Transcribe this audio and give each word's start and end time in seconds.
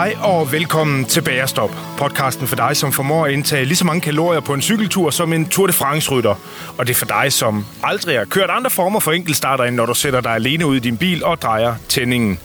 Hej 0.00 0.16
og 0.22 0.52
velkommen 0.52 1.04
til 1.04 1.22
Bagerstop, 1.22 1.70
podcasten 1.98 2.46
for 2.46 2.56
dig, 2.56 2.76
som 2.76 2.92
formår 2.92 3.26
at 3.26 3.32
indtage 3.32 3.64
lige 3.64 3.76
så 3.76 3.84
mange 3.84 4.00
kalorier 4.00 4.40
på 4.40 4.54
en 4.54 4.62
cykeltur 4.62 5.10
som 5.10 5.32
en 5.32 5.48
Tour 5.48 5.66
de 5.66 5.72
France-rytter. 5.72 6.34
Og 6.78 6.86
det 6.86 6.92
er 6.92 6.98
for 6.98 7.06
dig, 7.06 7.32
som 7.32 7.66
aldrig 7.82 8.18
har 8.18 8.24
kørt 8.24 8.50
andre 8.50 8.70
former 8.70 9.00
for 9.00 9.12
enkeltstarter, 9.12 9.64
end 9.64 9.76
når 9.76 9.86
du 9.86 9.94
sætter 9.94 10.20
dig 10.20 10.32
alene 10.32 10.66
ud 10.66 10.76
i 10.76 10.78
din 10.78 10.96
bil 10.96 11.24
og 11.24 11.42
drejer 11.42 11.74
tændingen. 11.88 12.38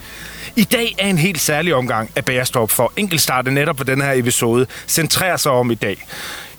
I 0.56 0.64
dag 0.64 0.96
er 1.00 1.08
en 1.08 1.18
helt 1.18 1.40
særlig 1.40 1.76
omgang 1.76 2.12
af 2.16 2.26
Bagerstop, 2.26 2.72
for 2.72 2.94
enkeltstarter 2.98 3.52
netop 3.52 3.76
på 3.76 3.84
den 3.84 4.02
her 4.02 4.14
episode 4.14 4.68
centrerer 4.88 5.38
sig 5.38 5.52
om 5.52 5.72
i 5.72 5.76
dag. 5.76 6.06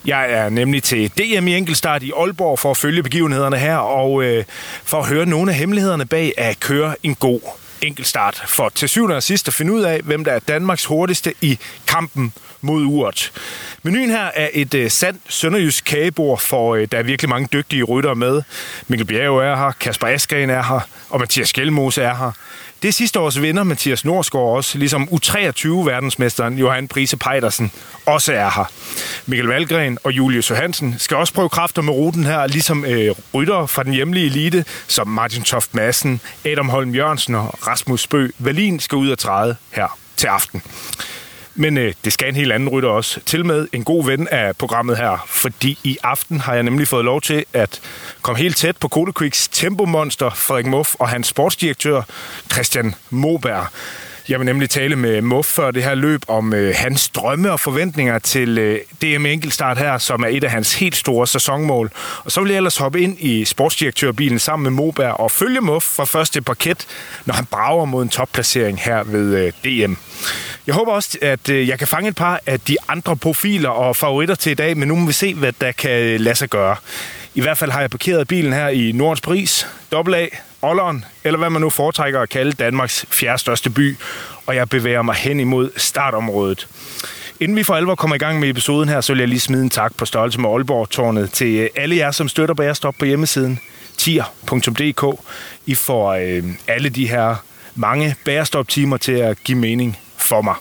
Jeg 0.06 0.32
er 0.32 0.48
nemlig 0.48 0.82
til 0.82 1.10
DM 1.10 1.48
i 1.48 1.56
enkeltstart 1.56 2.02
i 2.02 2.12
Aalborg 2.16 2.58
for 2.58 2.70
at 2.70 2.76
følge 2.76 3.02
begivenhederne 3.02 3.56
her, 3.56 3.76
og 3.76 4.22
øh, 4.22 4.44
for 4.84 4.98
at 5.00 5.08
høre 5.08 5.26
nogle 5.26 5.50
af 5.50 5.56
hemmelighederne 5.56 6.06
bag 6.06 6.32
at 6.36 6.60
køre 6.60 6.94
en 7.02 7.14
god 7.14 7.40
enkeltstart. 7.82 8.42
For 8.46 8.68
til 8.68 8.88
syvende 8.88 9.16
og 9.16 9.22
sidst 9.22 9.48
at 9.48 9.54
finde 9.54 9.72
ud 9.72 9.82
af, 9.82 10.00
hvem 10.00 10.24
der 10.24 10.32
er 10.32 10.38
Danmarks 10.38 10.84
hurtigste 10.84 11.34
i 11.40 11.58
kampen 11.86 12.32
mod 12.60 12.84
uret. 12.84 13.32
Menuen 13.82 14.10
her 14.10 14.30
er 14.34 14.48
et 14.52 14.74
øh, 14.74 14.90
sandt 14.90 15.20
sønderjysk 15.28 15.84
kagebord, 15.84 16.40
for 16.40 16.74
øh, 16.74 16.88
der 16.92 16.98
er 16.98 17.02
virkelig 17.02 17.28
mange 17.28 17.48
dygtige 17.52 17.82
ryttere 17.82 18.14
med. 18.14 18.42
Mikkel 18.88 19.06
Bjerg 19.06 19.38
er 19.38 19.56
her, 19.56 19.72
Kasper 19.80 20.06
Askren 20.06 20.50
er 20.50 20.62
her, 20.62 20.80
og 21.10 21.20
Mathias 21.20 21.52
Gjelmose 21.52 22.02
er 22.02 22.14
her. 22.14 22.32
Det 22.82 22.88
er 22.88 22.92
sidste 22.92 23.20
års 23.20 23.42
vinder, 23.42 23.62
Mathias 23.62 24.04
Norsgaard 24.04 24.56
også, 24.56 24.78
ligesom 24.78 25.08
U23-verdensmesteren 25.12 26.58
Johan 26.58 26.88
Prise 26.88 27.16
Pejdersen 27.16 27.72
også 28.06 28.32
er 28.32 28.50
her. 28.50 28.70
Mikkel 29.26 29.46
Valgren 29.46 29.98
og 30.04 30.12
Julius 30.12 30.50
Johansen 30.50 30.94
skal 30.98 31.16
også 31.16 31.32
prøve 31.34 31.48
kræfter 31.48 31.82
med 31.82 31.92
ruten 31.92 32.24
her, 32.24 32.46
ligesom 32.46 32.84
øh, 32.84 33.14
rytter 33.34 33.66
fra 33.66 33.82
den 33.82 33.92
hjemlige 33.92 34.26
elite, 34.26 34.64
som 34.86 35.08
Martin 35.08 35.42
Toft 35.42 35.74
Madsen, 35.74 36.20
Adam 36.44 36.68
Holm 36.68 36.94
Jørgensen 36.94 37.34
og 37.34 37.66
Rasmus 37.66 38.06
Bø 38.06 38.28
Valin 38.38 38.80
skal 38.80 38.96
ud 38.96 39.10
og 39.10 39.18
træde 39.18 39.56
her 39.70 39.98
til 40.16 40.26
aften. 40.26 40.62
Men 41.58 41.78
øh, 41.78 41.94
det 42.04 42.12
skal 42.12 42.28
en 42.28 42.34
helt 42.34 42.52
anden 42.52 42.68
rytter 42.68 42.88
også. 42.88 43.20
Til 43.26 43.46
med 43.46 43.68
en 43.72 43.84
god 43.84 44.06
ven 44.06 44.28
af 44.30 44.56
programmet 44.56 44.96
her, 44.96 45.24
fordi 45.28 45.78
i 45.84 45.98
aften 46.02 46.40
har 46.40 46.54
jeg 46.54 46.62
nemlig 46.62 46.88
fået 46.88 47.04
lov 47.04 47.20
til 47.20 47.44
at 47.52 47.80
komme 48.22 48.38
helt 48.38 48.56
tæt 48.56 48.76
på 48.76 48.88
Code 48.88 49.12
Quicks 49.12 49.48
tempomonster 49.48 50.30
Frederik 50.30 50.66
Muff 50.66 50.94
og 50.98 51.08
hans 51.08 51.26
sportsdirektør 51.26 52.02
Christian 52.52 52.94
Moberg. 53.10 53.66
Jeg 54.28 54.38
vil 54.38 54.46
nemlig 54.46 54.70
tale 54.70 54.96
med 54.96 55.22
Muff 55.22 55.48
før 55.48 55.70
det 55.70 55.82
her 55.82 55.94
løb 55.94 56.22
om 56.28 56.52
øh, 56.54 56.74
hans 56.76 57.08
drømme 57.08 57.52
og 57.52 57.60
forventninger 57.60 58.18
til 58.18 58.58
øh, 58.58 58.80
DM 59.02 59.26
Enkeltstart 59.26 59.78
her, 59.78 59.98
som 59.98 60.22
er 60.22 60.28
et 60.28 60.44
af 60.44 60.50
hans 60.50 60.74
helt 60.74 60.96
store 60.96 61.26
sæsonmål. 61.26 61.90
Og 62.24 62.32
så 62.32 62.40
vil 62.40 62.50
jeg 62.50 62.56
ellers 62.56 62.76
hoppe 62.76 63.00
ind 63.00 63.16
i 63.20 63.44
sportsdirektørbilen 63.44 64.38
sammen 64.38 64.62
med 64.62 64.70
Moberg 64.70 65.20
og 65.20 65.30
følge 65.30 65.60
Muff 65.60 65.86
fra 65.86 66.04
første 66.04 66.42
parket, 66.42 66.86
når 67.24 67.34
han 67.34 67.46
brager 67.46 67.84
mod 67.84 68.02
en 68.02 68.08
topplacering 68.08 68.80
her 68.80 69.02
ved 69.04 69.36
øh, 69.36 69.52
DM. 69.64 69.94
Jeg 70.66 70.74
håber 70.74 70.92
også, 70.92 71.18
at 71.22 71.48
øh, 71.48 71.68
jeg 71.68 71.78
kan 71.78 71.88
fange 71.88 72.08
et 72.08 72.16
par 72.16 72.40
af 72.46 72.60
de 72.60 72.76
andre 72.88 73.16
profiler 73.16 73.70
og 73.70 73.96
favoritter 73.96 74.34
til 74.34 74.52
i 74.52 74.54
dag, 74.54 74.76
men 74.76 74.88
nu 74.88 74.96
må 74.96 75.06
vi 75.06 75.12
se, 75.12 75.34
hvad 75.34 75.52
der 75.60 75.72
kan 75.72 76.20
lade 76.20 76.34
sig 76.34 76.48
gøre. 76.48 76.76
I 77.34 77.40
hvert 77.40 77.58
fald 77.58 77.70
har 77.70 77.80
jeg 77.80 77.90
parkeret 77.90 78.28
bilen 78.28 78.52
her 78.52 78.68
i 78.68 78.92
Nordens 78.92 79.20
Paris, 79.20 79.68
AA, 79.92 80.26
Olleren, 80.66 81.04
eller 81.24 81.38
hvad 81.38 81.50
man 81.50 81.62
nu 81.62 81.70
foretrækker 81.70 82.20
at 82.20 82.28
kalde 82.28 82.52
Danmarks 82.52 83.06
fjerde 83.10 83.38
største 83.38 83.70
by, 83.70 83.96
og 84.46 84.56
jeg 84.56 84.68
bevæger 84.68 85.02
mig 85.02 85.14
hen 85.14 85.40
imod 85.40 85.70
startområdet. 85.76 86.68
Inden 87.40 87.56
vi 87.56 87.62
for 87.62 87.74
alvor 87.74 87.94
kommer 87.94 88.16
i 88.16 88.18
gang 88.18 88.40
med 88.40 88.48
episoden 88.48 88.88
her, 88.88 89.00
så 89.00 89.12
vil 89.12 89.20
jeg 89.20 89.28
lige 89.28 89.40
smide 89.40 89.62
en 89.62 89.70
tak 89.70 89.96
på 89.96 90.04
størrelse 90.04 90.40
med 90.40 90.50
Aalborg-tårnet 90.50 91.30
til 91.30 91.54
øh, 91.54 91.68
alle 91.76 91.96
jer, 91.96 92.10
som 92.10 92.28
støtter 92.28 92.54
Bærestop 92.54 92.94
på 92.98 93.04
hjemmesiden 93.04 93.60
tier.dk. 93.96 95.20
I 95.66 95.74
får 95.74 96.12
øh, 96.12 96.44
alle 96.68 96.88
de 96.88 97.08
her 97.08 97.36
mange 97.74 98.16
bærestop-timer 98.24 98.96
til 98.96 99.12
at 99.12 99.44
give 99.44 99.58
mening 99.58 99.98
for 100.16 100.42
mig. 100.42 100.54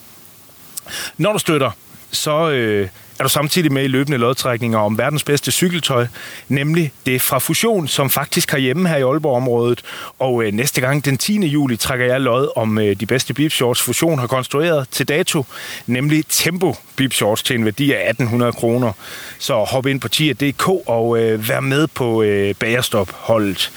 Når 1.17 1.33
du 1.33 1.39
støtter, 1.39 1.71
så 2.11 2.49
øh, 2.49 2.89
er 3.19 3.23
du 3.23 3.29
samtidig 3.29 3.71
med 3.71 3.83
i 3.83 3.87
løbende 3.87 4.17
lodtrækninger 4.17 4.79
om 4.79 4.97
verdens 4.97 5.23
bedste 5.23 5.51
cykeltøj, 5.51 6.07
nemlig 6.49 6.91
det 7.05 7.21
fra 7.21 7.39
Fusion, 7.39 7.87
som 7.87 8.09
faktisk 8.09 8.51
har 8.51 8.57
hjemme 8.57 8.89
her 8.89 8.97
i 8.97 9.01
Aalborg-området. 9.01 9.81
Og 10.19 10.43
øh, 10.43 10.53
næste 10.53 10.81
gang, 10.81 11.05
den 11.05 11.17
10. 11.17 11.47
juli, 11.47 11.77
trækker 11.77 12.05
jeg 12.05 12.21
lod 12.21 12.49
om 12.55 12.77
øh, 12.77 12.99
de 12.99 13.05
bedste 13.05 13.33
bib 13.33 13.51
shorts 13.51 13.81
Fusion 13.81 14.19
har 14.19 14.27
konstrueret 14.27 14.87
til 14.91 15.07
dato, 15.07 15.45
nemlig 15.87 16.25
Tempo 16.29 16.75
bib 16.95 17.13
shorts 17.13 17.43
til 17.43 17.55
en 17.55 17.65
værdi 17.65 17.91
af 17.91 18.09
1800 18.09 18.53
kroner. 18.53 18.91
Så 19.39 19.63
hop 19.63 19.85
ind 19.85 20.01
på 20.01 20.07
tier.dk 20.07 20.67
og 20.67 21.19
øh, 21.19 21.49
vær 21.49 21.59
med 21.59 21.87
på 21.87 22.23
øh, 22.23 22.55
Bagerstop-holdet. 22.55 23.71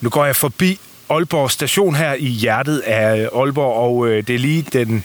Nu 0.00 0.10
går 0.10 0.24
jeg 0.24 0.36
forbi 0.36 0.78
Aalborg 1.10 1.50
station 1.50 1.94
her 1.94 2.14
i 2.14 2.26
hjertet 2.26 2.78
af 2.78 3.20
øh, 3.20 3.40
Aalborg, 3.40 3.76
og 3.76 4.08
øh, 4.08 4.26
det 4.26 4.34
er 4.34 4.38
lige 4.38 4.66
den 4.72 5.04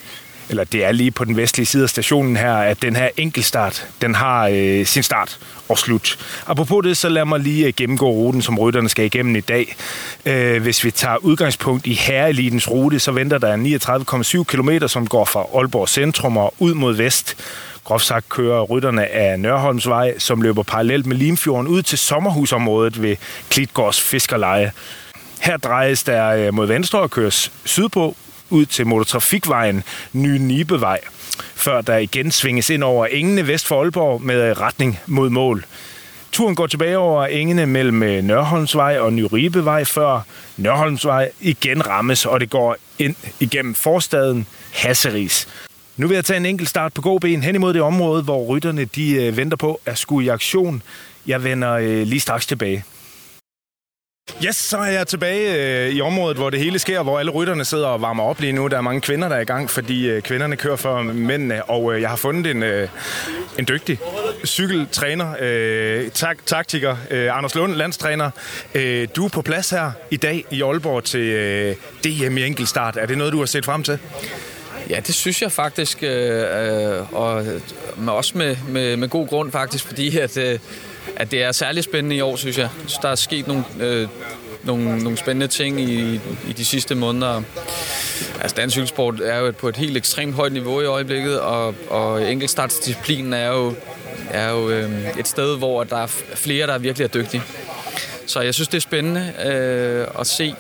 eller 0.50 0.64
det 0.64 0.86
er 0.86 0.92
lige 0.92 1.12
på 1.12 1.26
den 1.26 1.38
vestlige 1.38 1.66
side 1.66 1.84
af 1.84 1.90
stationen 1.90 2.38
her, 2.38 2.54
at 2.54 2.82
den 2.82 2.96
her 2.96 3.10
enkeltstart, 3.18 3.88
den 4.02 4.16
har 4.16 4.50
øh, 4.54 4.86
sin 4.86 5.04
start 5.04 5.40
og 5.70 5.78
slut. 5.78 6.18
Apropos 6.48 6.84
det, 6.84 6.98
så 6.98 7.10
lad 7.10 7.26
mig 7.26 7.40
lige 7.40 7.68
øh, 7.68 7.74
gennemgå 7.78 8.10
ruten, 8.12 8.42
som 8.42 8.59
rytterne 8.59 8.90
skal 8.90 9.06
igennem 9.06 9.36
i 9.36 9.40
dag. 9.40 9.76
Øh, 10.26 10.62
hvis 10.62 10.84
vi 10.84 10.92
tager 10.92 11.18
udgangspunkt 11.18 11.88
i 11.88 11.94
herreelitens 11.94 12.72
rute, 12.72 13.00
så 13.00 13.12
venter 13.12 13.38
der 13.38 13.58
39,7 14.38 14.44
km, 14.44 14.88
som 14.88 15.08
går 15.08 15.26
fra 15.26 15.46
Aalborg 15.56 15.90
Centrum 15.90 16.38
og 16.38 16.54
ud 16.59 16.74
mod 16.74 16.96
vest. 16.96 17.38
Groft 17.84 18.06
sagt 18.06 18.30
kører 18.30 18.62
rytterne 18.62 19.08
af 19.08 19.40
Nørholmsvej, 19.40 20.18
som 20.18 20.42
løber 20.42 20.64
parallelt 20.64 21.06
med 21.06 21.16
Limfjorden, 21.16 21.68
ud 21.68 21.82
til 21.82 21.98
sommerhusområdet 21.98 23.02
ved 23.02 23.16
Klitgårds 23.50 24.02
Fiskerleje. 24.02 24.72
Her 25.42 25.58
drejes 25.58 26.04
der 26.04 26.28
øh, 26.28 26.54
mod 26.54 26.68
venstre 26.68 27.00
og 27.00 27.12
køres 27.12 27.52
sydpå 27.66 28.16
ud 28.50 28.66
til 28.66 28.88
motortrafikvejen 28.88 29.84
Ny 30.14 30.38
Nibevej, 30.38 31.00
før 31.56 31.82
der 31.82 31.98
igen 31.98 32.32
svinges 32.32 32.70
ind 32.70 32.84
over 32.84 33.06
engene 33.06 33.48
vest 33.48 33.68
for 33.68 33.82
Aalborg 33.82 34.22
med 34.22 34.50
øh, 34.50 34.60
retning 34.60 35.00
mod 35.06 35.30
mål. 35.30 35.66
Turen 36.32 36.56
går 36.56 36.68
tilbage 36.68 36.98
over 36.98 37.26
engene 37.26 37.66
mellem 37.66 38.04
øh, 38.04 38.24
Nørholmsvej 38.24 39.00
og 39.00 39.14
Nyribevej, 39.14 39.84
før 39.84 40.22
Nørholmsvej 40.58 41.32
igen 41.40 41.88
rammes, 41.88 42.26
og 42.26 42.40
det 42.40 42.50
går 42.50 42.78
ind 43.00 43.16
igennem 43.40 43.76
forstaden 43.76 44.48
Hasseris. 44.74 45.48
Nu 45.98 46.08
vil 46.08 46.16
jeg 46.16 46.26
tage 46.26 46.38
en 46.38 46.46
enkelt 46.46 46.70
start 46.70 46.94
på 46.94 47.02
god 47.02 47.20
ben 47.20 47.44
hen 47.44 47.56
imod 47.56 47.74
det 47.74 47.82
område, 47.82 48.24
hvor 48.24 48.46
rytterne 48.46 48.86
de 48.86 49.12
øh, 49.12 49.38
venter 49.38 49.58
på 49.58 49.82
at 49.86 49.98
skulle 49.98 50.26
i 50.26 50.30
aktion. 50.30 50.82
Jeg 51.28 51.44
vender 51.44 52.04
lige 52.06 52.20
straks 52.20 52.46
tilbage. 52.46 52.84
Yes, 54.45 54.56
så 54.56 54.78
er 54.78 54.91
jeg 54.91 55.07
tilbage 55.07 55.56
øh, 55.85 55.90
i 55.90 56.01
området, 56.01 56.38
hvor 56.38 56.50
det 56.50 56.59
hele 56.59 56.79
sker, 56.79 57.03
hvor 57.03 57.19
alle 57.19 57.31
rytterne 57.31 57.66
sidder 57.66 57.88
og 57.88 58.01
varmer 58.01 58.23
op 58.23 58.40
lige 58.40 58.53
nu. 58.53 58.67
Der 58.67 58.78
er 58.78 58.81
mange 58.81 59.01
kvinder, 59.01 59.29
der 59.29 59.35
er 59.35 59.40
i 59.40 59.45
gang, 59.45 59.69
fordi 59.69 60.09
øh, 60.09 60.22
kvinderne 60.22 60.56
kører 60.56 60.75
for 60.75 61.01
mændene, 61.01 61.63
og 61.63 61.94
øh, 61.94 62.01
jeg 62.01 62.09
har 62.09 62.16
fundet 62.16 62.51
en, 62.51 62.63
øh, 62.63 62.90
en 63.59 63.67
dygtig 63.67 64.00
cykeltræner, 64.45 65.35
øh, 65.40 66.12
tak, 66.12 66.38
taktiker, 66.45 66.97
øh, 67.12 67.38
Anders 67.38 67.56
Lund, 67.56 67.75
landstræner. 67.75 68.29
Øh, 68.73 69.07
du 69.16 69.25
er 69.25 69.29
på 69.29 69.41
plads 69.41 69.69
her 69.69 69.91
i 70.12 70.17
dag 70.17 70.46
i 70.51 70.61
Aalborg 70.61 71.03
til 71.03 71.19
øh, 71.19 71.75
DM 72.03 72.38
i 72.38 72.46
enkeltstart. 72.46 72.97
Er 72.97 73.06
det 73.06 73.17
noget, 73.17 73.34
du 73.34 73.40
har 73.40 73.46
set 73.46 73.66
frem 73.66 73.84
til? 73.84 74.00
Ja, 74.90 75.00
det 75.07 75.16
synes 75.16 75.41
jeg 75.41 75.51
faktisk, 75.51 76.03
øh, 76.03 77.00
øh 77.00 77.13
og 77.13 77.46
øh, 77.46 77.61
med, 77.97 78.13
også 78.13 78.38
med, 78.38 78.56
med, 78.67 78.97
med 78.97 79.09
god 79.09 79.28
grund 79.28 79.51
faktisk, 79.51 79.85
fordi 79.85 80.17
at, 80.17 80.38
øh, 80.38 80.59
at 81.16 81.31
det 81.31 81.44
er 81.44 81.52
særlig 81.52 81.84
spændende 81.84 82.16
i 82.16 82.22
år, 82.22 82.36
synes 82.36 82.58
jeg. 82.58 82.70
Så 82.88 83.00
der 83.02 83.09
er 83.09 83.16
sket 83.16 83.47
nogle, 83.47 83.64
øh, 83.79 84.08
nogle, 84.64 85.03
nogle 85.03 85.17
spændende 85.17 85.47
ting 85.47 85.82
i, 85.82 86.16
i 86.50 86.53
de 86.58 86.66
sidste 86.66 86.96
måneder. 86.96 87.41
Altså, 88.41 88.56
dansk 88.56 88.73
cykelsport 88.73 89.20
er 89.20 89.40
jo 89.40 89.52
på 89.52 89.70
et 89.70 89.78
helt 89.78 89.97
ekstremt 89.97 90.35
højt 90.35 90.53
niveau 90.53 90.82
i 90.82 90.85
øjeblikket, 90.85 91.40
og, 91.40 91.76
og 91.90 92.32
enkeltstartsdisciplinen 92.32 93.34
er 93.34 93.47
jo, 93.47 93.73
er 94.29 94.50
jo 94.50 94.70
øh, 94.70 95.17
et 95.20 95.28
sted, 95.28 95.58
hvor 95.58 95.84
der 95.84 95.97
er 95.97 96.08
flere, 96.35 96.67
der 96.67 96.78
virkelig 96.78 97.06
er 97.06 97.09
dygtige. 97.09 97.44
Så 98.26 98.41
jeg 98.41 98.53
synes, 98.53 98.67
det 98.67 98.78
er 98.78 98.82
spændende 98.82 99.34
øh, 99.46 100.08
at 100.20 100.28
se 100.28 100.56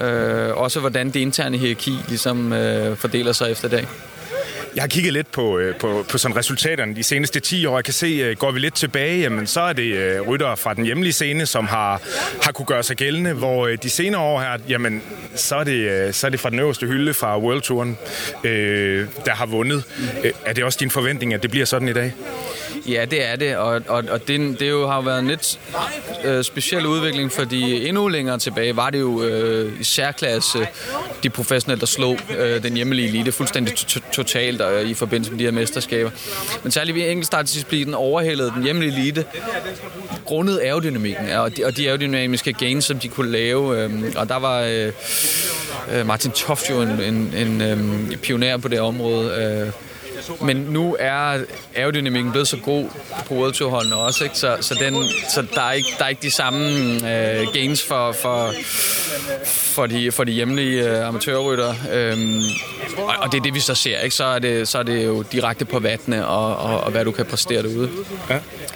øh, 0.00 0.56
også, 0.56 0.80
hvordan 0.80 1.06
det 1.06 1.20
interne 1.20 1.56
hierarki 1.56 1.94
ligesom 2.08 2.52
øh, 2.52 2.96
fordeler 2.96 3.32
sig 3.32 3.50
efter 3.50 3.68
dag. 3.68 3.86
Jeg 4.74 4.82
har 4.82 4.88
kigget 4.88 5.12
lidt 5.12 5.32
på, 5.32 5.58
øh, 5.58 5.76
på, 5.76 6.04
på 6.10 6.18
sådan 6.18 6.36
resultaterne 6.36 6.96
de 6.96 7.02
seneste 7.02 7.40
10 7.40 7.66
år. 7.66 7.76
Jeg 7.76 7.84
kan 7.84 7.94
se, 7.94 8.06
øh, 8.06 8.36
går 8.36 8.50
vi 8.50 8.58
lidt 8.58 8.74
tilbage, 8.74 9.20
jamen, 9.20 9.46
så 9.46 9.60
er 9.60 9.72
det 9.72 9.82
øh, 9.82 10.20
ryttere 10.20 10.50
rytter 10.50 10.54
fra 10.54 10.74
den 10.74 10.84
hjemlige 10.84 11.12
scene, 11.12 11.46
som 11.46 11.66
har, 11.66 12.02
har 12.42 12.52
kunne 12.52 12.66
gøre 12.66 12.82
sig 12.82 12.96
gældende, 12.96 13.32
hvor 13.32 13.66
de 13.66 13.90
senere 13.90 14.20
år 14.20 14.40
her, 14.40 14.58
jamen, 14.68 15.02
så 15.34 15.56
er 15.56 15.64
det, 15.64 16.14
så 16.14 16.26
er 16.26 16.30
det 16.30 16.40
fra 16.40 16.50
den 16.50 16.58
øverste 16.58 16.86
hylde 16.86 17.14
fra 17.14 17.38
World 17.38 17.60
Touren, 17.60 17.98
øh, 18.44 19.06
der 19.24 19.32
har 19.32 19.46
vundet. 19.46 19.84
Er 20.44 20.52
det 20.52 20.64
også 20.64 20.78
din 20.80 20.90
forventning, 20.90 21.34
at 21.34 21.42
det 21.42 21.50
bliver 21.50 21.66
sådan 21.66 21.88
i 21.88 21.92
dag? 21.92 22.12
Ja, 22.90 23.04
det 23.04 23.26
er 23.26 23.36
det, 23.36 23.56
og, 23.56 23.82
og, 23.88 24.04
og 24.10 24.28
det, 24.28 24.60
det 24.60 24.70
jo 24.70 24.88
har 24.88 24.96
jo 24.96 25.02
været 25.02 25.18
en 25.18 25.26
lidt 25.26 25.58
øh, 26.24 26.44
speciel 26.44 26.86
udvikling, 26.86 27.32
fordi 27.32 27.88
endnu 27.88 28.08
længere 28.08 28.38
tilbage 28.38 28.76
var 28.76 28.90
det 28.90 29.00
jo 29.00 29.22
øh, 29.22 29.80
i 29.80 29.84
særklasse 29.84 30.66
de 31.22 31.30
professionelle, 31.30 31.80
der 31.80 31.86
slog 31.86 32.18
øh, 32.38 32.62
den 32.62 32.76
hjemmelige 32.76 33.08
elite 33.08 33.32
fuldstændig 33.32 33.74
totalt 34.12 34.60
øh, 34.60 34.90
i 34.90 34.94
forbindelse 34.94 35.30
med 35.30 35.38
de 35.38 35.44
her 35.44 35.50
mesterskaber. 35.50 36.10
Men 36.62 36.72
særligt 36.72 36.94
ved 36.94 37.10
enkeltstartdisciplinen 37.10 37.94
overhældede 37.94 38.52
den 38.54 38.62
hjemmelige 38.62 38.92
elite 38.92 39.24
grundet 40.24 40.60
aerodynamikken 40.60 41.30
og 41.30 41.56
de, 41.56 41.64
og 41.64 41.76
de 41.76 41.86
aerodynamiske 41.86 42.52
gains, 42.52 42.84
som 42.84 42.98
de 42.98 43.08
kunne 43.08 43.30
lave. 43.30 43.78
Øh, 43.82 43.90
og 44.16 44.28
der 44.28 44.36
var 44.36 44.60
øh, 44.60 44.92
øh 45.92 46.06
Martin 46.06 46.30
Toft 46.30 46.70
jo 46.70 46.82
en, 46.82 46.88
en, 46.88 47.34
en 47.36 47.60
øh, 47.60 48.16
pioner 48.16 48.56
på 48.56 48.68
det 48.68 48.80
område. 48.80 49.62
Øh, 49.66 49.89
men 50.40 50.56
nu 50.56 50.96
er 50.98 51.44
aerodynamikken 51.76 52.32
blevet 52.32 52.48
så 52.48 52.56
god 52.56 52.88
på 53.26 53.34
World 53.34 53.52
Tour 53.52 53.70
holdene 53.70 53.96
også, 53.96 54.24
ikke? 54.24 54.38
Så, 54.38 54.56
så, 54.60 54.74
den, 54.74 54.96
så 55.28 55.44
der, 55.54 55.62
er 55.62 55.72
ikke, 55.72 55.88
der 55.98 56.04
er 56.04 56.08
ikke 56.08 56.22
de 56.22 56.30
samme 56.30 56.68
øh, 56.94 57.46
gains 57.52 57.82
for, 57.82 58.12
for, 58.12 58.52
for, 59.44 59.86
de, 59.86 60.12
for 60.12 60.24
de 60.24 60.32
hjemlige 60.32 60.90
øh, 60.90 61.08
amatørrytter. 61.08 61.74
Øhm, 61.92 62.40
og, 62.96 63.14
og 63.18 63.32
det 63.32 63.38
er 63.38 63.42
det, 63.42 63.54
vi 63.54 63.60
så 63.60 63.74
ser. 63.74 63.98
Ikke? 63.98 64.16
Så, 64.16 64.24
er 64.24 64.38
det, 64.38 64.68
så 64.68 64.78
er 64.78 64.82
det 64.82 65.06
jo 65.06 65.22
direkte 65.22 65.64
på 65.64 65.78
vattene 65.78 66.26
og, 66.26 66.56
og, 66.56 66.80
og 66.80 66.90
hvad 66.90 67.04
du 67.04 67.10
kan 67.10 67.26
præstere 67.26 67.62
derude. 67.62 67.90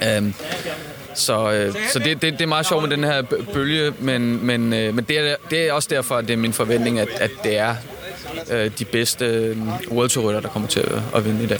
Ja. 0.01 0.17
Øhm, 0.17 0.33
så, 1.15 1.51
øh, 1.51 1.75
så 1.91 1.99
det, 1.99 2.21
det, 2.21 2.33
det 2.33 2.41
er 2.41 2.45
meget 2.45 2.67
sjovt 2.67 2.81
med 2.81 2.97
den 2.97 3.03
her 3.03 3.21
bølge, 3.53 3.93
men, 3.99 4.45
men, 4.45 4.73
øh, 4.73 4.95
men 4.95 5.03
det, 5.03 5.19
er, 5.19 5.35
det 5.49 5.67
er 5.67 5.73
også 5.73 5.89
derfor, 5.91 6.15
at 6.15 6.27
det 6.27 6.33
er 6.33 6.37
min 6.37 6.53
forventning, 6.53 6.99
at, 6.99 7.07
at 7.19 7.31
det 7.43 7.57
er 7.57 7.75
øh, 8.51 8.71
de 8.79 8.85
bedste 8.85 9.25
øh, 9.25 9.57
World 9.91 10.09
Tour 10.09 10.31
der 10.31 10.41
kommer 10.41 10.67
til 10.67 10.79
at, 10.79 11.01
at 11.15 11.25
vinde 11.25 11.43
i 11.43 11.47
dag. 11.47 11.59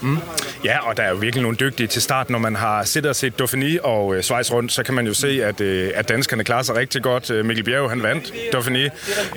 Mm. 0.00 0.18
Ja, 0.64 0.88
og 0.88 0.96
der 0.96 1.02
er 1.02 1.10
jo 1.10 1.16
virkelig 1.16 1.42
nogle 1.42 1.56
dygtige 1.56 1.86
til 1.86 2.02
start. 2.02 2.30
Når 2.30 2.38
man 2.38 2.56
har 2.56 2.84
siddet 2.84 3.08
og 3.08 3.16
set 3.16 3.40
Dauphiné 3.40 3.80
og 3.82 4.16
øh, 4.16 4.22
Schweiz 4.22 4.52
rundt, 4.52 4.72
så 4.72 4.82
kan 4.82 4.94
man 4.94 5.06
jo 5.06 5.14
se, 5.14 5.44
at, 5.44 5.60
øh, 5.60 5.90
at 5.94 6.08
danskerne 6.08 6.44
klarer 6.44 6.62
sig 6.62 6.76
rigtig 6.76 7.02
godt. 7.02 7.30
Øh, 7.30 7.44
Mikkel 7.44 7.64
Bjerg, 7.64 7.90
han 7.90 8.02
vandt 8.02 8.32
Dauphiné 8.54 8.90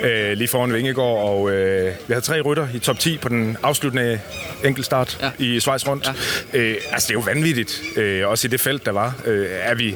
øh, 0.08 0.34
lige 0.38 0.48
foran 0.48 0.74
Vingegaard, 0.74 1.24
og 1.24 1.52
øh, 1.52 1.86
vi 1.86 2.14
havde 2.14 2.26
tre 2.26 2.42
rytter 2.42 2.68
i 2.74 2.80
top 2.80 3.00
10 3.00 3.18
på 3.18 3.30
den 3.30 3.58
afsluttende 3.64 4.20
enkeltstart 4.66 5.18
ja. 5.22 5.46
i 5.46 5.60
Schweiz 5.60 5.88
rundt. 5.88 6.12
Ja. 6.54 6.60
Øh, 6.60 6.76
altså, 6.92 7.08
det 7.08 7.16
er 7.16 7.20
jo 7.20 7.24
vanvittigt, 7.26 7.82
øh, 7.96 8.28
også 8.28 8.48
i 8.48 8.50
det 8.50 8.60
felt, 8.60 8.86
der 8.86 8.92
var. 8.92 9.16
Øh, 9.26 9.48
er, 9.50 9.76
vi, 9.76 9.96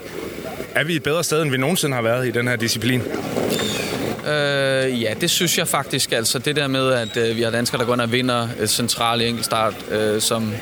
er 0.75 0.83
vi 0.83 0.95
et 0.95 1.03
bedre 1.03 1.23
sted, 1.23 1.41
end 1.41 1.51
vi 1.51 1.57
nogensinde 1.57 1.95
har 1.95 2.01
været 2.01 2.27
i 2.27 2.31
den 2.31 2.47
her 2.47 2.55
disciplin? 2.55 3.01
Øh, 4.27 5.01
ja, 5.01 5.13
det 5.21 5.29
synes 5.29 5.57
jeg 5.57 5.67
faktisk. 5.67 6.11
Altså 6.11 6.39
det 6.39 6.55
der 6.55 6.67
med, 6.67 6.91
at 6.91 7.17
øh, 7.17 7.37
vi 7.37 7.41
har 7.41 7.49
danskere, 7.49 7.79
der 7.79 7.85
går 7.85 7.93
ind 7.93 8.01
og 8.01 8.11
vinder 8.11 8.47
øh, 8.57 8.63
et 8.63 8.69
centralt 8.69 9.21
enkeltstart, 9.21 9.73
øh, 9.91 10.21
som, 10.21 10.53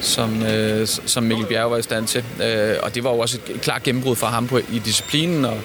som, 0.00 0.42
øh, 0.42 0.86
som 0.86 1.22
Mikkel 1.22 1.46
Bjerg 1.46 1.70
var 1.70 1.76
i 1.76 1.82
stand 1.82 2.06
til. 2.06 2.24
Øh, 2.42 2.76
og 2.82 2.94
det 2.94 3.04
var 3.04 3.10
jo 3.10 3.18
også 3.18 3.38
et 3.54 3.60
klart 3.60 3.82
gennembrud 3.82 4.16
for 4.16 4.26
ham 4.26 4.48
på, 4.48 4.58
i 4.58 4.78
disciplinen 4.84 5.44
og 5.44 5.60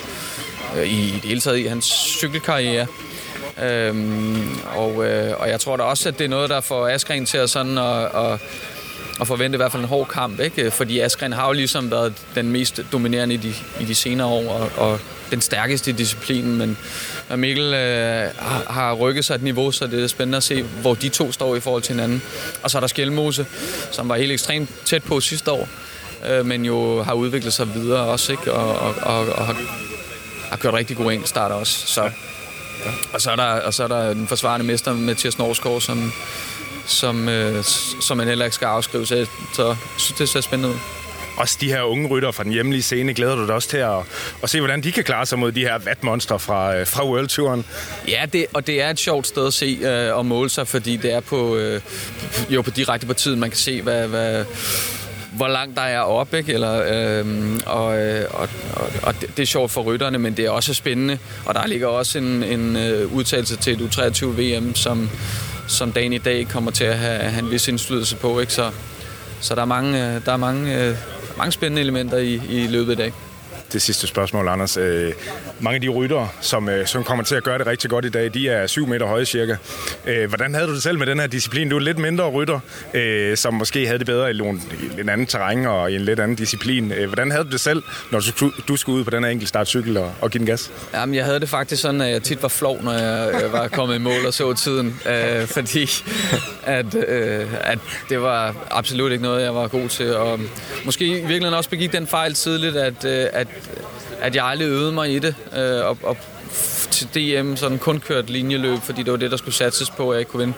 øh, 0.77 0.83
i, 0.83 1.07
i 1.07 1.11
det 1.11 1.23
hele 1.23 1.41
taget 1.41 1.57
i 1.57 1.65
hans 1.65 1.85
cykelkarriere. 2.17 2.87
Øhm, 3.63 4.59
og, 4.75 5.05
øh, 5.05 5.39
og 5.39 5.49
jeg 5.49 5.59
tror 5.59 5.77
da 5.77 5.83
også, 5.83 6.09
at 6.09 6.19
det 6.19 6.25
er 6.25 6.29
noget, 6.29 6.49
der 6.49 6.61
får 6.61 6.87
Askren 6.87 7.25
til 7.25 7.37
at 7.37 7.49
sådan 7.49 7.77
at, 7.77 8.03
at, 8.03 8.39
at 9.21 9.27
forvente 9.27 9.55
i 9.55 9.57
hvert 9.57 9.71
fald 9.71 9.83
en 9.83 9.89
hård 9.89 10.07
kamp, 10.07 10.39
ikke? 10.39 10.71
fordi 10.71 10.99
Askren 10.99 11.33
har 11.33 11.47
jo 11.47 11.53
ligesom 11.53 11.91
været 11.91 12.13
den 12.35 12.51
mest 12.51 12.81
dominerende 12.91 13.35
i 13.35 13.37
de, 13.37 13.53
i 13.79 13.83
de 13.83 13.95
senere 13.95 14.27
år, 14.27 14.49
og, 14.53 14.71
og 14.89 14.99
den 15.31 15.41
stærkeste 15.41 15.91
i 15.91 15.93
disciplinen, 15.93 16.57
men 16.57 16.77
Mikkel 17.35 17.73
øh, 17.73 18.29
har, 18.67 18.93
rykket 18.93 19.25
sig 19.25 19.35
et 19.35 19.43
niveau, 19.43 19.71
så 19.71 19.87
det 19.87 20.03
er 20.03 20.07
spændende 20.07 20.37
at 20.37 20.43
se, 20.43 20.63
hvor 20.63 20.93
de 20.93 21.09
to 21.09 21.31
står 21.31 21.55
i 21.55 21.59
forhold 21.59 21.83
til 21.83 21.95
hinanden. 21.95 22.21
Og 22.63 22.71
så 22.71 22.77
er 22.77 22.79
der 22.79 22.87
Skelmose, 22.87 23.45
som 23.91 24.09
var 24.09 24.15
helt 24.15 24.31
ekstremt 24.31 24.69
tæt 24.85 25.03
på 25.03 25.19
sidste 25.19 25.51
år, 25.51 25.69
øh, 26.29 26.45
men 26.45 26.65
jo 26.65 27.03
har 27.03 27.13
udviklet 27.13 27.53
sig 27.53 27.73
videre 27.73 28.05
også, 28.05 28.31
ikke? 28.31 28.53
Og, 28.53 28.79
og, 28.79 28.95
og, 29.01 29.27
og 29.27 29.45
har, 29.45 29.55
har 30.49 30.57
kørt 30.57 30.73
rigtig 30.73 30.97
god 30.97 31.11
enkeltstarter 31.11 31.55
også. 31.55 31.87
Så. 31.87 32.03
Ja. 32.85 32.91
Og, 33.13 33.21
så 33.21 33.31
er 33.31 33.35
der, 33.35 33.43
og 33.43 33.73
så 33.73 33.83
er 33.83 33.87
der 33.87 34.13
den 34.13 34.27
forsvarende 34.27 34.65
mester, 34.65 34.93
Mathias 34.93 35.37
Norsgaard, 35.37 35.81
som, 35.81 36.13
som, 36.89 37.29
øh, 37.29 37.63
som 38.01 38.17
man 38.17 38.27
heller 38.27 38.45
ikke 38.45 38.55
skal 38.55 38.65
afskrive. 38.65 39.05
Så, 39.05 39.25
så 39.53 39.75
synes, 39.97 40.17
det 40.17 40.29
ser 40.29 40.41
spændende 40.41 40.69
ud 40.69 40.79
også 41.39 41.57
de 41.61 41.67
her 41.67 41.81
unge 41.81 42.07
rytter 42.07 42.31
fra 42.31 42.43
den 42.43 42.51
hjemlige 42.51 42.81
scene, 42.81 43.13
glæder 43.13 43.35
du 43.35 43.47
dig 43.47 43.55
også 43.55 43.69
til 43.69 43.77
at, 43.77 43.99
at 44.43 44.49
se, 44.49 44.59
hvordan 44.59 44.83
de 44.83 44.91
kan 44.91 45.03
klare 45.03 45.25
sig 45.25 45.39
mod 45.39 45.51
de 45.51 45.59
her 45.59 45.77
vatmonstre 45.77 46.39
fra, 46.39 46.75
øh, 46.75 46.87
fra 46.87 47.05
World 47.05 47.27
Touren? 47.27 47.65
Ja, 48.07 48.25
det, 48.33 48.45
og 48.53 48.67
det 48.67 48.81
er 48.81 48.89
et 48.89 48.99
sjovt 48.99 49.27
sted 49.27 49.47
at 49.47 49.53
se 49.53 49.79
øh, 49.81 50.17
og 50.17 50.25
måle 50.25 50.49
sig, 50.49 50.67
fordi 50.67 50.97
det 50.97 51.13
er 51.13 51.19
på, 51.19 51.55
øh, 51.55 51.81
jo 52.49 52.61
på 52.61 52.69
direkte 52.69 53.07
på 53.07 53.13
tiden, 53.13 53.39
man 53.39 53.49
kan 53.49 53.57
se, 53.57 53.81
hvad, 53.81 54.07
hvad 54.07 54.45
hvor 55.31 55.47
langt 55.47 55.75
der 55.75 55.81
er 55.81 55.99
op, 55.99 56.33
ikke? 56.33 56.53
Eller, 56.53 56.83
øhm, 57.19 57.61
og, 57.65 57.99
øh, 57.99 58.25
og, 58.29 58.49
og, 58.73 58.89
og 59.03 59.21
det, 59.21 59.37
det 59.37 59.43
er 59.43 59.47
sjovt 59.47 59.71
for 59.71 59.81
rytterne, 59.81 60.17
men 60.17 60.37
det 60.37 60.45
er 60.45 60.49
også 60.49 60.73
spændende. 60.73 61.17
Og 61.45 61.55
der 61.55 61.67
ligger 61.67 61.87
også 61.87 62.17
en, 62.17 62.43
en 62.43 62.75
uh, 62.75 63.13
udtalelse 63.13 63.57
til 63.57 63.73
et 63.73 63.79
U23 63.79 64.25
VM, 64.25 64.75
som, 64.75 65.09
som 65.69 65.91
dagen 65.91 66.13
i 66.13 66.17
dag 66.17 66.47
kommer 66.47 66.71
til 66.71 66.83
at 66.83 66.97
have, 66.97 67.19
have 67.19 67.45
en 67.45 67.51
vis 67.51 67.67
indflydelse 67.67 68.15
på. 68.15 68.39
Ikke? 68.39 68.53
Så, 68.53 68.71
så 69.41 69.55
der 69.55 69.61
er 69.61 69.65
mange, 69.65 70.15
øh, 70.15 70.25
der 70.25 70.31
er 70.31 70.37
mange 70.37 70.83
øh, 70.83 70.95
mange 71.37 71.51
spændende 71.51 71.81
elementer 71.81 72.17
i, 72.17 72.41
i 72.49 72.67
løbet 72.67 72.91
af 72.91 72.97
dag 72.97 73.13
det 73.73 73.81
sidste 73.81 74.07
spørgsmål, 74.07 74.47
Anders. 74.47 74.77
Øh, 74.77 75.13
mange 75.61 75.75
af 75.75 75.81
de 75.81 75.89
ryttere, 75.89 76.29
som, 76.41 76.69
øh, 76.69 76.87
som 76.87 77.03
kommer 77.03 77.23
til 77.23 77.35
at 77.35 77.43
gøre 77.43 77.57
det 77.57 77.67
rigtig 77.67 77.89
godt 77.89 78.05
i 78.05 78.09
dag, 78.09 78.33
de 78.33 78.49
er 78.49 78.67
7 78.67 78.87
meter 78.87 79.05
høje 79.05 79.25
cirka. 79.25 79.55
Øh, 80.05 80.27
hvordan 80.27 80.53
havde 80.53 80.67
du 80.67 80.73
det 80.73 80.83
selv 80.83 80.97
med 80.97 81.07
den 81.07 81.19
her 81.19 81.27
disciplin? 81.27 81.69
Du 81.69 81.75
er 81.75 81.79
lidt 81.79 81.97
mindre 81.97 82.29
rytter, 82.29 82.59
øh, 82.93 83.37
som 83.37 83.53
måske 83.53 83.85
havde 83.85 83.99
det 83.99 84.07
bedre 84.07 84.31
i 84.31 84.39
en, 84.39 84.61
i 84.97 85.01
en 85.01 85.09
anden 85.09 85.27
terræn 85.27 85.65
og 85.65 85.91
i 85.91 85.95
en 85.95 86.01
lidt 86.01 86.19
anden 86.19 86.37
disciplin. 86.37 86.91
Øh, 86.91 87.07
hvordan 87.07 87.31
havde 87.31 87.43
du 87.43 87.49
det 87.49 87.59
selv, 87.59 87.83
når 88.11 88.19
du, 88.39 88.51
du 88.67 88.75
skulle 88.75 88.99
ud 88.99 89.03
på 89.03 89.09
den 89.09 89.23
her 89.23 89.31
enkelt 89.31 89.49
startcykel 89.49 89.97
og, 89.97 90.13
og 90.21 90.31
give 90.31 90.39
den 90.39 90.45
gas? 90.45 90.71
Jamen, 90.93 91.15
jeg 91.15 91.25
havde 91.25 91.39
det 91.39 91.49
faktisk 91.49 91.81
sådan, 91.81 92.01
at 92.01 92.11
jeg 92.11 92.23
tit 92.23 92.41
var 92.41 92.49
flov, 92.49 92.83
når 92.83 92.93
jeg 92.93 93.43
øh, 93.43 93.53
var 93.53 93.67
kommet 93.67 93.95
i 93.95 93.99
mål 93.99 94.25
og 94.27 94.33
så 94.33 94.53
tiden. 94.53 94.99
Øh, 95.05 95.47
fordi 95.47 95.89
at, 96.63 96.95
øh, 97.07 97.47
at 97.61 97.79
det 98.09 98.21
var 98.21 98.55
absolut 98.71 99.11
ikke 99.11 99.23
noget, 99.23 99.43
jeg 99.43 99.55
var 99.55 99.67
god 99.67 99.89
til. 99.89 100.15
Og 100.15 100.39
måske 100.85 101.05
i 101.05 101.11
virkeligheden 101.11 101.53
også 101.53 101.69
begik 101.69 101.91
den 101.91 102.07
fejl 102.07 102.33
tidligt, 102.33 102.75
at, 102.75 103.05
øh, 103.05 103.25
at 103.33 103.47
at 104.21 104.35
jeg 104.35 104.45
aldrig 104.45 104.67
øvede 104.67 104.91
mig 104.91 105.15
i 105.15 105.19
det. 105.19 105.35
Øh, 105.55 105.85
og, 105.85 105.97
og 106.03 106.17
til 106.91 107.07
DM 107.07 107.55
sådan 107.55 107.77
kun 107.77 107.99
kørt 107.99 108.29
linjeløb, 108.29 108.79
fordi 108.83 109.03
det 109.03 109.11
var 109.11 109.17
det, 109.17 109.31
der 109.31 109.37
skulle 109.37 109.55
satses 109.55 109.89
på, 109.89 110.11
at 110.11 110.15
jeg 110.15 110.19
ikke 110.19 110.31
kunne 110.31 110.45
vinde. 110.45 110.57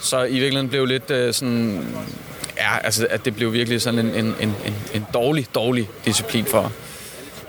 Så 0.00 0.24
i 0.24 0.32
virkeligheden 0.32 0.68
blev 0.68 0.84
lidt 0.86 1.10
øh, 1.10 1.34
sådan... 1.34 1.86
Ja, 2.56 2.78
altså, 2.78 3.06
at 3.10 3.24
det 3.24 3.36
blev 3.36 3.52
virkelig 3.52 3.82
sådan 3.82 3.98
en, 3.98 4.14
en, 4.14 4.34
en, 4.40 4.54
en 4.94 5.06
dårlig, 5.14 5.46
dårlig 5.54 5.88
disciplin 6.04 6.44
for. 6.44 6.72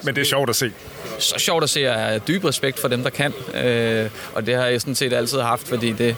Men 0.04 0.16
det 0.16 0.22
er 0.22 0.25
sjovt 0.25 0.50
at 0.50 0.56
se. 0.56 0.72
Så 1.19 1.36
sjovt 1.38 1.63
at 1.63 1.69
se, 1.69 1.80
at 1.80 1.86
jeg 1.86 2.11
har 2.11 2.18
dyb 2.18 2.44
respekt 2.44 2.80
for 2.80 2.88
dem, 2.88 3.04
der 3.04 3.09
kan. 3.09 3.33
Øh, 3.64 4.09
og 4.33 4.45
det 4.45 4.56
har 4.56 4.66
jeg 4.66 4.81
sådan 4.81 4.95
set 4.95 5.14
altid 5.14 5.40
haft, 5.40 5.68
fordi 5.68 5.92
det, 5.92 6.16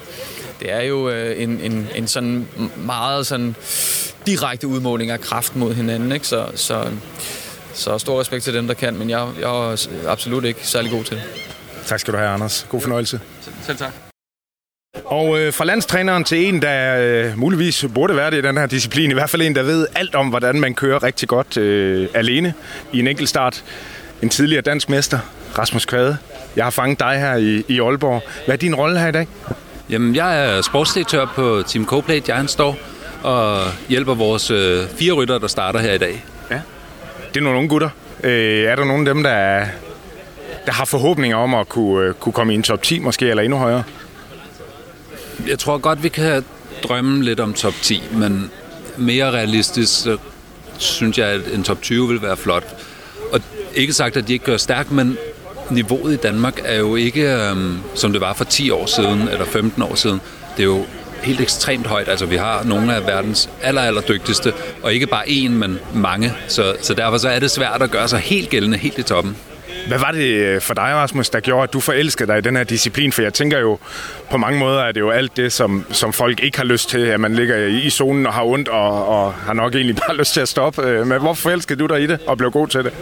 det 0.60 0.72
er 0.72 0.82
jo 0.82 1.08
øh, 1.08 1.42
en, 1.42 1.60
en, 1.60 1.88
en 1.94 2.08
sådan 2.08 2.48
meget 2.76 3.26
sådan 3.26 3.56
direkte 4.26 4.66
udmåling 4.66 5.10
af 5.10 5.20
kraft 5.20 5.56
mod 5.56 5.74
hinanden. 5.74 6.12
Ikke? 6.12 6.26
Så, 6.26 6.46
så 6.54 6.90
så 7.72 7.98
stor 7.98 8.20
respekt 8.20 8.44
til 8.44 8.54
dem, 8.54 8.66
der 8.66 8.74
kan, 8.74 8.96
men 8.96 9.10
jeg, 9.10 9.28
jeg 9.40 9.48
er 9.72 9.86
absolut 10.08 10.44
ikke 10.44 10.60
særlig 10.62 10.90
god 10.90 11.04
til 11.04 11.16
det. 11.16 11.24
Tak 11.86 12.00
skal 12.00 12.12
du 12.12 12.18
have, 12.18 12.30
Anders. 12.30 12.66
God 12.68 12.80
fornøjelse. 12.80 13.20
Selv 13.62 13.78
tak. 13.78 13.92
Og 15.04 15.38
øh, 15.38 15.52
fra 15.52 15.64
landstræneren 15.64 16.24
til 16.24 16.46
en, 16.46 16.62
der 16.62 16.96
øh, 16.98 17.38
muligvis 17.38 17.84
burde 17.94 18.16
være 18.16 18.30
det 18.30 18.38
i 18.38 18.42
den 18.42 18.56
her 18.56 18.66
disciplin, 18.66 19.10
i 19.10 19.14
hvert 19.14 19.30
fald 19.30 19.42
en, 19.42 19.54
der 19.54 19.62
ved 19.62 19.86
alt 19.94 20.14
om, 20.14 20.28
hvordan 20.28 20.60
man 20.60 20.74
kører 20.74 21.02
rigtig 21.02 21.28
godt 21.28 21.56
øh, 21.56 22.08
alene 22.14 22.54
i 22.92 22.98
en 22.98 23.06
enkelt 23.06 23.28
start. 23.28 23.64
En 24.22 24.28
tidligere 24.28 24.62
dansk 24.62 24.88
mester, 24.88 25.18
Rasmus 25.58 25.84
Kvade. 25.84 26.16
Jeg 26.56 26.64
har 26.64 26.70
fanget 26.70 27.00
dig 27.00 27.20
her 27.20 27.36
i, 27.36 27.64
i 27.68 27.80
Aalborg. 27.80 28.22
Hvad 28.44 28.54
er 28.54 28.58
din 28.58 28.74
rolle 28.74 28.98
her 28.98 29.08
i 29.08 29.12
dag? 29.12 29.28
Jamen, 29.90 30.14
jeg 30.14 30.44
er 30.44 30.62
sportsdirektør 30.62 31.32
på 31.34 31.62
Team 31.68 31.86
Coplate, 31.86 32.34
jeg 32.34 32.48
står 32.48 32.78
og 33.22 33.62
hjælper 33.88 34.14
vores 34.14 34.50
øh, 34.50 34.88
fire 34.98 35.12
rytter, 35.12 35.38
der 35.38 35.46
starter 35.46 35.80
her 35.80 35.92
i 35.92 35.98
dag. 35.98 36.24
Det 37.34 37.36
er 37.36 37.44
nogle 37.44 37.58
unge 37.58 37.68
gutter. 37.68 37.90
Øh, 38.24 38.64
er 38.64 38.76
der 38.76 38.84
nogen 38.84 39.08
af 39.08 39.14
dem, 39.14 39.22
der, 39.22 39.66
der 40.66 40.72
har 40.72 40.84
forhåbninger 40.84 41.36
om 41.36 41.54
at 41.54 41.68
kunne, 41.68 42.06
øh, 42.08 42.14
kunne 42.14 42.32
komme 42.32 42.52
i 42.52 42.56
en 42.56 42.62
top 42.62 42.82
10 42.82 42.98
måske, 42.98 43.28
eller 43.28 43.42
endnu 43.42 43.58
højere? 43.58 43.82
Jeg 45.46 45.58
tror 45.58 45.78
godt, 45.78 46.02
vi 46.02 46.08
kan 46.08 46.44
drømme 46.82 47.24
lidt 47.24 47.40
om 47.40 47.52
top 47.52 47.74
10, 47.82 48.02
men 48.12 48.50
mere 48.96 49.30
realistisk, 49.30 50.02
så 50.02 50.16
synes 50.78 51.18
jeg, 51.18 51.28
at 51.28 51.40
en 51.54 51.62
top 51.62 51.82
20 51.82 52.08
vil 52.08 52.22
være 52.22 52.36
flot. 52.36 52.64
Og 53.32 53.40
ikke 53.74 53.92
sagt, 53.92 54.16
at 54.16 54.28
de 54.28 54.32
ikke 54.32 54.44
gør 54.44 54.56
stærkt, 54.56 54.92
men 54.92 55.18
niveauet 55.70 56.12
i 56.12 56.16
Danmark 56.16 56.60
er 56.64 56.78
jo 56.78 56.96
ikke, 56.96 57.34
øhm, 57.34 57.78
som 57.94 58.12
det 58.12 58.20
var 58.20 58.32
for 58.32 58.44
10 58.44 58.70
år 58.70 58.86
siden, 58.86 59.28
eller 59.28 59.44
15 59.44 59.82
år 59.82 59.94
siden. 59.94 60.20
Det 60.56 60.62
er 60.62 60.66
jo 60.66 60.84
helt 61.22 61.40
ekstremt 61.40 61.86
højt. 61.86 62.08
Altså, 62.08 62.26
vi 62.26 62.36
har 62.36 62.64
nogle 62.64 62.94
af 62.94 63.06
verdens 63.06 63.50
aller, 63.62 63.82
aller 63.82 64.00
dygtigste, 64.00 64.52
og 64.82 64.94
ikke 64.94 65.06
bare 65.06 65.24
én, 65.24 65.48
men 65.48 65.78
mange. 65.94 66.32
Så, 66.48 66.76
så 66.82 66.94
derfor 66.94 67.18
så 67.18 67.28
er 67.28 67.38
det 67.38 67.50
svært 67.50 67.82
at 67.82 67.90
gøre 67.90 68.08
sig 68.08 68.18
helt 68.18 68.50
gældende 68.50 68.78
helt 68.78 68.98
i 68.98 69.02
toppen. 69.02 69.36
Hvad 69.88 69.98
var 69.98 70.10
det 70.10 70.34
øh, 70.34 70.60
for 70.60 70.74
dig, 70.74 70.84
Rasmus, 70.84 71.30
der 71.30 71.40
gjorde, 71.40 71.62
at 71.62 71.72
du 71.72 71.80
forelskede 71.80 72.32
dig 72.32 72.38
i 72.38 72.40
den 72.40 72.56
her 72.56 72.64
disciplin? 72.64 73.12
For 73.12 73.22
jeg 73.22 73.34
tænker 73.34 73.58
jo, 73.58 73.78
på 74.30 74.36
mange 74.36 74.58
måder 74.58 74.80
er 74.80 74.92
det 74.92 75.00
jo 75.00 75.10
alt 75.10 75.36
det, 75.36 75.52
som, 75.52 75.84
som 75.90 76.12
folk 76.12 76.42
ikke 76.42 76.58
har 76.58 76.64
lyst 76.64 76.90
til, 76.90 76.98
at 76.98 77.20
man 77.20 77.34
ligger 77.34 77.56
i 77.66 77.90
zonen 77.90 78.26
og 78.26 78.34
har 78.34 78.44
ondt, 78.44 78.68
og, 78.68 79.08
og 79.08 79.34
har 79.34 79.52
nok 79.52 79.74
egentlig 79.74 79.96
bare 79.96 80.16
lyst 80.20 80.32
til 80.32 80.40
at 80.40 80.48
stoppe. 80.48 80.82
Øh, 80.82 81.06
men 81.06 81.20
hvorfor 81.20 81.42
forelskede 81.42 81.78
du 81.78 81.86
dig 81.86 82.02
i 82.02 82.06
det, 82.06 82.18
og 82.26 82.38
blev 82.38 82.50
god 82.50 82.68
til 82.68 82.84
det? 82.84 82.92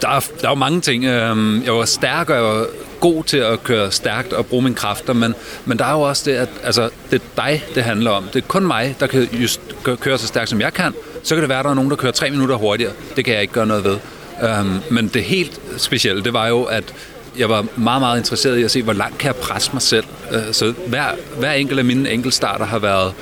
Der 0.00 0.08
er, 0.08 0.20
der 0.40 0.46
er 0.46 0.50
jo 0.50 0.54
mange 0.54 0.80
ting. 0.80 1.04
Øhm, 1.04 1.64
jeg 1.64 1.74
var 1.74 1.84
stærk, 1.84 2.30
og 2.30 2.36
jeg 2.36 2.44
var 2.44 2.66
god 3.00 3.24
til 3.24 3.36
at 3.36 3.64
køre 3.64 3.90
stærkt 3.90 4.32
og 4.32 4.46
bruge 4.46 4.62
mine 4.62 4.74
kræfter, 4.74 5.12
men, 5.12 5.34
men 5.64 5.78
der 5.78 5.84
er 5.84 5.92
jo 5.92 6.00
også 6.00 6.30
det, 6.30 6.36
at 6.36 6.48
altså, 6.64 6.90
det 7.10 7.22
er 7.22 7.42
dig, 7.42 7.64
det 7.74 7.82
handler 7.82 8.10
om. 8.10 8.24
Det 8.32 8.44
er 8.44 8.46
kun 8.48 8.66
mig, 8.66 8.96
der 9.00 9.06
kan 9.06 9.28
just 9.32 9.60
køre 10.00 10.18
så 10.18 10.26
stærkt, 10.26 10.50
som 10.50 10.60
jeg 10.60 10.72
kan. 10.72 10.94
Så 11.22 11.34
kan 11.34 11.42
det 11.42 11.48
være, 11.48 11.58
at 11.58 11.64
der 11.64 11.70
er 11.70 11.74
nogen, 11.74 11.90
der 11.90 11.96
kører 11.96 12.12
tre 12.12 12.30
minutter 12.30 12.56
hurtigere. 12.56 12.92
Det 13.16 13.24
kan 13.24 13.34
jeg 13.34 13.42
ikke 13.42 13.54
gøre 13.54 13.66
noget 13.66 13.84
ved. 13.84 13.98
Øhm, 14.42 14.80
men 14.90 15.08
det 15.08 15.22
helt 15.22 15.60
specielle, 15.76 16.24
det 16.24 16.32
var 16.32 16.46
jo, 16.46 16.62
at 16.62 16.94
jeg 17.38 17.48
var 17.48 17.66
meget, 17.76 18.00
meget 18.00 18.18
interesseret 18.18 18.58
i 18.58 18.62
at 18.62 18.70
se, 18.70 18.82
hvor 18.82 18.92
langt 18.92 19.18
kan 19.18 19.26
jeg 19.26 19.36
presse 19.36 19.70
mig 19.72 19.82
selv. 19.82 20.04
Øh, 20.32 20.52
så 20.52 20.74
hver, 20.86 21.04
hver 21.38 21.52
enkelt 21.52 21.78
af 21.78 21.84
mine 21.84 22.10
enkeltstarter 22.10 22.66
har 22.66 22.78
været 22.78 23.12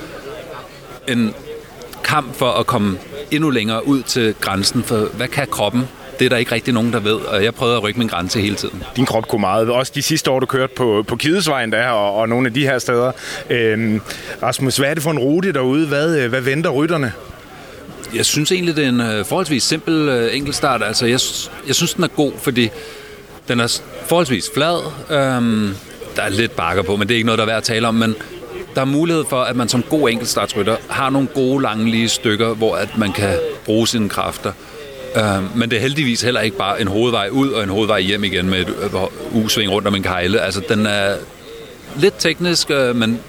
en 1.07 1.33
kamp 2.03 2.35
for 2.35 2.51
at 2.51 2.65
komme 2.65 2.97
endnu 3.31 3.49
længere 3.49 3.87
ud 3.87 4.03
til 4.03 4.35
grænsen, 4.41 4.83
for 4.83 4.97
hvad 4.97 5.27
kan 5.27 5.47
kroppen? 5.51 5.87
Det 6.19 6.25
er 6.25 6.29
der 6.29 6.37
ikke 6.37 6.51
rigtig 6.51 6.73
nogen, 6.73 6.93
der 6.93 6.99
ved, 6.99 7.15
og 7.15 7.43
jeg 7.43 7.55
prøvede 7.55 7.77
at 7.77 7.83
rykke 7.83 7.99
min 7.99 8.07
grænse 8.07 8.41
hele 8.41 8.55
tiden. 8.55 8.83
Din 8.95 9.05
krop 9.05 9.27
kunne 9.27 9.41
meget. 9.41 9.69
Også 9.69 9.91
de 9.95 10.01
sidste 10.01 10.31
år, 10.31 10.39
du 10.39 10.45
kørte 10.45 10.73
på, 10.75 11.03
på 11.07 11.15
Kidesvejen 11.15 11.71
der, 11.71 11.87
og, 11.87 12.15
og 12.15 12.29
nogle 12.29 12.47
af 12.47 12.53
de 12.53 12.61
her 12.61 12.79
steder. 12.79 13.11
Øhm, 13.49 14.01
Rasmus, 14.43 14.77
hvad 14.77 14.89
er 14.89 14.93
det 14.93 15.03
for 15.03 15.11
en 15.11 15.19
rute 15.19 15.53
derude? 15.53 15.87
Hvad, 15.87 16.17
øh, 16.17 16.29
hvad 16.29 16.41
venter 16.41 16.69
rytterne? 16.69 17.13
Jeg 18.15 18.25
synes 18.25 18.51
egentlig, 18.51 18.75
det 18.75 18.85
er 18.85 18.89
en 18.89 19.01
øh, 19.01 19.25
forholdsvis 19.25 19.63
simpel 19.63 20.09
øh, 20.09 20.35
enkeltstart. 20.35 20.83
Altså, 20.83 21.05
jeg, 21.05 21.19
jeg 21.67 21.75
synes, 21.75 21.93
den 21.93 22.03
er 22.03 22.07
god, 22.07 22.31
fordi 22.37 22.69
den 23.47 23.59
er 23.59 23.81
forholdsvis 24.05 24.49
flad. 24.53 24.91
Øhm, 25.09 25.75
der 26.15 26.21
er 26.21 26.29
lidt 26.29 26.51
bakker 26.51 26.83
på, 26.83 26.95
men 26.95 27.07
det 27.07 27.13
er 27.13 27.17
ikke 27.17 27.25
noget, 27.25 27.37
der 27.37 27.43
er 27.43 27.49
værd 27.49 27.57
at 27.57 27.63
tale 27.63 27.87
om. 27.87 27.95
Men 27.95 28.15
der 28.75 28.81
er 28.81 28.85
mulighed 28.85 29.23
for, 29.29 29.41
at 29.41 29.55
man 29.55 29.69
som 29.69 29.83
god 29.83 30.09
enkeltstartsrytter 30.09 30.77
har 30.89 31.09
nogle 31.09 31.27
gode, 31.27 31.61
lange, 31.61 31.91
lige 31.91 32.09
stykker, 32.09 32.53
hvor 32.53 32.75
at 32.75 32.97
man 32.97 33.11
kan 33.11 33.37
bruge 33.65 33.87
sine 33.87 34.09
kræfter. 34.09 34.51
Øhm, 35.15 35.47
men 35.55 35.69
det 35.69 35.77
er 35.77 35.81
heldigvis 35.81 36.21
heller 36.21 36.41
ikke 36.41 36.57
bare 36.57 36.81
en 36.81 36.87
hovedvej 36.87 37.29
ud 37.31 37.49
og 37.49 37.63
en 37.63 37.69
hovedvej 37.69 37.99
hjem 37.99 38.23
igen 38.23 38.49
med 38.49 38.61
et 38.61 38.69
øh, 38.69 39.43
U-sving 39.43 39.69
rundt 39.69 39.87
om 39.87 39.95
en 39.95 40.03
kejle. 40.03 40.41
Altså, 40.41 40.61
den 40.69 40.85
er 40.85 41.15
lidt 41.95 42.15
teknisk, 42.19 42.71
øh, 42.71 42.95
men 42.95 43.19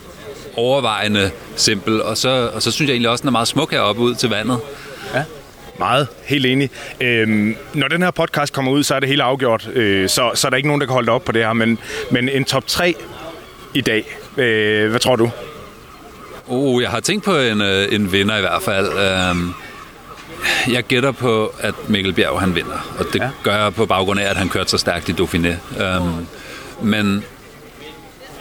overvejende 0.57 1.31
simpel. 1.57 2.03
Og 2.03 2.17
så, 2.17 2.51
og 2.55 2.63
så 2.63 2.71
synes 2.71 2.89
jeg 2.89 2.95
egentlig 2.95 3.11
også, 3.11 3.23
den 3.23 3.29
er 3.29 3.33
meget 3.33 3.49
smuk 3.49 3.71
heroppe 3.71 4.03
ud 4.03 4.15
til 4.15 4.29
vandet. 4.29 4.59
Ja. 5.15 5.23
Meget. 5.79 6.09
Helt 6.25 6.47
enig. 6.47 6.71
Øhm, 7.01 7.57
når 7.75 7.89
den 7.89 8.03
her 8.03 8.11
podcast 8.11 8.53
kommer 8.53 8.73
ud, 8.73 8.83
så 8.83 8.95
er 8.95 9.01
det 9.01 9.09
helt 9.09 9.21
afgjort. 9.21 9.69
Øh, 9.73 10.09
så, 10.09 10.31
så 10.35 10.49
er 10.49 10.51
der 10.51 10.57
ikke 10.57 10.69
nogen, 10.69 10.81
der 10.81 10.87
kan 10.87 10.95
holde 10.95 11.13
op 11.13 11.25
på 11.25 11.33
det 11.33 11.45
her. 11.45 11.53
Men, 11.53 11.79
men 12.11 12.29
en 12.29 12.45
top 12.45 12.67
3 12.67 12.95
i 13.75 13.81
dag. 13.81 14.19
Øh, 14.37 14.91
hvad 14.91 15.01
tror 15.01 15.17
du? 15.17 15.31
Oh, 16.49 16.83
jeg 16.83 16.91
har 16.91 17.01
tænkt 17.01 17.25
på 17.25 17.37
en, 17.37 17.61
øh, 17.61 17.95
en 17.95 18.13
vinder 18.13 18.37
i 18.37 18.41
hvert 18.41 18.63
fald. 18.63 18.87
Øhm, 18.87 19.53
jeg 20.73 20.85
gætter 20.85 21.13
på, 21.13 21.55
at 21.61 21.75
Mikkel 21.89 22.13
Bjerg 22.13 22.41
han 22.41 22.55
vinder. 22.55 22.97
Og 22.99 23.05
det 23.13 23.21
ja. 23.21 23.31
gør 23.43 23.65
jeg 23.65 23.75
på 23.75 23.87
baggrund 23.87 24.21
af, 24.21 24.31
at 24.31 24.37
han 24.37 24.49
kørte 24.49 24.71
så 24.71 24.79
stærkt 24.79 25.09
i 25.09 25.13
Dauphiné. 25.13 25.83
Øhm, 25.83 26.27
men 26.83 27.25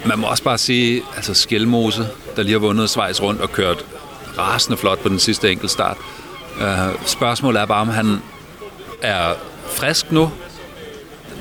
man 0.06 0.20
må 0.20 0.28
også 0.28 0.44
bare 0.44 0.58
sige, 0.58 1.04
altså 1.16 1.34
Skelmose, 1.34 2.08
der 2.36 2.44
lige 2.44 2.52
har 2.52 2.60
vundet 2.60 2.90
Schweiz 2.90 3.22
rundt 3.22 3.42
og 3.42 3.52
kørt 3.52 3.86
rasende 4.38 4.78
flot 4.78 5.00
på 5.00 5.10
den 5.10 5.20
sidste 5.20 5.52
enkeltstart. 5.52 5.98
Uh, 6.56 6.62
øh, 6.62 6.94
spørgsmålet 7.06 7.62
er 7.62 7.66
bare, 7.66 7.82
om 7.82 7.90
han 7.90 8.22
er 9.02 9.34
frisk 9.70 10.12
nu. 10.12 10.32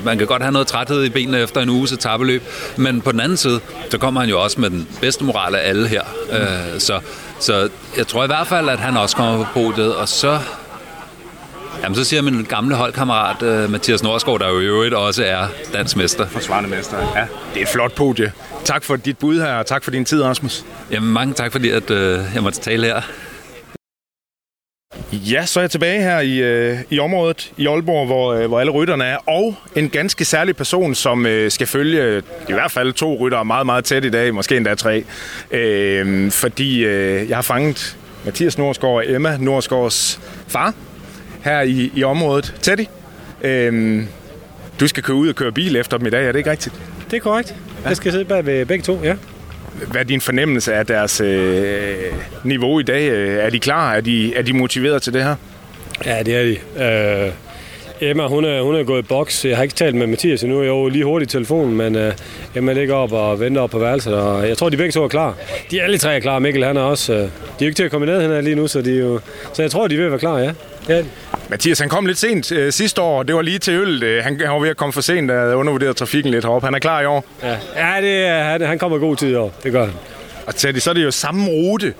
Man 0.05 0.19
kan 0.19 0.27
godt 0.27 0.43
have 0.43 0.53
noget 0.53 0.67
træthed 0.67 1.05
i 1.05 1.09
benene 1.09 1.39
efter 1.39 1.61
en 1.61 1.69
uges 1.69 1.93
etabeløb, 1.93 2.43
men 2.77 3.01
på 3.01 3.13
den 3.13 3.21
anden 3.21 3.37
side, 3.37 3.61
så 3.91 3.99
kommer 3.99 4.21
han 4.21 4.31
jo 4.31 4.43
også 4.43 4.61
med 4.61 4.71
den 4.71 4.89
bedste 5.01 5.25
moral 5.25 5.55
af 5.55 5.69
alle 5.69 5.89
her. 5.89 6.03
Uh, 6.29 6.79
så, 6.79 7.01
så 7.41 7.69
jeg 7.97 8.07
tror 8.07 8.25
i 8.25 8.27
hvert 8.27 8.47
fald, 8.47 8.69
at 8.69 8.79
han 8.79 8.97
også 8.97 9.17
kommer 9.17 9.45
på 9.45 9.51
podiet, 9.53 9.97
og 9.97 10.09
så 10.09 10.39
Jamen, 11.83 11.97
så 11.97 12.05
siger 12.05 12.23
min 12.23 12.45
gamle 12.45 12.75
holdkammerat 12.75 13.43
uh, 13.43 13.71
Mathias 13.71 14.03
Norsgaard, 14.03 14.41
der 14.41 14.49
jo 14.49 14.61
i 14.61 14.65
øvrigt 14.65 14.95
også 14.95 15.25
er 15.25 15.47
dansk 15.73 15.97
mester. 15.97 16.27
Forsvarende 16.27 16.71
mester, 16.71 16.97
ja. 17.17 17.27
Det 17.55 17.59
er 17.59 17.63
et 17.63 17.69
flot 17.69 17.95
podie. 17.95 18.33
Tak 18.65 18.85
for 18.85 18.97
dit 18.97 19.19
bud 19.19 19.41
her, 19.41 19.55
og 19.55 19.67
tak 19.67 19.85
for 19.85 19.91
din 19.91 20.05
tid, 20.05 20.23
Rasmus. 20.23 20.65
Jamen, 20.91 21.13
mange 21.13 21.35
tak, 21.35 21.53
fordi 21.53 21.71
at, 21.71 21.91
uh, 21.91 21.97
jeg 22.35 22.43
måtte 22.43 22.61
tale 22.61 22.87
her. 22.87 23.01
Ja, 25.13 25.47
så 25.47 25.61
er 25.61 25.63
jeg 25.63 25.71
tilbage 25.71 26.03
her 26.03 26.21
i, 26.21 26.39
øh, 26.39 26.79
i 26.91 26.99
området 26.99 27.53
i 27.57 27.67
Aalborg, 27.67 28.07
hvor, 28.07 28.35
øh, 28.35 28.47
hvor 28.47 28.61
alle 28.61 28.73
rytterne 28.73 29.05
er, 29.05 29.17
og 29.17 29.55
en 29.77 29.89
ganske 29.89 30.25
særlig 30.25 30.57
person, 30.57 30.95
som 30.95 31.27
øh, 31.27 31.51
skal 31.51 31.67
følge 31.67 32.23
i 32.49 32.53
hvert 32.53 32.71
fald 32.71 32.93
to 32.93 33.17
ryttere 33.21 33.45
meget, 33.45 33.67
meget 33.67 33.85
tæt 33.85 34.05
i 34.05 34.11
dag, 34.11 34.35
måske 34.35 34.57
endda 34.57 34.75
tre. 34.75 35.05
Øh, 35.51 36.31
fordi 36.31 36.85
øh, 36.85 37.29
jeg 37.29 37.37
har 37.37 37.43
fanget 37.43 37.97
Mathias 38.25 38.59
Norsgaard 38.59 38.95
og 38.95 39.11
Emma 39.11 39.37
Norsgaards 39.41 40.21
far, 40.49 40.75
her 41.45 41.61
i, 41.61 41.93
i 41.95 42.05
området. 42.05 42.55
Teddy, 42.63 42.87
øhm, 43.43 44.09
du 44.81 44.89
skal 44.89 45.03
køre 45.03 45.17
ud 45.17 45.29
og 45.29 45.35
køre 45.35 45.53
bil 45.53 45.77
efter 45.77 45.99
dem 45.99 46.07
i 46.07 46.11
dag, 46.11 46.27
er 46.27 46.33
det 46.33 46.39
ikke 46.39 46.51
rigtigt? 46.51 46.75
Det 47.11 47.17
er 47.17 47.21
korrekt. 47.21 47.55
Ja. 47.85 47.89
Jeg 47.89 47.97
skal 47.97 48.13
sidde 48.13 48.25
bag 48.25 48.47
ved 48.47 48.67
begge 48.67 48.83
to, 48.83 49.01
ja. 49.05 49.15
Hvad 49.91 50.01
er 50.01 50.05
din 50.05 50.21
fornemmelse 50.21 50.75
af 50.75 50.87
deres 50.87 51.21
øh, 51.21 51.95
niveau 52.45 52.81
i 52.81 52.83
dag? 52.83 53.09
Er 53.47 53.51
de 53.51 53.61
klar? 53.61 53.95
Er 53.95 54.01
de, 54.01 54.37
er 54.37 54.43
de 54.43 54.53
motiveret 54.53 55.03
til 55.03 55.13
det 55.13 55.23
her? 55.23 55.37
Ja, 56.07 56.23
det 56.23 56.37
er 56.37 56.43
de. 56.43 57.25
Øh, 57.27 57.33
Emma, 58.01 58.27
hun 58.27 58.45
er, 58.45 58.63
hun 58.63 58.75
er 58.75 58.83
gået 58.83 59.03
i 59.03 59.07
boks. 59.07 59.45
Jeg 59.45 59.57
har 59.57 59.63
ikke 59.63 59.75
talt 59.75 59.95
med 59.95 60.07
Mathias 60.07 60.43
endnu. 60.43 60.61
Jeg 60.63 60.69
er 60.69 60.73
jo 60.73 60.89
lige 60.89 61.05
hurtigt 61.05 61.33
i 61.33 61.37
telefonen, 61.37 61.77
men 61.77 61.97
uh, 61.97 62.13
Emma 62.55 62.73
ligger 62.73 62.95
op 62.95 63.13
og 63.13 63.41
venter 63.41 63.61
op 63.61 63.71
på 63.71 63.79
værelset. 63.79 64.15
Og 64.15 64.49
jeg 64.49 64.59
tror, 64.59 64.69
de 64.69 64.77
begge 64.77 64.93
to 64.93 65.05
er 65.05 65.09
klar. 65.09 65.37
De 65.71 65.83
alle 65.83 65.99
tre 65.99 66.17
er 66.17 66.21
klar. 66.21 66.39
Mikkel, 66.39 66.65
han 66.65 66.77
er 66.77 66.81
også... 66.81 67.13
Uh, 67.13 67.19
de 67.19 67.25
er 67.25 67.29
jo 67.61 67.67
ikke 67.67 67.77
til 67.77 67.85
at 67.85 67.91
komme 67.91 68.07
ned 68.07 68.21
hende 68.23 68.43
lige 68.43 68.57
nu, 68.57 68.67
så, 68.67 68.83
de 68.83 68.99
jo, 68.99 69.21
så 69.53 69.63
jeg 69.63 69.71
tror, 69.71 69.89
de 69.89 69.97
vil 69.97 70.11
være 70.11 70.19
klar, 70.19 70.39
ja. 70.39 70.53
ja. 70.89 71.03
Mathias, 71.49 71.79
han 71.79 71.89
kom 71.89 72.07
lidt 72.07 72.19
sent 72.19 72.53
uh, 72.53 72.71
sidste 72.71 73.01
år. 73.01 73.23
Det 73.23 73.35
var 73.35 73.43
lige 73.43 73.59
til 73.59 73.75
øl. 73.75 74.23
Han, 74.23 74.41
han 74.41 74.51
var 74.51 74.59
ved 74.59 74.69
at 74.69 74.77
komme 74.77 74.93
for 74.93 75.01
sent, 75.01 75.29
da 75.29 75.55
undervurderede 75.55 75.95
trafikken 75.95 76.33
lidt 76.33 76.45
heroppe. 76.45 76.67
Han 76.67 76.75
er 76.75 76.79
klar 76.79 77.01
i 77.01 77.07
år. 77.07 77.25
Ja, 77.43 77.57
ja 77.77 78.01
det, 78.01 78.29
han, 78.45 78.61
han 78.61 78.79
kommer 78.79 78.99
god 78.99 79.17
tid 79.17 79.29
i 79.29 79.35
år. 79.35 79.55
Det 79.63 79.73
gør 79.73 79.85
han. 79.85 79.95
Og 80.47 80.55
Teddy, 80.55 80.79
så 80.79 80.91
er 80.91 80.95
det 80.95 81.05
jo 81.05 81.11
samme 81.11 81.47
rute. 81.49 81.95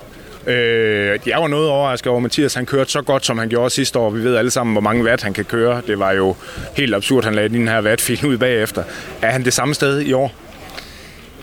Øh, 0.47 1.19
jeg 1.25 1.41
var 1.41 1.47
noget 1.47 1.69
overrasket 1.69 2.07
over, 2.07 2.17
at 2.17 2.23
Mathias 2.23 2.53
han 2.53 2.65
kørte 2.65 2.91
så 2.91 3.01
godt, 3.01 3.25
som 3.25 3.37
han 3.37 3.49
gjorde 3.49 3.69
sidste 3.69 3.99
år. 3.99 4.09
Vi 4.09 4.23
ved 4.23 4.35
alle 4.35 4.51
sammen, 4.51 4.73
hvor 4.73 4.81
mange 4.81 5.03
watt 5.03 5.23
han 5.23 5.33
kan 5.33 5.45
køre. 5.45 5.81
Det 5.87 5.99
var 5.99 6.11
jo 6.11 6.35
helt 6.77 6.95
absurd, 6.95 7.23
han 7.23 7.35
lagde 7.35 7.49
den 7.49 7.67
her 7.67 7.81
wattfil 7.81 8.25
ud 8.29 8.37
bagefter. 8.37 8.83
Er 9.21 9.31
han 9.31 9.45
det 9.45 9.53
samme 9.53 9.73
sted 9.73 10.01
i 10.01 10.13
år? 10.13 10.31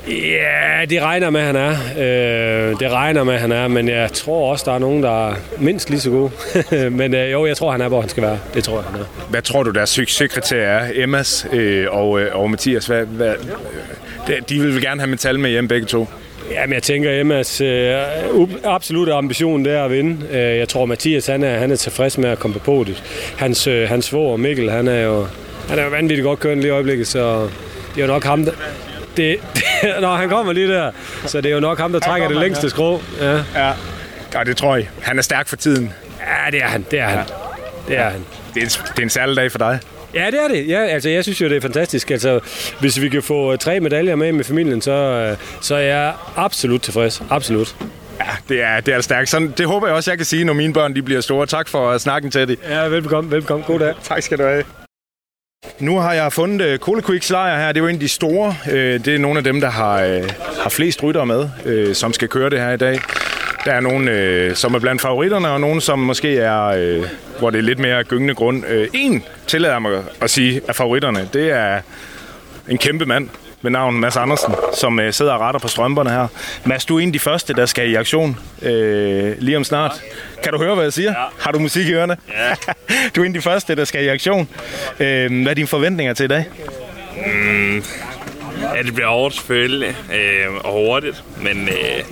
Ja, 0.09 0.85
det 0.91 1.03
regner 1.03 1.31
med, 1.31 1.41
at 1.41 1.47
han 1.47 1.57
er. 1.57 1.71
Øh, 1.71 2.81
det 2.81 2.91
regner 2.91 3.25
med, 3.25 3.35
at 3.35 3.41
han 3.41 3.53
er, 3.53 3.69
men 3.69 3.89
jeg 3.89 4.13
tror 4.13 4.51
også, 4.51 4.65
der 4.67 4.75
er 4.75 4.79
nogen, 4.79 5.03
der 5.03 5.29
er 5.29 5.35
mindst 5.59 5.91
lige 5.91 6.01
så 6.01 6.11
gode. 6.11 6.31
men 7.01 7.15
øh, 7.15 7.33
jo, 7.33 7.47
jeg 7.47 7.57
tror, 7.57 7.73
han 7.73 7.81
er, 7.81 7.89
hvor 7.89 8.01
han 8.01 8.11
skal 8.11 8.23
være. 8.23 8.39
Det 8.55 8.65
tror 8.65 8.77
jeg, 8.77 8.85
han 8.91 9.01
er. 9.01 9.05
Hvad 9.31 9.43
tror 9.43 9.63
du, 9.63 9.71
deres 9.71 9.91
succeskriterier 9.91 10.69
er? 10.69 10.91
Emmas 10.95 11.47
øh, 11.53 11.87
og, 11.91 12.21
øh, 12.21 12.37
og 12.37 12.51
Mathias, 12.51 12.87
hvad, 12.87 13.07
hvad, 13.07 13.35
øh, 14.31 14.43
de 14.49 14.61
vil 14.61 14.83
gerne 14.83 15.01
have 15.01 15.11
metal 15.11 15.39
med 15.41 15.51
hjem 15.51 15.69
begge 15.69 15.87
to. 15.87 16.09
Jamen, 16.51 16.75
jeg 16.75 16.83
tænker, 16.83 17.21
Emmas 17.21 17.61
øh, 17.61 17.97
absolutte 18.65 19.13
ambition 19.13 19.65
det 19.65 19.73
er 19.73 19.85
at 19.85 19.91
vinde. 19.91 20.27
Øh, 20.31 20.59
jeg 20.59 20.69
tror, 20.69 20.87
Mathias 20.87 21.27
han 21.27 21.45
er, 21.45 21.59
han 21.59 21.71
er 21.71 21.77
tilfreds 21.77 22.19
med 22.19 22.29
at 22.29 22.39
komme 22.39 22.55
på 22.55 22.61
podiet. 22.61 23.03
Hans, 23.39 23.67
øh, 23.67 23.89
hans 23.89 24.05
svår 24.05 24.37
Mikkel, 24.37 24.71
han 24.71 24.89
er 24.89 25.01
jo 25.01 25.27
han 25.69 25.79
er 25.79 25.85
jo 25.85 25.91
vanvittigt 25.91 26.25
godt 26.25 26.41
kørende 26.41 26.63
lige 26.63 26.69
i 26.69 26.73
øjeblikket, 26.73 27.07
så 27.07 27.43
det 27.95 28.03
er 28.03 28.07
jo 28.07 28.07
nok 28.07 28.25
ham, 28.25 28.45
der, 28.45 28.53
det, 29.17 29.39
det, 29.55 29.65
når 30.01 30.17
han 30.17 30.29
kommer 30.29 30.53
lige 30.53 30.69
der, 30.69 30.91
så 31.27 31.41
det 31.41 31.51
er 31.51 31.55
jo 31.55 31.61
nok 31.61 31.79
ham, 31.79 31.93
der 31.93 31.99
trækker 32.01 32.29
det 32.29 32.37
længste 32.37 32.71
skrå. 32.71 33.03
Ja. 33.21 33.37
ja. 33.37 33.73
ja, 34.35 34.45
det 34.45 34.57
tror 34.57 34.77
jeg. 34.77 34.89
Han 35.03 35.19
er 35.19 35.23
stærk 35.23 35.49
for 35.49 35.57
tiden. 35.57 35.93
Ja, 36.21 36.51
det 36.51 36.63
er 36.63 36.69
han. 36.69 36.87
Det 36.91 36.99
er 36.99 37.09
han. 37.09 37.25
Det 37.89 37.99
er 37.99 38.09
han. 38.09 38.25
Det 38.55 38.63
er, 38.63 38.67
en, 38.67 38.71
det 38.71 38.99
er 38.99 39.03
en 39.03 39.11
særlig 39.11 39.37
dag 39.37 39.51
for 39.51 39.59
dig. 39.59 39.81
Ja, 40.15 40.27
det 40.27 40.41
er 40.45 40.49
det. 40.49 40.69
Ja, 40.69 40.87
altså, 40.87 41.09
jeg 41.09 41.23
synes 41.23 41.41
jo, 41.41 41.49
det 41.49 41.57
er 41.57 41.61
fantastisk. 41.61 42.11
Altså, 42.11 42.41
hvis 42.81 43.01
vi 43.01 43.09
kan 43.09 43.23
få 43.23 43.57
tre 43.57 43.81
medaljer 43.81 44.17
med 44.17 44.33
med 44.33 44.45
familien, 44.45 44.83
så, 44.83 44.93
øh, 44.93 45.37
så 45.61 45.75
er 45.75 45.81
jeg 45.81 46.15
absolut 46.37 46.83
tilfreds. 46.83 47.23
Absolut. 47.31 47.77
Ja, 48.21 48.31
det 48.49 48.63
er, 48.63 48.81
det 48.81 48.95
er 48.95 49.01
stærkt. 49.01 49.29
Sådan, 49.29 49.55
det 49.59 49.67
håber 49.67 49.87
jeg 49.87 49.97
også, 49.97 50.11
jeg 50.11 50.19
kan 50.19 50.27
sige, 50.27 50.45
når 50.45 50.53
mine 50.53 50.73
børn 50.73 50.95
de 50.95 51.03
bliver 51.03 51.21
store. 51.21 51.47
Tak 51.47 51.69
for 51.69 51.99
snakken 51.99 52.31
til 52.31 52.49
det. 52.49 52.59
Ja, 52.69 52.83
velkommen. 52.83 53.31
velkommen. 53.31 53.65
God 53.67 53.79
dag. 53.79 53.95
tak 54.03 54.23
skal 54.23 54.39
du 54.39 54.43
have. 54.43 54.82
Nu 55.79 55.99
har 55.99 56.13
jeg 56.13 56.33
fundet 56.33 56.67
øh, 56.67 56.79
Cole 56.79 57.03
Quicks 57.03 57.31
lejr 57.31 57.59
her. 57.59 57.69
Det 57.69 57.77
er 57.81 57.85
jo 57.85 57.89
en 57.89 57.95
af 57.95 58.01
de 58.01 58.09
store. 58.09 58.57
Øh, 58.71 59.05
det 59.05 59.15
er 59.15 59.19
nogle 59.19 59.39
af 59.39 59.45
dem, 59.45 59.61
der 59.61 59.71
har, 59.71 60.03
øh, 60.03 60.31
har 60.63 60.71
flest 60.71 61.03
rytter 61.03 61.25
med, 61.25 61.95
som 61.95 62.13
skal 62.13 62.29
køre 62.29 62.51
det 62.51 62.61
her 62.61 62.71
i 62.73 62.77
dag. 62.77 63.01
Der 63.65 63.73
er 63.73 63.81
nogen, 63.81 64.57
som 64.57 64.75
er 64.75 64.79
blandt 64.79 65.03
favoritterne, 65.03 65.49
og 65.49 65.61
nogen, 65.61 65.81
som 65.81 65.99
måske 65.99 66.39
er, 66.39 66.99
hvor 67.39 67.51
det 67.51 67.59
er 67.59 67.63
lidt 67.63 67.79
mere 67.79 68.05
gyngende 68.05 68.35
grund. 68.35 68.65
En 68.93 69.25
tillader 69.47 69.79
mig 69.79 70.03
at 70.21 70.31
sige 70.31 70.61
af 70.69 70.75
favoritterne, 70.77 71.29
det 71.33 71.51
er 71.51 71.81
en 72.69 72.79
kæmpe 72.79 73.07
mand 73.07 73.29
ved 73.63 73.71
navn 73.71 74.01
Mads 74.01 74.17
Andersen, 74.17 74.55
som 74.75 75.01
øh, 75.01 75.13
sidder 75.13 75.33
og 75.33 75.41
retter 75.41 75.61
på 75.61 75.69
strømperne 75.69 76.11
her. 76.11 76.27
Mads, 76.65 76.85
du 76.85 76.97
er 76.97 77.01
en 77.01 77.09
af 77.09 77.13
de 77.13 77.19
første, 77.19 77.55
der 77.55 77.67
skal 77.67 77.91
i 77.91 77.95
aktion 77.95 78.39
øh, 78.63 79.35
lige 79.39 79.57
om 79.57 79.65
snart. 79.65 80.03
Kan 80.43 80.53
du 80.53 80.59
høre, 80.59 80.75
hvad 80.75 80.85
jeg 80.85 80.93
siger? 80.93 81.11
Ja. 81.11 81.25
Har 81.39 81.53
du 81.53 81.59
musik 81.59 81.87
i 81.87 81.93
ørerne? 81.93 82.17
Ja. 82.29 82.73
du 83.17 83.21
er 83.21 83.25
en 83.25 83.37
af 83.37 83.41
de 83.41 83.43
første, 83.43 83.75
der 83.75 83.85
skal 83.85 84.05
i 84.05 84.09
aktion. 84.09 84.49
Øh, 85.01 85.43
hvad 85.43 85.51
er 85.51 85.55
dine 85.55 85.69
forventninger 85.69 86.15
til 86.15 86.25
i 86.25 86.29
dag? 86.29 86.45
Mm, 87.27 87.83
ja, 88.75 88.83
det 88.83 88.95
bliver 88.95 89.09
hårdt 89.09 89.35
selvfølgelig, 89.35 89.97
øh, 90.15 90.55
og 90.65 90.73
hurtigt, 90.73 91.25
men 91.43 91.69
øh, 91.69 92.05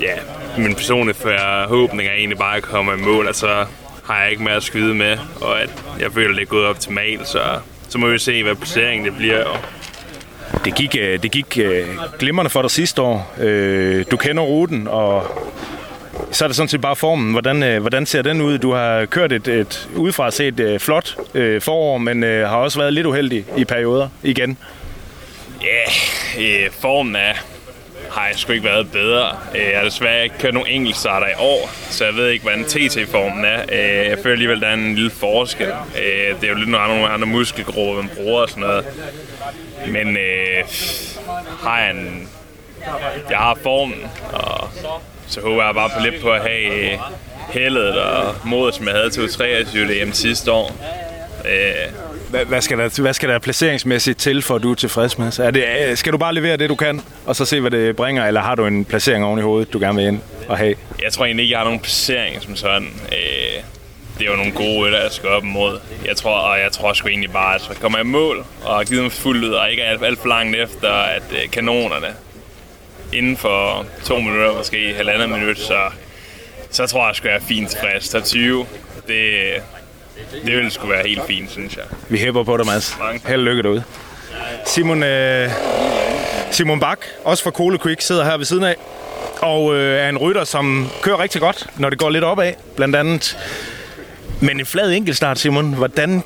ja, 0.00 0.14
min 0.58 0.74
personlige 0.74 1.16
forhåbning 1.16 2.08
er 2.08 2.12
egentlig 2.12 2.38
bare 2.38 2.56
at 2.56 2.62
komme 2.62 2.92
i 2.92 2.96
mål, 2.96 3.28
og 3.28 3.34
så 3.34 3.66
har 4.04 4.22
jeg 4.22 4.30
ikke 4.30 4.42
mere 4.42 4.54
at 4.54 4.62
skyde 4.62 4.94
med, 4.94 5.18
og 5.40 5.62
at 5.62 5.70
jeg 6.00 6.12
føler, 6.12 6.34
det 6.34 6.42
er 6.42 6.46
gået 6.46 6.66
optimalt, 6.66 7.28
så, 7.28 7.42
så 7.88 7.98
må 7.98 8.08
vi 8.08 8.18
se, 8.18 8.42
hvad 8.42 8.54
placeringen 8.54 9.04
det 9.04 9.16
bliver. 9.16 9.44
Og 9.44 9.58
det 10.64 10.74
gik, 10.74 10.96
øh, 11.00 11.22
det 11.22 11.30
gik 11.30 11.58
øh, 11.58 11.86
glimrende 12.18 12.50
for 12.50 12.62
dig 12.62 12.70
sidste 12.70 13.02
år. 13.02 13.34
Øh, 13.40 14.04
du 14.10 14.16
kender 14.16 14.42
ruten, 14.42 14.88
og 14.88 15.26
så 16.30 16.44
er 16.44 16.48
det 16.48 16.56
sådan 16.56 16.68
set 16.68 16.80
bare 16.80 16.96
formen. 16.96 17.32
Hvordan, 17.32 17.80
hvordan 17.80 18.06
ser 18.06 18.22
den 18.22 18.40
ud? 18.40 18.58
Du 18.58 18.72
har 18.72 19.04
kørt 19.04 19.32
et, 19.32 19.48
et 19.48 19.88
udefra 19.96 20.30
set 20.30 20.60
et 20.60 20.82
flot 20.82 21.16
forår, 21.60 21.98
men 21.98 22.22
har 22.22 22.56
også 22.56 22.78
været 22.78 22.92
lidt 22.92 23.06
uheldig 23.06 23.44
i 23.56 23.64
perioder 23.64 24.08
igen. 24.22 24.58
ja, 26.36 26.42
yeah, 26.42 26.70
formen 26.80 27.16
er, 27.16 27.32
har 28.10 28.26
jeg 28.26 28.36
sgu 28.36 28.52
ikke 28.52 28.64
været 28.64 28.92
bedre. 28.92 29.36
Jeg 29.54 29.72
har 29.74 29.84
desværre 29.84 30.24
ikke 30.24 30.38
kørt 30.38 30.54
nogen 30.54 30.68
enkeltstarter 30.68 31.26
i 31.26 31.34
år, 31.38 31.70
så 31.90 32.04
jeg 32.04 32.14
ved 32.14 32.28
ikke, 32.28 32.42
hvordan 32.42 32.64
TT-formen 32.64 33.44
er. 33.44 33.74
Jeg 34.08 34.18
føler 34.22 34.32
alligevel, 34.32 34.60
der 34.60 34.66
er 34.66 34.74
en 34.74 34.94
lille 34.94 35.10
forskel. 35.10 35.72
Det 36.40 36.44
er 36.44 36.48
jo 36.48 36.54
lidt 36.54 36.68
nogle 36.68 36.86
andre, 36.86 37.08
andre 37.08 37.26
muskelgrupper, 37.26 38.02
man 38.02 38.10
bruger 38.16 38.42
og 38.42 38.48
sådan 38.48 38.60
noget. 38.60 38.84
Men 39.86 40.16
øh, 40.16 40.64
har 41.62 41.78
jeg 41.80 41.90
en... 41.90 42.28
Jeg 43.30 43.38
har 43.38 43.58
formen, 43.62 44.02
og 44.32 44.68
så 45.26 45.40
håber 45.40 45.64
jeg 45.64 45.74
bare 45.74 45.90
på 45.96 46.02
lidt 46.10 46.22
på 46.22 46.30
at 46.30 46.42
have 46.42 46.92
øh, 46.92 46.98
heldet 47.50 47.98
og 48.00 48.34
modet, 48.44 48.74
som 48.74 48.86
jeg 48.86 48.94
havde 48.94 49.10
til 49.10 49.28
23 49.32 50.02
EM 50.02 50.12
sidste 50.12 50.52
år. 50.52 50.76
Øh, 51.44 51.92
Hvad, 52.30 52.44
hvad, 52.44 52.60
skal 52.60 52.78
der, 52.78 53.00
hvad 53.02 53.12
skal 53.14 53.28
der 53.28 53.38
placeringsmæssigt 53.38 54.18
til, 54.18 54.42
for 54.42 54.54
at 54.56 54.62
du 54.62 54.70
er 54.70 54.74
tilfreds 54.74 55.18
med? 55.18 55.30
Så 55.30 55.44
er 55.44 55.50
det, 55.50 55.64
øh, 55.88 55.96
skal 55.96 56.12
du 56.12 56.18
bare 56.18 56.34
levere 56.34 56.56
det, 56.56 56.68
du 56.68 56.74
kan, 56.74 57.00
og 57.26 57.36
så 57.36 57.44
se, 57.44 57.60
hvad 57.60 57.70
det 57.70 57.96
bringer, 57.96 58.26
eller 58.26 58.40
har 58.40 58.54
du 58.54 58.66
en 58.66 58.84
placering 58.84 59.24
oven 59.24 59.38
i 59.38 59.42
hovedet, 59.42 59.72
du 59.72 59.78
gerne 59.78 59.96
vil 59.98 60.06
ind 60.06 60.20
og 60.48 60.58
have? 60.58 60.74
Jeg 61.02 61.12
tror 61.12 61.24
egentlig 61.24 61.42
ikke, 61.42 61.52
jeg 61.52 61.58
har 61.60 61.64
nogen 61.64 61.80
placering 61.80 62.42
som 62.42 62.56
sådan. 62.56 62.88
Øh, 63.12 63.62
det 64.22 64.28
er 64.28 64.32
jo 64.32 64.36
nogle 64.36 64.52
gode 64.52 64.86
rytter, 64.86 65.02
jeg 65.02 65.12
skal 65.12 65.28
op 65.28 65.42
imod. 65.42 65.78
Jeg 66.04 66.16
tror, 66.16 66.38
og 66.38 66.60
jeg 66.60 66.72
tror 66.72 66.92
sgu 66.92 67.08
egentlig 67.08 67.32
bare, 67.32 67.54
at 67.54 67.62
jeg 67.68 67.76
kommer 67.76 67.98
i 67.98 68.02
mål 68.02 68.44
og 68.64 68.76
har 68.76 68.84
givet 68.84 69.02
mig 69.02 69.12
fuldt 69.12 69.44
ud, 69.44 69.50
og 69.50 69.70
ikke 69.70 69.82
er 69.82 69.98
alt, 70.04 70.18
for 70.18 70.28
langt 70.28 70.56
efter, 70.56 70.90
at 70.92 71.22
øh, 71.30 71.50
kanonerne 71.50 72.06
inden 73.12 73.36
for 73.36 73.86
to 74.04 74.18
minutter, 74.18 74.54
måske 74.54 74.94
halvandet 74.94 75.30
minut, 75.30 75.58
så, 75.58 75.78
så 76.70 76.86
tror 76.86 77.00
jeg, 77.00 77.10
at 77.10 77.24
jeg 77.24 77.34
er 77.34 77.40
fint 77.40 77.70
tilfreds. 77.70 78.08
Top 78.08 78.24
20, 78.24 78.66
det, 79.06 79.52
det 80.32 80.56
ville 80.56 80.70
sgu 80.70 80.86
være 80.86 81.08
helt 81.08 81.26
fint, 81.26 81.50
synes 81.50 81.76
jeg. 81.76 81.84
Vi 82.08 82.18
hæpper 82.18 82.42
på 82.42 82.56
dig, 82.56 82.66
Mads. 82.66 82.96
Held 83.26 83.40
og 83.40 83.44
lykke 83.44 83.62
derude. 83.62 83.84
Simon, 84.66 85.02
øh, 85.02 85.50
Simon 86.50 86.80
Bak, 86.80 86.98
også 87.24 87.44
fra 87.44 87.50
Cole 87.50 87.78
Quick, 87.78 88.00
sidder 88.00 88.24
her 88.24 88.36
ved 88.36 88.44
siden 88.44 88.64
af. 88.64 88.76
Og 89.40 89.74
øh, 89.74 90.04
er 90.04 90.08
en 90.08 90.18
rytter, 90.18 90.44
som 90.44 90.88
kører 91.02 91.18
rigtig 91.18 91.40
godt, 91.40 91.66
når 91.76 91.90
det 91.90 91.98
går 91.98 92.10
lidt 92.10 92.24
opad, 92.24 92.52
blandt 92.76 92.96
andet. 92.96 93.36
Men 94.42 94.60
en 94.60 94.66
flad 94.66 94.92
enkeltstart, 94.92 95.38
Simon. 95.38 95.74
Hvordan 95.74 96.22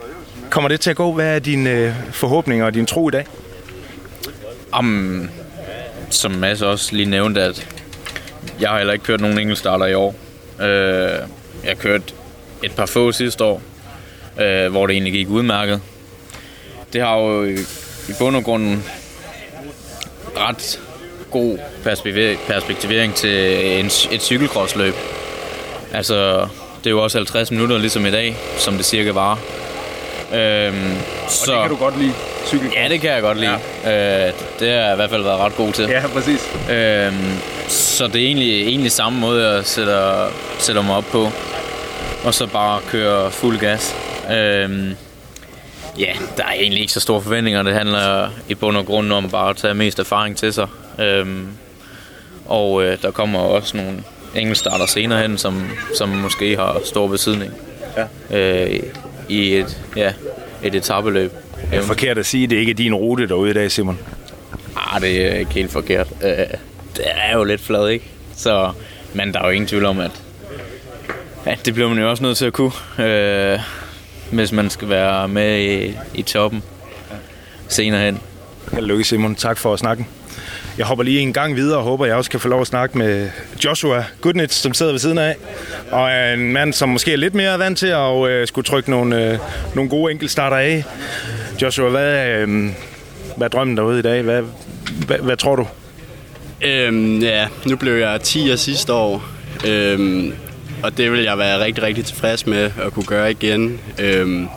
kommer 0.50 0.68
det 0.68 0.80
til 0.80 0.90
at 0.90 0.96
gå? 0.96 1.12
Hvad 1.12 1.34
er 1.34 1.38
dine 1.38 1.70
øh, 1.70 1.94
forhåbninger 2.12 2.66
og 2.66 2.74
din 2.74 2.86
tro 2.86 3.08
i 3.08 3.10
dag? 3.10 3.26
Om, 4.72 5.28
som 6.10 6.30
Mads 6.30 6.62
også 6.62 6.96
lige 6.96 7.10
nævnte, 7.10 7.42
at 7.42 7.68
jeg 8.60 8.70
har 8.70 8.76
heller 8.76 8.92
ikke 8.92 9.04
kørt 9.04 9.20
nogen 9.20 9.38
enkeltstarter 9.38 9.86
i 9.86 9.94
år. 9.94 10.14
Øh, 10.60 10.66
jeg 11.62 11.68
har 11.68 11.74
kørt 11.74 12.14
et 12.62 12.72
par 12.72 12.86
få 12.86 13.12
sidste 13.12 13.44
år, 13.44 13.62
øh, 14.40 14.70
hvor 14.70 14.86
det 14.86 14.94
egentlig 14.94 15.12
gik 15.12 15.28
udmærket. 15.28 15.80
Det 16.92 17.00
har 17.00 17.18
jo 17.18 17.44
i, 17.44 17.54
i 18.08 18.12
bund 18.18 18.36
og 18.36 18.44
grund 18.44 18.78
ret 20.36 20.80
god 21.30 21.58
perspektivering, 21.84 22.40
perspektivering 22.46 23.14
til 23.14 23.66
en, 23.78 23.86
et 23.86 24.22
cykelkrossløb. 24.22 24.94
Altså, 25.92 26.48
det 26.86 26.90
er 26.92 26.94
jo 26.94 27.02
også 27.02 27.18
50 27.18 27.50
minutter 27.50 27.78
ligesom 27.78 28.06
i 28.06 28.10
dag, 28.10 28.36
som 28.58 28.76
det 28.76 28.86
cirka 28.86 29.12
var. 29.12 29.38
Øhm, 30.34 30.94
så, 31.28 31.76
godt 31.78 31.98
lide, 31.98 32.12
cykel. 32.46 32.70
Ja, 32.76 32.88
det 32.88 33.00
kan 33.00 33.10
jeg 33.10 33.22
godt 33.22 33.38
lide. 33.38 33.58
Ja. 33.84 34.26
Øh, 34.26 34.32
det 34.60 34.68
har 34.70 34.76
jeg 34.76 34.92
i 34.92 34.96
hvert 34.96 35.10
fald 35.10 35.22
været 35.22 35.38
ret 35.38 35.56
god 35.56 35.72
til. 35.72 35.84
Ja, 35.88 36.02
præcis. 36.06 36.50
Øhm, 36.70 37.38
så 37.68 38.06
det 38.06 38.22
er 38.22 38.26
egentlig, 38.26 38.62
egentlig 38.62 38.92
samme 38.92 39.20
måde, 39.20 39.50
jeg 39.50 39.64
sætter, 39.64 40.28
sætter 40.58 40.82
mig 40.82 40.96
op 40.96 41.04
på. 41.12 41.28
Og 42.24 42.34
så 42.34 42.46
bare 42.46 42.80
køre 42.90 43.30
fuld 43.30 43.58
gas. 43.58 43.96
Øhm, 44.30 44.96
ja, 45.98 46.12
der 46.36 46.44
er 46.44 46.52
egentlig 46.52 46.80
ikke 46.80 46.92
så 46.92 47.00
store 47.00 47.22
forventninger. 47.22 47.62
Det 47.62 47.74
handler 47.74 48.28
i 48.48 48.54
bund 48.54 48.76
og 48.76 48.86
grund 48.86 49.12
om 49.12 49.30
bare 49.30 49.50
at 49.50 49.56
tage 49.56 49.74
mest 49.74 49.98
erfaring 49.98 50.36
til 50.36 50.52
sig. 50.52 50.66
Øhm, 50.98 51.48
og 52.44 52.84
øh, 52.84 53.02
der 53.02 53.10
kommer 53.10 53.38
også 53.38 53.76
nogle 53.76 54.02
enkeltstarter 54.34 54.86
senere 54.86 55.22
hen, 55.22 55.38
som, 55.38 55.68
som 55.94 56.08
måske 56.08 56.56
har 56.56 56.80
stor 56.84 57.06
betydning. 57.06 57.52
Ja. 58.30 58.66
Øh, 58.66 58.80
I 59.28 59.54
et, 59.54 59.82
ja, 59.96 60.12
et 60.62 60.74
etabeløb. 60.74 61.32
Det 61.70 61.78
er 61.78 61.82
forkert 61.82 62.18
at 62.18 62.26
sige, 62.26 62.44
at 62.44 62.50
det 62.50 62.56
ikke 62.56 62.70
er 62.70 62.74
din 62.74 62.94
rute 62.94 63.28
derude 63.28 63.50
i 63.50 63.54
dag, 63.54 63.70
Simon. 63.70 63.98
Ah, 64.76 65.00
det 65.00 65.26
er 65.26 65.38
ikke 65.38 65.52
helt 65.52 65.72
forkert. 65.72 66.06
Øh, 66.24 66.30
det 66.96 67.04
er 67.04 67.36
jo 67.36 67.44
lidt 67.44 67.60
flad, 67.60 67.88
ikke? 67.88 68.04
Så, 68.36 68.72
men 69.14 69.34
der 69.34 69.40
er 69.40 69.44
jo 69.44 69.50
ingen 69.50 69.68
tvivl 69.68 69.84
om, 69.84 70.00
at, 70.00 70.10
at 71.44 71.66
det 71.66 71.74
bliver 71.74 71.88
man 71.88 71.98
jo 71.98 72.10
også 72.10 72.22
nødt 72.22 72.36
til 72.36 72.46
at 72.46 72.52
kunne, 72.52 72.72
øh, 72.98 73.58
hvis 74.32 74.52
man 74.52 74.70
skal 74.70 74.88
være 74.88 75.28
med 75.28 75.60
i, 75.60 75.96
i 76.14 76.22
toppen 76.22 76.62
senere 77.68 78.04
hen. 78.04 78.20
Held 78.72 78.82
og 78.82 78.88
lykke, 78.88 79.04
Simon. 79.04 79.34
Tak 79.34 79.58
for 79.58 79.72
at 79.72 79.78
snakke. 79.78 80.06
Jeg 80.78 80.86
hopper 80.86 81.04
lige 81.04 81.20
en 81.20 81.32
gang 81.32 81.56
videre 81.56 81.78
og 81.78 81.84
håber, 81.84 82.06
jeg 82.06 82.16
også 82.16 82.30
kan 82.30 82.40
få 82.40 82.48
lov 82.48 82.60
at 82.60 82.66
snakke 82.66 82.98
med 82.98 83.30
Joshua 83.64 84.04
Goodnitz, 84.20 84.54
som 84.54 84.74
sidder 84.74 84.92
ved 84.92 84.98
siden 84.98 85.18
af. 85.18 85.36
Og 85.90 86.10
er 86.10 86.34
en 86.34 86.52
mand, 86.52 86.72
som 86.72 86.88
måske 86.88 87.12
er 87.12 87.16
lidt 87.16 87.34
mere 87.34 87.58
vant 87.58 87.78
til 87.78 87.86
at 87.86 88.28
øh, 88.28 88.46
skulle 88.46 88.64
trykke 88.64 88.90
nogle, 88.90 89.32
øh, 89.32 89.38
nogle 89.74 89.90
gode 89.90 90.12
enkeltstarter 90.12 90.56
af. 90.56 90.84
Joshua, 91.62 91.88
hvad, 91.88 92.28
øh, 92.28 92.70
hvad 93.36 93.46
er 93.46 93.48
drømmen 93.48 93.76
derude 93.76 93.98
i 93.98 94.02
dag? 94.02 94.22
Hvad, 94.22 94.42
hvad, 95.06 95.18
hvad 95.18 95.36
tror 95.36 95.56
du? 95.56 95.66
Øhm, 96.62 97.18
ja, 97.18 97.46
nu 97.66 97.76
blev 97.76 97.94
jeg 97.94 98.20
10 98.20 98.56
sidste 98.56 98.92
år, 98.92 99.24
øhm, 99.66 100.32
og 100.82 100.96
det 100.96 101.12
vil 101.12 101.22
jeg 101.22 101.38
være 101.38 101.64
rigtig, 101.64 101.84
rigtig 101.84 102.04
tilfreds 102.04 102.46
med 102.46 102.70
at 102.82 102.92
kunne 102.92 103.06
gøre 103.06 103.30
igen. 103.30 103.80
Øhm, 103.98 104.48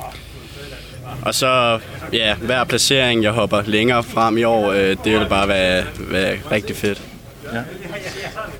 og 1.21 1.35
så, 1.35 1.79
ja, 2.13 2.35
hver 2.35 2.63
placering, 2.63 3.23
jeg 3.23 3.31
hopper 3.31 3.61
længere 3.65 4.03
frem 4.03 4.37
i 4.37 4.43
år, 4.43 4.71
øh, 4.71 4.97
det 5.03 5.19
vil 5.19 5.25
bare 5.29 5.47
være, 5.47 5.83
være 5.99 6.35
rigtig 6.51 6.75
fedt. 6.75 7.01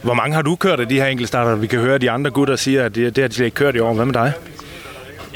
Hvor 0.02 0.14
mange 0.14 0.36
har 0.36 0.42
du 0.42 0.56
kørt 0.56 0.80
af 0.80 0.88
de 0.88 0.96
her 0.96 1.06
enkeltstarter? 1.06 1.56
Vi 1.56 1.68
kan 1.68 1.80
høre, 1.80 1.96
at 1.96 2.02
de 2.02 2.12
andre 2.12 2.32
gutter 2.32 2.56
siger, 2.56 2.86
at 2.86 2.96
det, 2.96 3.16
det 3.16 3.22
har 3.22 3.28
de 3.28 3.34
slet 3.34 3.46
ikke 3.46 3.56
kørt 3.56 3.76
i 3.76 3.80
år. 3.80 3.94
Hvad 3.94 4.06
med 4.06 4.14
dig? 4.14 4.34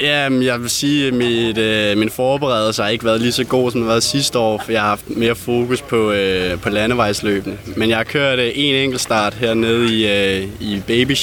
Jamen, 0.00 0.42
jeg 0.42 0.60
vil 0.60 0.70
sige, 0.70 1.06
at 1.06 1.14
mit, 1.14 1.58
øh, 1.58 1.98
min 1.98 2.10
forberedelse 2.10 2.82
har 2.82 2.88
ikke 2.88 3.04
været 3.04 3.20
lige 3.20 3.32
så 3.32 3.44
god, 3.44 3.70
som 3.70 3.80
den 3.80 3.86
har 3.86 3.92
været 3.92 4.02
sidste 4.02 4.38
år, 4.38 4.62
for 4.64 4.72
jeg 4.72 4.80
har 4.80 4.88
haft 4.88 5.10
mere 5.16 5.34
fokus 5.34 5.82
på, 5.82 6.12
øh, 6.12 6.60
på 6.60 6.70
landevejsløbene. 6.70 7.58
Men 7.76 7.88
jeg 7.88 7.96
har 7.96 8.04
kørt 8.04 8.38
øh, 8.38 8.52
en 8.54 8.74
enkelt 8.74 9.00
start 9.00 9.34
hernede 9.34 9.94
i, 9.94 10.06
øh, 10.08 10.48
i 10.60 10.82
baby 10.86 11.16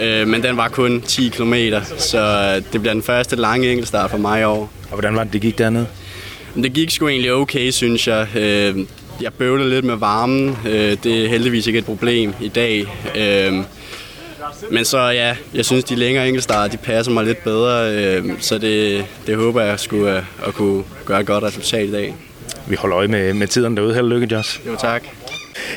øh, 0.00 0.28
men 0.28 0.42
den 0.42 0.56
var 0.56 0.68
kun 0.68 1.00
10 1.00 1.28
km, 1.28 1.54
så 1.98 2.18
øh, 2.18 2.72
det 2.72 2.80
bliver 2.80 2.92
den 2.92 3.02
første 3.02 3.36
lange 3.36 3.70
enkeltstart 3.70 4.10
for 4.10 4.18
mig 4.18 4.40
i 4.40 4.44
år. 4.44 4.72
Og 4.90 4.94
hvordan 4.94 5.16
var 5.16 5.24
det, 5.24 5.32
det 5.32 5.40
gik 5.40 5.58
dernede? 5.58 5.86
Det 6.54 6.72
gik 6.72 6.90
sgu 6.90 7.08
egentlig 7.08 7.32
okay, 7.32 7.70
synes 7.70 8.08
jeg. 8.08 8.26
Øh, 8.36 8.78
jeg 9.20 9.32
bøvlede 9.32 9.70
lidt 9.70 9.84
med 9.84 9.96
varmen. 9.96 10.56
Øh, 10.66 10.96
det 11.04 11.24
er 11.24 11.28
heldigvis 11.28 11.66
ikke 11.66 11.78
et 11.78 11.84
problem 11.84 12.34
i 12.40 12.48
dag. 12.48 12.86
Øh, 13.16 13.52
men 14.70 14.84
så 14.84 14.98
ja, 14.98 15.36
jeg 15.54 15.64
synes, 15.64 15.84
de 15.84 15.94
længere 15.94 16.28
enkeltstarter, 16.28 16.70
de 16.70 16.76
passer 16.76 17.12
mig 17.12 17.24
lidt 17.24 17.44
bedre. 17.44 17.94
Øh, 17.94 18.24
så 18.40 18.58
det, 18.58 19.04
det 19.26 19.36
håber 19.36 19.62
jeg 19.62 19.80
skulle 19.80 20.10
at, 20.10 20.24
at 20.46 20.54
kunne 20.54 20.84
gøre 21.04 21.20
et 21.20 21.26
godt 21.26 21.44
resultat 21.44 21.88
i 21.88 21.92
dag. 21.92 22.14
Vi 22.66 22.76
holder 22.76 22.98
øje 22.98 23.08
med, 23.08 23.34
med 23.34 23.46
tiden 23.46 23.76
derude. 23.76 23.94
Held 23.94 24.04
og 24.04 24.10
lykke, 24.10 24.34
Josh. 24.34 24.60
Jo, 24.66 24.76
tak. 24.76 25.02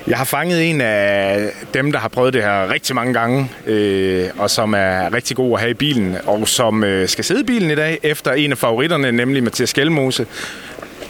Jeg 0.08 0.18
har 0.18 0.26
fanget 0.26 0.70
en 0.70 0.82
af 0.82 1.50
dem, 1.74 1.92
der 1.92 2.00
har 2.00 2.08
prøvet 2.08 2.34
det 2.34 2.44
her 2.44 2.70
rigtig 2.70 2.96
mange 2.96 3.14
gange, 3.14 3.52
øh, 3.66 4.30
og 4.38 4.50
som 4.50 4.74
er 4.74 5.14
rigtig 5.14 5.38
god 5.38 5.54
at 5.54 5.60
have 5.60 5.72
i 5.72 5.74
bilen, 5.74 6.18
og 6.26 6.48
som 6.48 6.84
øh, 6.84 7.08
skal 7.08 7.24
sidde 7.24 7.42
i 7.42 7.46
bilen 7.46 7.72
i 7.72 7.76
dag, 7.76 8.00
efter 8.04 8.32
en 8.32 8.52
af 8.52 8.58
favoritterne, 8.58 9.12
nemlig 9.12 9.44
Mathias 9.44 9.70
Skelmose. 9.70 10.26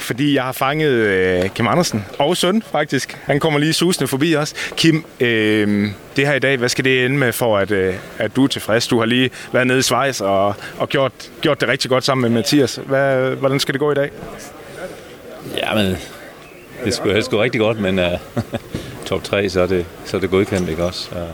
Fordi 0.02 0.36
jeg 0.36 0.44
har 0.44 0.52
fanget 0.52 0.92
øh, 0.92 1.50
Kim 1.50 1.68
Andersen, 1.68 2.06
og 2.20 2.38
søn 2.38 2.64
faktisk. 2.72 3.18
Han 3.24 3.40
kommer 3.40 3.60
lige 3.60 3.74
susende 3.74 4.08
forbi 4.08 4.36
os. 4.36 4.54
Kim, 4.78 5.06
øh, 5.20 5.90
det 6.16 6.28
her 6.28 6.34
i 6.34 6.40
dag, 6.40 6.58
hvad 6.58 6.70
skal 6.70 6.86
det 6.86 7.06
ende 7.06 7.18
med 7.18 7.34
for, 7.34 7.58
at, 7.58 7.72
øh, 7.72 7.94
at 8.18 8.36
du 8.36 8.44
er 8.44 8.48
tilfreds? 8.48 8.88
Du 8.88 9.00
har 9.00 9.06
lige 9.06 9.30
været 9.52 9.68
nede 9.68 9.80
i 9.80 9.82
Schweiz 9.82 10.22
og, 10.22 10.56
og 10.78 10.90
gjort, 10.90 11.12
gjort 11.42 11.62
det 11.62 11.70
rigtig 11.70 11.90
godt 11.90 12.04
sammen 12.04 12.22
med 12.22 12.40
Mathias. 12.40 12.80
Hvad, 12.86 13.36
hvordan 13.36 13.60
skal 13.60 13.74
det 13.74 13.80
gå 13.80 13.92
i 13.92 13.96
dag? 13.96 14.10
Ja, 15.58 15.76
men 15.76 15.98
det 16.86 16.94
skulle 16.94 17.14
helst 17.14 17.32
gå 17.32 17.44
rigtig 17.44 17.62
godt, 17.62 17.80
men 17.80 18.00
uh, 18.00 18.06
top 19.06 19.24
3, 19.24 19.50
så 19.50 19.62
er 19.62 19.68
det, 19.68 19.86
så 20.06 20.18
er 20.18 20.22
det 20.22 20.30
godkendt, 20.30 20.70
ikke 20.70 20.84
også? 20.84 21.10
Uh, 21.12 21.18
jeg 21.18 21.26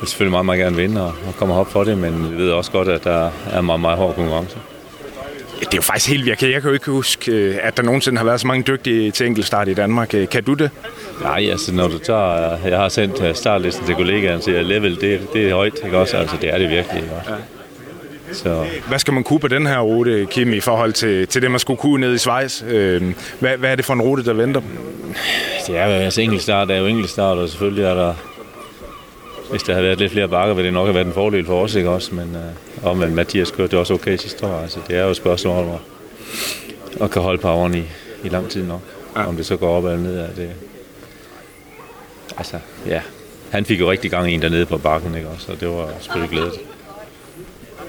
vil 0.00 0.08
selvfølgelig 0.08 0.30
meget, 0.30 0.46
meget 0.46 0.60
gerne 0.60 0.76
vinde 0.76 1.02
og, 1.02 1.14
og 1.26 1.34
komme 1.36 1.54
op 1.54 1.72
for 1.72 1.84
det, 1.84 1.98
men 1.98 2.32
vi 2.32 2.36
ved 2.36 2.50
også 2.50 2.70
godt, 2.70 2.88
at 2.88 3.04
der 3.04 3.30
er 3.52 3.60
meget, 3.60 3.80
meget 3.80 3.98
hård 3.98 4.14
konkurrence. 4.14 4.56
Det 5.60 5.66
er 5.66 5.76
jo 5.76 5.82
faktisk 5.82 6.08
helt 6.08 6.26
virkelig. 6.26 6.52
Jeg 6.52 6.62
kan 6.62 6.68
jo 6.68 6.74
ikke 6.74 6.90
huske, 6.90 7.32
øh, 7.32 7.58
at 7.62 7.76
der 7.76 7.82
nogensinde 7.82 8.18
har 8.18 8.24
været 8.24 8.40
så 8.40 8.46
mange 8.46 8.62
dygtige 8.62 9.10
til 9.10 9.26
enkeltstart 9.26 9.68
i 9.68 9.74
Danmark. 9.74 10.14
Øh, 10.14 10.28
Kan 10.28 10.44
du 10.44 10.54
det? 10.54 10.70
Nej, 11.20 11.48
altså 11.50 11.74
når 11.74 11.88
du 11.88 11.98
tager, 11.98 12.56
jeg 12.66 12.78
har 12.78 12.88
sendt 12.88 13.36
startlisten 13.38 13.86
til 13.86 13.94
kollegaen, 13.94 14.42
så 14.42 14.50
jeg 14.50 14.64
level, 14.64 15.00
det, 15.00 15.20
det 15.32 15.48
er 15.48 15.54
højt, 15.54 15.74
ikke 15.84 15.98
også? 15.98 16.16
Altså 16.16 16.36
det 16.40 16.54
er 16.54 16.58
det 16.58 16.70
virkelig, 16.70 17.02
ikke 17.02 17.14
også? 17.14 17.30
Så 18.32 18.66
Hvad 18.88 18.98
skal 18.98 19.14
man 19.14 19.24
kunne 19.24 19.40
på 19.40 19.48
den 19.48 19.66
her 19.66 19.80
rute, 19.80 20.26
Kim, 20.30 20.52
i 20.52 20.60
forhold 20.60 20.92
til, 20.92 21.28
til 21.28 21.42
det, 21.42 21.50
man 21.50 21.60
skulle 21.60 21.78
kunne 21.78 22.00
ned 22.00 22.14
i 22.14 22.18
Schweiz? 22.18 22.62
Øh, 22.62 23.14
Hvad, 23.40 23.56
hvad 23.56 23.70
er 23.70 23.76
det 23.76 23.84
for 23.84 23.92
en 23.94 24.02
rute, 24.02 24.24
der 24.24 24.32
venter? 24.32 24.60
det 25.66 25.76
er 25.78 25.86
jo, 25.86 25.92
altså 25.92 26.20
enkeltstart 26.20 26.70
er 26.70 26.76
jo 26.76 26.86
enkeltstart, 26.86 27.38
og 27.38 27.48
selvfølgelig 27.48 27.84
er 27.84 27.94
der, 27.94 28.14
hvis 29.50 29.62
der 29.62 29.72
havde 29.72 29.86
været 29.86 29.98
lidt 29.98 30.12
flere 30.12 30.28
bakker, 30.28 30.54
ville 30.54 30.66
det 30.66 30.74
nok 30.74 30.86
have 30.86 30.94
været 30.94 31.06
en 31.06 31.12
fordel 31.12 31.46
for 31.46 31.62
os, 31.62 31.74
ikke 31.74 31.90
også? 31.90 32.14
Men 32.14 32.36
øh, 32.36 32.86
og, 32.88 32.96
men 32.96 33.14
Mathias 33.14 33.50
kørte 33.50 33.70
det 33.70 33.78
også 33.78 33.94
okay 33.94 34.16
sidste 34.16 34.46
år, 34.46 34.60
altså 34.62 34.78
det 34.88 34.96
er 34.96 35.04
jo 35.04 35.10
et 35.10 35.16
spørgsmål 35.16 35.58
om 35.64 35.70
at, 35.70 37.02
at 37.02 37.10
kan 37.10 37.22
holde 37.22 37.38
poweren 37.38 37.74
i, 37.74 37.82
i 38.24 38.28
lang 38.28 38.48
tid 38.50 38.64
nok. 38.64 38.80
Ja. 39.16 39.26
Om 39.26 39.36
det 39.36 39.46
så 39.46 39.56
går 39.56 39.76
op 39.76 39.84
eller 39.84 39.98
ned, 39.98 40.18
er 40.18 40.26
det... 40.36 40.50
Altså, 42.36 42.56
ja. 42.86 43.00
Han 43.50 43.64
fik 43.64 43.80
jo 43.80 43.90
rigtig 43.90 44.10
gang 44.10 44.30
i 44.30 44.34
en 44.34 44.42
dernede 44.42 44.66
på 44.66 44.78
bakken, 44.78 45.14
ikke 45.14 45.28
også? 45.28 45.52
Og 45.52 45.60
det 45.60 45.68
var 45.68 45.88
selvfølgelig 46.00 46.30
glædeligt. 46.30 46.60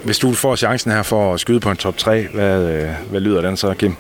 Hvis 0.04 0.20
du 0.20 0.34
får 0.34 0.56
chancen 0.56 0.92
her 0.92 1.04
for 1.04 1.34
at 1.34 1.40
skyde 1.40 1.60
på 1.60 1.72
en 1.72 1.78
top 1.78 1.98
3, 1.98 2.28
hvad, 2.34 2.70
øh, 2.70 2.90
hvad 3.10 3.22
lyder 3.22 3.42
den 3.42 3.58
så, 3.58 3.74
Kim? 3.74 3.96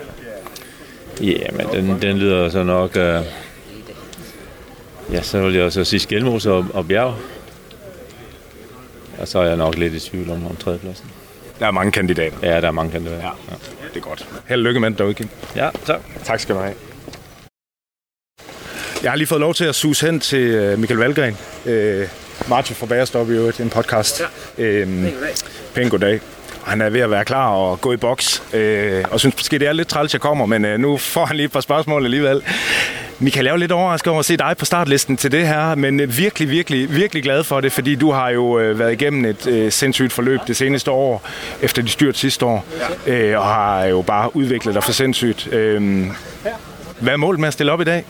Ja, 1.21 1.47
men 1.51 1.67
den, 1.73 2.01
den 2.01 2.17
lyder 2.17 2.49
så 2.49 2.63
nok... 2.63 2.97
Øh, 2.97 3.21
ja, 5.11 5.21
så 5.21 5.41
vil 5.41 5.53
jeg 5.53 5.63
også 5.63 5.83
sige 5.83 5.99
Skelmos 5.99 6.45
og, 6.45 6.65
og 6.73 6.87
Bjerg. 6.87 7.15
Og 9.19 9.27
så 9.27 9.39
er 9.39 9.45
jeg 9.45 9.57
nok 9.57 9.77
lidt 9.77 9.93
i 9.93 9.99
tvivl 9.99 10.29
om, 10.29 10.45
om 10.45 10.55
tredjepladsen. 10.55 11.05
Der 11.59 11.67
er 11.67 11.71
mange 11.71 11.91
kandidater. 11.91 12.37
Ja, 12.43 12.61
der 12.61 12.67
er 12.67 12.71
mange 12.71 12.91
kandidater. 12.91 13.23
Ja. 13.49 13.55
Det 13.93 13.97
er 13.97 13.99
godt. 13.99 14.27
Held 14.47 14.59
og 14.59 14.63
lykke 14.63 14.79
med 14.79 14.89
det 14.89 14.97
derude, 14.99 15.13
Kim. 15.13 15.29
ja, 15.55 15.69
tak. 15.85 15.99
Tak 16.23 16.39
skal 16.39 16.55
du 16.55 16.59
have. 16.59 16.73
Jeg 19.03 19.11
har 19.11 19.15
lige 19.15 19.27
fået 19.27 19.41
lov 19.41 19.53
til 19.53 19.65
at 19.65 19.75
suge 19.75 19.95
hen 20.01 20.19
til 20.19 20.39
øh, 20.39 20.79
Michael 20.79 20.99
Valgren. 20.99 21.37
Øh, 21.65 22.07
Martin 22.49 22.75
fra 22.75 22.85
Bagerstop 22.85 23.29
i 23.29 23.33
øvrigt, 23.33 23.59
en 23.59 23.69
podcast. 23.69 24.21
Ja. 24.57 24.63
Øhm, 24.63 25.07
pæn 25.75 25.89
goddag. 25.89 26.19
Han 26.63 26.81
er 26.81 26.89
ved 26.89 26.99
at 26.99 27.11
være 27.11 27.25
klar 27.25 27.49
og 27.49 27.81
gå 27.81 27.93
i 27.93 27.97
boks. 27.97 28.43
Øh, 28.53 29.03
og 29.11 29.19
synes 29.19 29.35
måske, 29.35 29.59
det 29.59 29.67
er 29.67 29.73
lidt 29.73 29.87
træls, 29.87 30.13
jeg 30.13 30.21
kommer, 30.21 30.45
men 30.45 30.65
øh, 30.65 30.79
nu 30.79 30.97
får 30.97 31.25
han 31.25 31.35
lige 31.35 31.45
et 31.45 31.51
par 31.51 31.61
spørgsmål 31.61 32.05
alligevel. 32.05 32.41
Michael, 33.19 33.45
jeg 33.45 33.51
er 33.51 33.55
jo 33.55 33.59
lidt 33.59 33.71
overrasket 33.71 34.11
over 34.11 34.19
at 34.19 34.25
se 34.25 34.37
dig 34.37 34.55
på 34.57 34.65
startlisten 34.65 35.17
til 35.17 35.31
det 35.31 35.47
her, 35.47 35.75
men 35.75 35.99
øh, 35.99 36.17
virkelig, 36.17 36.49
virkelig, 36.49 36.95
virkelig 36.95 37.23
glad 37.23 37.43
for 37.43 37.61
det, 37.61 37.71
fordi 37.71 37.95
du 37.95 38.11
har 38.11 38.29
jo 38.29 38.59
øh, 38.59 38.79
været 38.79 38.91
igennem 38.91 39.25
et 39.25 39.47
øh, 39.47 39.71
sindssygt 39.71 40.13
forløb 40.13 40.39
det 40.47 40.57
seneste 40.57 40.91
år, 40.91 41.29
efter 41.61 41.81
de 41.81 41.89
styrt 41.89 42.17
sidste 42.17 42.45
år, 42.45 42.65
øh, 43.07 43.39
og 43.39 43.45
har 43.45 43.85
jo 43.85 44.01
bare 44.01 44.35
udviklet 44.35 44.75
dig 44.75 44.83
for 44.83 44.91
sindssygt. 44.91 45.53
Øh, 45.53 46.05
hvad 46.99 47.13
er 47.13 47.17
målet 47.17 47.39
med 47.39 47.47
at 47.47 47.53
stille 47.53 47.71
op 47.71 47.81
i 47.81 47.83
dag? 47.83 48.05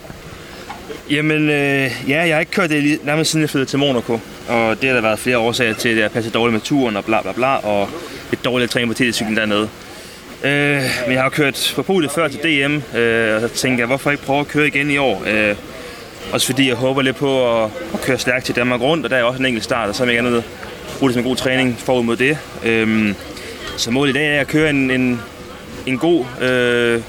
Jamen, 1.09 1.49
øh, 1.49 1.91
ja, 2.09 2.21
jeg 2.27 2.35
har 2.35 2.39
ikke 2.39 2.51
kørt 2.51 2.69
det 2.69 2.83
lige- 2.83 2.99
nærmest 3.03 3.31
siden 3.31 3.41
jeg 3.41 3.49
flyttede 3.49 3.69
til 3.69 3.79
Monaco. 3.79 4.19
Og 4.47 4.81
det 4.81 4.89
har 4.89 4.95
der 4.95 5.01
været 5.01 5.19
flere 5.19 5.37
årsager 5.37 5.73
til. 5.73 5.95
Det 5.95 6.01
jeg 6.01 6.11
passer 6.11 6.31
dårligt 6.31 6.53
med 6.53 6.61
turen 6.61 6.97
og 6.97 7.05
bla 7.05 7.21
bla 7.21 7.31
bla. 7.31 7.55
Og 7.55 7.89
et 8.33 8.45
dårligt 8.45 8.71
træning 8.71 8.91
på 8.95 9.03
TD-cyklen 9.03 9.35
dernede. 9.37 9.69
Øh, 10.43 10.81
men 11.07 11.13
jeg 11.13 11.21
har 11.21 11.29
kørt 11.29 11.73
på 11.75 11.83
podiet 11.83 12.11
før 12.11 12.27
til 12.27 12.39
DM. 12.39 12.97
Øh, 12.97 13.35
og 13.43 13.49
så 13.49 13.55
tænker 13.55 13.77
jeg, 13.77 13.85
hvorfor 13.87 14.11
ikke 14.11 14.23
prøve 14.23 14.39
at 14.39 14.47
køre 14.47 14.67
igen 14.67 14.91
i 14.91 14.97
år? 14.97 15.23
Øh, 15.27 15.55
også 16.31 16.45
fordi 16.45 16.67
jeg 16.67 16.75
håber 16.75 17.01
lidt 17.01 17.15
på 17.15 17.63
at, 17.63 17.69
at 17.93 18.01
køre 18.01 18.17
stærkt 18.17 18.45
til 18.45 18.55
Danmark 18.55 18.81
rundt. 18.81 19.05
Og 19.05 19.11
der 19.11 19.17
er 19.17 19.23
også 19.23 19.39
en 19.39 19.45
enkelt 19.45 19.63
start, 19.63 19.89
og 19.89 19.95
så 19.95 20.05
vil 20.05 20.13
jeg 20.15 20.23
gerne 20.23 20.43
bruge 20.99 21.09
det 21.09 21.13
som 21.13 21.19
en 21.23 21.27
god 21.27 21.35
træning 21.35 21.77
forud 21.79 22.03
mod 22.03 22.15
det. 22.15 22.37
Øh, 22.65 23.13
så 23.77 23.91
målet 23.91 24.15
i 24.15 24.17
dag 24.17 24.35
er 24.35 24.41
at 24.41 24.47
køre 24.47 24.69
en, 24.69 24.91
en, 24.91 25.21
en 25.85 25.97
god 25.97 26.25
øh, 26.41 27.01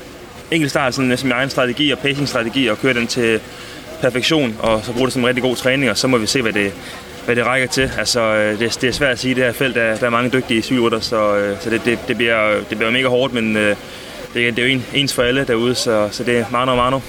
enkeltstart, 0.50 0.94
sådan 0.94 1.08
med 1.08 1.18
min 1.22 1.32
egen 1.32 1.50
strategi 1.50 1.90
og 1.90 1.98
pacing-strategi, 1.98 2.66
og 2.66 2.78
køre 2.78 2.94
den 2.94 3.06
til 3.06 3.40
perfektion, 4.04 4.56
og 4.60 4.80
så 4.84 4.92
bruge 4.92 5.06
det 5.06 5.12
som 5.12 5.22
en 5.22 5.28
rigtig 5.28 5.42
god 5.42 5.56
træning, 5.56 5.90
og 5.90 5.98
så 5.98 6.08
må 6.08 6.18
vi 6.18 6.26
se, 6.26 6.42
hvad 6.42 6.52
det, 6.52 6.72
hvad 7.24 7.36
det 7.36 7.46
rækker 7.46 7.68
til. 7.68 7.90
Altså, 7.98 8.20
øh, 8.20 8.58
det, 8.58 8.78
det 8.80 8.88
er 8.88 8.92
svært 8.92 9.12
at 9.12 9.18
sige, 9.18 9.34
det 9.34 9.44
her 9.44 9.52
felt, 9.52 9.74
der, 9.74 9.96
der 9.96 10.06
er 10.06 10.10
mange 10.10 10.30
dygtige 10.30 10.62
cykelrytter, 10.62 11.00
så, 11.00 11.36
øh, 11.36 11.56
så 11.60 11.70
det, 11.70 11.84
det, 11.84 11.98
det, 12.08 12.16
bliver, 12.16 12.54
det 12.70 12.78
bliver 12.78 12.90
mega 12.90 13.08
hårdt, 13.08 13.34
men 13.34 13.56
øh, 13.56 13.76
det, 14.34 14.56
det 14.56 14.58
er 14.58 14.62
jo 14.62 14.72
en, 14.72 14.86
ens 14.94 15.14
for 15.14 15.22
alle 15.22 15.44
derude, 15.44 15.74
så, 15.74 16.08
så 16.10 16.24
det 16.24 16.38
er 16.38 16.44
mano 16.50 16.70
og 16.70 16.76
mano. 16.76 17.00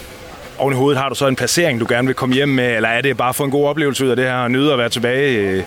Oven 0.58 0.74
i 0.74 0.78
hovedet 0.78 1.02
har 1.02 1.10
du 1.10 1.16
så 1.16 1.28
en 1.28 1.36
placering, 1.36 1.80
du 1.80 1.86
gerne 1.90 2.06
vil 2.08 2.16
komme 2.16 2.36
hjem 2.36 2.50
med, 2.50 2.76
eller 2.76 2.90
er 2.90 3.02
det 3.02 3.18
bare 3.18 3.34
for 3.34 3.46
en 3.46 3.52
god 3.52 3.68
oplevelse 3.68 4.06
ud 4.06 4.10
af 4.10 4.16
det 4.16 4.26
her, 4.26 4.36
og 4.36 4.52
nyde 4.52 4.74
at 4.74 4.80
være 4.80 4.90
tilbage 4.90 5.66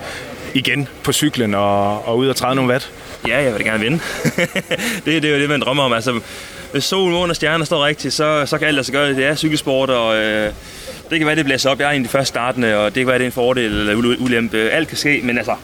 igen 0.54 0.88
på 1.02 1.12
cyklen 1.12 1.54
og, 1.54 2.08
og 2.08 2.18
ud 2.18 2.28
og 2.28 2.36
træde 2.36 2.54
nogle 2.54 2.70
watt? 2.70 2.92
Ja, 3.28 3.42
jeg 3.42 3.54
vil 3.54 3.64
gerne 3.64 3.80
vinde. 3.80 4.00
det, 5.04 5.22
det 5.22 5.24
er 5.24 5.34
jo 5.34 5.40
det, 5.40 5.48
man 5.48 5.60
drømmer 5.60 5.82
om. 5.82 5.92
Altså, 5.92 6.20
hvis 6.72 6.84
solen, 6.84 7.12
månen 7.12 7.30
og 7.30 7.36
stjerner 7.36 7.64
står 7.64 7.86
rigtigt, 7.86 8.14
så, 8.14 8.46
så 8.46 8.58
kan 8.58 8.66
alt 8.66 8.74
lade 8.74 8.84
sig 8.84 8.92
gøre. 8.92 9.08
Det 9.08 9.26
er 9.26 9.34
cykelsport, 9.34 9.90
og 9.90 10.16
øh, 10.16 10.52
det 11.10 11.18
kan 11.18 11.26
være, 11.26 11.36
det 11.36 11.44
blæser 11.44 11.70
op. 11.70 11.80
Jeg 11.80 11.86
er 11.86 11.92
en 11.92 12.02
af 12.02 12.08
de 12.08 12.12
første 12.12 12.28
startende, 12.28 12.76
og 12.76 12.94
det 12.94 13.00
kan 13.00 13.06
være, 13.06 13.18
det 13.18 13.24
er 13.24 13.28
en 13.28 13.32
fordel 13.32 13.64
eller 13.64 13.94
ulempe. 13.94 14.58
Alt 14.58 14.88
kan 14.88 14.96
ske, 14.96 15.20
men 15.24 15.38
altså, 15.38 15.54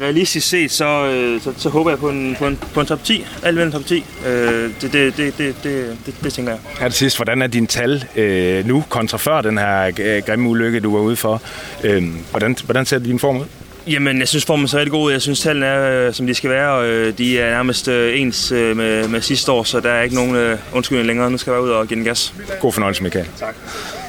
realistisk 0.00 0.48
set, 0.48 0.70
så, 0.70 1.06
øh, 1.06 1.40
så, 1.40 1.52
så 1.56 1.68
håber 1.68 1.90
jeg 1.90 1.98
på 1.98 2.08
en, 2.08 2.36
på 2.38 2.46
en, 2.46 2.58
på 2.74 2.80
en 2.80 2.86
top 2.86 3.04
10. 3.04 3.26
Alt 3.42 3.60
en 3.60 3.72
top 3.72 3.86
10. 3.86 4.04
Øh, 4.26 4.70
det, 4.80 4.92
det, 4.92 4.92
det, 4.92 5.16
det, 5.16 5.38
det, 5.38 5.98
det, 6.06 6.14
det, 6.22 6.32
tænker 6.32 6.52
jeg. 6.52 6.60
Her 6.80 6.88
til 6.88 6.98
sidst, 6.98 7.16
hvordan 7.16 7.42
er 7.42 7.46
dine 7.46 7.66
tal 7.66 8.04
øh, 8.16 8.66
nu 8.66 8.84
kontra 8.88 9.18
før 9.18 9.40
den 9.40 9.58
her 9.58 9.92
øh, 10.00 10.22
grimme 10.26 10.48
ulykke, 10.48 10.80
du 10.80 10.96
var 10.96 11.02
ude 11.02 11.16
for? 11.16 11.42
Øh, 11.84 12.02
hvordan, 12.30 12.56
hvordan 12.64 12.86
ser 12.86 12.98
din 12.98 13.18
form 13.18 13.36
ud? 13.36 13.44
Jamen, 13.86 14.20
jeg 14.20 14.28
synes 14.28 14.44
formen 14.44 14.64
er 14.64 14.74
rigtig 14.74 14.90
god. 14.90 15.12
Jeg 15.12 15.22
synes, 15.22 15.40
tallene 15.40 15.66
er, 15.66 16.06
øh, 16.06 16.14
som 16.14 16.26
de 16.26 16.34
skal 16.34 16.50
være, 16.50 16.70
og 16.70 16.86
øh, 16.86 17.18
de 17.18 17.40
er 17.40 17.50
nærmest 17.50 17.88
øh, 17.88 18.20
ens 18.20 18.52
øh, 18.52 18.76
med, 18.76 19.08
med 19.08 19.20
sidste 19.20 19.52
år, 19.52 19.62
så 19.62 19.80
der 19.80 19.90
er 19.90 20.02
ikke 20.02 20.14
nogen 20.14 20.34
øh, 20.34 20.58
undskyldning 20.72 21.06
længere. 21.06 21.30
Nu 21.30 21.38
skal 21.38 21.50
jeg 21.50 21.54
være 21.54 21.64
ud 21.64 21.70
og 21.70 21.88
give 21.88 21.96
den 21.96 22.04
gas. 22.04 22.34
God 22.60 22.72
fornøjelse, 22.72 23.02
Michael. 23.02 23.26
Tak. 23.38 23.54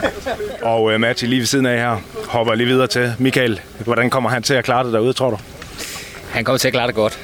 Og 0.62 0.92
øh, 0.92 1.00
Matti 1.00 1.26
lige 1.26 1.40
ved 1.40 1.46
siden 1.46 1.66
af 1.66 1.78
her, 1.78 1.98
hopper 2.28 2.56
lige 2.56 2.68
videre 2.68 2.88
til. 2.88 3.14
Michael, 3.20 3.62
hvordan 3.80 4.10
kommer 4.10 4.30
han 4.30 4.44
til 4.44 4.54
at 4.54 4.64
klare 4.64 4.86
det 4.86 4.94
derude, 4.94 5.14
tror 5.14 5.30
du? 5.30 5.38
Han 6.32 6.44
kommer 6.44 6.58
til 6.58 6.68
at 6.68 6.74
klare 6.74 6.88
det 6.88 6.96
godt. 6.96 7.20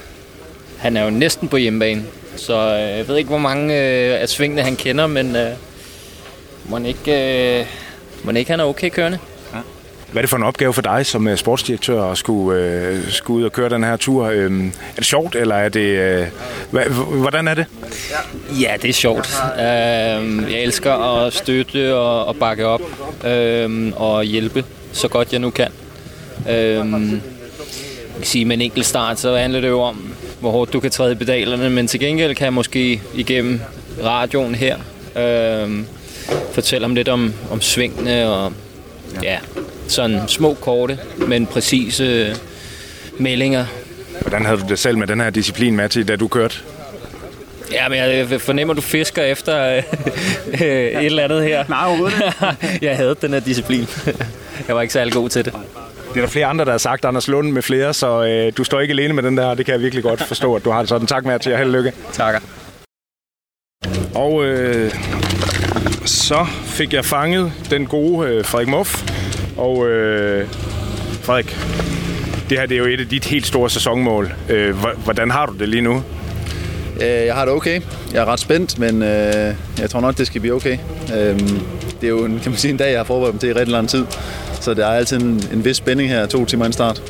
Han 0.78 0.98
er 0.98 1.04
jo 1.04 1.10
næsten 1.10 1.48
på 1.48 1.58
hjemmebane, 1.58 2.04
så 2.36 2.54
øh, 2.54 2.98
jeg 2.98 3.08
ved 3.08 3.18
ikke, 3.18 3.30
hvor 3.30 3.38
mange 3.38 3.74
øh, 3.74 4.22
af 4.22 4.30
svingene 4.30 4.62
han 4.62 4.76
kender, 4.76 5.08
men 5.08 5.36
øh, 5.36 5.52
må 6.66 6.76
han 6.76 6.86
ikke, 6.86 7.60
øh, 7.60 7.66
må 8.24 8.32
han 8.32 8.38
ikke 8.38 8.52
han 8.52 8.60
er 8.60 8.64
okay 8.64 8.90
kørende. 8.90 9.20
Hvad 10.12 10.20
er 10.20 10.22
det 10.22 10.30
for 10.30 10.38
en 10.38 10.44
opgave 10.44 10.74
for 10.74 10.82
dig 10.82 11.06
som 11.06 11.28
øh, 11.28 11.38
sportsdirektør 11.38 12.04
at 12.04 12.18
skulle, 12.18 12.62
øh, 12.62 13.12
skulle 13.12 13.40
ud 13.40 13.44
og 13.44 13.52
køre 13.52 13.70
den 13.70 13.84
her 13.84 13.98
tur? 13.98 14.26
Øh, 14.26 14.66
er 14.66 14.96
det 14.96 15.06
sjovt, 15.06 15.36
eller 15.36 15.56
er 15.56 15.70
det... 15.70 15.80
Øh, 15.80 16.28
hva, 16.72 16.84
hvordan 16.90 17.48
er 17.48 17.54
det? 17.54 17.66
Ja, 18.62 18.74
det 18.82 18.90
er 18.90 18.94
sjovt. 18.94 19.30
Øh, 19.56 19.64
jeg 20.52 20.62
elsker 20.64 20.94
at 20.94 21.34
støtte 21.34 21.96
og, 21.96 22.26
og 22.26 22.36
bakke 22.36 22.66
op 22.66 22.82
øh, 23.26 23.92
og 23.96 24.24
hjælpe 24.24 24.66
så 24.94 25.08
godt 25.08 25.32
jeg 25.32 25.40
nu 25.40 25.50
kan. 25.50 25.72
Øh, 26.50 26.86
sige, 28.24 28.46
med 28.46 28.56
en 28.56 28.62
enkelt 28.62 28.86
start, 28.86 29.20
så 29.20 29.36
handler 29.36 29.62
det 29.62 29.68
jo 29.68 29.82
om, 29.82 30.14
hvor 30.40 30.52
hårdt 30.52 30.74
du 30.74 30.80
kan 30.80 30.92
træde 30.92 31.12
i 31.12 31.16
pedalerne, 31.16 31.70
men 31.70 31.88
til 31.88 32.00
gengæld 32.00 32.36
kan 32.36 32.46
jeg 32.46 32.54
måske 32.54 33.02
igennem 33.14 33.62
radioen 34.04 34.56
her 34.56 34.78
øh, 35.16 35.80
fortælle 36.52 36.86
om 36.86 36.96
lidt 36.96 37.10
om, 37.10 37.34
om 37.52 37.62
svingene 37.62 38.30
og 38.30 38.54
ja, 39.24 39.38
sådan 39.92 40.28
små 40.28 40.54
korte, 40.54 41.00
men 41.18 41.46
præcise 41.46 42.36
meldinger. 43.18 43.66
Hvordan 44.22 44.46
havde 44.46 44.60
du 44.62 44.66
det 44.70 44.80
selv 44.80 44.98
med 44.98 45.08
den 45.08 45.22
her 45.22 45.30
disciplin, 45.30 45.76
Matti, 45.76 46.04
da 46.04 46.16
du 46.16 46.28
kørte? 46.28 46.58
Ja, 47.72 47.90
men 47.90 47.98
jeg 47.98 48.42
fornemmer, 48.42 48.74
at 48.74 48.76
du 48.76 48.82
fisker 48.82 49.24
efter 49.24 49.66
øh, 49.68 49.84
et 50.62 51.06
eller 51.06 51.24
andet 51.24 51.44
her. 51.44 51.66
Nej, 51.70 51.88
overhovedet 51.88 52.24
jeg 52.82 52.98
havde 52.98 53.16
den 53.22 53.34
her 53.34 53.40
disciplin. 53.40 53.88
jeg 54.68 54.76
var 54.76 54.82
ikke 54.82 54.94
særlig 54.94 55.14
god 55.14 55.30
til 55.30 55.46
det. 55.46 55.54
Det 56.14 56.18
er 56.18 56.22
der 56.22 56.28
flere 56.28 56.46
andre, 56.46 56.66
der 56.66 56.72
har 56.72 56.78
sagt, 56.78 57.06
Anders 57.06 57.28
Lund 57.28 57.52
med 57.52 57.62
flere, 57.62 57.94
så 57.94 58.24
øh, 58.24 58.54
du 58.58 58.64
står 58.64 58.80
ikke 58.80 58.92
alene 58.92 59.14
med 59.14 59.24
den 59.24 59.38
der, 59.38 59.54
det 59.54 59.66
kan 59.66 59.74
jeg 59.74 59.82
virkelig 59.82 60.04
godt 60.04 60.22
forstå, 60.24 60.56
at 60.56 60.66
du 60.66 60.72
har 60.72 60.80
det 60.80 60.90
sådan. 60.90 61.08
Tak 61.08 61.26
med 61.26 61.40
til 61.40 61.50
jer. 61.50 61.58
Held 61.58 61.70
og 61.70 61.74
lykke. 61.74 61.94
Takker. 62.12 62.40
Og 64.16 64.46
øh, 64.46 64.92
så 66.06 66.46
fik 66.66 66.94
jeg 66.94 67.06
fanget 67.06 67.54
den 67.70 67.86
gode 67.88 68.28
øh, 68.28 68.46
Frederik 68.46 68.68
Muff. 68.68 69.21
Og 69.58 69.88
øh, 69.90 70.48
Frederik, 71.22 71.58
det 72.50 72.60
her 72.60 72.66
det 72.66 72.76
er 72.76 72.80
jo 72.80 72.86
et 72.86 73.00
af 73.00 73.08
dit 73.08 73.26
helt 73.26 73.46
store 73.48 73.70
sæsonmål. 73.70 74.34
Øh, 74.50 74.76
hvordan 75.04 75.32
har 75.32 75.46
du 75.46 75.54
det 75.60 75.70
lige 75.70 75.82
nu? 75.82 76.04
Øh, 77.02 77.08
Jeg 77.08 77.34
har 77.36 77.46
det 77.46 77.54
okay. 77.54 77.82
Jeg 78.14 78.22
er 78.22 78.26
ret 78.26 78.40
spændt, 78.40 78.80
men 78.80 79.04
øh, 79.04 79.54
jeg 79.80 79.90
tror 79.90 80.02
nok, 80.02 80.18
det 80.18 80.28
skal 80.28 80.42
blive 80.42 80.54
okay. 80.56 80.78
Øh, 81.18 81.40
det 82.02 82.04
er 82.04 82.10
jo 82.10 82.26
en, 82.26 82.40
kan 82.40 82.52
man 82.52 82.58
sige, 82.60 82.72
en 82.72 82.78
dag, 82.78 82.90
jeg 82.92 83.00
har 83.00 83.04
forberedt 83.04 83.34
mig 83.34 83.40
til 83.42 83.50
i 83.50 83.54
rigtig 83.54 83.72
lang 83.72 83.90
tid. 83.90 84.06
Så 84.62 84.74
der 84.74 84.86
er 84.88 84.92
altid 84.98 85.18
en, 85.22 85.44
en 85.54 85.66
vis 85.66 85.78
spænding 85.78 86.10
her, 86.10 86.26
to 86.26 86.46
timer 86.46 86.66
inden 86.66 86.74
start. 86.74 87.02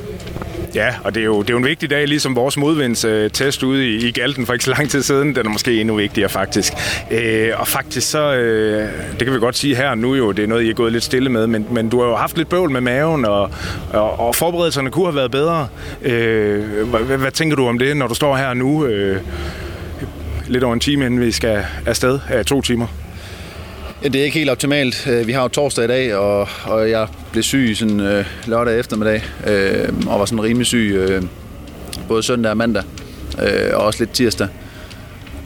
Ja, 0.76 0.94
og 1.04 1.16
det 1.16 1.22
er 1.22 1.26
jo, 1.26 1.42
det 1.42 1.50
er 1.50 1.54
jo 1.54 1.58
en 1.58 1.66
vigtig 1.66 1.90
dag, 1.90 2.08
ligesom 2.08 2.36
vores 2.36 2.58
modvindstest 2.58 3.64
ude 3.64 3.90
i, 3.90 4.08
i 4.08 4.12
Galten 4.12 4.46
for 4.46 4.54
ikke 4.54 4.66
så 4.66 4.72
lang 4.72 4.90
tid 4.90 5.02
siden. 5.02 5.36
Den 5.36 5.46
er 5.46 5.50
måske 5.50 5.82
endnu 5.82 5.96
vigtigere, 5.96 6.30
faktisk. 6.30 6.74
Øh, 7.12 7.50
og 7.58 7.68
faktisk 7.68 8.10
så, 8.10 8.34
øh, 8.34 8.90
det 9.20 9.26
kan 9.28 9.34
vi 9.34 9.40
godt 9.40 9.58
sige 9.58 9.76
her 9.76 9.96
nu 9.96 10.16
jo, 10.16 10.32
det 10.32 10.44
er 10.44 10.48
noget, 10.48 10.64
I 10.64 10.70
er 10.70 10.74
gået 10.74 10.92
lidt 10.92 11.04
stille 11.04 11.30
med, 11.30 11.48
men, 11.48 11.68
men 11.72 11.90
du 11.90 12.02
har 12.02 12.08
jo 12.08 12.16
haft 12.16 12.38
lidt 12.38 12.50
bøvl 12.50 12.72
med 12.72 12.82
maven, 12.82 13.26
og, 13.26 13.52
og, 13.94 14.20
og 14.20 14.36
forberedelserne 14.36 14.92
kunne 14.92 15.06
have 15.06 15.16
været 15.16 15.32
bedre. 15.32 15.68
Øh, 16.02 16.88
hvad, 16.88 17.18
hvad 17.18 17.32
tænker 17.32 17.56
du 17.56 17.68
om 17.68 17.80
det, 17.80 17.98
når 17.98 18.08
du 18.08 18.14
står 18.14 18.36
her 18.36 18.54
nu, 18.54 18.86
øh, 18.86 19.22
lidt 20.48 20.64
over 20.64 20.74
en 20.74 20.80
time, 20.80 21.06
inden 21.06 21.22
vi 21.22 21.32
skal 21.32 21.66
afsted? 21.86 22.20
Ja, 22.30 22.44
to 22.44 22.62
timer. 22.62 22.88
Ja, 24.04 24.08
det 24.08 24.22
er 24.22 24.26
ikke 24.26 24.38
helt 24.38 24.50
optimalt. 24.50 25.08
Øh, 25.08 25.28
vi 25.28 25.32
har 25.32 25.42
jo 25.42 25.48
torsdag 25.48 25.86
i 25.86 25.88
dag, 25.88 26.16
og, 26.16 26.48
og 26.64 26.90
jeg 26.90 27.08
blev 27.32 27.44
syg 27.44 27.74
sådan, 27.76 28.00
øh, 28.00 28.26
lørdag 28.46 28.80
eftermiddag, 28.80 29.24
øh, 29.48 29.94
og 30.08 30.20
var 30.20 30.26
sådan 30.26 30.44
rimelig 30.44 30.68
syg 30.68 30.94
øh, 30.96 31.24
både 32.08 32.24
søndag 32.24 32.50
og 32.50 32.58
mandag, 32.58 32.84
øh, 33.42 33.70
og 33.74 33.84
også 33.84 34.00
lidt 34.00 34.12
tirsdag. 34.12 34.48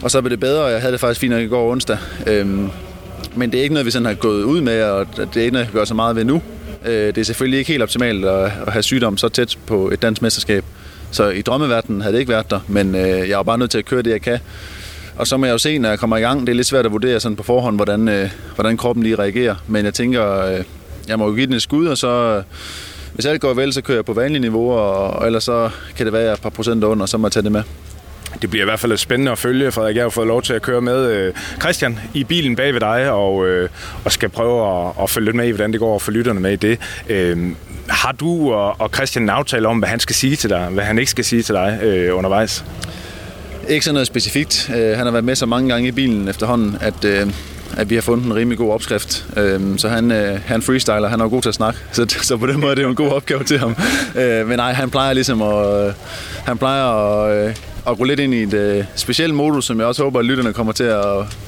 Og 0.02 0.10
så 0.10 0.20
blev 0.20 0.30
det 0.30 0.40
bedre, 0.40 0.64
og 0.64 0.72
jeg 0.72 0.80
havde 0.80 0.92
det 0.92 1.00
faktisk 1.00 1.20
fint 1.20 1.32
nok 1.32 1.42
i 1.42 1.46
går 1.46 1.72
onsdag. 1.72 1.98
Øh, 2.26 2.46
men 3.34 3.52
det 3.52 3.58
er 3.58 3.62
ikke 3.62 3.74
noget, 3.74 3.86
vi 3.86 3.90
sådan 3.90 4.06
har 4.06 4.14
gået 4.14 4.42
ud 4.42 4.60
med, 4.60 4.82
og 4.82 5.06
det 5.16 5.36
er 5.36 5.40
ikke 5.40 5.52
noget, 5.52 5.66
jeg 5.66 5.72
gør 5.72 5.84
så 5.84 5.94
meget 5.94 6.16
ved 6.16 6.24
nu. 6.24 6.42
Øh, 6.84 7.06
det 7.06 7.18
er 7.18 7.24
selvfølgelig 7.24 7.58
ikke 7.58 7.72
helt 7.72 7.82
optimalt 7.82 8.24
at, 8.24 8.44
at 8.66 8.72
have 8.72 8.82
sygdom 8.82 9.16
så 9.16 9.28
tæt 9.28 9.58
på 9.66 9.90
et 9.90 10.02
dansk 10.02 10.22
mesterskab. 10.22 10.64
Så 11.10 11.28
i 11.28 11.42
drømmeverdenen 11.42 12.00
havde 12.00 12.12
det 12.12 12.20
ikke 12.20 12.32
været 12.32 12.50
der, 12.50 12.60
men 12.68 12.94
øh, 12.94 13.28
jeg 13.28 13.36
var 13.36 13.42
bare 13.42 13.58
nødt 13.58 13.70
til 13.70 13.78
at 13.78 13.84
køre 13.84 14.02
det, 14.02 14.10
jeg 14.10 14.22
kan. 14.22 14.38
Og 15.16 15.26
så 15.26 15.36
må 15.36 15.46
jeg 15.46 15.52
jo 15.52 15.58
se, 15.58 15.78
når 15.78 15.88
jeg 15.88 15.98
kommer 15.98 16.16
i 16.16 16.20
gang. 16.20 16.40
Det 16.40 16.48
er 16.48 16.54
lidt 16.54 16.66
svært 16.66 16.86
at 16.86 16.92
vurdere 16.92 17.20
sådan 17.20 17.36
på 17.36 17.42
forhånd, 17.42 17.76
hvordan, 17.76 18.08
øh, 18.08 18.30
hvordan 18.54 18.76
kroppen 18.76 19.02
lige 19.02 19.16
reagerer. 19.16 19.54
Men 19.66 19.84
jeg 19.84 19.94
tænker, 19.94 20.44
øh, 20.44 20.64
jeg 21.08 21.18
må 21.18 21.28
jo 21.28 21.34
give 21.34 21.46
den 21.46 21.54
et 21.54 21.62
skud, 21.62 21.86
og 21.86 21.98
så... 21.98 22.08
Øh, 22.08 22.42
hvis 23.14 23.26
alt 23.26 23.40
går 23.40 23.54
vel, 23.54 23.72
så 23.72 23.82
kører 23.82 23.98
jeg 23.98 24.04
på 24.04 24.12
vanlig 24.12 24.40
niveau, 24.40 24.72
og, 24.72 25.10
og 25.10 25.26
ellers 25.26 25.44
så 25.44 25.70
kan 25.96 26.06
det 26.06 26.12
være, 26.12 26.22
at 26.22 26.26
jeg 26.26 26.30
er 26.30 26.36
et 26.36 26.42
par 26.42 26.50
procent 26.50 26.84
under, 26.84 27.02
og 27.02 27.08
så 27.08 27.18
må 27.18 27.26
jeg 27.26 27.32
tage 27.32 27.42
det 27.44 27.52
med. 27.52 27.62
Det 28.42 28.50
bliver 28.50 28.64
i 28.64 28.64
hvert 28.64 28.80
fald 28.80 28.96
spændende 28.96 29.32
at 29.32 29.38
følge, 29.38 29.72
Frederik. 29.72 29.96
jeg 29.96 30.04
har 30.04 30.08
fået 30.10 30.26
lov 30.26 30.42
til 30.42 30.52
at 30.52 30.62
køre 30.62 30.80
med 30.80 31.10
øh, 31.10 31.34
Christian 31.60 31.98
i 32.14 32.24
bilen 32.24 32.56
bag 32.56 32.72
ved 32.72 32.80
dig, 32.80 33.10
og, 33.10 33.46
øh, 33.46 33.68
og 34.04 34.12
skal 34.12 34.28
prøve 34.28 34.86
at, 34.86 34.92
at 35.02 35.10
følge 35.10 35.24
lidt 35.24 35.36
med 35.36 35.46
i, 35.46 35.50
hvordan 35.50 35.72
det 35.72 35.80
går, 35.80 35.94
og 35.94 36.02
få 36.02 36.10
lytterne 36.10 36.40
med 36.40 36.52
i 36.52 36.56
det. 36.56 36.78
Øh, 37.08 37.38
har 37.88 38.12
du 38.12 38.52
og, 38.52 38.80
og 38.80 38.90
Christian 38.94 39.22
en 39.22 39.30
aftale 39.30 39.68
om, 39.68 39.78
hvad 39.78 39.88
han 39.88 40.00
skal 40.00 40.16
sige 40.16 40.36
til 40.36 40.50
dig, 40.50 40.68
hvad 40.70 40.84
han 40.84 40.98
ikke 40.98 41.10
skal 41.10 41.24
sige 41.24 41.42
til 41.42 41.54
dig 41.54 41.78
øh, 41.82 42.16
undervejs? 42.16 42.64
Ikke 43.68 43.84
sådan 43.84 43.94
noget 43.94 44.06
specifikt. 44.06 44.70
Øh, 44.76 44.96
han 44.96 45.06
har 45.06 45.10
været 45.10 45.24
med 45.24 45.34
så 45.36 45.46
mange 45.46 45.68
gange 45.68 45.88
i 45.88 45.92
bilen 45.92 46.28
efterhånden, 46.28 46.76
at, 46.80 47.04
øh, 47.04 47.26
at 47.76 47.90
vi 47.90 47.94
har 47.94 48.02
fundet 48.02 48.26
en 48.26 48.34
rimelig 48.34 48.58
god 48.58 48.72
opskrift. 48.72 49.26
Øh, 49.36 49.78
så 49.78 49.88
han, 49.88 50.10
øh, 50.10 50.40
han 50.46 50.62
freestyler, 50.62 51.08
han 51.08 51.20
er 51.20 51.28
god 51.28 51.42
til 51.42 51.48
at 51.48 51.54
snakke, 51.54 51.80
så, 51.92 52.06
så 52.22 52.36
på 52.36 52.46
den 52.46 52.60
måde 52.60 52.70
er 52.70 52.74
det 52.74 52.82
jo 52.82 52.88
en 52.88 52.94
god 52.94 53.08
opgave 53.10 53.44
til 53.44 53.58
ham. 53.58 53.76
Øh, 54.16 54.48
men 54.48 54.56
nej, 54.56 54.72
han 54.72 54.90
plejer 54.90 55.12
ligesom 55.12 55.42
at, 55.42 55.86
øh, 55.86 55.92
han 56.44 56.58
plejer 56.58 56.84
at, 56.84 57.46
øh, 57.46 57.54
at 57.88 57.98
gå 57.98 58.04
lidt 58.04 58.20
ind 58.20 58.34
i 58.34 58.42
et 58.42 58.54
øh, 58.54 58.84
specielt 58.96 59.34
modus, 59.34 59.64
som 59.64 59.78
jeg 59.78 59.86
også 59.86 60.02
håber, 60.02 60.18
at 60.18 60.24
lytterne 60.24 60.52
kommer 60.52 60.72
til 60.72 60.84
at, 60.84 61.04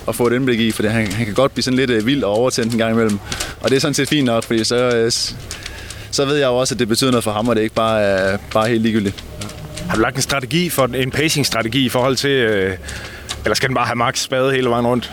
at 0.08 0.14
få 0.14 0.26
et 0.26 0.32
indblik 0.32 0.60
i, 0.60 0.70
for 0.72 0.88
han, 0.88 1.12
han 1.12 1.26
kan 1.26 1.34
godt 1.34 1.52
blive 1.52 1.62
sådan 1.62 1.76
lidt 1.76 1.90
øh, 1.90 2.06
vild 2.06 2.24
og 2.24 2.30
overtændt 2.30 2.72
en 2.72 2.78
gang 2.78 2.92
imellem. 2.92 3.18
Og 3.60 3.70
det 3.70 3.76
er 3.76 3.80
sådan 3.80 3.94
set 3.94 4.08
fint 4.08 4.26
nok, 4.26 4.44
fordi 4.44 4.64
så, 4.64 4.76
øh, 4.76 5.12
så 6.10 6.24
ved 6.24 6.36
jeg 6.36 6.46
jo 6.46 6.56
også, 6.56 6.74
at 6.74 6.78
det 6.78 6.88
betyder 6.88 7.10
noget 7.10 7.24
for 7.24 7.30
ham, 7.30 7.48
og 7.48 7.56
det 7.56 7.60
er 7.60 7.64
ikke 7.64 7.74
bare, 7.74 8.32
øh, 8.32 8.38
bare 8.52 8.68
helt 8.68 8.82
ligegyldigt. 8.82 9.24
Har 9.88 9.94
du 9.94 10.00
lagt 10.00 10.16
en 10.16 10.22
strategi 10.22 10.68
for 10.68 10.84
en 10.84 11.10
pacing-strategi 11.10 11.84
i 11.84 11.88
forhold 11.88 12.16
til, 12.16 12.30
øh, 12.30 12.76
eller 13.44 13.54
skal 13.54 13.68
den 13.68 13.74
bare 13.74 13.86
have 13.86 13.96
max 13.96 14.18
spade 14.22 14.52
hele 14.52 14.70
vejen 14.70 14.86
rundt? 14.86 15.12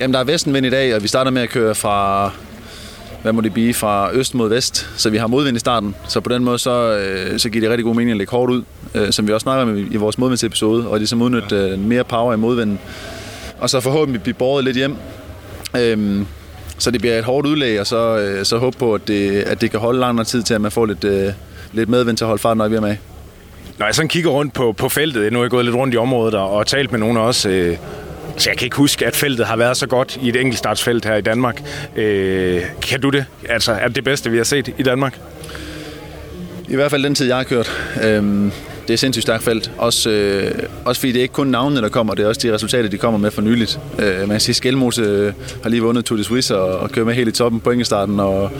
Jamen, 0.00 0.14
der 0.14 0.20
er 0.20 0.24
vestenvind 0.24 0.66
i 0.66 0.70
dag, 0.70 0.94
og 0.94 1.02
vi 1.02 1.08
starter 1.08 1.30
med 1.30 1.42
at 1.42 1.48
køre 1.48 1.74
fra, 1.74 2.30
hvad 3.22 3.32
må 3.32 3.40
det 3.40 3.52
blive, 3.52 3.74
fra 3.74 4.10
øst 4.12 4.34
mod 4.34 4.48
vest, 4.48 4.90
så 4.96 5.10
vi 5.10 5.16
har 5.16 5.26
modvind 5.26 5.56
i 5.56 5.60
starten. 5.60 5.94
Så 6.08 6.20
på 6.20 6.28
den 6.28 6.44
måde, 6.44 6.58
så, 6.58 6.98
øh, 6.98 7.38
så 7.38 7.48
giver 7.48 7.60
det 7.60 7.70
rigtig 7.70 7.84
god 7.84 7.94
mening 7.94 8.10
at 8.10 8.16
lægge 8.16 8.30
hårdt 8.30 8.52
ud, 8.52 8.62
øh, 8.94 9.12
som 9.12 9.26
vi 9.26 9.32
også 9.32 9.42
snakker 9.42 9.62
om 9.62 9.76
i 9.90 9.96
vores 9.96 10.18
modvindsepisode, 10.18 10.88
og 10.88 10.98
ligesom 10.98 11.22
udnytte 11.22 11.56
øh, 11.56 11.78
mere 11.78 12.04
power 12.04 12.34
i 12.34 12.36
modvinden. 12.36 12.78
Og 13.58 13.70
så 13.70 13.80
forhåbentlig 13.80 14.22
blive 14.22 14.34
båret 14.34 14.64
lidt 14.64 14.76
hjem. 14.76 14.96
Øhm, 15.76 16.26
så 16.78 16.90
det 16.90 17.00
bliver 17.00 17.18
et 17.18 17.24
hårdt 17.24 17.46
udlæg, 17.46 17.80
og 17.80 17.86
så, 17.86 18.18
øh, 18.18 18.44
så 18.44 18.58
håbe 18.58 18.78
på, 18.78 18.94
at 18.94 19.08
det, 19.08 19.42
at 19.42 19.60
det 19.60 19.70
kan 19.70 19.80
holde 19.80 20.00
lang 20.00 20.26
tid 20.26 20.42
til, 20.42 20.54
at 20.54 20.60
man 20.60 20.70
får 20.70 20.86
lidt, 20.86 21.04
øh, 21.04 21.32
lidt 21.72 21.88
medvind 21.88 22.16
til 22.16 22.24
at 22.24 22.28
holde 22.28 22.42
farten, 22.42 22.60
op 22.60 22.70
vi 22.70 22.76
er 22.76 22.80
med. 22.80 22.96
Når 23.78 23.86
jeg 23.86 23.94
sådan 23.94 24.08
kigger 24.08 24.30
rundt 24.30 24.52
på, 24.54 24.72
på 24.72 24.88
feltet, 24.88 25.32
nu 25.32 25.38
er 25.38 25.42
jeg 25.42 25.50
gået 25.50 25.64
lidt 25.64 25.76
rundt 25.76 25.94
i 25.94 25.96
området 25.96 26.34
og, 26.34 26.50
og 26.50 26.66
talt 26.66 26.92
med 26.92 27.00
nogen 27.00 27.16
også, 27.16 27.48
øh, 27.48 27.76
så 28.36 28.50
jeg 28.50 28.58
kan 28.58 28.66
ikke 28.66 28.76
huske, 28.76 29.06
at 29.06 29.16
feltet 29.16 29.46
har 29.46 29.56
været 29.56 29.76
så 29.76 29.86
godt 29.86 30.18
i 30.22 30.28
et 30.28 30.36
enkeltstartsfelt 30.36 31.04
her 31.04 31.14
i 31.14 31.20
Danmark. 31.20 31.62
Øh, 31.96 32.62
kan 32.82 33.00
du 33.00 33.10
det? 33.10 33.24
Altså, 33.48 33.72
er 33.72 33.86
det 33.86 33.96
det 33.96 34.04
bedste, 34.04 34.30
vi 34.30 34.36
har 34.36 34.44
set 34.44 34.74
i 34.78 34.82
Danmark? 34.82 35.18
I 36.68 36.74
hvert 36.74 36.90
fald 36.90 37.02
den 37.02 37.14
tid, 37.14 37.26
jeg 37.26 37.36
har 37.36 37.44
kørt. 37.44 37.70
Øhm, 38.04 38.52
det 38.88 38.94
er 38.94 38.98
sindssygt 38.98 39.22
stærkt 39.22 39.42
felt. 39.42 39.70
Også, 39.78 40.10
øh, 40.10 40.62
også 40.84 41.00
fordi 41.00 41.12
det 41.12 41.18
er 41.18 41.22
ikke 41.22 41.34
kun 41.34 41.46
navnene, 41.46 41.80
der 41.80 41.88
kommer, 41.88 42.14
det 42.14 42.24
er 42.24 42.28
også 42.28 42.40
de 42.48 42.54
resultater, 42.54 42.88
de 42.88 42.98
kommer 42.98 43.18
med 43.18 43.30
for 43.30 43.42
nyligt. 43.42 43.80
Øh, 43.98 44.28
man 44.28 44.40
siger, 44.40 44.54
Skelmose 44.54 45.02
øh, 45.02 45.32
har 45.62 45.70
lige 45.70 45.82
vundet 45.82 46.04
Tour 46.04 46.16
de 46.16 46.24
Suisse 46.24 46.58
og, 46.58 46.78
og 46.78 46.90
kører 46.90 47.06
med 47.06 47.14
helt 47.14 47.28
i 47.28 47.32
toppen 47.32 47.60
på 47.60 47.70
enkeltstarten, 47.70 48.20
og 48.20 48.50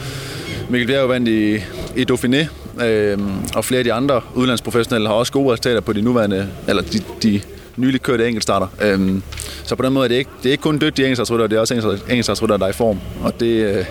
Mikkel 0.69 0.87
Bjerg 0.87 1.09
vandt 1.09 1.27
i, 1.27 1.59
i 1.97 2.05
Dauphiné, 2.11 2.47
øh, 2.85 3.17
og 3.55 3.65
flere 3.65 3.79
af 3.79 3.83
de 3.83 3.93
andre 3.93 4.21
udlandsprofessionelle 4.35 5.07
har 5.07 5.15
også 5.15 5.31
gode 5.31 5.53
resultater 5.53 5.81
på 5.81 5.93
de 5.93 6.01
nuværende, 6.01 6.49
eller 6.67 6.83
de, 6.83 7.01
de 7.23 7.41
nyligt 7.75 8.03
kørte 8.03 8.27
enkeltstarter. 8.27 8.67
Øh, 8.81 9.21
så 9.63 9.75
på 9.75 9.83
den 9.83 9.93
måde 9.93 10.05
er 10.05 10.07
det 10.07 10.15
ikke, 10.15 10.29
det 10.43 10.49
er 10.49 10.51
ikke 10.51 10.61
kun 10.61 10.81
dygtige 10.81 11.05
enkeltstartsrytter, 11.05 11.47
det 11.47 11.55
er 11.55 11.59
også 11.59 11.99
enkeltstartsrytter, 12.09 12.57
der 12.57 12.65
er 12.65 12.69
i 12.69 12.73
form, 12.73 12.99
og 13.23 13.39
det, 13.39 13.45
øh, 13.45 13.75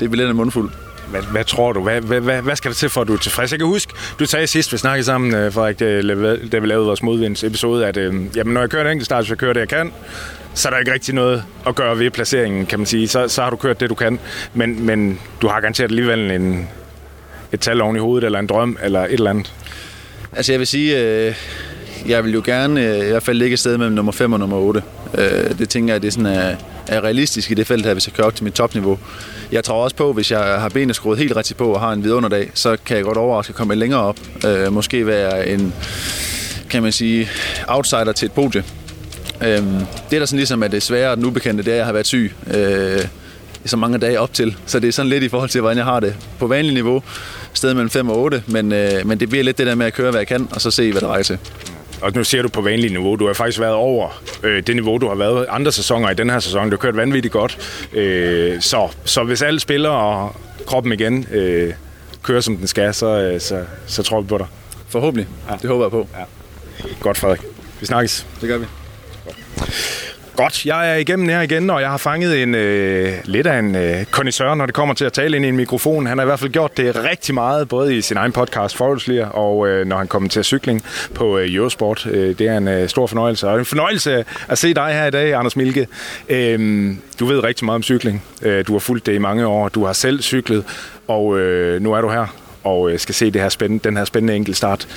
det 0.00 0.06
er 0.06 0.08
billet 0.08 0.30
en 0.30 0.36
mundfuld. 0.36 0.70
Hvad, 1.10 1.22
hvad 1.22 1.44
tror 1.44 1.72
du? 1.72 1.82
Hvad, 1.82 2.00
hvad, 2.00 2.20
hvad, 2.20 2.42
hvad 2.42 2.56
skal 2.56 2.70
der 2.70 2.74
til 2.74 2.88
for, 2.88 3.00
at 3.00 3.08
du 3.08 3.12
er 3.12 3.18
tilfreds? 3.18 3.50
Jeg 3.50 3.58
kan 3.58 3.66
huske, 3.66 3.92
du 4.18 4.26
sagde 4.26 4.46
sidst, 4.46 4.72
vi 4.72 4.78
snakkede 4.78 5.04
sammen, 5.04 5.34
øh, 5.34 5.52
Frederik, 5.52 5.82
øh, 5.82 6.52
da 6.52 6.58
vi 6.58 6.66
lavede 6.66 6.86
vores 6.86 7.02
modvindsepisode, 7.02 7.86
at 7.86 7.96
øh, 7.96 8.36
jamen, 8.36 8.54
når 8.54 8.60
jeg 8.60 8.70
kører 8.70 8.84
en 8.84 8.90
enkeltstart, 8.90 9.26
så 9.26 9.36
kører 9.36 9.52
det, 9.52 9.60
jeg 9.60 9.68
kan 9.68 9.92
så 10.56 10.68
er 10.68 10.70
der 10.70 10.78
ikke 10.78 10.92
rigtig 10.92 11.14
noget 11.14 11.44
at 11.66 11.74
gøre 11.74 11.98
ved 11.98 12.10
placeringen, 12.10 12.66
kan 12.66 12.78
man 12.78 12.86
sige. 12.86 13.08
Så, 13.08 13.28
så 13.28 13.42
har 13.42 13.50
du 13.50 13.56
kørt 13.56 13.80
det, 13.80 13.90
du 13.90 13.94
kan. 13.94 14.18
Men, 14.54 14.86
men 14.86 15.20
du 15.42 15.48
har 15.48 15.60
garanteret 15.60 15.88
alligevel 15.88 16.30
en, 16.30 16.68
et 17.56 17.60
tal 17.60 17.80
oven 17.80 17.96
i 17.96 17.98
hovedet, 17.98 18.26
eller 18.26 18.38
en 18.38 18.46
drøm, 18.46 18.78
eller 18.82 19.00
et 19.00 19.12
eller 19.12 19.30
andet. 19.30 19.52
Altså 20.32 20.52
jeg 20.52 20.58
vil 20.58 20.66
sige, 20.66 21.00
øh, 21.00 21.34
jeg 22.08 22.24
vil 22.24 22.32
jo 22.32 22.42
gerne 22.44 22.86
øh, 22.86 23.06
i 23.06 23.10
hvert 23.10 23.22
fald 23.22 23.38
ligge 23.38 23.52
et 23.52 23.58
sted 23.58 23.78
mellem 23.78 23.94
nummer 23.94 24.12
5 24.12 24.32
og 24.32 24.38
nummer 24.38 24.56
8. 24.56 24.82
Øh, 25.14 25.58
det 25.58 25.68
tænker 25.68 25.94
jeg, 25.94 26.02
det 26.02 26.08
er, 26.08 26.12
sådan 26.12 26.26
er, 26.26 26.56
er 26.86 27.04
realistisk 27.04 27.50
i 27.50 27.54
det 27.54 27.66
felt 27.66 27.86
her, 27.86 27.92
hvis 27.92 28.06
jeg 28.06 28.14
kører 28.14 28.26
op 28.26 28.34
til 28.34 28.44
mit 28.44 28.52
topniveau. 28.52 28.98
Jeg 29.52 29.64
tror 29.64 29.84
også 29.84 29.96
på, 29.96 30.12
hvis 30.12 30.30
jeg 30.30 30.40
har 30.40 30.68
benene 30.68 30.94
skruet 30.94 31.18
helt 31.18 31.36
rigtigt 31.36 31.58
på 31.58 31.72
og 31.72 31.80
har 31.80 31.92
en 31.92 32.04
vidunderdag, 32.04 32.50
så 32.54 32.76
kan 32.86 32.96
jeg 32.96 33.04
godt 33.04 33.18
overraske 33.18 33.50
at 33.50 33.54
komme 33.54 33.74
længere 33.74 34.00
op. 34.00 34.18
Øh, 34.46 34.72
måske 34.72 35.06
være 35.06 35.48
en, 35.48 35.74
kan 36.70 36.82
man 36.82 36.92
sige, 36.92 37.28
outsider 37.68 38.12
til 38.12 38.26
et 38.26 38.32
podie. 38.32 38.64
Øhm, 39.44 39.78
det, 40.10 40.20
der 40.20 40.26
sådan 40.26 40.38
ligesom 40.38 40.62
er 40.62 40.68
det 40.68 40.82
svære 40.82 41.10
og 41.10 41.16
den 41.16 41.24
ubekendte, 41.24 41.64
det 41.64 41.70
er, 41.70 41.74
at 41.74 41.78
jeg 41.78 41.86
har 41.86 41.92
været 41.92 42.06
syg 42.06 42.32
øh, 42.54 43.04
så 43.66 43.76
mange 43.76 43.98
dage 43.98 44.20
op 44.20 44.32
til. 44.32 44.56
Så 44.66 44.80
det 44.80 44.88
er 44.88 44.92
sådan 44.92 45.08
lidt 45.08 45.24
i 45.24 45.28
forhold 45.28 45.50
til, 45.50 45.60
hvordan 45.60 45.76
jeg 45.76 45.84
har 45.84 46.00
det 46.00 46.14
på 46.38 46.46
vanlig 46.46 46.74
niveau. 46.74 47.02
Sted 47.56 47.74
mellem 47.74 47.90
5 47.90 48.08
og 48.08 48.18
8, 48.18 48.42
men, 48.46 48.72
øh, 48.72 49.06
men 49.06 49.20
det 49.20 49.28
bliver 49.28 49.44
lidt 49.44 49.58
det 49.58 49.66
der 49.66 49.74
med 49.74 49.86
at 49.86 49.94
køre, 49.94 50.10
hvad 50.10 50.20
jeg 50.20 50.26
kan, 50.26 50.48
og 50.52 50.60
så 50.60 50.70
se, 50.70 50.92
hvad 50.92 51.00
der 51.00 51.08
rækker 51.08 51.24
til. 51.24 51.38
Og 52.00 52.12
nu 52.14 52.24
ser 52.24 52.42
du 52.42 52.48
på 52.48 52.60
vanlig 52.60 52.90
niveau. 52.90 53.16
Du 53.16 53.26
har 53.26 53.34
faktisk 53.34 53.60
været 53.60 53.74
over 53.74 54.22
øh, 54.42 54.62
det 54.66 54.74
niveau, 54.74 54.98
du 54.98 55.08
har 55.08 55.14
været 55.14 55.46
andre 55.48 55.72
sæsoner 55.72 56.10
i 56.10 56.14
den 56.14 56.30
her 56.30 56.38
sæson. 56.38 56.64
Du 56.64 56.70
har 56.70 56.76
kørt 56.76 56.96
vanvittigt 56.96 57.32
godt. 57.32 57.58
Øh, 57.92 58.60
så, 58.60 58.88
så 59.04 59.24
hvis 59.24 59.42
alle 59.42 59.60
spiller 59.60 59.88
og 59.88 60.36
kroppen 60.66 60.92
igen 60.92 61.26
øh, 61.30 61.72
kører, 62.22 62.40
som 62.40 62.56
den 62.56 62.66
skal, 62.66 62.94
så, 62.94 63.06
øh, 63.06 63.40
så, 63.40 63.64
så 63.86 64.02
tror 64.02 64.20
vi 64.20 64.26
på 64.26 64.38
dig. 64.38 64.46
Forhåbentlig. 64.88 65.28
Ja. 65.50 65.56
Det 65.62 65.70
håber 65.70 65.84
jeg 65.84 65.90
på. 65.90 66.08
Ja. 66.18 66.24
Godt, 67.00 67.18
Frederik. 67.18 67.40
Vi 67.80 67.86
snakkes. 67.86 68.26
Det 68.40 68.48
gør 68.48 68.58
vi. 68.58 68.66
Godt, 69.24 69.36
Godt, 70.36 70.66
jeg 70.66 70.90
er 70.90 70.94
igennem 70.94 71.28
her 71.28 71.40
igen, 71.40 71.70
og 71.70 71.80
jeg 71.80 71.90
har 71.90 71.96
fanget 71.96 72.42
en 72.42 72.54
øh, 72.54 73.12
lidt 73.24 73.46
af 73.46 73.58
en 73.58 73.74
øh, 73.76 74.04
connoisseur, 74.04 74.54
når 74.54 74.66
det 74.66 74.74
kommer 74.74 74.94
til 74.94 75.04
at 75.04 75.12
tale 75.12 75.36
ind 75.36 75.44
i 75.44 75.48
en 75.48 75.56
mikrofon. 75.56 76.06
Han 76.06 76.18
har 76.18 76.24
i 76.24 76.26
hvert 76.26 76.40
fald 76.40 76.50
gjort 76.50 76.76
det 76.76 77.04
rigtig 77.04 77.34
meget, 77.34 77.68
både 77.68 77.96
i 77.96 78.00
sin 78.00 78.16
egen 78.16 78.32
podcast, 78.32 78.76
Forholdslier, 78.76 79.26
og 79.26 79.68
øh, 79.68 79.86
når 79.86 79.96
han 79.96 80.08
kommer 80.08 80.28
til 80.28 80.44
cykling 80.44 80.82
på 81.14 81.38
øh, 81.38 81.54
Eurosport. 81.54 82.06
Øh, 82.06 82.38
det 82.38 82.48
er 82.48 82.56
en 82.56 82.68
øh, 82.68 82.88
stor 82.88 83.06
fornøjelse, 83.06 83.48
og 83.48 83.58
en 83.58 83.64
fornøjelse 83.64 84.24
at 84.48 84.58
se 84.58 84.74
dig 84.74 84.92
her 84.92 85.06
i 85.06 85.10
dag, 85.10 85.34
Anders 85.34 85.56
Milke. 85.56 85.86
Øh, 86.28 86.94
du 87.20 87.26
ved 87.26 87.44
rigtig 87.44 87.64
meget 87.64 87.76
om 87.76 87.82
cykling. 87.82 88.24
Øh, 88.42 88.66
du 88.66 88.72
har 88.72 88.78
fulgt 88.78 89.06
det 89.06 89.14
i 89.14 89.18
mange 89.18 89.46
år. 89.46 89.68
Du 89.68 89.84
har 89.84 89.92
selv 89.92 90.22
cyklet, 90.22 90.64
og 91.08 91.38
øh, 91.38 91.82
nu 91.82 91.92
er 91.92 92.00
du 92.00 92.10
her 92.10 92.26
og 92.64 92.90
øh, 92.90 92.98
skal 92.98 93.14
se 93.14 93.30
det 93.30 93.42
her 93.42 93.48
spændende, 93.48 93.84
den 93.84 93.96
her 93.96 94.04
spændende 94.04 94.36
enkeltstart. 94.36 94.88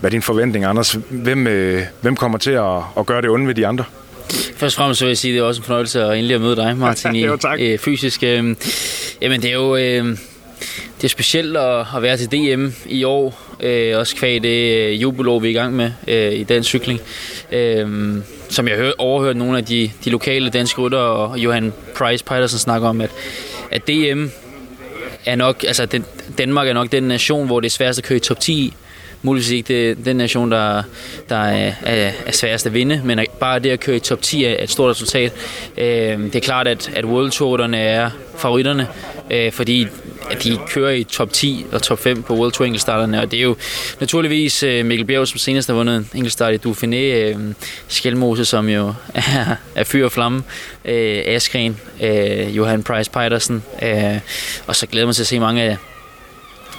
Hvad 0.00 0.08
er 0.08 0.12
din 0.12 0.22
forventning, 0.22 0.64
Anders? 0.64 0.98
Hvem, 1.10 1.46
øh, 1.46 1.82
hvem 2.00 2.16
kommer 2.16 2.38
til 2.38 2.50
at, 2.50 2.76
at 2.98 3.06
gøre 3.06 3.22
det 3.22 3.30
onde 3.30 3.46
ved 3.46 3.54
de 3.54 3.66
andre? 3.66 3.84
Først 4.34 4.76
og 4.76 4.78
fremmest 4.78 4.98
så 4.98 5.04
vil 5.04 5.10
jeg 5.10 5.18
sige, 5.18 5.32
at 5.32 5.34
det 5.34 5.40
er 5.40 5.44
også 5.44 5.60
en 5.60 5.64
fornøjelse 5.64 6.02
at 6.02 6.16
endelig 6.16 6.34
at 6.34 6.40
møde 6.40 6.56
dig, 6.56 6.76
Martin, 6.78 7.14
i, 7.14 7.24
jo, 7.24 7.36
tak. 7.36 7.60
øh, 7.60 7.78
fysisk. 7.78 8.22
Øh, 8.22 8.56
jamen, 9.20 9.42
det 9.42 9.50
er 9.50 9.54
jo 9.54 9.76
øh, 9.76 10.16
det 10.96 11.04
er 11.04 11.08
specielt 11.08 11.56
at, 11.56 11.86
at 11.96 12.02
være 12.02 12.16
til 12.16 12.32
DM 12.32 12.68
i 12.86 13.04
år. 13.04 13.40
Øh, 13.60 13.98
også 13.98 14.16
kvæg 14.16 14.42
det 14.42 14.76
øh, 14.76 15.02
jubelår, 15.02 15.38
vi 15.38 15.46
er 15.46 15.50
i 15.50 15.54
gang 15.54 15.74
med 15.76 15.90
øh, 16.08 16.32
i 16.32 16.42
den 16.42 16.64
cykling. 16.64 17.00
Øh, 17.52 18.16
som 18.48 18.68
jeg 18.68 18.76
har 18.76 18.92
overhørt 18.98 19.36
nogle 19.36 19.58
af 19.58 19.64
de, 19.64 19.90
de 20.04 20.10
lokale 20.10 20.50
danske 20.50 20.82
rytter 20.82 20.98
og 20.98 21.38
Johan 21.38 21.72
Price 21.96 22.24
Petersen 22.24 22.58
snakker 22.58 22.88
om, 22.88 23.00
at, 23.00 23.10
at 23.70 23.88
DM 23.88 24.26
er 25.24 25.36
nok, 25.36 25.64
altså 25.64 25.86
den, 25.86 26.04
Danmark 26.38 26.68
er 26.68 26.72
nok 26.72 26.92
den 26.92 27.02
nation, 27.02 27.46
hvor 27.46 27.60
det 27.60 27.66
er 27.66 27.70
sværest 27.70 27.98
at 27.98 28.04
køre 28.04 28.16
i 28.16 28.20
top 28.20 28.40
10 28.40 28.74
muligvis 29.24 29.50
ikke 29.50 29.88
det, 29.88 30.04
den 30.04 30.16
nation, 30.16 30.50
der, 30.50 30.82
der 31.28 31.36
er, 31.36 31.72
er, 31.82 32.12
er 32.26 32.32
sværest 32.32 32.66
at 32.66 32.74
vinde, 32.74 33.00
men 33.04 33.20
bare 33.40 33.58
det 33.58 33.70
at 33.70 33.80
køre 33.80 33.96
i 33.96 34.00
top 34.00 34.22
10 34.22 34.44
er 34.44 34.62
et 34.62 34.70
stort 34.70 34.90
resultat. 34.90 35.32
Øh, 35.78 36.18
det 36.18 36.36
er 36.36 36.40
klart, 36.40 36.68
at, 36.68 36.90
at 36.94 37.04
World 37.04 37.32
Tour'erne 37.32 37.76
er 37.76 38.10
favoritterne, 38.38 38.86
øh, 39.30 39.52
fordi 39.52 39.86
at 40.30 40.44
de 40.44 40.58
kører 40.68 40.90
i 40.90 41.04
top 41.04 41.32
10 41.32 41.66
og 41.72 41.82
top 41.82 41.98
5 41.98 42.22
på 42.22 42.34
World 42.34 42.52
Tour 42.52 42.66
enkeltstarterne, 42.66 43.22
og 43.22 43.30
det 43.30 43.38
er 43.38 43.42
jo 43.42 43.56
naturligvis 44.00 44.62
øh, 44.62 44.86
Mikkel 44.86 45.06
Bjerg, 45.06 45.28
som 45.28 45.38
senest 45.38 45.68
har 45.68 45.74
vundet 45.74 46.06
enkeltstart 46.14 46.54
i 46.54 46.68
Dauphiné, 46.68 46.96
øh, 46.96 47.36
Skelmose, 47.88 48.44
som 48.44 48.68
jo 48.68 48.88
er, 49.14 49.56
er 49.74 49.84
fyr 49.84 50.04
og 50.04 50.12
flamme, 50.12 50.42
øh, 50.84 51.22
Askren, 51.26 51.80
øh, 52.02 52.56
Johan 52.56 52.82
Price 52.82 53.10
Petersen, 53.10 53.62
øh, 53.82 54.18
og 54.66 54.76
så 54.76 54.86
glæder 54.86 55.06
man 55.06 55.14
til 55.14 55.22
at 55.22 55.26
se 55.26 55.40
mange 55.40 55.62
af, 55.62 55.76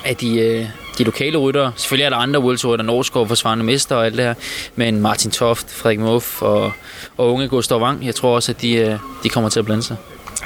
af 0.05 0.15
de, 0.15 0.39
øh, 0.39 0.65
de 0.97 1.03
lokale 1.03 1.38
ryttere. 1.38 1.71
Selvfølgelig 1.75 2.05
er 2.05 2.10
der 2.10 2.17
andre 2.17 2.39
World 2.39 2.58
Tour, 2.58 2.75
der 2.75 2.84
Norskov 2.84 3.27
forsvarende 3.27 3.65
mester 3.65 3.95
og 3.95 4.05
alt 4.05 4.17
det 4.17 4.25
her, 4.25 4.34
men 4.75 5.01
Martin 5.01 5.31
Toft, 5.31 5.71
Frederik 5.71 5.99
Moff 5.99 6.41
og, 6.41 6.71
og 7.17 7.34
unge 7.34 7.47
Gustav 7.47 7.81
Wang, 7.81 8.05
jeg 8.05 8.15
tror 8.15 8.36
også, 8.36 8.51
at 8.51 8.62
de, 8.62 8.73
øh, 8.75 8.97
de 9.23 9.29
kommer 9.29 9.49
til 9.49 9.60
at 9.60 9.65
blande 9.65 9.84
sig. 9.84 9.95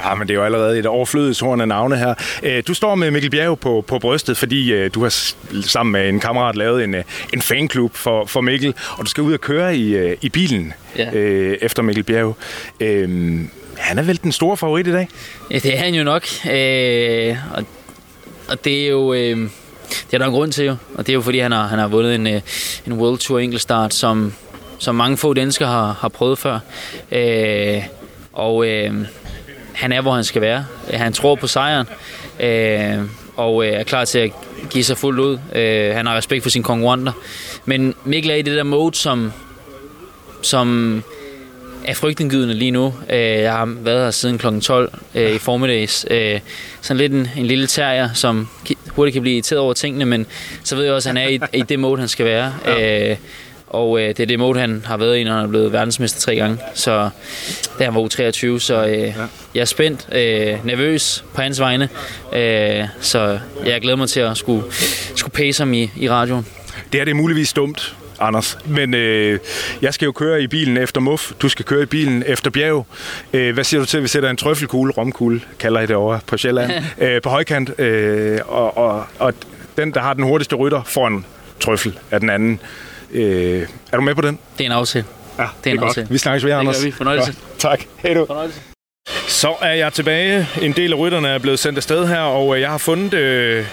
Ja, 0.05 0.15
men 0.15 0.27
det 0.27 0.33
er 0.33 0.37
jo 0.37 0.45
allerede 0.45 0.79
et 0.79 0.85
overflødigt 0.85 1.41
horn 1.41 1.61
af 1.61 1.67
navne 1.67 1.97
her. 1.97 2.13
Øh, 2.43 2.63
du 2.67 2.73
står 2.73 2.95
med 2.95 3.11
Mikkel 3.11 3.31
Bjerg 3.31 3.59
på, 3.59 3.83
på 3.87 3.99
brystet, 3.99 4.37
fordi 4.37 4.73
øh, 4.73 4.91
du 4.93 5.03
har 5.03 5.33
sammen 5.61 5.91
med 5.91 6.09
en 6.09 6.19
kammerat 6.19 6.55
lavet 6.55 6.83
en, 6.83 6.95
en 7.33 7.41
fanklub 7.41 7.95
for, 7.95 8.25
for 8.25 8.41
Mikkel, 8.41 8.73
og 8.97 9.05
du 9.05 9.09
skal 9.09 9.21
ud 9.21 9.33
og 9.33 9.41
køre 9.41 9.77
i, 9.77 10.15
i 10.21 10.29
bilen 10.29 10.73
ja. 10.97 11.13
øh, 11.13 11.57
efter 11.61 11.83
Mikkel 11.83 12.03
Bjerg. 12.03 12.37
Øh, 12.79 13.39
han 13.77 13.99
er 13.99 14.03
vel 14.03 14.19
den 14.23 14.31
store 14.31 14.57
favorit 14.57 14.87
i 14.87 14.91
dag? 14.91 15.07
Ja, 15.51 15.59
det 15.59 15.73
er 15.73 15.79
han 15.79 15.93
jo 15.93 16.03
nok. 16.03 16.27
Øh, 16.51 17.37
og, 17.53 17.63
og 18.47 18.65
det 18.65 18.83
er 18.83 18.89
jo... 18.89 19.13
Øh, 19.13 19.49
det 19.89 20.13
er 20.13 20.17
der 20.17 20.25
en 20.25 20.31
grund 20.31 20.51
til 20.51 20.65
jo, 20.65 20.75
og 20.95 21.07
det 21.07 21.09
er 21.09 21.13
jo 21.13 21.21
fordi, 21.21 21.39
han 21.39 21.51
har, 21.51 21.67
han 21.67 21.79
har 21.79 21.87
vundet 21.87 22.15
en, 22.15 22.27
øh, 22.27 22.41
en 22.87 22.93
World 22.93 23.17
Tour 23.17 23.39
enkeltstart, 23.39 23.93
som, 23.93 24.33
som 24.79 24.95
mange 24.95 25.17
få 25.17 25.33
danskere 25.33 25.69
har, 25.69 25.97
har 26.01 26.09
prøvet 26.09 26.39
før. 26.39 26.59
Øh, 27.11 27.83
og 28.33 28.67
øh, 28.67 28.93
han 29.73 29.91
er, 29.91 30.01
hvor 30.01 30.11
han 30.11 30.23
skal 30.23 30.41
være. 30.41 30.65
Han 30.93 31.13
tror 31.13 31.35
på 31.35 31.47
sejren, 31.47 31.87
øh, 32.39 33.05
og 33.35 33.65
øh, 33.65 33.71
er 33.71 33.83
klar 33.83 34.05
til 34.05 34.19
at 34.19 34.31
give 34.69 34.83
sig 34.83 34.97
fuldt 34.97 35.19
ud. 35.19 35.39
Øh, 35.55 35.95
han 35.95 36.05
har 36.05 36.17
respekt 36.17 36.43
for 36.43 36.49
sine 36.49 36.63
konkurrenter. 36.63 37.11
Men 37.65 37.95
Mikkel 38.03 38.31
er 38.31 38.35
i 38.35 38.41
det 38.41 38.57
der 38.57 38.63
mode, 38.63 38.95
som, 38.95 39.33
som 40.41 41.03
er 41.85 41.93
frygtindgydende 41.93 42.53
lige 42.53 42.71
nu. 42.71 42.93
Øh, 43.09 43.19
jeg 43.19 43.53
har 43.53 43.65
været 43.65 44.03
her 44.03 44.11
siden 44.11 44.37
kl. 44.37 44.59
12 44.59 44.93
øh, 45.15 45.31
i 45.31 45.37
formiddags. 45.37 46.05
Sådan 46.81 46.97
lidt 46.97 47.13
en, 47.13 47.29
en 47.37 47.45
lille 47.45 47.67
terrier, 47.67 48.09
som 48.13 48.47
hurtigt 48.99 49.13
kan 49.13 49.21
blive 49.21 49.35
irriteret 49.35 49.59
over 49.59 49.73
tingene, 49.73 50.05
men 50.05 50.25
så 50.63 50.75
ved 50.75 50.83
jeg 50.83 50.93
også, 50.93 51.09
at 51.09 51.17
han 51.17 51.25
er 51.25 51.29
i, 51.29 51.59
i 51.59 51.61
det 51.61 51.79
mode, 51.79 51.99
han 51.99 52.07
skal 52.07 52.25
være. 52.25 52.53
Ja. 52.65 53.09
Øh, 53.09 53.17
og 53.67 54.01
øh, 54.01 54.07
det 54.07 54.19
er 54.19 54.25
det 54.25 54.39
mode, 54.39 54.59
han 54.59 54.83
har 54.85 54.97
været 54.97 55.17
i, 55.17 55.23
når 55.23 55.33
han 55.33 55.43
er 55.43 55.47
blevet 55.47 55.73
verdensmester 55.73 56.19
tre 56.19 56.35
gange. 56.35 56.57
Så 56.73 57.09
det 57.77 57.85
han 57.85 57.95
var 57.95 58.01
U23, 58.01 58.59
så 58.59 58.85
øh, 58.85 58.97
ja. 58.97 59.13
jeg 59.55 59.61
er 59.61 59.65
spændt, 59.65 60.07
øh, 60.11 60.65
nervøs 60.65 61.23
på 61.33 61.41
hans 61.41 61.59
vegne. 61.59 61.89
Øh, 62.33 62.85
så 63.01 63.39
jeg 63.65 63.81
glæder 63.81 63.97
mig 63.97 64.09
til 64.09 64.19
at 64.19 64.37
skulle, 64.37 64.63
skulle 65.15 65.33
pace 65.33 65.61
ham 65.61 65.73
i, 65.73 65.91
i 65.97 66.09
radioen. 66.09 66.45
Det 66.93 67.01
er 67.01 67.05
det 67.05 67.15
muligvis 67.15 67.53
dumt, 67.53 67.95
Anders. 68.19 68.57
Men 68.65 68.93
øh, 68.93 69.39
jeg 69.81 69.93
skal 69.93 70.05
jo 70.05 70.11
køre 70.11 70.41
i 70.41 70.47
bilen 70.47 70.77
efter 70.77 71.01
Muff. 71.01 71.31
Du 71.41 71.49
skal 71.49 71.65
køre 71.65 71.83
i 71.83 71.85
bilen 71.85 72.23
efter 72.27 72.51
Bjerg. 72.51 72.85
Øh, 73.33 73.53
hvad 73.53 73.63
siger 73.63 73.79
du 73.79 73.85
til, 73.85 73.97
at 73.97 74.03
vi 74.03 74.07
sætter 74.07 74.29
en 74.29 74.37
trøffelkugle, 74.37 74.93
romkugle, 74.93 75.41
kalder 75.59 75.81
I 75.81 75.85
det 75.85 75.95
over 75.95 76.19
på 76.27 76.37
Sjælland, 76.37 76.71
øh, 77.01 77.21
på 77.21 77.29
højkant. 77.29 77.79
Øh, 77.79 78.39
og, 78.47 78.77
og, 78.77 79.05
og 79.19 79.33
den, 79.77 79.93
der 79.93 79.99
har 79.99 80.13
den 80.13 80.23
hurtigste 80.23 80.55
rytter, 80.55 80.83
får 80.83 81.07
en 81.07 81.25
trøffel 81.59 81.99
af 82.11 82.19
den 82.19 82.29
anden. 82.29 82.59
Øh, 83.11 83.67
er 83.91 83.97
du 83.97 84.03
med 84.03 84.15
på 84.15 84.21
den? 84.21 84.39
Det 84.57 84.63
er 84.63 84.69
en 84.69 84.71
aftale. 84.71 85.05
Ja, 85.37 85.43
det, 85.43 85.49
det 85.63 85.71
er, 85.71 85.75
er 85.75 85.79
godt. 85.79 86.11
Vi 86.11 86.17
snakkes 86.17 86.45
ved, 86.45 86.51
Anders. 86.51 86.75
Det 86.75 86.83
gør 86.83 86.89
vi. 86.89 86.91
Fornøjelse. 86.91 87.31
Godt. 87.31 87.59
Tak. 87.59 87.79
Hej 87.97 88.13
du. 88.13 88.25
Fornøjelse. 88.25 88.61
Så 89.27 89.55
er 89.61 89.73
jeg 89.73 89.93
tilbage. 89.93 90.47
En 90.61 90.71
del 90.71 90.93
af 90.93 90.97
rytterne 90.97 91.29
er 91.29 91.37
blevet 91.37 91.59
sendt 91.59 91.77
afsted 91.77 92.07
her, 92.07 92.19
og 92.19 92.55
øh, 92.55 92.61
jeg 92.61 92.69
har 92.69 92.77
fundet 92.77 93.13
øh, 93.13 93.65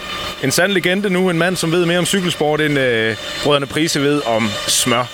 en 0.42 0.50
sand 0.50 0.72
legende 0.72 1.10
nu. 1.10 1.30
En 1.30 1.38
mand, 1.38 1.56
som 1.56 1.72
ved 1.72 1.86
mere 1.86 1.98
om 1.98 2.06
cykelsport, 2.06 2.60
end 2.60 2.78
øh, 2.78 3.16
brødrene 3.44 3.66
Prise 3.66 4.00
ved 4.00 4.22
om 4.26 4.50
smør. 4.68 5.04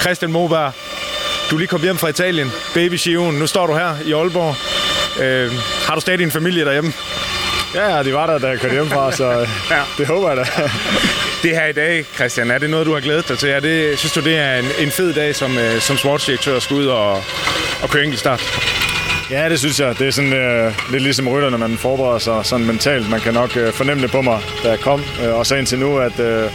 Christian 0.00 0.32
Moberg, 0.32 0.72
du 1.50 1.54
er 1.54 1.58
lige 1.58 1.68
kommet 1.68 1.86
hjem 1.86 1.96
fra 1.96 2.08
Italien. 2.08 2.52
Baby 2.74 2.94
Shion. 2.94 3.34
Nu 3.34 3.46
står 3.46 3.66
du 3.66 3.74
her 3.74 3.94
i 4.06 4.12
Aalborg. 4.12 4.54
Øh, 5.22 5.52
har 5.86 5.94
du 5.94 6.00
stadig 6.00 6.22
en 6.24 6.30
familie 6.30 6.64
derhjemme? 6.64 6.92
Ja, 7.74 7.96
ja, 7.96 8.02
de 8.02 8.14
var 8.14 8.26
der, 8.26 8.38
da 8.38 8.48
jeg 8.48 8.60
kørte 8.60 8.72
hjemmefra, 8.72 9.12
så 9.12 9.30
ja. 9.70 9.82
det 9.98 10.06
håber 10.06 10.28
jeg 10.28 10.36
da. 10.36 10.44
det 11.42 11.50
her 11.50 11.66
i 11.66 11.72
dag, 11.72 12.04
Christian, 12.14 12.50
er 12.50 12.58
det 12.58 12.70
noget, 12.70 12.86
du 12.86 12.92
har 12.92 13.00
glædet 13.00 13.28
dig 13.28 13.38
til? 13.38 13.48
Er 13.48 13.60
det, 13.60 13.98
synes 13.98 14.12
du, 14.12 14.20
det 14.20 14.36
er 14.36 14.54
en, 14.54 14.64
en 14.78 14.90
fed 14.90 15.14
dag 15.14 15.34
som, 15.34 15.58
øh, 15.58 15.80
som 15.80 15.96
sportsdirektør 15.96 16.56
at 16.56 16.62
skulle 16.62 16.82
ud 16.82 16.86
og, 16.86 17.12
og 17.82 17.90
køre 17.90 18.04
enkeltstart? 18.04 18.40
Ja, 19.32 19.48
det 19.48 19.58
synes 19.58 19.80
jeg. 19.80 19.98
Det 19.98 20.06
er 20.06 20.10
sådan 20.10 20.32
øh, 20.32 20.72
lidt 20.90 21.02
ligesom 21.02 21.24
når 21.24 21.56
man 21.56 21.76
forbereder 21.76 22.18
sig 22.18 22.44
sådan 22.44 22.66
mentalt. 22.66 23.10
Man 23.10 23.20
kan 23.20 23.34
nok 23.34 23.56
øh, 23.56 23.72
fornemme 23.72 24.02
det 24.02 24.10
på 24.10 24.22
mig, 24.22 24.40
da 24.64 24.68
jeg 24.68 24.80
kom. 24.80 25.02
Øh, 25.24 25.34
og 25.34 25.46
så 25.46 25.54
indtil 25.54 25.78
nu, 25.78 25.98
at 25.98 26.20
øh, 26.20 26.50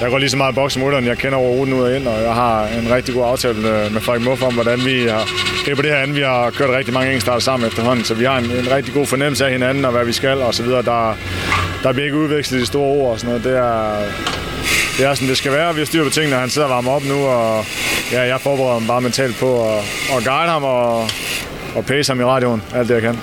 jeg 0.00 0.10
går 0.10 0.18
lige 0.18 0.30
så 0.30 0.36
meget 0.36 0.54
boks 0.54 0.72
som 0.72 0.82
rytteren. 0.82 1.06
Jeg 1.06 1.18
kender 1.18 1.38
over 1.38 1.50
ruten 1.50 1.74
ud 1.74 1.82
og 1.82 1.96
ind, 1.96 2.06
og 2.06 2.22
jeg 2.22 2.34
har 2.34 2.66
en 2.66 2.94
rigtig 2.94 3.14
god 3.14 3.24
aftale 3.24 3.54
med, 3.54 3.90
med 3.90 4.00
Frederik 4.00 4.24
Muff 4.24 4.42
om, 4.42 4.54
hvordan 4.54 4.84
vi 4.84 5.06
har... 5.06 5.28
Det 5.64 5.72
er 5.72 5.74
på 5.74 5.82
det 5.82 5.90
her 5.90 5.98
andet, 5.98 6.16
vi 6.16 6.22
har 6.22 6.50
kørt 6.50 6.70
rigtig 6.70 6.94
mange 6.94 7.08
enkeltstarter 7.08 7.40
sammen 7.40 7.68
efterhånden, 7.68 8.04
så 8.04 8.14
vi 8.14 8.24
har 8.24 8.38
en, 8.38 8.44
en 8.44 8.70
rigtig 8.70 8.94
god 8.94 9.06
fornemmelse 9.06 9.44
af 9.44 9.52
hinanden 9.52 9.84
og 9.84 9.92
hvad 9.92 10.04
vi 10.04 10.12
skal 10.12 10.42
og 10.42 10.54
så 10.54 10.62
videre. 10.62 10.82
Der, 10.82 11.16
der 11.82 11.92
bliver 11.92 12.04
ikke 12.04 12.16
udvekslet 12.16 12.60
de 12.60 12.66
store 12.66 12.86
ord 12.86 13.12
og 13.12 13.18
sådan 13.18 13.28
noget. 13.28 13.44
Det 13.44 13.56
er, 13.56 14.02
det 14.98 15.06
er 15.06 15.14
sådan, 15.14 15.28
det 15.28 15.36
skal 15.36 15.52
være. 15.52 15.74
Vi 15.74 15.80
har 15.80 15.86
styr 15.86 16.04
på 16.04 16.10
tingene, 16.10 16.36
han 16.36 16.50
sidder 16.50 16.68
og 16.68 16.74
varmer 16.74 16.92
op 16.92 17.04
nu, 17.04 17.26
og 17.26 17.64
ja, 18.12 18.22
jeg 18.22 18.40
forbereder 18.40 18.72
ham 18.72 18.86
bare 18.86 19.00
mentalt 19.00 19.36
på 19.36 19.74
at, 19.74 19.78
at 20.16 20.24
guide 20.24 20.50
ham 20.50 20.64
og, 20.64 21.10
og 21.74 21.86
pace 21.86 22.12
ham 22.12 22.20
i 22.20 22.24
radioen, 22.24 22.62
alt 22.74 22.88
det 22.88 22.94
jeg 22.94 23.02
kan. 23.02 23.18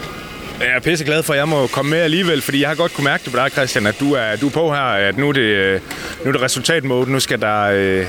Jeg 0.59 0.75
er 0.75 0.79
pisse 0.79 1.05
glad 1.05 1.23
for, 1.23 1.33
at 1.33 1.39
jeg 1.39 1.47
må 1.47 1.67
komme 1.67 1.91
med 1.91 1.99
alligevel, 1.99 2.41
fordi 2.41 2.61
jeg 2.61 2.69
har 2.69 2.75
godt 2.75 2.93
kunne 2.93 3.03
mærke 3.03 3.23
det 3.23 3.33
på 3.33 3.39
dig, 3.39 3.51
Christian, 3.51 3.85
at 3.85 3.99
du 3.99 4.13
er, 4.13 4.35
du 4.41 4.47
er 4.47 4.51
på 4.51 4.73
her, 4.73 4.81
at 4.81 5.17
nu 5.17 5.29
er 5.29 5.33
det, 5.33 5.81
nu 6.23 6.29
er 6.29 6.31
det 6.31 6.41
resultatmode, 6.41 7.11
nu 7.11 7.19
skal, 7.19 7.41
der, 7.41 7.61
øh, 7.63 8.05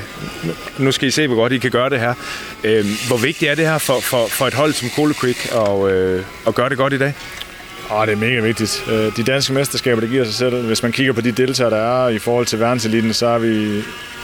nu 0.79 0.93
skal 0.93 1.09
I 1.09 1.11
se, 1.11 1.27
hvor 1.27 1.37
godt 1.37 1.53
I 1.53 1.59
kan 1.59 1.71
gøre 1.71 1.91
det 1.91 2.01
her. 2.01 2.15
Øh, 2.65 2.85
hvor 3.09 3.17
vigtigt 3.17 3.51
er 3.51 3.55
det 3.55 3.67
her 3.67 3.79
for, 3.79 4.01
for, 4.01 4.27
for 4.27 4.47
et 4.47 4.55
hold 4.55 4.73
som 4.73 4.91
Cola 4.91 5.15
Creek 5.15 5.53
at, 5.53 5.93
øh, 5.93 6.23
at 6.47 6.55
gøre 6.55 6.69
det 6.69 6.79
godt 6.79 6.93
i 6.93 6.99
dag? 6.99 7.15
Oh, 7.91 8.07
det 8.07 8.13
er 8.13 8.17
mega 8.17 8.41
vigtigt. 8.41 8.85
De 9.17 9.23
danske 9.23 9.53
mesterskaber, 9.53 10.01
det 10.01 10.11
giver 10.11 10.25
sig 10.25 10.35
selv. 10.35 10.67
Hvis 10.67 10.83
man 10.83 10.93
kigger 10.93 11.13
på 11.13 11.21
de 11.21 11.33
deltagere, 11.33 11.71
der 11.71 12.05
er 12.05 12.09
i 12.09 12.19
forhold 12.19 12.47
til 12.47 12.61
verdenseliten, 12.61 13.13
så 13.13 13.27
er 13.27 13.39
vi 13.39 13.83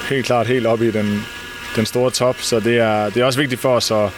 helt 0.08 0.26
klart 0.26 0.46
helt 0.46 0.66
oppe 0.66 0.88
i 0.88 0.90
den, 0.90 1.24
den 1.76 1.86
store 1.86 2.10
top. 2.10 2.36
Så 2.38 2.60
det 2.60 2.78
er, 2.78 3.10
det 3.10 3.22
er 3.22 3.24
også 3.24 3.40
vigtigt 3.40 3.60
for 3.60 3.76
os 3.76 3.90
at, 3.90 4.10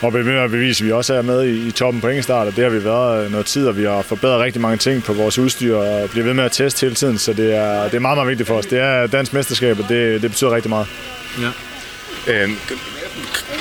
og 0.00 0.12
med 0.12 0.38
at 0.38 0.50
bevise, 0.50 0.84
at 0.84 0.86
vi 0.86 0.92
også 0.92 1.14
er 1.14 1.22
med 1.22 1.44
i, 1.44 1.68
i 1.68 1.70
toppen 1.70 2.00
på 2.00 2.08
enkeltstart, 2.08 2.46
og 2.46 2.56
det 2.56 2.64
har 2.64 2.70
vi 2.70 2.84
været 2.84 3.30
noget 3.30 3.46
tid, 3.46 3.66
og 3.66 3.76
vi 3.76 3.84
har 3.84 4.02
forbedret 4.02 4.40
rigtig 4.40 4.62
mange 4.62 4.76
ting 4.76 5.02
på 5.02 5.12
vores 5.12 5.38
udstyr, 5.38 5.76
og 5.76 6.10
bliver 6.10 6.24
ved 6.24 6.34
med 6.34 6.44
at 6.44 6.52
teste 6.52 6.80
hele 6.80 6.94
tiden, 6.94 7.18
så 7.18 7.32
det 7.32 7.54
er, 7.54 7.84
det 7.84 7.94
er 7.94 7.98
meget, 7.98 8.16
meget 8.16 8.28
vigtigt 8.28 8.46
for 8.46 8.54
os. 8.54 8.66
Det 8.66 8.78
er 8.78 9.06
dansk 9.06 9.32
mesterskab, 9.32 9.78
og 9.78 9.88
det, 9.88 10.22
det 10.22 10.30
betyder 10.30 10.54
rigtig 10.54 10.68
meget. 10.68 10.86
Ja. 11.40 11.50
Øhm, 12.32 12.56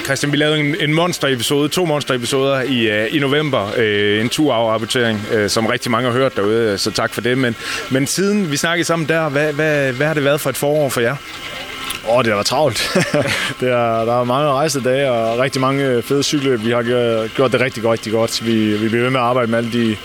Christian, 0.05 0.31
vi 0.31 0.37
lavede 0.37 0.59
en, 0.59 0.75
en 0.79 0.93
monster-episode, 0.93 1.69
to 1.69 1.85
monster-episoder 1.85 2.61
i, 2.61 3.03
uh, 3.03 3.15
i 3.15 3.19
november, 3.19 3.71
uh, 3.77 4.21
en 4.21 4.29
to-hour-rapportering, 4.29 5.21
uh, 5.35 5.47
som 5.47 5.65
rigtig 5.65 5.91
mange 5.91 6.11
har 6.11 6.17
hørt 6.17 6.35
derude, 6.35 6.77
så 6.77 6.91
tak 6.91 7.13
for 7.13 7.21
det. 7.21 7.37
Men, 7.37 7.55
men 7.89 8.07
siden 8.07 8.51
vi 8.51 8.57
snakkede 8.57 8.85
sammen 8.85 9.09
der, 9.09 9.29
hvad, 9.29 9.53
hvad, 9.53 9.93
hvad 9.93 10.07
har 10.07 10.13
det 10.13 10.23
været 10.23 10.41
for 10.41 10.49
et 10.49 10.57
forår 10.57 10.89
for 10.89 11.01
jer? 11.01 11.15
Åh, 12.09 12.17
oh, 12.17 12.23
det 12.23 12.31
har 12.31 12.35
været 12.35 12.47
travlt. 12.47 12.97
det 13.59 13.69
er, 13.69 14.05
der 14.05 14.19
er 14.19 14.23
mange 14.23 14.49
rejsedage 14.49 15.11
og 15.11 15.39
rigtig 15.39 15.61
mange 15.61 16.01
fede 16.01 16.23
cykelløb. 16.23 16.63
Vi 16.63 16.71
har 16.71 17.27
gjort 17.27 17.51
det 17.51 17.61
rigtig, 17.61 17.89
rigtig 17.89 18.11
godt. 18.11 18.45
Vi, 18.45 18.77
vi 18.77 18.89
bliver 18.89 19.03
ved 19.03 19.09
med 19.09 19.19
at 19.19 19.25
arbejde 19.25 19.51
med 19.51 19.57
alle 19.57 19.71
de, 19.71 19.97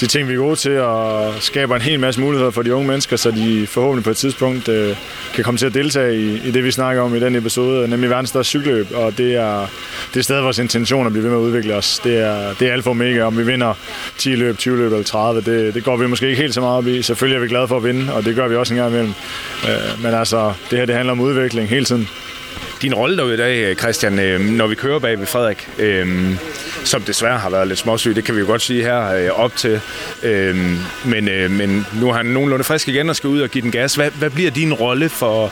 de 0.00 0.06
ting, 0.06 0.28
vi 0.28 0.32
er 0.32 0.38
gode 0.38 0.56
til, 0.56 0.78
og 0.78 1.34
skaber 1.40 1.76
en 1.76 1.82
hel 1.82 2.00
masse 2.00 2.20
muligheder 2.20 2.50
for 2.50 2.62
de 2.62 2.74
unge 2.74 2.88
mennesker, 2.88 3.16
så 3.16 3.30
de 3.30 3.66
forhåbentlig 3.66 4.04
på 4.04 4.10
et 4.10 4.16
tidspunkt 4.16 4.68
øh, 4.68 4.96
kan 5.34 5.44
komme 5.44 5.58
til 5.58 5.66
at 5.66 5.74
deltage 5.74 6.16
i, 6.16 6.48
i 6.48 6.50
det, 6.50 6.64
vi 6.64 6.70
snakker 6.70 7.02
om 7.02 7.14
i 7.14 7.20
den 7.20 7.36
episode, 7.36 7.88
nemlig 7.88 8.10
verdens 8.10 8.28
største 8.28 8.48
cykelløb. 8.48 8.86
Og 8.94 9.18
det 9.18 9.34
er, 9.34 9.66
det 10.14 10.20
er 10.20 10.24
stadig 10.24 10.44
vores 10.44 10.58
intention 10.58 11.06
at 11.06 11.12
blive 11.12 11.24
ved 11.24 11.30
med 11.30 11.38
at 11.38 11.42
udvikle 11.42 11.74
os. 11.74 12.00
Det 12.04 12.18
er, 12.18 12.54
det 12.54 12.68
er 12.68 12.72
alfa 12.72 12.88
og 12.88 12.90
omega. 12.90 13.22
Om 13.22 13.38
vi 13.38 13.42
vinder 13.42 13.74
10 14.18 14.28
løb, 14.28 14.58
20 14.58 14.76
løb 14.76 14.92
eller 14.92 15.04
30, 15.04 15.40
det, 15.40 15.74
det 15.74 15.84
går 15.84 15.96
vi 15.96 16.06
måske 16.06 16.28
ikke 16.28 16.42
helt 16.42 16.54
så 16.54 16.60
meget 16.60 16.76
op 16.76 16.86
i. 16.86 17.02
Selvfølgelig 17.02 17.36
er 17.36 17.40
vi 17.40 17.48
glade 17.48 17.68
for 17.68 17.76
at 17.76 17.84
vinde, 17.84 18.14
og 18.14 18.24
det 18.24 18.34
gør 18.34 18.48
vi 18.48 18.56
også 18.56 18.74
en 18.74 18.78
gang 18.78 18.90
imellem. 18.92 19.14
Øh, 19.64 20.02
men 20.02 20.14
altså, 20.14 20.52
det 20.70 20.78
her 20.78 20.86
det 20.86 20.94
handler 20.94 21.12
om 21.12 21.20
udvikling 21.20 21.68
hele 21.68 21.84
tiden. 21.84 22.08
Din 22.82 22.94
rolle 22.94 23.16
derude 23.16 23.34
i 23.34 23.36
dag, 23.36 23.58
øh, 23.58 23.76
Christian, 23.76 24.18
øh, 24.18 24.40
når 24.40 24.66
vi 24.66 24.74
kører 24.74 24.98
bag 24.98 25.18
ved 25.18 25.26
Frederik, 25.26 25.68
øh, 25.78 26.34
som 26.84 27.02
desværre 27.02 27.38
har 27.38 27.50
været 27.50 27.68
lidt 27.68 27.78
småsyg, 27.78 28.16
det 28.16 28.24
kan 28.24 28.34
vi 28.34 28.40
jo 28.40 28.46
godt 28.46 28.62
sige 28.62 28.82
her 28.82 29.12
øh, 29.12 29.40
op 29.40 29.56
til. 29.56 29.80
Øh, 30.22 30.56
men, 31.04 31.28
øh, 31.28 31.50
men 31.50 31.86
nu 32.00 32.08
er 32.08 32.12
han 32.12 32.26
nogenlunde 32.26 32.64
frisk 32.64 32.88
igen 32.88 33.08
og 33.08 33.16
skal 33.16 33.28
ud 33.28 33.40
og 33.40 33.48
give 33.48 33.62
den 33.62 33.70
gas. 33.70 33.94
Hvad, 33.94 34.10
hvad 34.10 34.30
bliver 34.30 34.50
din 34.50 34.74
rolle 34.74 35.08
for, 35.08 35.48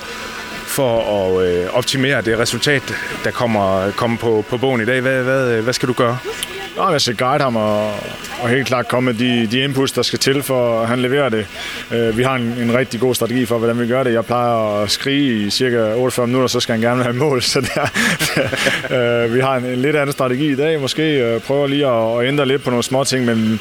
for 0.67 1.01
at 1.01 1.49
øh, 1.49 1.67
optimere 1.73 2.23
det 2.23 2.39
resultat, 2.39 2.95
der 3.25 3.31
kommer, 3.31 3.91
kommer 3.91 4.17
på, 4.17 4.45
på 4.49 4.57
bogen 4.57 4.81
i 4.81 4.85
dag? 4.85 5.01
Hvad, 5.01 5.23
hvad, 5.23 5.63
hvad 5.63 5.73
skal 5.73 5.89
du 5.89 5.93
gøre? 5.93 6.19
Nå, 6.77 6.91
jeg 6.91 7.01
skal 7.01 7.17
guide 7.17 7.43
ham 7.43 7.57
og, 7.57 7.93
og 8.43 8.49
helt 8.49 8.67
klart 8.67 8.89
komme 8.89 9.13
med 9.13 9.21
de, 9.21 9.47
de 9.47 9.61
inputs, 9.61 9.93
der 9.93 10.03
skal 10.03 10.19
til 10.19 10.43
for, 10.43 10.81
at 10.81 10.89
han 10.89 10.99
leverer 10.99 11.29
det. 11.29 11.47
Øh, 11.93 12.19
vi 12.19 12.23
har 12.23 12.35
en, 12.35 12.43
en 12.43 12.75
rigtig 12.75 13.01
god 13.01 13.15
strategi 13.15 13.47
for, 13.47 13.59
hvordan 13.59 13.81
vi 13.81 13.87
gør 13.87 14.03
det. 14.03 14.13
Jeg 14.13 14.25
plejer 14.25 14.83
at 14.83 14.91
skrige 14.91 15.47
i 15.47 15.51
cirka 15.51 15.95
48 15.95 16.27
minutter, 16.27 16.49
så 16.49 16.61
skal 16.61 16.73
han 16.73 16.83
gerne 16.83 17.03
have 17.03 17.17
mål. 17.17 17.43
Så 17.53 17.61
der, 17.61 17.83
øh, 19.25 19.35
vi 19.35 19.41
har 19.41 19.57
en, 19.57 19.65
en 19.65 19.79
lidt 19.79 19.97
anden 19.97 20.13
strategi 20.13 20.53
i 20.53 20.57
dag. 20.57 20.81
Måske 20.81 21.03
øh, 21.03 21.41
prøver 21.41 21.67
lige 21.67 21.87
at, 21.87 22.21
at 22.21 22.29
ændre 22.29 22.47
lidt 22.47 22.65
på 22.65 22.71
nogle 22.71 22.85
små 22.85 23.05
ting, 23.05 23.25
men 23.25 23.61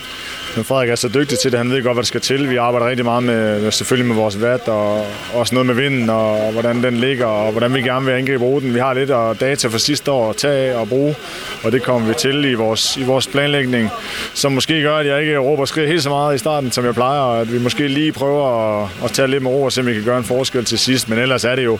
men 0.55 0.65
Frederik 0.65 0.89
er 0.89 0.95
så 0.95 1.07
dygtig 1.07 1.39
til 1.39 1.51
det. 1.51 1.57
Han 1.57 1.71
ved 1.71 1.83
godt, 1.83 1.95
hvad 1.95 2.03
der 2.03 2.07
skal 2.07 2.21
til. 2.21 2.49
Vi 2.49 2.55
arbejder 2.55 2.89
rigtig 2.89 3.05
meget 3.05 3.23
med, 3.23 3.71
selvfølgelig 3.71 4.07
med 4.07 4.15
vores 4.15 4.41
vat, 4.41 4.67
og 4.67 5.05
også 5.33 5.55
noget 5.55 5.65
med 5.65 5.75
vinden, 5.75 6.09
og 6.09 6.51
hvordan 6.51 6.83
den 6.83 6.97
ligger, 6.97 7.25
og 7.25 7.51
hvordan 7.51 7.73
vi 7.73 7.81
gerne 7.81 8.05
vil 8.05 8.13
angribe 8.13 8.43
ruten. 8.43 8.73
Vi 8.73 8.79
har 8.79 8.93
lidt 8.93 9.09
af 9.09 9.35
data 9.35 9.67
fra 9.67 9.77
sidste 9.77 10.11
år 10.11 10.29
at 10.29 10.35
tage 10.35 10.77
og 10.77 10.89
bruge, 10.89 11.15
og 11.63 11.71
det 11.71 11.83
kommer 11.83 12.07
vi 12.07 12.13
til 12.13 12.45
i 12.45 12.53
vores, 12.53 12.97
i 12.97 13.03
vores 13.03 13.27
planlægning, 13.27 13.89
som 14.33 14.51
måske 14.51 14.81
gør, 14.81 14.95
at 14.95 15.05
jeg 15.05 15.21
ikke 15.21 15.37
råber 15.37 15.61
og 15.61 15.67
skriger 15.67 15.87
helt 15.87 16.03
så 16.03 16.09
meget 16.09 16.35
i 16.35 16.37
starten, 16.37 16.71
som 16.71 16.85
jeg 16.85 16.93
plejer, 16.93 17.19
og 17.19 17.41
at 17.41 17.53
vi 17.53 17.59
måske 17.59 17.87
lige 17.87 18.11
prøver 18.11 18.83
at, 18.83 18.89
at 19.03 19.11
tage 19.11 19.27
lidt 19.27 19.43
med 19.43 19.51
ro 19.51 19.63
og 19.63 19.71
se, 19.71 19.81
om 19.81 19.87
vi 19.87 19.93
kan 19.93 20.03
gøre 20.03 20.17
en 20.17 20.23
forskel 20.23 20.65
til 20.65 20.79
sidst. 20.79 21.09
Men 21.09 21.19
ellers 21.19 21.43
er 21.43 21.55
det 21.55 21.65
jo 21.65 21.79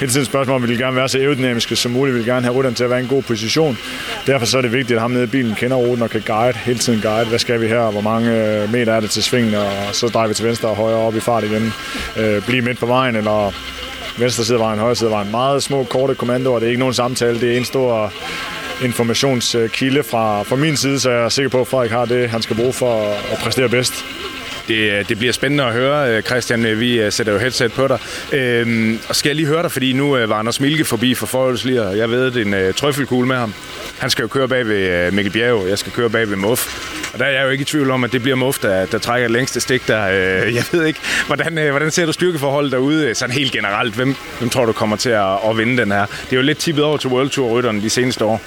hele 0.00 0.12
tiden 0.12 0.22
et 0.22 0.26
spørgsmål, 0.26 0.56
om 0.56 0.62
vi 0.62 0.68
vil 0.68 0.78
gerne 0.78 0.96
være 0.96 1.08
så 1.08 1.18
aerodynamiske 1.18 1.76
som 1.76 1.92
muligt. 1.92 2.14
Vi 2.14 2.18
vil 2.18 2.28
gerne 2.28 2.42
have 2.42 2.56
rytteren 2.56 2.74
til 2.74 2.84
at 2.84 2.90
være 2.90 2.98
i 2.98 3.02
en 3.02 3.08
god 3.08 3.22
position. 3.22 3.78
Derfor 4.26 4.46
så 4.46 4.58
er 4.58 4.62
det 4.62 4.72
vigtigt, 4.72 4.96
at 4.96 5.00
ham 5.00 5.10
nede 5.10 5.24
i 5.24 5.26
bilen 5.26 5.54
kender 5.54 5.76
ruten 5.76 6.02
og 6.02 6.10
kan 6.10 6.22
guide, 6.26 6.58
hele 6.58 6.78
tiden 6.78 7.00
guide, 7.00 7.28
hvad 7.28 7.38
skal 7.38 7.60
vi 7.60 7.66
her, 7.66 7.90
hvor 7.90 8.00
mange 8.14 8.62
øh, 8.62 8.72
meter 8.72 8.92
er 8.92 9.00
det 9.00 9.10
til 9.10 9.22
svingen, 9.22 9.54
og 9.54 9.70
så 9.92 10.06
drejer 10.08 10.28
vi 10.28 10.34
til 10.34 10.44
venstre 10.44 10.68
og 10.68 10.76
højre 10.76 10.96
op 10.96 11.16
i 11.16 11.20
fart 11.20 11.44
igen. 11.44 11.72
Øh, 12.16 12.46
blive 12.46 12.62
midt 12.62 12.78
på 12.78 12.86
vejen, 12.86 13.16
eller 13.16 13.52
venstre 14.18 14.44
side 14.44 14.58
af 14.58 14.60
vejen, 14.60 14.78
højre 14.78 14.96
side 14.96 15.08
af 15.08 15.14
vejen. 15.14 15.30
Meget 15.30 15.62
små, 15.62 15.84
korte 15.84 16.14
kommandoer. 16.14 16.58
Det 16.58 16.66
er 16.66 16.70
ikke 16.70 16.78
nogen 16.78 16.94
samtale. 16.94 17.40
Det 17.40 17.52
er 17.52 17.56
en 17.56 17.64
stor 17.64 18.12
informationskilde 18.84 20.02
fra, 20.02 20.42
fra 20.42 20.56
min 20.56 20.76
side, 20.76 21.00
så 21.00 21.10
jeg 21.10 21.24
er 21.24 21.28
sikker 21.28 21.48
på, 21.48 21.60
at 21.60 21.66
Frederik 21.66 21.90
har 21.90 22.04
det, 22.04 22.30
han 22.30 22.42
skal 22.42 22.56
bruge 22.56 22.72
for 22.72 23.02
at 23.32 23.38
præstere 23.38 23.68
bedst. 23.68 24.04
Det, 24.68 24.74
øh, 24.74 25.08
det 25.08 25.18
bliver 25.18 25.32
spændende 25.32 25.64
at 25.64 25.72
høre, 25.72 26.10
øh, 26.10 26.22
Christian. 26.22 26.80
Vi 26.80 27.10
sætter 27.10 27.32
jo 27.32 27.38
headset 27.38 27.72
på 27.72 27.88
dig. 27.88 27.98
Øhm, 28.32 28.98
og 29.08 29.16
skal 29.16 29.28
jeg 29.28 29.36
lige 29.36 29.48
høre 29.48 29.62
dig, 29.62 29.72
fordi 29.72 29.92
nu 29.92 30.10
var 30.10 30.34
Anders 30.34 30.60
Milke 30.60 30.84
forbi 30.84 31.14
for 31.14 31.26
forholdsliger. 31.26 31.90
Jeg 31.90 32.10
ved, 32.10 32.30
det 32.30 32.52
er 32.52 32.60
en 32.60 32.68
uh, 32.68 32.74
trøffelkugle 32.74 33.28
med 33.28 33.36
ham. 33.36 33.54
Han 33.98 34.10
skal 34.10 34.22
jo 34.22 34.28
køre 34.28 34.48
bag 34.48 34.68
ved 34.68 35.10
Mikkel 35.10 35.32
Bjerg. 35.32 35.68
Jeg 35.68 35.78
skal 35.78 35.92
køre 35.92 36.10
bag 36.10 36.30
ved 36.30 36.36
Muff. 36.36 36.93
Og 37.14 37.20
der 37.20 37.26
er 37.26 37.30
jeg 37.30 37.44
jo 37.44 37.48
ikke 37.48 37.62
i 37.62 37.64
tvivl 37.64 37.90
om, 37.90 38.04
at 38.04 38.12
det 38.12 38.22
bliver 38.22 38.36
Muff, 38.36 38.58
der, 38.58 38.86
der 38.86 38.98
trækker 38.98 39.28
det 39.28 39.32
længste 39.32 39.60
stik 39.60 39.88
der. 39.88 40.08
Øh, 40.08 40.54
jeg 40.54 40.64
ved 40.72 40.84
ikke, 40.84 41.00
hvordan, 41.26 41.58
øh, 41.58 41.70
hvordan 41.70 41.90
ser 41.90 42.06
du 42.06 42.12
styrkeforholdet 42.12 42.72
derude 42.72 43.06
øh, 43.06 43.14
sådan 43.14 43.34
helt 43.34 43.52
generelt? 43.52 43.94
Hvem, 43.94 44.16
hvem 44.38 44.50
tror 44.50 44.64
du 44.64 44.72
kommer 44.72 44.96
til 44.96 45.10
at, 45.10 45.38
at 45.50 45.58
vinde 45.58 45.76
den 45.76 45.92
her? 45.92 46.06
Det 46.06 46.32
er 46.32 46.36
jo 46.36 46.42
lidt 46.42 46.58
tippet 46.58 46.84
over 46.84 46.96
til 46.96 47.10
World 47.10 47.30
Tour-rytterne 47.30 47.82
de 47.82 47.90
seneste 47.90 48.24
år. 48.24 48.42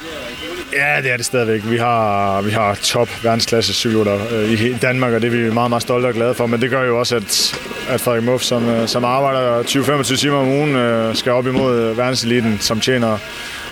Ja, 0.73 1.01
det 1.03 1.11
er 1.11 1.17
det 1.17 1.25
stadigvæk. 1.25 1.61
Vi 1.65 1.77
har, 1.77 2.41
vi 2.41 2.51
har 2.51 2.75
top 2.75 3.09
verdensklasse 3.23 3.73
cykelrytter 3.73 4.19
øh, 4.31 4.51
i 4.51 4.73
Danmark, 4.73 5.13
og 5.13 5.21
det 5.21 5.27
er 5.27 5.31
vi 5.31 5.53
meget, 5.53 5.69
meget 5.69 5.81
stolte 5.81 6.07
og 6.07 6.13
glade 6.13 6.33
for. 6.33 6.45
Men 6.45 6.61
det 6.61 6.69
gør 6.69 6.83
jo 6.83 6.99
også, 6.99 7.15
at, 7.15 7.59
at 7.89 8.01
Frederik 8.01 8.23
Muff, 8.23 8.43
som, 8.43 8.69
øh, 8.69 8.87
som 8.87 9.05
arbejder 9.05 9.63
20-25 9.63 10.17
timer 10.17 10.37
om 10.37 10.47
ugen, 10.47 10.75
øh, 10.75 11.15
skal 11.15 11.31
op 11.31 11.47
imod 11.47 11.95
verdenseliten, 11.95 12.59
som 12.59 12.79
tjener 12.79 13.17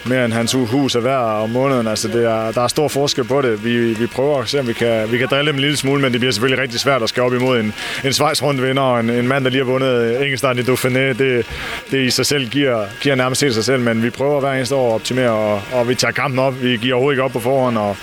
mere 0.08 0.26
end 0.26 0.34
hans 0.34 0.54
hus 0.54 0.96
er 0.96 1.00
værd 1.00 1.42
om 1.42 1.50
måneden. 1.50 1.88
Altså, 1.88 2.08
det 2.08 2.26
er, 2.26 2.52
der 2.52 2.62
er 2.62 2.68
stor 2.68 2.88
forskel 2.88 3.24
på 3.24 3.42
det. 3.42 3.66
Vi, 3.66 3.94
vi 3.94 4.08
prøver 4.08 4.42
at 4.42 4.50
se, 4.50 4.60
om 4.60 4.68
vi 4.68 4.74
kan, 4.74 5.12
vi 5.12 5.18
kan 5.18 5.28
drille 5.28 5.48
dem 5.48 5.56
en 5.56 5.62
lille 5.62 5.78
smule, 5.78 6.02
men 6.02 6.12
det 6.12 6.20
bliver 6.20 6.32
selvfølgelig 6.32 6.62
rigtig 6.62 6.80
svært 6.80 7.04
at 7.04 7.10
skal 7.10 7.24
op 7.24 7.34
imod 7.34 7.60
en, 7.60 7.74
en 8.04 8.14
Schweiz 8.14 8.42
vinder 8.42 8.82
og 8.82 9.00
en, 9.00 9.10
en 9.10 9.28
mand, 9.28 9.44
der 9.44 9.50
lige 9.50 9.64
har 9.64 9.72
vundet 9.72 9.88
øh, 9.88 10.22
enkeltstarten 10.22 10.64
i 10.64 10.66
Dauphiné. 10.66 11.00
Det, 11.00 11.46
det 11.92 12.06
i 12.06 12.10
sig 12.10 12.26
selv 12.26 12.50
giver, 12.50 12.86
giver 13.02 13.16
nærmest 13.16 13.42
helt 13.42 13.54
sig 13.54 13.66
selv, 13.66 13.82
men 13.82 14.04
vi 14.04 14.10
prøver 14.10 14.40
hver 14.40 14.54
eneste 14.54 14.76
år 14.76 14.90
at 14.90 14.96
optimere, 14.96 15.32
og, 15.32 15.62
og 15.74 15.90
vi 15.90 15.96
tager 15.96 16.12
kampen 16.12 16.40
op. 16.40 16.64
Vi 16.64 16.78
giver 16.78 16.96
overhovedet 16.96 17.16
ikke 17.16 17.24
op 17.24 17.32
på 17.32 17.40
forhånd, 17.40 17.78
og, 17.78 17.98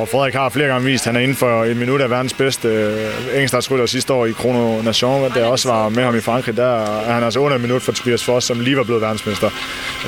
og 0.00 0.08
Frederik 0.08 0.34
har 0.34 0.48
flere 0.48 0.68
gange 0.68 0.86
vist, 0.86 1.06
at 1.06 1.12
han 1.12 1.16
er 1.16 1.20
inden 1.20 1.36
for 1.36 1.64
et 1.64 1.76
minut 1.76 2.00
af 2.00 2.10
verdens 2.10 2.34
bedste 2.34 2.68
øh, 2.68 3.34
enkeltstartsrytter 3.34 3.86
sidste 3.86 4.12
år 4.12 4.26
i 4.26 4.32
Chrono 4.32 4.82
Nation, 4.82 5.32
der 5.34 5.44
også 5.46 5.68
var 5.68 5.88
med 5.88 6.02
ham 6.02 6.16
i 6.16 6.20
Frankrig. 6.20 6.56
Der 6.56 6.84
er 7.06 7.12
han 7.12 7.22
altså 7.22 7.40
under 7.40 7.54
et 7.54 7.60
minut 7.60 7.82
for 7.82 7.92
Tobias 7.92 8.24
Foss, 8.24 8.46
som 8.46 8.60
lige 8.60 8.76
var 8.76 8.82
blevet 8.82 9.02
verdensmester. 9.02 9.50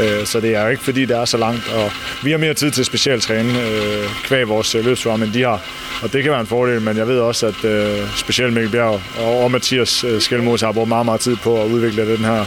Øh, 0.01 0.27
så 0.27 0.41
det 0.41 0.57
er 0.57 0.63
jo 0.63 0.69
ikke, 0.69 0.83
fordi 0.83 1.05
det 1.05 1.17
er 1.17 1.25
så 1.25 1.37
langt 1.37 1.73
og 1.75 1.91
vi 2.25 2.31
har 2.31 2.39
mere 2.39 2.55
tid 2.55 2.71
til 2.71 2.85
specialtræne 2.85 3.63
øh, 3.63 4.09
kvæg 4.25 4.49
vores 4.49 4.75
øh, 4.75 4.85
løbsvarer, 4.85 5.17
men 5.17 5.35
de 5.35 5.43
har. 5.43 5.61
Og 6.03 6.13
det 6.13 6.23
kan 6.23 6.33
være 6.33 6.41
en 6.41 6.47
fordel, 6.47 6.81
men 6.81 6.97
jeg 6.97 7.09
ved 7.09 7.19
også, 7.19 7.47
at 7.47 7.65
øh, 7.65 7.99
specielt 8.17 8.53
Mikkel 8.53 8.71
Bjerg 8.71 9.01
og, 9.19 9.43
og 9.45 9.51
Mathias 9.51 10.05
øh, 10.05 10.21
Skelmos 10.21 10.61
har 10.61 10.73
brugt 10.73 10.89
meget, 10.89 11.05
meget 11.05 11.21
tid 11.21 11.37
på 11.37 11.63
at 11.63 11.67
udvikle 11.67 12.13
den 12.17 12.25
her 12.25 12.45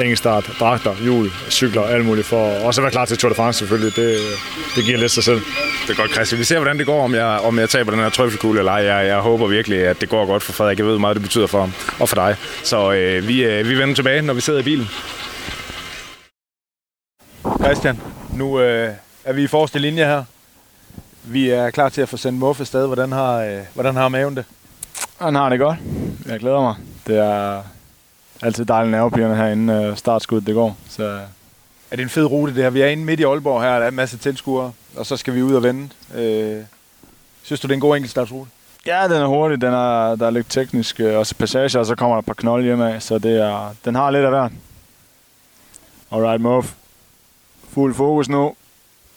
enkeltstart, 0.00 0.50
dragter, 0.60 0.94
hjul, 1.02 1.30
cykler, 1.50 1.82
alt 1.82 2.04
muligt, 2.04 2.26
for 2.26 2.46
også 2.66 2.80
at 2.80 2.82
være 2.82 2.92
klar 2.92 3.04
til 3.04 3.18
Tour 3.18 3.28
de 3.28 3.34
France 3.34 3.58
selvfølgelig. 3.58 3.96
Det, 3.96 4.18
det 4.76 4.84
giver 4.84 4.98
lidt 4.98 5.12
sig 5.12 5.24
selv. 5.24 5.40
Det 5.86 5.90
er 5.90 5.94
godt, 5.94 6.12
Christian. 6.12 6.38
Vi 6.38 6.44
ser, 6.44 6.58
hvordan 6.58 6.78
det 6.78 6.86
går, 6.86 7.04
om 7.04 7.14
jeg, 7.14 7.26
om 7.26 7.58
jeg 7.58 7.70
taber 7.70 7.90
den 7.90 8.00
her 8.00 8.10
trøffelkugle 8.10 8.58
eller 8.58 8.72
ej. 8.72 8.84
Jeg, 8.84 9.06
jeg 9.06 9.18
håber 9.18 9.46
virkelig, 9.46 9.78
at 9.78 10.00
det 10.00 10.08
går 10.08 10.26
godt 10.26 10.42
for 10.42 10.52
Frederik. 10.52 10.78
Jeg 10.78 10.86
ved, 10.86 10.92
hvor 10.92 11.00
meget 11.00 11.14
det 11.14 11.22
betyder 11.22 11.46
for 11.46 11.60
ham 11.60 11.72
og 12.00 12.08
for 12.08 12.16
dig. 12.16 12.36
Så 12.62 12.92
øh, 12.92 13.28
vi, 13.28 13.44
øh, 13.44 13.68
vi 13.68 13.78
vender 13.78 13.94
tilbage, 13.94 14.22
når 14.22 14.34
vi 14.34 14.40
sidder 14.40 14.60
i 14.60 14.62
bilen. 14.62 14.88
Christian, 17.64 18.00
nu 18.34 18.60
øh, 18.60 18.90
er 19.24 19.32
vi 19.32 19.42
i 19.42 19.46
forreste 19.46 19.78
linje 19.78 20.04
her. 20.04 20.24
Vi 21.24 21.50
er 21.50 21.70
klar 21.70 21.88
til 21.88 22.00
at 22.00 22.08
få 22.08 22.16
sendt 22.16 22.38
Muffe 22.38 22.60
afsted. 22.60 22.86
Hvordan 22.86 23.12
har, 23.12 23.38
øh, 23.38 23.58
hvordan 23.74 23.96
har 23.96 24.08
maven 24.08 24.36
det? 24.36 24.44
Han 25.20 25.34
har 25.34 25.48
det 25.48 25.58
godt. 25.58 25.78
Jeg 26.26 26.40
glæder 26.40 26.60
mig. 26.60 26.74
Det 27.06 27.18
er 27.18 27.62
altid 28.42 28.64
dejligt 28.64 28.90
nervepirrende 28.90 29.36
her 29.36 29.46
inden 29.46 29.68
øh, 29.68 29.96
startskuddet 29.96 30.46
det 30.46 30.54
går. 30.54 30.76
Så... 30.88 31.20
Er 31.90 31.96
det 31.96 32.02
en 32.02 32.08
fed 32.08 32.24
rute 32.24 32.54
det 32.54 32.62
her? 32.62 32.70
Vi 32.70 32.80
er 32.80 32.86
inde 32.86 33.04
midt 33.04 33.20
i 33.20 33.22
Aalborg 33.22 33.62
her, 33.62 33.70
der 33.70 33.84
er 33.84 33.88
en 33.88 33.94
masse 33.94 34.18
tilskuere, 34.18 34.72
og 34.96 35.06
så 35.06 35.16
skal 35.16 35.34
vi 35.34 35.42
ud 35.42 35.54
og 35.54 35.62
vende. 35.62 35.88
Øh, 36.14 36.64
synes 37.42 37.60
du, 37.60 37.66
det 37.66 37.72
er 37.72 37.76
en 37.76 37.80
god 37.80 37.96
enkeltstartsrute? 37.96 38.50
Ja, 38.86 39.04
den 39.04 39.12
er 39.12 39.26
hurtig. 39.26 39.60
Den 39.60 39.72
er, 39.72 40.16
der 40.16 40.26
er 40.26 40.30
lidt 40.30 40.46
teknisk, 40.50 41.00
øh, 41.00 41.18
også 41.18 41.34
passage, 41.34 41.78
og 41.78 41.86
så 41.86 41.94
kommer 41.94 42.14
der 42.14 42.18
et 42.18 42.26
par 42.26 42.34
knolde 42.34 42.64
hjemme 42.64 42.94
af, 42.94 43.02
så 43.02 43.18
det 43.18 43.40
er, 43.40 43.74
den 43.84 43.94
har 43.94 44.10
lidt 44.10 44.24
af 44.24 44.30
hvert. 44.30 44.52
Alright, 46.12 46.40
Muff. 46.40 46.72
Fuld 47.68 47.94
fokus 47.94 48.28
nu. 48.28 48.54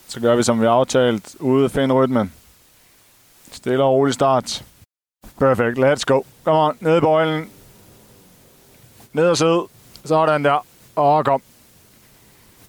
Så 0.08 0.20
gør 0.20 0.36
vi, 0.36 0.42
som 0.42 0.60
vi 0.60 0.66
har 0.66 0.72
aftalt. 0.72 1.36
Ude 1.40 1.64
at 1.64 1.70
finde 1.70 1.94
rytmen. 1.94 2.32
Stille 3.52 3.84
og 3.84 3.92
rolig 3.92 4.14
start. 4.14 4.64
Perfekt. 5.38 5.78
Let's 5.78 6.02
go. 6.06 6.20
Kom 6.44 6.56
on. 6.56 6.76
Ned 6.80 6.96
i 6.96 7.00
bøjlen. 7.00 7.50
Ned 9.16 9.28
og 9.28 9.36
sidde. 9.36 9.66
Sådan 10.04 10.44
der. 10.44 10.66
Og 10.96 11.24
kom. 11.24 11.42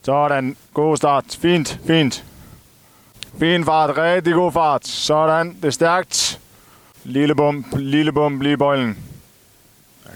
Sådan. 0.03 0.57
God 0.73 0.97
start. 0.97 1.37
Fint. 1.41 1.79
Fint. 1.87 2.25
Fin 3.39 3.65
fart. 3.65 3.97
Rigtig 3.97 4.33
god 4.33 4.51
fart. 4.51 4.87
Sådan. 4.87 5.55
Det 5.55 5.65
er 5.65 5.69
stærkt. 5.69 6.39
Lille 7.03 7.35
bump. 7.35 7.65
Lille 7.77 8.11
bump 8.11 8.41
lige 8.41 8.57
bøjlen. 8.57 8.97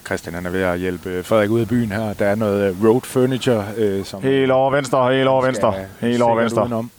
Christian 0.05 0.33
han 0.33 0.45
er 0.45 0.49
ved 0.49 0.61
at 0.61 0.79
hjælpe 0.79 1.23
Frederik 1.23 1.49
ud 1.49 1.59
af 1.59 1.67
byen 1.67 1.91
her. 1.91 2.13
Der 2.13 2.25
er 2.25 2.35
noget 2.35 2.69
øh, 2.69 2.85
road 2.89 3.01
furniture. 3.01 3.65
Øh, 3.77 4.05
som 4.05 4.21
helt 4.21 4.51
over 4.51 4.71
venstre, 4.71 5.13
helt 5.13 5.27
over 5.27 5.45
venstre. 5.45 5.85
Helt 6.01 6.21
over 6.21 6.35
venstre. 6.41 6.61
Udenom. 6.61 6.91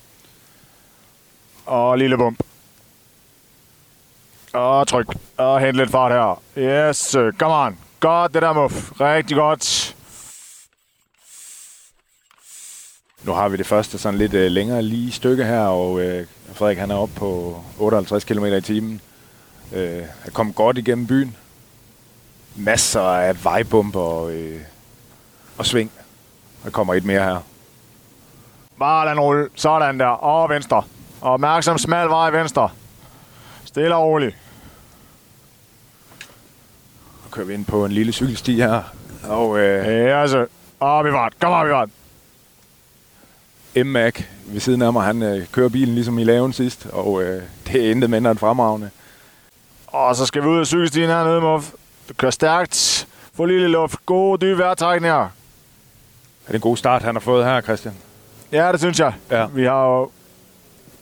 Og 1.67 1.99
lille 1.99 2.17
bump. 2.17 2.43
Og 4.53 4.89
tryk. 4.89 5.07
Og 5.37 5.61
hent 5.61 5.77
lidt 5.77 5.91
fart 5.91 6.13
her. 6.13 6.43
Yes, 6.89 7.17
come 7.39 7.55
on. 7.55 7.79
Godt 8.03 8.35
det 8.35 8.43
der, 8.43 8.53
Muff. 8.53 9.01
Rigtig 9.01 9.37
godt. 9.37 9.97
Nu 13.25 13.33
har 13.33 13.49
vi 13.49 13.57
det 13.57 13.67
første 13.67 13.99
sådan 13.99 14.19
lidt 14.19 14.35
øh, 14.35 14.51
længere 14.51 14.83
lige 14.83 15.13
stykke 15.13 15.45
her, 15.45 15.61
og 15.61 16.01
øh, 16.01 16.27
Frederik 16.53 16.79
han 16.79 16.91
er 16.91 16.95
oppe 16.95 17.15
på 17.15 17.61
58 17.79 18.25
km 18.25 18.45
i 18.45 18.61
timen. 18.61 19.01
Øh, 19.73 20.03
er 20.25 20.31
kommet 20.33 20.55
godt 20.55 20.79
igennem 20.79 21.07
byen 21.07 21.37
masser 22.57 23.01
af 23.01 23.45
vejbumper 23.45 24.01
og, 24.01 24.33
øh, 24.33 24.61
og 25.59 25.67
sving. 25.67 25.91
Der 26.65 26.71
kommer 26.71 26.95
et 26.95 27.05
mere 27.05 27.25
her. 27.25 27.39
Bare 28.79 29.07
lad 29.07 29.19
rulle. 29.19 29.49
Sådan 29.55 30.01
der. 30.01 30.07
Og 30.07 30.49
venstre. 30.49 30.83
Og 31.21 31.33
opmærksom 31.33 31.79
smal 31.79 32.09
vej 32.09 32.31
venstre. 32.31 32.69
Stille 33.65 33.97
og 33.97 34.05
roligt. 34.05 34.42
Kører 37.33 37.47
vi 37.47 37.55
ind 37.55 37.65
på 37.65 37.85
en 37.85 37.93
lille 37.93 38.13
cykelsti 38.13 38.55
her. 38.55 38.83
Og, 39.29 39.59
øh, 39.59 39.87
ja, 39.87 40.21
altså. 40.21 40.47
Op 40.81 41.07
i 41.07 41.11
fart. 41.11 41.33
Kom 41.41 41.53
op 41.53 41.67
i 41.67 41.71
fart. 41.71 41.89
M-Mac 43.77 44.21
ved 44.47 44.61
siden 44.61 44.83
af 44.83 44.93
mig, 44.93 45.03
han 45.03 45.23
øh, 45.23 45.47
kører 45.53 45.69
bilen 45.69 45.95
ligesom 45.95 46.19
i 46.19 46.25
laven 46.25 46.53
sidst, 46.53 46.87
og 46.93 47.23
øh, 47.23 47.43
det 47.67 47.87
er 47.87 47.91
intet 47.91 48.11
mindre 48.11 48.31
end 48.31 48.39
fremragende. 48.39 48.91
Og 49.87 50.17
så 50.17 50.27
skal 50.27 50.43
vi 50.43 50.49
ud 50.49 50.59
af 50.59 50.67
cykelstien 50.67 51.09
hernede, 51.09 51.41
Muff. 51.41 51.71
Kører 52.17 52.31
stærkt. 52.31 53.09
Få 53.35 53.45
lille 53.45 53.69
luft. 53.69 54.07
God 54.07 54.39
dyb 54.39 54.59
vejrtrækning 54.59 55.13
her. 55.13 55.21
Er 55.23 55.29
det 56.47 56.55
en 56.55 56.61
god 56.61 56.77
start, 56.77 57.03
han 57.03 57.15
har 57.15 57.21
fået 57.21 57.45
her, 57.45 57.61
Christian? 57.61 57.95
Ja, 58.53 58.73
det 58.73 58.81
synes 58.81 59.01
jeg. 59.01 59.13
Ja. 59.31 59.47
Vi 59.47 59.65
har 59.65 59.85
jo... 59.85 60.11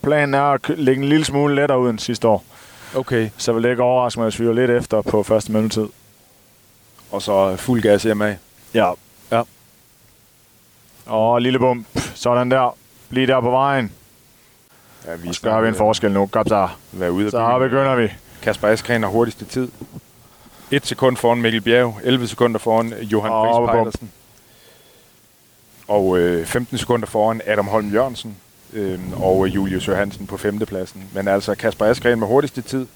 Planen 0.03 0.35
er 0.35 0.43
at 0.43 0.69
lægge 0.69 1.03
en 1.03 1.09
lille 1.09 1.25
smule 1.25 1.55
lettere 1.55 1.81
ud 1.81 1.91
end 1.91 1.99
sidste 1.99 2.29
år. 2.29 2.45
Okay. 2.95 3.31
Så 3.37 3.53
vil 3.53 3.63
det 3.63 3.71
ikke 3.71 3.83
overraske 3.83 4.21
mig, 4.21 4.25
hvis 4.29 4.41
vi 4.41 4.47
er 4.47 4.53
lidt 4.53 4.71
efter 4.71 5.03
på 5.03 5.23
første 5.23 5.53
mellemtid. 5.53 5.87
Og 7.11 7.23
så 7.23 7.57
fuld 7.57 7.83
gas 7.83 8.03
hjemme 8.03 8.27
af. 8.29 8.37
Ja. 8.75 8.93
Ja. 9.33 9.43
Og 11.07 11.43
lille 11.43 11.59
bump. 11.59 11.87
Sådan 12.15 12.51
der. 12.51 12.77
Bliv 13.09 13.27
der 13.27 13.41
på 13.41 13.51
vejen. 13.51 13.93
Ja, 15.07 15.15
vi 15.15 15.33
skal 15.33 15.63
vi 15.63 15.69
en 15.69 15.75
forskel 15.75 16.13
nu. 16.13 16.27
Kom 16.27 16.47
så. 16.49 16.69
Vær 16.93 17.09
ude 17.09 17.31
så 17.31 17.59
begynder 17.59 17.95
vi. 17.95 18.09
Kasper 18.43 18.69
Askren 18.69 19.03
har 19.03 19.11
hurtigste 19.11 19.45
tid. 19.45 19.69
1 20.71 20.87
sekund 20.87 21.17
foran 21.17 21.43
Mikkel 21.43 21.61
Bjerg, 21.61 22.01
11 22.05 22.29
sekunder 22.29 22.59
foran 22.59 22.95
Johan 23.03 23.33
Åh, 23.33 23.57
Friis. 23.57 23.71
Pejlersen. 23.71 24.11
Og 25.89 26.19
øh, 26.19 26.47
15 26.47 26.79
sekunder 26.79 27.07
foran 27.07 27.41
Adam 27.47 27.67
Holm 27.67 27.93
Jørgensen 27.93 28.37
øh, 28.73 29.23
og 29.23 29.49
Julius 29.49 29.89
Johansen 29.89 30.27
på 30.27 30.37
femtepladsen. 30.37 31.05
Men 31.15 31.29
altså 31.29 31.55
Kasper 31.55 31.87
Askren 31.87 32.19
med 32.19 32.27
hurtigste 32.27 32.63
tid 32.63 32.87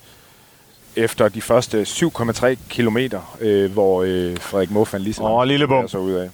efter 0.96 1.28
de 1.28 1.42
første 1.42 1.82
7,3 1.82 2.56
kilometer, 2.68 3.36
øh, 3.40 3.72
hvor 3.72 4.02
øh, 4.02 4.36
Frederik 4.40 4.70
Moffan 4.70 5.00
lige 5.00 5.14
så 5.14 5.22
Åh, 5.22 5.44
lille 5.46 5.68
bum. 5.68 5.88
så 5.88 5.98
ud 5.98 6.12
af. 6.12 6.30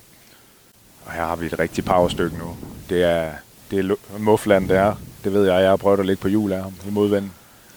Og 1.07 1.13
her 1.13 1.25
har 1.25 1.37
vi 1.37 1.47
et 1.47 1.59
rigtigt 1.59 1.87
powerstykke 1.87 2.39
nu. 2.39 2.57
Det 2.89 3.05
er, 3.05 3.31
det 3.71 3.79
er 3.79 3.97
Muffland, 4.19 4.69
det 4.69 4.77
er. 4.77 4.95
Det 5.25 5.33
ved 5.33 5.47
jeg, 5.53 5.63
jeg 5.63 5.69
har 5.71 5.77
prøvet 5.77 6.01
at 6.01 6.07
ligge 6.07 6.21
på 6.23 6.29
hjul 6.29 6.53
af 6.53 6.63
ham 6.63 6.73
i 6.89 6.91
modvind. 6.91 7.31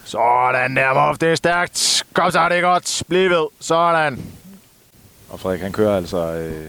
Sådan 0.05 0.75
der, 0.75 1.07
Muff. 1.07 1.19
Det 1.19 1.31
er 1.31 1.35
stærkt. 1.35 2.03
Kom 2.13 2.31
så, 2.31 2.49
det 2.49 2.57
er 2.57 2.61
godt. 2.61 3.03
Bliv 3.07 3.29
ved. 3.29 3.47
Sådan. 3.59 4.21
Og 5.29 5.39
Frederik, 5.39 5.61
han 5.61 5.71
kører 5.71 5.97
altså 5.97 6.17
øh, 6.33 6.67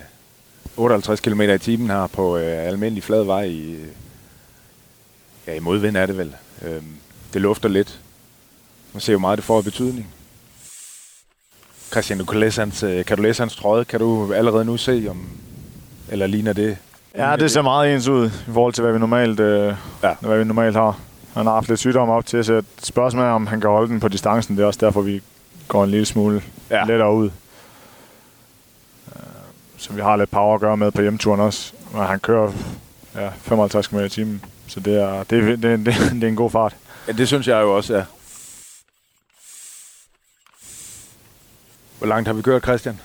58 0.77 1.21
km 1.21 1.41
i 1.41 1.59
timen 1.59 1.91
her 1.91 2.07
på 2.07 2.37
øh, 2.39 2.69
almindelig 2.69 3.03
flad 3.05 3.25
vej 3.25 3.43
i, 3.43 3.73
øh, 3.73 3.87
ja, 5.47 5.55
i 5.55 5.59
modvind 5.59 5.97
er 5.97 6.07
det 6.07 6.19
vel. 6.19 6.35
Øhm, 6.63 6.97
det 7.33 7.41
lufter 7.43 7.69
lidt. 7.69 8.01
Man 8.95 9.01
ser 9.01 9.13
jo 9.13 9.19
meget, 9.19 9.37
det 9.37 9.45
får 9.45 9.63
betydning. 9.63 10.07
Christian, 11.91 12.19
du 12.19 12.25
kan, 12.25 12.41
læse 12.41 12.61
hans, 12.61 12.83
øh, 12.83 13.05
kan 13.05 13.17
du 13.17 13.23
læse 13.23 13.43
hans 13.43 13.57
trøje? 13.57 13.85
Kan 13.85 14.01
du 14.01 14.33
allerede 14.33 14.65
nu 14.65 14.77
se, 14.77 15.07
om 15.11 15.27
eller 16.09 16.27
ligner 16.27 16.53
det? 16.53 16.77
Ja, 17.17 17.37
det 17.37 17.51
ser 17.51 17.63
meget 17.63 17.95
ens 17.95 18.09
ud 18.09 18.27
i 18.27 18.53
forhold 18.53 18.73
til, 18.73 18.83
hvad 18.83 18.93
vi 18.93 18.99
normalt, 18.99 19.41
øh, 19.41 19.75
ja. 20.03 20.15
hvad 20.21 20.39
vi 20.39 20.45
normalt 20.45 20.77
har. 20.77 20.99
Han 21.35 21.47
har 21.47 21.55
haft 21.55 21.69
lidt 21.69 21.81
sygdom 21.81 22.11
op 22.11 22.27
til, 22.27 22.45
så 22.45 22.63
spørgsmålet 22.83 23.29
er, 23.29 23.33
om 23.33 23.47
han 23.47 23.61
kan 23.61 23.71
holde 23.71 23.89
den 23.89 24.01
på 24.01 24.09
distancen. 24.09 24.57
Det 24.57 24.63
er 24.63 24.67
også 24.67 24.81
derfor, 24.87 25.01
vi 25.01 25.23
går 25.69 25.85
en 25.85 25.91
lille 25.91 26.07
smule 26.07 26.43
ja. 26.71 26.85
lettere 26.85 27.15
ud. 27.15 27.31
Øh, 29.17 29.23
Så 29.79 29.93
vi 29.93 30.01
har 30.01 30.17
lidt 30.17 30.31
power 30.31 30.55
at 30.55 30.61
gøre 30.61 30.77
med 30.77 30.91
på 30.91 31.03
hjemturen 31.03 31.41
også. 31.41 31.73
Og 31.93 32.07
han 32.09 32.21
kører 32.21 32.53
ja, 33.15 33.29
55 33.43 33.87
km 33.87 33.99
i 33.99 34.09
timen. 34.09 34.45
Så 34.67 34.81
det 34.81 35.03
er, 35.03 35.23
det, 35.23 35.63
det, 35.63 35.63
det, 35.63 35.87
det 35.87 36.25
er 36.25 36.29
en 36.29 36.37
god 36.37 36.51
fart. 36.51 36.77
Ja, 37.09 37.13
det 37.13 37.29
synes 37.29 37.49
jeg 37.49 37.63
jo 37.63 37.77
også, 37.77 37.95
ja. 37.97 38.03
Hvor 42.05 42.09
langt 42.09 42.29
har 42.29 42.35
vi 42.35 42.43
kørt, 42.43 42.63
Christian? 42.63 43.01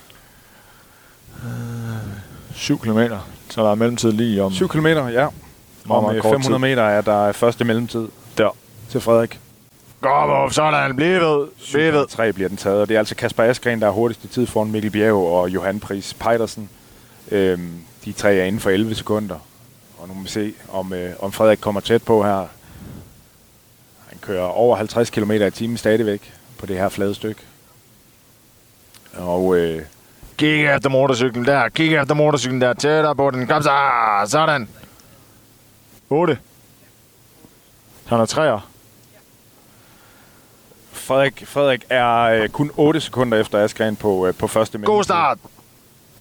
7 2.54 2.78
km. 2.78 2.98
Så 3.50 3.62
der 3.62 3.70
er 3.70 3.74
mellemtid 3.74 4.12
lige 4.12 4.42
om... 4.42 4.52
7 4.52 4.68
km, 4.68 4.86
ja. 4.86 5.26
Om 5.88 6.14
øh, 6.14 6.22
kort 6.22 6.32
500 6.32 6.42
tid. 6.42 6.58
meter 6.58 6.82
er 6.82 7.00
der 7.00 7.32
første 7.32 7.64
mellemtid. 7.64 8.08
Der. 8.38 8.56
Til 8.90 9.00
Frederik. 9.00 9.40
Kom 10.00 10.30
op, 10.30 10.52
sådan. 10.52 10.96
Bliv 10.96 11.20
ved. 11.20 11.48
Bliv 11.72 11.92
ved. 11.92 12.06
3 12.06 12.32
bliver 12.32 12.48
den 12.48 12.56
taget, 12.56 12.80
og 12.80 12.88
det 12.88 12.94
er 12.94 12.98
altså 12.98 13.14
Kasper 13.14 13.42
Askren, 13.42 13.80
der 13.80 13.86
er 13.86 13.90
hurtigste 13.90 14.28
tid 14.28 14.46
foran 14.46 14.70
Mikkel 14.70 14.90
Bjerg 14.90 15.14
og 15.14 15.48
Johan 15.48 15.80
Pris 15.80 16.14
Pejdersen. 16.14 16.68
Øhm, 17.30 17.72
de 18.04 18.12
tre 18.12 18.34
er 18.34 18.44
inden 18.44 18.60
for 18.60 18.70
11 18.70 18.94
sekunder. 18.94 19.38
Og 19.98 20.08
nu 20.08 20.14
må 20.14 20.22
vi 20.22 20.28
se, 20.28 20.52
om, 20.72 20.92
øh, 20.92 21.12
om 21.20 21.32
Frederik 21.32 21.58
kommer 21.60 21.80
tæt 21.80 22.02
på 22.02 22.22
her. 22.24 22.46
Han 24.08 24.18
kører 24.20 24.44
over 24.44 24.76
50 24.76 25.10
km 25.10 25.30
i 25.30 25.50
timen 25.50 25.76
stadigvæk 25.76 26.32
på 26.58 26.66
det 26.66 26.76
her 26.76 26.88
flade 26.88 27.14
stykke. 27.14 27.40
Og 29.16 29.56
øh, 29.56 29.82
Kig 30.36 30.66
efter 30.66 30.88
motorcyklen 30.90 31.44
der. 31.44 31.68
Kig 31.68 31.94
efter 31.94 32.14
motorcyklen 32.14 32.60
der. 32.60 32.72
Tættere 32.72 33.16
på 33.16 33.30
den. 33.30 33.46
Kom 33.46 33.62
så. 33.62 33.78
Sådan. 34.26 34.68
8. 36.10 36.38
Han 38.06 38.20
er 38.20 38.26
3'er. 38.26 38.60
Frederik, 40.92 41.46
Frederik 41.46 41.84
er 41.90 42.16
øh, 42.20 42.48
kun 42.48 42.70
8 42.76 43.00
sekunder 43.00 43.38
efter 43.40 43.64
Askren 43.64 43.96
på, 43.96 44.26
øh, 44.26 44.34
på 44.34 44.46
første 44.46 44.78
mellemtid. 44.78 44.94
God 44.96 45.04
start. 45.04 45.38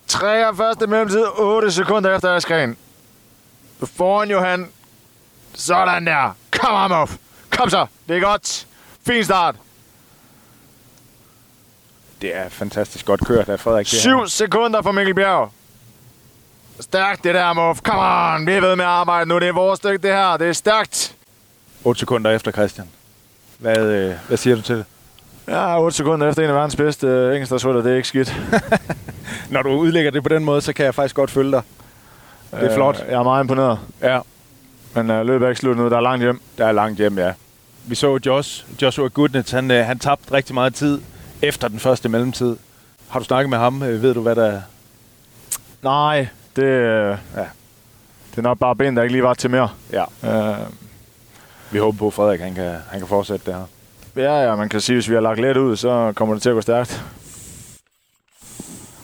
3 0.08 0.56
første 0.56 0.88
mellemtid. 0.88 1.26
8 1.38 1.72
sekunder 1.72 2.16
efter 2.16 2.36
Askren. 2.36 2.78
Foran 3.84 4.30
Johan. 4.30 4.70
Sådan 5.54 6.08
der. 6.08 6.36
Kom 6.52 6.76
ham 6.76 6.92
op. 6.92 7.10
Kom 7.50 7.70
så. 7.70 7.86
Det 8.08 8.18
er 8.18 8.22
godt. 8.22 8.68
Fin 9.08 9.24
start. 9.24 9.56
Det 12.22 12.36
er 12.36 12.49
fantastisk 12.49 13.05
godt 13.05 13.26
kørt 13.26 13.49
af 13.49 13.59
Frederik. 13.59 13.86
det 13.86 13.93
her. 13.93 13.99
7 13.99 14.28
sekunder 14.28 14.82
for 14.82 14.91
Mikkel 14.91 15.15
Bjerg. 15.15 15.51
Stærkt 16.80 17.24
det 17.24 17.36
der, 17.36 17.53
Muff. 17.53 17.80
Come 17.82 18.01
on. 18.01 18.47
Vi 18.47 18.51
er 18.51 18.61
ved 18.61 18.76
med 18.76 18.86
at 18.86 18.91
arbejde 18.91 19.30
nu. 19.30 19.39
Det 19.39 19.47
er 19.47 19.53
vores 19.53 19.78
stykke, 19.78 20.07
det 20.07 20.15
her. 20.15 20.38
Det 20.38 20.47
er 20.49 20.53
stærkt. 20.53 21.15
8 21.84 21.99
sekunder 21.99 22.32
efter 22.32 22.51
Christian. 22.51 22.88
Hvad, 23.57 23.78
øh, 23.78 24.15
hvad 24.28 24.38
siger 24.38 24.55
du 24.55 24.61
til 24.61 24.76
det? 24.76 24.86
Ja, 25.47 25.82
8 25.82 25.97
sekunder 25.97 26.30
efter 26.30 26.43
en 26.43 26.49
af 26.49 26.55
verdens 26.55 26.76
bedste 26.76 27.07
øh, 27.07 27.32
enkeltstartsrytter. 27.34 27.82
Det 27.82 27.91
er 27.91 27.95
ikke 27.95 28.07
skidt. 28.07 28.36
Når 29.51 29.61
du 29.61 29.70
udlægger 29.70 30.11
det 30.11 30.24
på 30.24 30.30
den 30.30 30.45
måde, 30.45 30.61
så 30.61 30.74
kan 30.74 30.86
jeg 30.86 30.95
faktisk 30.95 31.15
godt 31.15 31.32
følge 31.32 31.51
dig. 31.51 31.61
Det 32.51 32.59
er 32.59 32.70
Øh, 32.70 32.76
flot. 32.76 32.99
Jeg 33.09 33.15
er 33.20 33.24
meget 33.24 33.43
imponeret. 33.43 33.80
Ja. 34.01 34.20
Men 34.95 35.09
øh, 35.09 35.26
løbet 35.26 35.45
er 35.45 35.49
ikke 35.49 35.59
slut 35.59 35.78
nu. 35.78 35.89
Der 35.89 35.97
er 35.97 36.01
langt 36.01 36.24
hjem. 36.24 36.41
Der 36.57 36.65
er 36.65 36.72
langt 36.72 36.97
hjem, 36.97 37.17
ja. 37.17 37.34
Vi 37.86 37.95
så 37.95 38.20
Josh, 38.26 38.65
Joshua 38.82 39.07
Goodness, 39.07 39.51
han, 39.51 39.72
øh, 39.72 39.86
han 39.86 39.99
tabte 39.99 40.32
rigtig 40.34 40.53
meget 40.53 40.76
tid 40.76 41.01
efter 41.42 41.68
den 41.68 41.80
første 41.80 42.10
mellemtid. 42.10 42.56
Har 43.10 43.20
du 43.20 43.26
snakket 43.26 43.50
med 43.50 43.58
ham? 43.58 43.84
Øh, 43.84 44.02
Ved 44.02 44.14
du, 44.14 44.22
hvad 44.22 44.36
der... 44.36 44.62
Nej, 45.84 46.28
det, 46.56 46.64
øh, 46.64 47.18
ja. 47.36 47.42
det 48.32 48.38
er 48.38 48.42
nok 48.42 48.60
bare 48.60 48.76
ben, 48.76 48.96
der 48.96 49.04
ikke 49.04 49.14
lige 49.14 49.24
var 49.24 49.34
til 49.34 49.50
mere. 49.50 49.70
Ja. 49.92 50.04
Øh, 50.24 50.58
Vi 51.72 51.78
håber 51.80 51.98
på, 51.98 52.08
at 52.08 52.14
Frederik 52.14 52.40
han 52.40 52.56
kan, 52.56 52.76
han 52.90 53.00
kan 53.00 53.08
fortsætte 53.08 53.46
det 53.46 53.54
her. 53.56 53.66
ja, 54.24 54.50
ja, 54.50 54.56
man 54.56 54.70
kan 54.70 54.82
sige, 54.82 54.96
hvis 54.96 55.10
vi 55.10 55.14
har 55.14 55.22
lagt 55.22 55.40
let 55.40 55.58
ud, 55.58 55.76
så 55.76 56.14
kommer 56.16 56.36
det 56.36 56.42
til 56.42 56.50
at 56.50 56.54
gå 56.56 56.62
stærkt. 56.62 57.04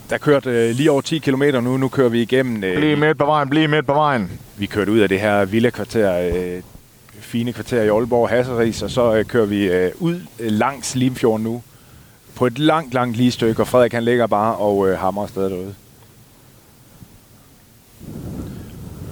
Der 0.09 0.15
er 0.15 0.19
kørt 0.19 0.45
øh, 0.45 0.75
lige 0.75 0.91
over 0.91 1.01
10 1.01 1.17
km 1.19 1.43
nu. 1.63 1.77
Nu 1.77 1.87
kører 1.89 2.09
vi 2.09 2.21
igennem... 2.21 2.63
Øh, 2.63 2.77
Bliv 2.77 2.97
midt 2.97 3.17
på 3.17 3.25
vejen, 3.25 3.49
bliv 3.49 3.69
midt 3.69 3.85
på 3.87 3.93
vejen. 3.93 4.39
Vi 4.57 4.65
kørte 4.65 4.91
ud 4.91 4.99
af 4.99 5.09
det 5.09 5.19
her 5.19 5.45
villa-kvarter, 5.45 6.31
øh, 6.35 6.61
fine 7.19 7.53
kvarter 7.53 7.81
i 7.81 7.87
Aalborg, 7.87 8.29
Hasseris, 8.29 8.81
og 8.81 8.89
så 8.89 9.15
øh, 9.15 9.25
kører 9.25 9.45
vi 9.45 9.65
øh, 9.67 9.91
ud 9.99 10.21
øh, 10.39 10.51
langs 10.51 10.95
Limfjorden 10.95 11.43
nu. 11.43 11.63
På 12.35 12.45
et 12.45 12.59
langt, 12.59 12.93
langt 12.93 13.17
lige 13.17 13.31
stykke, 13.31 13.61
og 13.61 13.67
Frederik 13.67 13.93
han 13.93 14.03
ligger 14.03 14.27
bare 14.27 14.55
og 14.55 14.87
øh, 14.87 14.97
hammer 14.99 15.23
afsted 15.23 15.49
derude. 15.49 15.75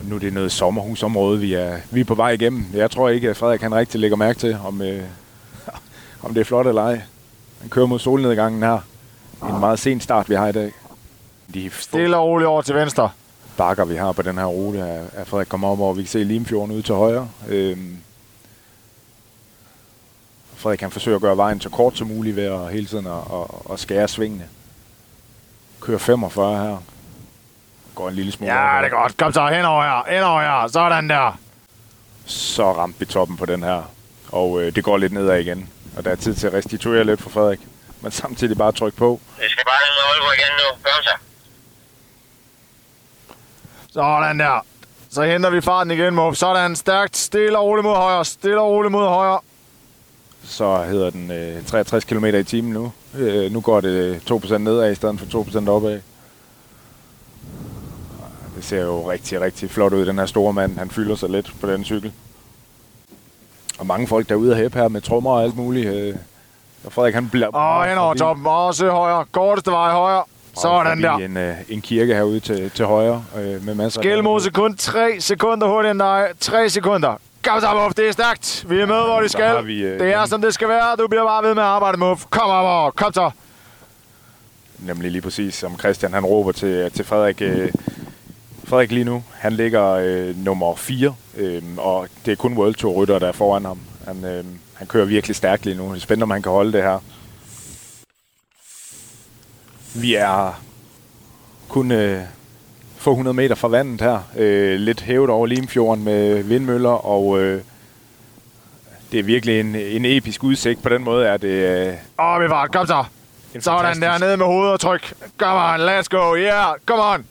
Nu 0.04 0.16
er 0.16 0.20
det 0.20 0.34
noget 0.34 0.52
sommerhusområde, 0.52 1.40
vi 1.40 1.54
er, 1.54 1.78
vi 1.92 2.00
er 2.00 2.06
på 2.06 2.16
vej 2.16 2.30
igennem. 2.30 2.66
Jeg 2.74 2.92
tror 2.92 3.10
ikke, 3.10 3.30
at 3.30 3.38
Frederik 3.38 3.62
han 3.62 3.76
rigtig 3.76 4.00
lægger 4.02 4.18
mærke 4.18 4.40
til, 4.40 4.58
om, 4.66 4.82
øh, 4.82 5.04
om 6.24 6.34
det 6.34 6.42
er 6.42 6.46
flot 6.46 6.68
eller 6.68 6.82
ej. 6.82 7.02
Han 7.62 7.70
kører 7.70 7.86
mod 7.86 8.00
solnedgangen 8.00 8.64
her. 8.64 8.80
En 9.50 9.60
meget 9.60 9.80
sen 9.80 10.02
start, 10.02 10.30
vi 10.30 10.36
har 10.36 10.48
i 10.48 10.52
dag. 10.52 10.72
De 11.54 11.70
Stille 11.70 12.18
og 12.18 12.26
roligt 12.26 12.48
over 12.48 12.62
til 12.62 12.76
venstre. 12.76 13.10
bakker, 13.58 13.86
vi 13.86 13.96
har 13.96 14.12
på 14.12 14.22
den 14.22 14.38
her 14.38 14.46
rute, 14.46 14.80
er, 14.80 15.04
er 15.14 15.24
Frederik 15.24 15.48
kommer 15.48 15.68
op 15.68 15.80
over. 15.80 15.94
Vi 15.94 16.02
kan 16.02 16.10
se 16.10 16.24
Limfjorden 16.24 16.76
ude 16.76 16.82
til 16.82 16.96
højre. 16.96 17.30
Øhm, 17.48 17.98
Frederik 20.64 20.80
kan 20.80 20.92
forsøge 20.92 21.16
at 21.16 21.22
gøre 21.22 21.38
vejen 21.38 21.62
så 21.62 21.70
kort 21.70 21.98
som 21.98 22.08
muligt 22.08 22.36
ved 22.36 22.46
at 22.46 22.72
hele 22.72 22.86
tiden 22.86 23.08
at, 23.08 23.14
at, 23.14 23.74
at 23.74 23.80
skære 23.80 24.08
svingene. 24.08 24.48
Kører 25.82 25.98
45 25.98 26.68
her. 26.68 26.78
Går 27.96 28.10
en 28.10 28.16
lille 28.16 28.32
smule 28.32 28.54
Ja, 28.54 28.78
det 28.78 28.86
er 28.86 28.90
godt. 28.90 29.18
Kom 29.18 29.34
så, 29.34 29.48
henover 29.48 29.84
her, 29.84 30.16
henover 30.16 30.42
her. 30.42 30.68
Sådan 30.68 31.10
der. 31.10 31.40
Så 32.26 32.74
ramte 32.74 33.00
vi 33.00 33.06
toppen 33.06 33.38
på 33.38 33.46
den 33.46 33.64
her. 33.64 33.82
Og 34.32 34.62
øh, 34.62 34.76
det 34.76 34.84
går 34.84 34.98
lidt 34.98 35.14
nedad 35.14 35.40
igen. 35.40 35.70
Og 35.98 36.06
der 36.06 36.12
er 36.12 36.16
tid 36.16 36.36
til 36.36 36.48
at 36.48 36.54
restituere 36.54 37.04
lidt 37.04 37.22
for 37.22 37.30
Frederik. 37.30 37.60
Men 38.02 38.12
samtidig 38.12 38.58
bare 38.58 38.72
trykke 38.72 38.98
på. 38.98 39.20
Det 39.40 39.52
skal 39.52 39.64
bare 39.66 39.80
ned 39.86 39.94
med 39.98 40.04
Aalborg 40.12 40.34
igen 40.34 40.54
nu. 40.58 40.84
Kom 40.84 41.04
så. 41.04 41.16
Sådan 43.94 44.40
der. 44.40 44.66
Så 45.10 45.24
henter 45.24 45.50
vi 45.50 45.62
farten 45.62 45.92
igen, 45.92 46.16
Muff. 46.16 46.38
Sådan, 46.38 46.76
stærkt. 46.76 47.18
Stille 47.18 47.58
og 47.58 47.66
roligt 47.66 47.86
mod 47.86 47.96
højre. 47.96 48.26
Stille 48.26 48.62
og 48.62 48.68
roligt 48.68 48.92
mod 48.92 49.08
højre. 49.08 49.40
Så 50.44 50.84
hedder 50.84 51.10
den 51.10 51.32
øh, 51.32 51.66
63 51.66 52.04
km 52.06 52.26
i 52.26 52.44
timen 52.44 52.74
nu. 52.74 52.92
Øh, 53.18 53.52
nu 53.52 53.62
går 53.62 53.82
det 53.82 54.32
2% 54.32 54.58
nedad 54.58 54.92
i 54.92 54.96
stedet 54.96 55.20
for 55.20 55.44
2% 55.44 55.70
opad. 55.70 56.00
Det 58.56 58.66
ser 58.66 58.82
jo 58.82 59.12
rigtig, 59.12 59.42
rigtig 59.42 59.70
flot 59.70 59.94
ud, 59.94 60.06
den 60.06 60.20
her 60.20 60.26
store 60.26 60.54
mand. 60.54 60.78
Han 60.78 60.90
fylder 60.90 61.16
sig 61.16 61.30
lidt 61.30 61.54
på 61.62 61.68
den 61.68 61.84
cykel. 61.84 62.12
Og 63.80 63.86
mange 63.88 64.08
folk 64.08 64.30
derude 64.30 64.52
og 64.52 64.58
hæppe 64.58 64.80
her 64.80 64.88
med 64.88 65.02
trommer 65.02 65.32
og 65.32 65.44
alt 65.44 65.56
muligt. 65.56 65.88
Øh, 65.88 66.16
og 66.86 66.94
Frederik, 66.94 67.14
han 67.14 67.30
bliver... 67.30 67.48
Og 67.48 67.86
hen 67.86 67.98
over 67.98 68.14
toppen. 68.14 68.46
Også 68.46 68.90
højre. 68.90 69.26
Korteste 69.32 69.72
vej 69.72 69.92
højre. 69.92 70.24
Sådan 70.62 71.02
der. 71.02 71.14
En, 71.14 71.38
øh, 71.38 71.56
en 71.70 71.82
kirke 71.82 72.14
herude 72.16 72.40
til, 72.40 72.70
til 72.70 72.86
højre 72.86 73.24
øh, 73.38 73.66
med 73.66 73.76
masser 73.76 74.02
Skelmose 74.02 74.52
kun 74.52 74.78
3 74.78 75.16
sekunder 75.20 75.68
hurtigere 75.68 75.92
end 75.92 76.00
dig. 76.00 76.28
3 76.40 76.70
sekunder. 76.70 77.16
Kom 77.44 77.62
så, 77.62 77.74
Muff. 77.74 77.96
Det 77.96 78.08
er 78.08 78.12
stærkt. 78.12 78.66
Vi 78.70 78.80
er 78.80 78.86
med, 78.86 78.96
hvor 78.96 79.22
de 79.22 79.30
skal. 79.30 79.68
vi, 79.68 79.82
øh, 79.82 80.00
det 80.00 80.14
er, 80.14 80.26
som 80.26 80.42
det 80.42 80.54
skal 80.54 80.68
være. 80.68 80.96
Du 80.96 81.08
bliver 81.08 81.26
bare 81.26 81.44
ved 81.44 81.56
med 81.56 81.64
at 81.64 81.70
arbejde, 81.70 81.98
Muff. 81.98 82.26
Kom 82.30 82.50
op 82.50 82.66
over. 82.66 82.92
Kom 82.92 83.14
så. 83.14 83.32
Nemlig 84.80 85.12
lige 85.12 85.22
præcis, 85.22 85.56
som 85.56 85.80
Christian 85.80 86.14
han 86.14 86.26
råber 86.26 86.52
til, 86.52 86.92
til 86.92 87.06
Frederik. 87.06 87.42
Øh, 87.42 87.72
Frederik 88.68 88.92
lige 88.92 89.04
nu, 89.04 89.24
han 89.34 89.54
ligger 89.54 89.90
øh, 89.90 90.38
nummer 90.38 90.76
4, 90.76 91.16
øh, 91.38 91.64
og 91.78 92.08
det 92.26 92.32
er 92.32 92.36
kun 92.36 92.58
World 92.58 92.76
Tour 92.76 92.94
rytter 92.94 93.20
der 93.20 93.28
er 93.28 93.32
foran 93.32 93.66
ham. 93.66 93.80
Han, 94.06 94.26
øh, 94.26 94.46
han 94.74 94.88
kører 94.88 95.06
virkelig 95.06 95.36
stærkt 95.36 95.66
lige 95.66 95.78
nu. 95.78 95.90
Det 95.90 95.96
er 95.96 96.00
spændende, 96.00 96.24
om 96.24 96.32
han 96.32 96.42
kan 96.42 96.52
holde 96.52 96.74
det 96.74 96.84
her. 96.84 97.00
Vi 99.96 100.16
er 100.16 100.62
kun 101.70 101.92
øh, 101.92 102.24
få 103.04 103.12
100 103.12 103.34
meter 103.34 103.56
fra 103.56 103.68
vandet 103.68 104.02
her. 104.02 104.20
Øh, 104.38 104.80
lidt 104.80 105.02
hævet 105.02 105.30
over 105.30 105.48
Limfjorden 105.48 106.04
med 106.04 106.44
vindmøller, 106.44 107.06
og 107.06 107.42
øh, 107.42 107.62
det 109.12 109.20
er 109.20 109.24
virkelig 109.24 109.60
en, 109.60 109.76
en 109.76 110.06
episk 110.06 110.44
udsigt. 110.44 110.84
På 110.84 110.90
den 110.90 111.04
måde 111.04 111.28
er 111.28 111.38
det... 111.38 111.48
Øh, 111.48 111.94
Åh, 112.20 112.42
vi 112.42 112.50
var 112.50 112.68
kom 112.68 112.88
så. 112.88 113.04
Sådan 113.60 114.02
der, 114.02 114.18
nede 114.18 114.38
med 114.38 114.46
hovedet 114.46 114.74
og 114.74 114.80
tryk. 114.80 115.14
Come 115.38 115.60
on, 115.60 115.80
let's 115.80 116.08
go, 116.10 116.36
yeah, 116.36 116.76
come 116.86 117.04
on. 117.04 117.26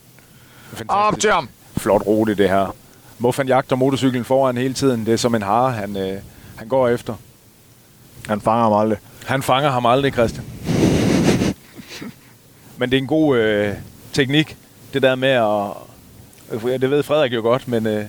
Op 0.87 1.19
til 1.19 1.31
ham. 1.31 1.49
Flot 1.77 2.01
rute, 2.07 2.35
det 2.35 2.49
her. 2.49 2.75
Muffan 3.19 3.47
jagter 3.47 3.75
motorcyklen 3.75 4.25
foran 4.25 4.57
hele 4.57 4.73
tiden. 4.73 5.05
Det 5.05 5.13
er 5.13 5.17
som 5.17 5.35
en 5.35 5.41
hare, 5.41 5.71
han, 5.71 5.97
øh, 5.97 6.17
han 6.55 6.67
går 6.67 6.87
efter. 6.87 7.15
Han 8.27 8.41
fanger 8.41 8.63
ham 8.63 8.73
aldrig. 8.73 8.97
Han 9.25 9.43
fanger 9.43 9.69
ham 9.69 9.85
aldrig, 9.85 10.13
Christian. 10.13 10.45
Men 12.77 12.91
det 12.91 12.97
er 12.97 13.01
en 13.01 13.07
god 13.07 13.37
øh, 13.37 13.73
teknik, 14.13 14.57
det 14.93 15.01
der 15.01 15.15
med 15.15 15.29
at... 15.29 16.81
Det 16.81 16.89
ved 16.91 17.03
Frederik 17.03 17.33
jo 17.33 17.41
godt, 17.41 17.67
men... 17.67 17.87
Øh, 17.87 18.05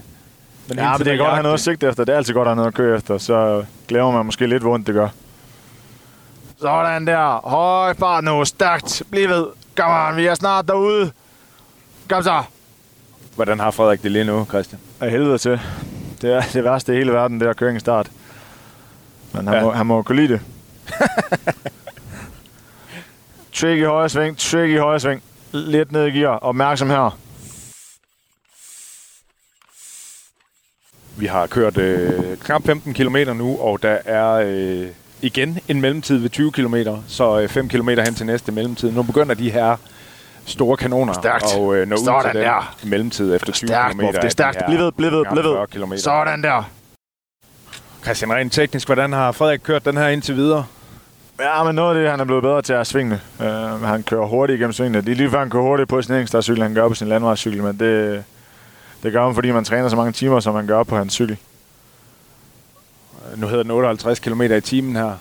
men 0.69 0.79
ja, 0.79 0.97
men 0.97 1.07
det 1.07 1.13
er 1.13 1.17
godt 1.17 1.29
at 1.29 1.35
have 1.35 1.43
noget 1.43 1.55
at 1.55 1.61
sigte 1.61 1.89
efter. 1.89 2.05
Det 2.05 2.13
er 2.13 2.17
altid 2.17 2.35
godt 2.35 2.49
at 2.49 2.51
have 2.51 2.57
noget 2.57 2.69
at 2.69 2.75
køre 2.75 2.97
efter. 2.97 3.19
Så 3.19 3.65
glemmer 3.89 4.13
man 4.13 4.27
måske 4.27 4.47
lidt, 4.47 4.63
hvor 4.63 4.75
ondt 4.75 4.87
det 4.87 4.95
gør. 4.95 5.09
Sådan 6.61 7.07
der. 7.07 7.49
Høj 7.49 7.95
fart 7.95 8.25
nu. 8.25 8.45
Stærkt. 8.45 9.03
Bliv 9.11 9.29
ved. 9.29 9.47
Kom 9.77 10.09
on, 10.09 10.17
vi 10.17 10.27
er 10.27 10.35
snart 10.35 10.69
derude. 10.69 11.13
Kom 12.09 12.23
så. 12.23 12.43
Hvordan 13.35 13.61
har 13.61 13.71
Frederik 13.71 14.03
det 14.03 14.11
lige 14.13 14.25
nu, 14.25 14.45
Christian? 14.45 14.81
Af 15.01 15.11
helvede 15.11 15.39
til. 15.39 15.61
Det 16.23 16.33
er 16.33 16.43
det 16.53 16.65
værste 16.65 16.95
i 16.95 16.97
hele 16.97 17.13
verden, 17.13 17.41
det 17.41 17.47
er 17.47 17.51
at 17.51 17.57
køre 17.57 17.71
en 17.71 17.81
start. 17.81 18.11
Men 19.33 19.47
han, 19.47 19.57
ja. 19.57 19.63
må, 19.63 19.71
han 19.71 19.87
må 19.87 20.03
kunne 20.03 20.17
lide 20.17 20.33
det. 20.33 20.41
trick 23.55 23.79
i 23.79 23.85
højre 23.85 24.09
sving, 24.09 24.39
trick 24.39 24.71
i 24.71 24.77
højre 24.77 25.01
sving. 25.01 25.23
Lidt 25.55 25.93
ned 25.93 26.07
i 26.07 26.11
gear. 26.11 26.37
Opmærksom 26.39 26.91
her. 26.91 27.19
Vi 31.17 31.27
har 31.27 31.47
kørt 31.47 31.79
øh, 31.79 32.37
knap 32.37 32.63
15 32.67 32.95
km 32.95 33.17
nu, 33.35 33.59
og 33.61 33.83
der 33.83 33.99
er 34.05 34.31
øh, 34.47 34.89
igen 35.23 35.59
en 35.69 35.81
mellemtid 35.81 36.19
ved 36.19 36.31
20 36.31 36.53
km, 36.53 36.75
så 37.09 37.41
øh, 37.41 37.49
5 37.49 37.69
km 37.69 37.89
hen 37.89 38.15
til 38.15 38.27
næste 38.27 38.53
mellemtid. 38.53 38.93
Nu 38.93 39.03
begynder 39.03 39.35
de 39.35 39.51
her 39.51 39.77
store 40.47 40.77
kanoner 40.77 41.13
Stærkt. 41.13 41.45
og 41.57 41.75
øh, 41.77 41.89
nå 41.89 41.95
ud 41.97 42.05
Sådan 42.05 42.23
til 42.23 42.33
den 42.41 42.43
der. 42.43 42.77
mellemtid 42.85 43.35
efter 43.35 43.53
20 43.53 43.69
Stærkt, 43.69 43.95
km. 43.95 44.01
Det 44.01 44.25
er 44.25 44.29
stærkt. 44.29 44.59
Bliv 44.67 44.79
ved, 44.79 44.93
bliv 44.93 45.11
ved, 45.13 45.25
bliv 45.71 45.91
ved. 45.91 45.99
Sådan 45.99 46.43
der. 46.43 46.71
Christian, 48.03 48.33
rent 48.33 48.53
teknisk, 48.53 48.89
hvordan 48.89 49.13
har 49.13 49.33
Frederik 49.33 49.61
kørt 49.65 49.85
den 49.85 49.97
her 49.97 50.09
indtil 50.09 50.37
videre? 50.37 50.67
Ja, 51.41 51.63
men 51.65 51.75
noget 51.75 51.97
af 51.97 52.03
det, 52.03 52.11
han 52.11 52.21
er 52.21 52.25
blevet 52.25 52.43
bedre 52.43 52.63
til 52.63 52.73
at 52.73 52.87
svinge. 52.87 53.21
Uh, 53.39 53.83
han 53.83 54.03
kører 54.03 54.27
hurtigt 54.27 54.57
igennem 54.57 54.73
svingene. 54.73 55.01
Det 55.01 55.13
er 55.13 55.17
lige 55.17 55.31
før, 55.31 55.39
han 55.39 55.51
kører 55.51 55.63
hurtigt 55.63 55.89
på 55.89 56.03
sin 56.03 56.27
cykel, 56.27 56.63
han 56.63 56.75
gør 56.75 56.89
på 56.89 56.95
sin 56.95 57.09
landvejscykel, 57.09 57.63
men 57.63 57.79
det, 57.79 58.25
det 59.03 59.13
gør 59.13 59.27
han, 59.27 59.35
fordi 59.35 59.51
man 59.51 59.65
træner 59.65 59.89
så 59.89 59.97
mange 59.97 60.13
timer, 60.13 60.41
som 60.41 60.55
man 60.55 60.67
gør 60.67 60.83
på 60.83 60.97
hans 60.97 61.13
cykel. 61.13 61.37
Nu 63.37 63.47
hedder 63.47 63.63
den 63.63 63.71
58 63.71 64.19
km 64.19 64.43
i 64.43 64.61
timen 64.61 64.97
her. 64.97 65.17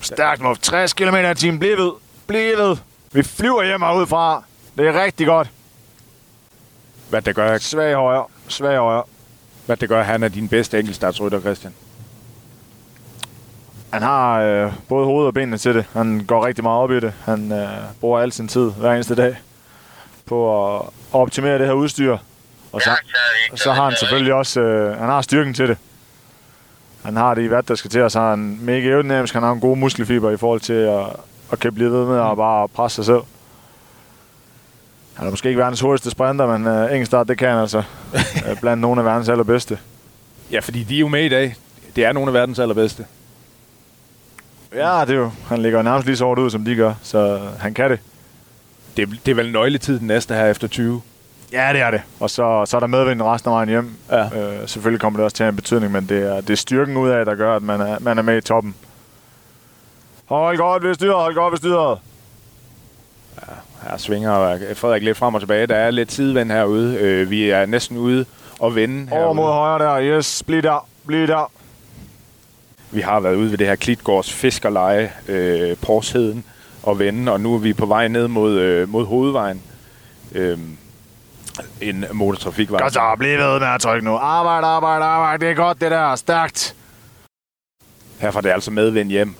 Stærkt, 0.00 0.42
Muff. 0.42 0.60
60 0.60 0.92
km 0.92 1.16
i 1.16 1.34
timen. 1.34 1.58
Bliv 1.58 1.76
ved. 1.78 1.92
Bliv 2.26 2.58
ved. 2.58 2.76
Vi 3.12 3.22
flyver 3.22 3.64
hjem 3.64 3.82
ud 3.82 4.06
fra. 4.06 4.42
Det 4.78 4.88
er 4.88 5.02
rigtig 5.02 5.26
godt. 5.26 5.50
Hvad 7.10 7.22
det 7.22 7.34
gør, 7.34 7.58
Svag 7.58 7.94
højre. 7.94 8.24
Svag 8.48 8.78
højre. 8.78 9.02
hvad 9.66 9.76
det 9.76 9.88
gør, 9.88 10.02
han 10.02 10.22
er 10.22 10.28
din 10.28 10.48
bedste 10.48 10.78
enkeltstartsrytter, 10.78 11.40
Christian? 11.40 11.74
Han 13.90 14.02
har 14.02 14.40
øh, 14.40 14.72
både 14.88 15.04
hovedet 15.04 15.26
og 15.26 15.34
benene 15.34 15.58
til 15.58 15.74
det. 15.74 15.84
Han 15.92 16.24
går 16.26 16.46
rigtig 16.46 16.64
meget 16.64 16.78
op 16.78 16.90
i 16.90 17.00
det. 17.00 17.12
Han 17.24 17.52
øh, 17.52 17.68
bruger 18.00 18.20
al 18.20 18.32
sin 18.32 18.48
tid 18.48 18.70
hver 18.70 18.92
eneste 18.92 19.14
dag 19.14 19.36
på 20.26 20.76
at 20.76 20.82
optimere 21.12 21.58
det 21.58 21.66
her 21.66 21.72
udstyr. 21.72 22.16
Og 22.72 22.80
så, 22.80 22.90
så 23.54 23.72
har 23.72 23.84
han 23.84 23.94
selvfølgelig 23.98 24.34
også 24.34 24.60
øh, 24.60 24.98
han 24.98 25.08
har 25.08 25.22
styrken 25.22 25.54
til 25.54 25.68
det. 25.68 25.78
Han 27.04 27.16
har 27.16 27.34
det 27.34 27.42
i 27.42 27.46
hvad 27.46 27.62
der 27.62 27.74
skal 27.74 27.90
til, 27.90 28.02
og 28.02 28.10
så 28.10 28.20
har 28.20 28.30
han 28.30 28.58
mega 28.62 28.88
aerodynamisk. 28.88 29.34
Han 29.34 29.42
har 29.42 29.52
en 29.52 29.60
god 29.60 29.76
muskelfiber 29.76 30.30
i 30.30 30.36
forhold 30.36 30.60
til 30.60 30.72
at, 30.72 31.06
at 31.52 31.58
kan 31.58 31.74
blive 31.74 31.92
ved 31.92 32.06
med 32.06 32.30
at 32.30 32.36
bare 32.36 32.68
presse 32.68 32.96
sig 32.96 33.04
selv. 33.04 33.20
Han 35.14 35.26
er 35.26 35.30
måske 35.30 35.48
ikke 35.48 35.60
verdens 35.60 35.80
hurtigste 35.80 36.10
sprinter, 36.10 36.58
men 36.58 36.66
øh, 36.66 36.84
enkeltstart, 36.84 37.28
det 37.28 37.38
kan 37.38 37.48
han 37.48 37.58
altså. 37.58 37.82
Øh, 38.50 38.60
Blandt 38.60 38.80
nogle 38.80 39.00
af 39.00 39.04
verdens 39.04 39.28
allerbedste. 39.28 39.78
Ja, 40.52 40.58
fordi 40.58 40.82
de 40.82 40.96
er 40.96 41.00
jo 41.00 41.08
med 41.08 41.24
i 41.24 41.28
dag. 41.28 41.54
Det 41.96 42.04
er 42.04 42.12
nogle 42.12 42.28
af 42.28 42.34
verdens 42.34 42.58
allerbedste. 42.58 43.06
Ja, 44.74 45.00
det 45.06 45.10
er 45.10 45.18
jo. 45.18 45.30
Han 45.48 45.62
ligger 45.62 45.82
nærmest 45.82 46.06
lige 46.06 46.16
så 46.16 46.24
hårdt 46.24 46.40
ud, 46.40 46.50
som 46.50 46.64
de 46.64 46.74
gør, 46.74 46.94
så 47.02 47.40
han 47.58 47.74
kan 47.74 47.90
det. 47.90 48.00
Det, 48.96 49.02
er- 49.02 49.12
det 49.26 49.30
er 49.30 49.34
vel 49.34 49.52
nøgletid 49.52 49.98
den 49.98 50.06
næste 50.06 50.34
her 50.34 50.46
efter 50.46 50.68
20. 50.68 51.02
Ja, 51.52 51.70
det 51.72 51.80
er 51.80 51.90
det. 51.90 52.00
Og 52.20 52.30
så, 52.30 52.64
så 52.66 52.76
er 52.76 52.80
der 52.80 52.86
medvind 52.86 53.22
resten 53.22 53.50
af 53.50 53.54
vejen 53.54 53.68
hjem. 53.68 53.90
Ja. 54.10 54.24
Øh, 54.24 54.68
selvfølgelig 54.68 55.00
kommer 55.00 55.18
det 55.18 55.24
også 55.24 55.36
til 55.36 55.42
at 55.42 55.46
have 55.46 55.50
en 55.52 55.56
betydning, 55.56 55.92
men 55.92 56.08
det 56.08 56.22
er, 56.22 56.40
det 56.40 56.50
er 56.50 56.54
styrken 56.56 56.96
ud 56.96 57.08
af, 57.08 57.24
der 57.24 57.34
gør, 57.34 57.56
at 57.56 57.62
man 57.62 57.80
er, 57.80 57.98
man 58.00 58.18
er 58.18 58.22
med 58.22 58.36
i 58.38 58.40
toppen. 58.40 58.74
Hold 60.26 60.56
godt 60.58 60.82
ved 60.82 60.94
styret, 60.94 61.14
hold 61.14 61.34
godt 61.34 61.52
ved 61.52 61.58
styret. 61.58 61.98
Her 63.82 63.96
svinger 63.96 64.58
Frederik 64.74 65.02
lidt 65.02 65.16
frem 65.16 65.34
og 65.34 65.40
tilbage. 65.40 65.66
Der 65.66 65.76
er 65.76 65.90
lidt 65.90 66.12
sidevind 66.12 66.50
herude. 66.52 66.96
Øh, 66.98 67.30
vi 67.30 67.50
er 67.50 67.66
næsten 67.66 67.96
ude 67.96 68.24
og 68.60 68.74
vende 68.74 69.12
Over 69.12 69.32
mod 69.32 69.44
højre 69.52 69.78
der. 69.84 70.02
Yes, 70.18 70.42
bliv 70.46 70.62
der. 70.62 70.86
Bliv 71.06 71.26
der. 71.26 71.50
Vi 72.90 73.00
har 73.00 73.20
været 73.20 73.36
ude 73.36 73.50
ved 73.50 73.58
det 73.58 73.66
her 73.66 73.76
Klitgårds 73.76 74.32
fiskerleje, 74.32 75.12
øh, 75.28 75.76
Porsheden 75.76 76.44
og 76.82 76.98
vende, 76.98 77.32
og 77.32 77.40
nu 77.40 77.54
er 77.54 77.58
vi 77.58 77.72
på 77.72 77.86
vej 77.86 78.08
ned 78.08 78.28
mod, 78.28 78.58
øh, 78.58 78.88
mod 78.88 79.06
hovedvejen. 79.06 79.62
Øh, 80.32 80.58
en 81.80 82.04
motortrafikvej. 82.12 82.80
Godt 82.80 82.92
så, 82.92 83.14
bliv 83.18 83.38
ved 83.38 83.60
med 83.60 83.68
at 83.68 83.80
trykke 83.80 84.04
nu. 84.04 84.16
Arbejde, 84.16 84.66
arbejde, 84.66 85.04
arbejde. 85.04 85.44
Det 85.44 85.50
er 85.50 85.54
godt, 85.54 85.80
det 85.80 85.90
der. 85.90 86.16
Stærkt. 86.16 86.74
Herfra 88.18 88.38
er 88.38 88.42
det 88.42 88.50
altså 88.50 88.70
medvind 88.70 89.08
hjem. 89.08 89.34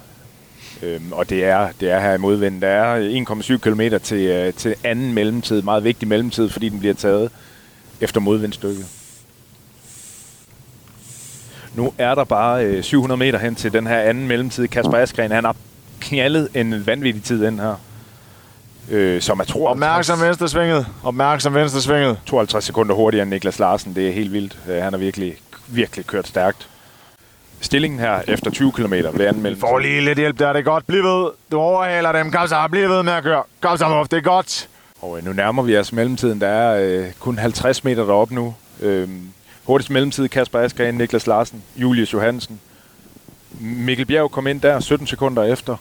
Øhm, 0.83 1.13
og 1.13 1.31
det 1.31 1.45
er, 1.45 1.69
det 1.81 1.91
er 1.91 2.01
her 2.01 2.15
i 2.15 2.19
modvind. 2.19 2.61
Der 2.61 2.69
er 2.69 3.25
1,7 3.31 3.59
km 3.59 3.81
til, 4.03 4.19
øh, 4.19 4.55
til 4.55 4.75
anden 4.85 5.15
mellemtid. 5.15 5.63
Meget 5.63 5.85
vigtig 5.85 6.09
mellemtid, 6.09 6.49
fordi 6.49 6.69
den 6.69 6.79
bliver 6.79 6.95
taget 6.95 7.31
efter 8.01 8.21
modvindstykket. 8.21 8.98
Nu 11.79 11.93
er 11.99 12.15
der 12.15 12.25
bare 12.25 12.65
øh, 12.65 12.83
700 12.83 13.19
meter 13.19 13.39
hen 13.39 13.55
til 13.55 13.73
den 13.73 13.87
her 13.87 14.01
anden 14.01 14.29
mellemtid. 14.29 14.69
Kasper 14.69 14.97
Askren, 14.97 15.31
han 15.31 15.45
har 15.45 15.57
knaldet 16.01 16.49
en 16.55 16.87
vanvittig 16.87 17.23
tid 17.23 17.47
ind 17.47 17.61
her. 17.61 17.75
Øh, 18.91 19.21
som 19.21 19.41
er 19.41 19.45
52, 19.45 19.71
Opmærksom 19.71 20.21
venstre 20.21 20.49
svinget. 20.49 20.87
Opmærksom 21.05 21.55
venstre 21.55 21.81
svinget. 21.81 22.19
52 22.27 22.65
sekunder 22.65 22.95
hurtigere 22.95 23.23
end 23.23 23.31
Niklas 23.31 23.59
Larsen. 23.59 23.95
Det 23.95 24.09
er 24.09 24.13
helt 24.13 24.33
vildt. 24.33 24.59
Øh, 24.69 24.83
han 24.83 24.93
har 24.93 24.99
virkelig, 24.99 25.37
virkelig 25.67 26.07
kørt 26.07 26.29
stærkt. 26.29 26.69
Stillingen 27.61 28.01
her 28.01 28.21
efter 28.29 28.51
20 28.51 28.73
km 28.73 28.93
ved 28.93 29.27
anden 29.27 29.43
mellemtid. 29.43 29.61
Får 29.61 29.79
lige 29.79 30.01
lidt 30.01 30.19
hjælp 30.19 30.39
der, 30.39 30.53
det 30.53 30.61
er 30.61 30.65
godt. 30.65 30.87
Bliv 30.87 31.03
ved. 31.03 31.31
Du 31.53 31.59
overhaler 31.59 32.13
dem. 32.13 32.31
Kom 32.31 32.49
så, 32.49 32.69
bliv 32.71 32.89
ved 32.89 33.03
med 33.03 33.13
at 33.13 33.23
køre. 33.23 33.43
Kom 33.61 33.77
så, 33.77 34.07
det 34.11 34.17
er 34.17 34.21
godt. 34.21 34.69
Og 35.01 35.19
øh, 35.19 35.25
nu 35.25 35.33
nærmer 35.33 35.63
vi 35.63 35.79
os 35.79 35.93
mellemtiden. 35.93 36.41
Der 36.41 36.49
er 36.49 37.01
øh, 37.01 37.07
kun 37.21 37.39
50 37.39 37.85
meter 37.85 38.05
deroppe 38.05 38.35
nu. 38.35 38.55
Øhm, 38.81 39.33
hurtigst 39.69 39.91
mellemtid 39.91 40.29
Kasper 40.29 40.59
Askren, 40.59 40.95
Niklas 40.95 41.27
Larsen, 41.27 41.63
Julius 41.77 42.13
Johansen. 42.13 42.61
Mikkel 43.61 44.07
Bjerg 44.07 44.31
kom 44.31 44.47
ind 44.47 44.61
der 44.61 44.81
17 44.81 45.07
sekunder 45.07 45.45
efter. 45.45 45.77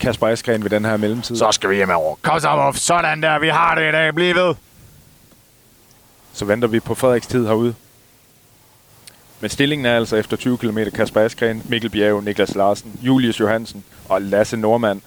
Kasper 0.00 0.26
Askren 0.26 0.62
ved 0.62 0.70
den 0.70 0.84
her 0.84 0.96
mellemtid. 0.96 1.36
Så 1.36 1.52
skal 1.52 1.70
vi 1.70 1.74
hjem 1.74 1.90
over. 1.90 2.16
Kom 2.22 2.40
så, 2.40 2.56
Muff. 2.56 2.78
Sådan 2.78 3.22
der, 3.22 3.38
vi 3.38 3.48
har 3.48 3.74
det 3.74 3.88
i 3.88 3.92
dag. 3.92 4.14
Bliv 4.14 4.34
ved. 4.34 4.54
Så 6.32 6.44
venter 6.44 6.68
vi 6.68 6.80
på 6.80 6.94
Frederiks 6.94 7.26
tid 7.26 7.46
herude. 7.46 7.74
Men 9.40 9.50
stillingen 9.50 9.86
er 9.86 9.96
altså 9.96 10.16
efter 10.16 10.36
20 10.36 10.58
km 10.58 10.78
Kasper 10.94 11.20
Askren, 11.20 11.62
Mikkel 11.68 11.90
Bjerg, 11.90 12.24
Niklas 12.24 12.54
Larsen, 12.54 13.00
Julius 13.02 13.40
Johansen 13.40 13.84
og 14.08 14.22
Lasse 14.22 14.56
Normand. 14.56 15.00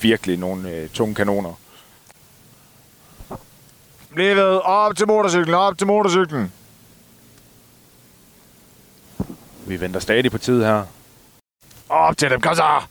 Virkelig 0.00 0.38
nogle 0.38 0.70
øh, 0.70 0.88
tunge 0.88 1.14
kanoner. 1.14 1.52
Bliv 4.16 4.36
ved. 4.36 4.60
Op 4.64 4.96
til 4.96 5.06
motorcyklen, 5.06 5.54
op 5.54 5.78
til 5.78 5.86
motorcyklen. 5.86 6.52
Vi 9.66 9.80
venter 9.80 10.00
stadig 10.00 10.30
på 10.30 10.38
tid 10.38 10.64
her. 10.64 10.82
Op 11.88 12.16
til 12.16 12.30
dem, 12.30 12.40
kom 12.40 12.54
så. 12.54 12.82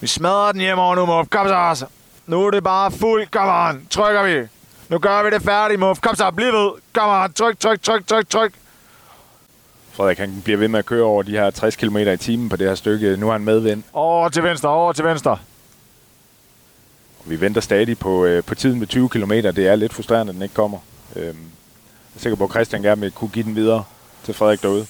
Vi 0.00 0.06
smadrer 0.06 0.52
den 0.52 0.60
hjemover 0.60 0.94
nu, 0.94 1.06
Muff. 1.06 1.28
Kom 1.30 1.46
så. 1.48 1.86
Nu 2.26 2.46
er 2.46 2.50
det 2.50 2.64
bare 2.64 2.90
fuld. 2.90 3.26
Kom 3.26 3.48
on. 3.48 3.86
Trykker 3.90 4.22
vi. 4.22 4.48
Nu 4.88 4.98
gør 4.98 5.22
vi 5.22 5.30
det 5.30 5.42
færdigt, 5.42 5.80
Muff. 5.80 6.00
Kom 6.00 6.14
så, 6.14 6.30
bliv 6.30 6.52
ved. 6.52 6.70
Kom 6.92 7.22
on. 7.24 7.32
Tryk, 7.32 7.60
tryk, 7.60 7.82
tryk, 7.82 8.06
tryk, 8.06 8.28
tryk. 8.28 8.52
Frederik 9.92 10.18
han 10.18 10.42
bliver 10.44 10.58
ved 10.58 10.68
med 10.68 10.78
at 10.78 10.86
køre 10.86 11.04
over 11.04 11.22
de 11.22 11.30
her 11.30 11.50
60 11.50 11.76
km 11.76 11.96
i 11.96 12.16
timen 12.16 12.48
på 12.48 12.56
det 12.56 12.68
her 12.68 12.74
stykke. 12.74 13.16
Nu 13.16 13.28
er 13.28 13.32
han 13.32 13.44
medvind. 13.44 13.82
Over 13.92 14.28
til 14.28 14.42
venstre, 14.42 14.68
over 14.68 14.92
til 14.92 15.04
venstre. 15.04 15.38
Vi 17.26 17.40
venter 17.40 17.60
stadig 17.60 17.98
på, 17.98 18.24
øh, 18.24 18.44
på 18.44 18.54
tiden 18.54 18.78
med 18.78 18.86
20 18.86 19.08
km. 19.08 19.30
Det 19.30 19.58
er 19.58 19.74
lidt 19.76 19.94
frustrerende, 19.94 20.30
at 20.30 20.34
den 20.34 20.42
ikke 20.42 20.54
kommer. 20.54 20.78
Øhm, 21.16 21.26
jeg 21.26 22.16
er 22.16 22.20
sikker 22.20 22.36
på, 22.36 22.44
at 22.44 22.50
Christian 22.50 22.82
gerne 22.82 23.00
vil 23.00 23.10
kunne 23.10 23.30
give 23.30 23.44
den 23.44 23.56
videre 23.56 23.84
til 24.24 24.34
Frederik 24.34 24.62
derude. 24.62 24.86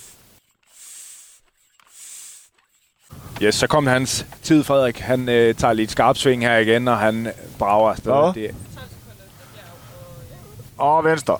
Yes, 3.42 3.54
så 3.54 3.66
kom 3.66 3.86
hans 3.86 4.26
tid, 4.42 4.64
Frederik. 4.64 4.98
Han 4.98 5.28
øh, 5.28 5.54
tager 5.54 5.72
lige 5.72 5.84
et 5.84 5.90
skarpt 5.90 6.18
sving 6.18 6.42
her 6.42 6.56
igen, 6.56 6.88
og 6.88 6.98
han 6.98 7.32
brager 7.58 7.90
afsted. 7.90 8.12
Hvad? 8.12 8.42
Det, 8.42 8.54
Og 10.78 11.04
venstre. 11.04 11.38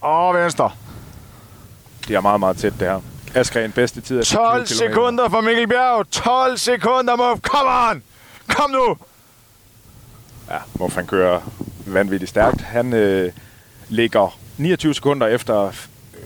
Og 0.00 0.34
venstre. 0.34 0.70
det 2.08 2.16
er 2.16 2.20
meget, 2.20 2.40
meget 2.40 2.56
tæt, 2.56 2.72
det 2.80 2.88
her. 2.88 3.00
Askren 3.34 3.72
bedste 3.72 4.00
tid 4.00 4.18
er 4.18 4.22
12 4.24 4.66
20 4.66 4.76
kilometer. 4.76 4.94
sekunder 4.94 5.28
for 5.28 5.40
Mikkel 5.40 5.68
Bjerg. 5.68 6.10
12 6.10 6.56
sekunder, 6.56 7.16
Muff. 7.16 7.40
Kom 7.42 7.66
on! 7.90 8.02
Kom 8.48 8.70
nu! 8.70 8.96
Ja, 10.50 10.56
Muff 10.78 10.94
han 10.94 11.06
kører 11.06 11.40
vanvittigt 11.86 12.28
stærkt. 12.28 12.60
Han 12.60 12.92
øh, 12.92 13.32
ligger 13.88 14.38
29 14.58 14.94
sekunder 14.94 15.26
efter 15.26 15.70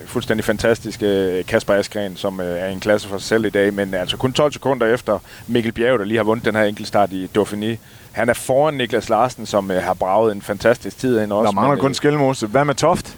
fuldstændig 0.07 0.45
fantastiske 0.45 1.07
øh, 1.07 1.45
Kasper 1.45 1.75
Askren, 1.75 2.17
som 2.17 2.41
øh, 2.41 2.59
er 2.59 2.67
en 2.67 2.81
klasse 2.81 3.09
for 3.09 3.19
sig 3.19 3.29
selv 3.29 3.45
i 3.45 3.51
dag, 3.51 3.75
men 3.75 3.95
altså 3.95 4.17
kun 4.17 4.33
12 4.33 4.53
sekunder 4.53 4.87
efter 4.87 5.19
Mikkel 5.47 5.73
Bjerg, 5.73 5.99
der 5.99 6.05
lige 6.05 6.17
har 6.17 6.25
vundet 6.25 6.45
den 6.45 6.55
her 6.55 6.63
enkeltstart 6.63 7.13
i 7.13 7.31
Dauphiné. 7.39 7.77
Han 8.13 8.29
er 8.29 8.35
foran 8.35 8.75
Niklas 8.75 9.09
Larsen, 9.09 9.47
som 9.47 9.71
øh, 9.71 9.83
har 9.83 9.95
braget 9.95 10.33
en 10.33 10.43
fantastisk 10.43 10.99
tid 10.99 11.21
ind 11.21 11.33
også. 11.33 11.47
Der 11.47 11.53
mangler 11.53 11.75
men, 11.75 11.81
kun 11.81 11.95
Skelmose. 11.95 12.47
Hvad 12.47 12.65
med 12.65 12.75
Toft? 12.75 13.17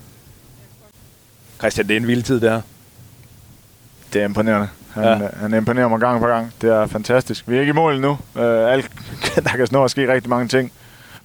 Christian, 1.59 1.89
det 1.89 1.97
er 1.97 2.01
en 2.01 2.07
vild 2.07 2.23
tid, 2.23 2.41
det 2.41 2.51
her. 2.51 2.61
Det 4.13 4.21
er 4.21 4.25
imponerende. 4.25 4.69
Han, 4.95 5.05
Ja. 5.05 5.11
ja. 5.11 5.29
han 5.41 5.55
imponerer 5.55 5.89
mig 5.89 6.01
gang 6.01 6.21
på 6.21 6.27
gang. 6.27 6.53
Det 6.61 6.71
er 6.71 6.87
fantastisk. 6.87 7.49
Vi 7.49 7.57
er 7.57 7.61
ikke 7.61 7.71
i 7.71 7.75
mål 7.75 7.95
endnu. 7.95 8.11
Uh, 8.11 8.43
alt, 8.43 8.91
der 9.45 9.57
kan 9.57 9.67
snart 9.67 9.91
ske 9.91 10.13
rigtig 10.13 10.31
mange 10.31 10.49
ting. 10.49 10.73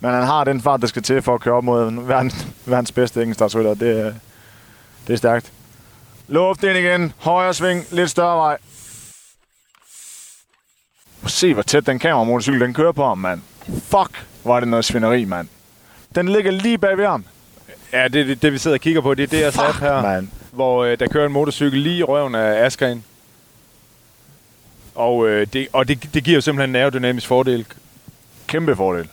Men 0.04 0.12
han 0.12 0.24
har 0.24 0.44
den 0.44 0.62
fart, 0.62 0.82
der 0.82 0.88
skal 0.88 1.02
til 1.04 1.22
for 1.22 1.36
at 1.36 1.42
køre 1.42 1.54
op 1.56 1.64
mod 1.64 2.06
verdens, 2.08 2.48
verdens 2.66 2.92
bedste 2.92 3.22
enkeltstartsrytter. 3.22 3.74
Det, 3.74 4.00
er- 4.00 4.14
det 5.08 5.14
er 5.14 5.18
stærkt. 5.18 5.52
Luft 6.28 6.64
ind 6.64 6.78
igen. 6.78 7.14
Højre 7.18 7.54
sving. 7.54 7.86
Lidt 7.92 8.10
større 8.10 8.38
vej. 8.38 8.58
Se, 11.28 11.54
hvor 11.54 11.64
tæt 11.64 11.86
den 11.86 12.00
kameramotorcykel, 12.00 12.60
den 12.62 12.74
kører 12.74 12.92
på 12.92 13.08
ham, 13.08 13.18
mand. 13.18 13.42
Fuck, 13.68 14.26
var 14.44 14.60
det 14.60 14.70
noget 14.70 14.86
svineri, 14.86 15.26
mand. 15.26 15.48
Den 16.16 16.28
ligger 16.30 16.52
lige 16.52 16.78
bag 16.78 16.98
ved 16.98 17.06
ham. 17.08 17.26
Ja, 17.94 18.04
det, 18.08 18.28
det, 18.28 18.42
det 18.42 18.54
vi 18.54 18.58
sidder 18.58 18.78
og 18.78 18.82
kigger 18.82 19.02
på, 19.02 19.14
det 19.14 19.24
er 19.24 19.28
det, 19.28 19.42
jeg 19.42 19.54
satte 19.54 19.80
her. 19.80 20.02
mand. 20.02 20.28
Hvor 20.52 20.84
øh, 20.84 21.00
der 21.00 21.08
kører 21.08 21.26
en 21.26 21.32
motorcykel 21.32 21.80
lige 21.80 21.98
i 21.98 22.04
røven 22.04 22.36
af 22.36 22.66
Askren. 22.66 23.04
Og, 24.96 25.28
øh, 25.30 25.48
det, 25.54 25.68
og 25.74 25.88
det, 25.88 26.10
det 26.14 26.24
giver 26.24 26.36
jo 26.36 26.42
simpelthen 26.42 26.70
en 26.70 26.76
aerodynamisk 26.76 27.28
fordel. 27.28 27.66
Kæmpe 28.48 28.76
fordel. 28.76 29.10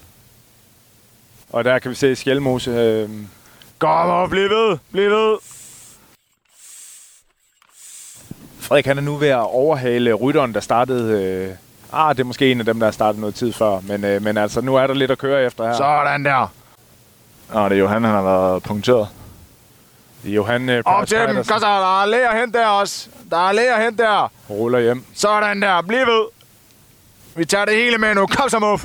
Og 1.52 1.64
der 1.64 1.78
kan 1.78 1.90
vi 1.90 1.94
se 1.96 2.16
Skjelmose. 2.16 2.70
Øh, 2.70 3.10
Kom 3.78 4.10
og 4.10 4.30
bliv 4.30 4.50
ved. 4.50 4.78
Bliv 4.92 5.10
ved. 5.10 5.36
Frederik 8.60 8.86
han 8.86 8.98
er 8.98 9.02
nu 9.02 9.16
ved 9.16 9.28
at 9.28 9.38
overhale 9.40 10.12
rytteren, 10.14 10.54
der 10.54 10.60
startede... 10.60 11.22
Øh, 11.22 11.56
ah, 11.92 12.14
det 12.16 12.20
er 12.20 12.24
måske 12.24 12.50
en 12.50 12.60
af 12.60 12.66
dem, 12.66 12.78
der 12.78 12.86
har 12.86 12.90
startet 12.92 13.20
noget 13.20 13.34
tid 13.34 13.52
før. 13.52 13.80
Men, 13.80 14.04
øh, 14.04 14.22
men 14.22 14.36
altså, 14.36 14.60
nu 14.60 14.76
er 14.76 14.86
der 14.86 14.94
lidt 14.94 15.10
at 15.10 15.18
køre 15.18 15.44
efter 15.44 15.64
her. 15.66 15.74
Sådan 15.76 16.24
der. 16.24 16.52
Nå, 17.54 17.64
det 17.64 17.72
er 17.72 17.76
Johan, 17.78 18.04
han 18.04 18.14
har 18.14 18.22
været 18.22 18.62
punkteret. 18.62 19.08
Det 20.22 20.30
er 20.30 20.34
Johan 20.34 20.68
øh, 20.68 20.82
Op 20.86 21.06
til 21.06 21.18
dem. 21.18 21.34
Kom 21.34 21.44
så, 21.44 21.58
der 21.58 22.02
er 22.02 22.06
læger 22.06 22.40
hen 22.40 22.52
der 22.52 22.66
også. 22.66 23.08
Der 23.30 23.48
er 23.48 23.52
læger 23.52 23.80
hen 23.84 23.98
der. 23.98 24.32
ruller 24.50 24.78
hjem. 24.80 25.04
Sådan 25.14 25.62
der. 25.62 25.82
Bliv 25.82 25.98
ved. 26.06 26.26
Vi 27.34 27.44
tager 27.44 27.64
det 27.64 27.74
hele 27.74 27.98
med 27.98 28.14
nu. 28.14 28.26
Kom 28.26 28.48
så, 28.48 28.58
Muff. 28.58 28.84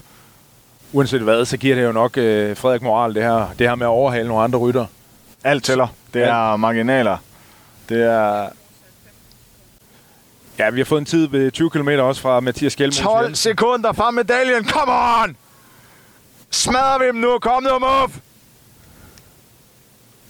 Uanset 0.94 1.22
hvad, 1.22 1.46
så 1.46 1.58
giver 1.58 1.76
det 1.76 1.84
jo 1.84 1.92
nok 1.92 2.18
øh, 2.18 2.58
Frederik 2.58 2.82
moral, 2.82 3.16
det 3.16 3.24
her, 3.24 3.54
det 3.60 3.68
her 3.68 3.76
med 3.76 3.86
at 3.86 3.90
overhale 3.90 4.28
nogle 4.28 4.44
andre 4.44 4.60
rytter. 4.60 4.86
Alt 5.44 5.64
tæller. 5.64 5.88
Det 6.14 6.24
er 6.24 6.56
marginaler. 6.56 7.18
Det 7.90 8.04
er 8.04 8.50
Ja, 10.60 10.70
vi 10.70 10.80
har 10.80 10.86
fået 10.86 11.00
en 11.00 11.06
tid 11.06 11.28
ved 11.28 11.52
20 11.52 11.70
km 11.70 11.90
også 11.90 12.22
fra 12.22 12.40
Mathias 12.40 12.74
Skjelmose. 12.74 13.04
12 13.04 13.36
sekunder 13.36 13.94
fra 13.94 14.12
medaljen. 14.12 14.64
Kom 14.64 14.90
on! 14.90 15.38
Smadrer 16.52 17.00
vi 17.00 17.06
dem 17.08 17.16
nu. 17.16 17.40
Kom 17.40 17.64
nu, 17.64 17.80
Muff. 17.80 18.18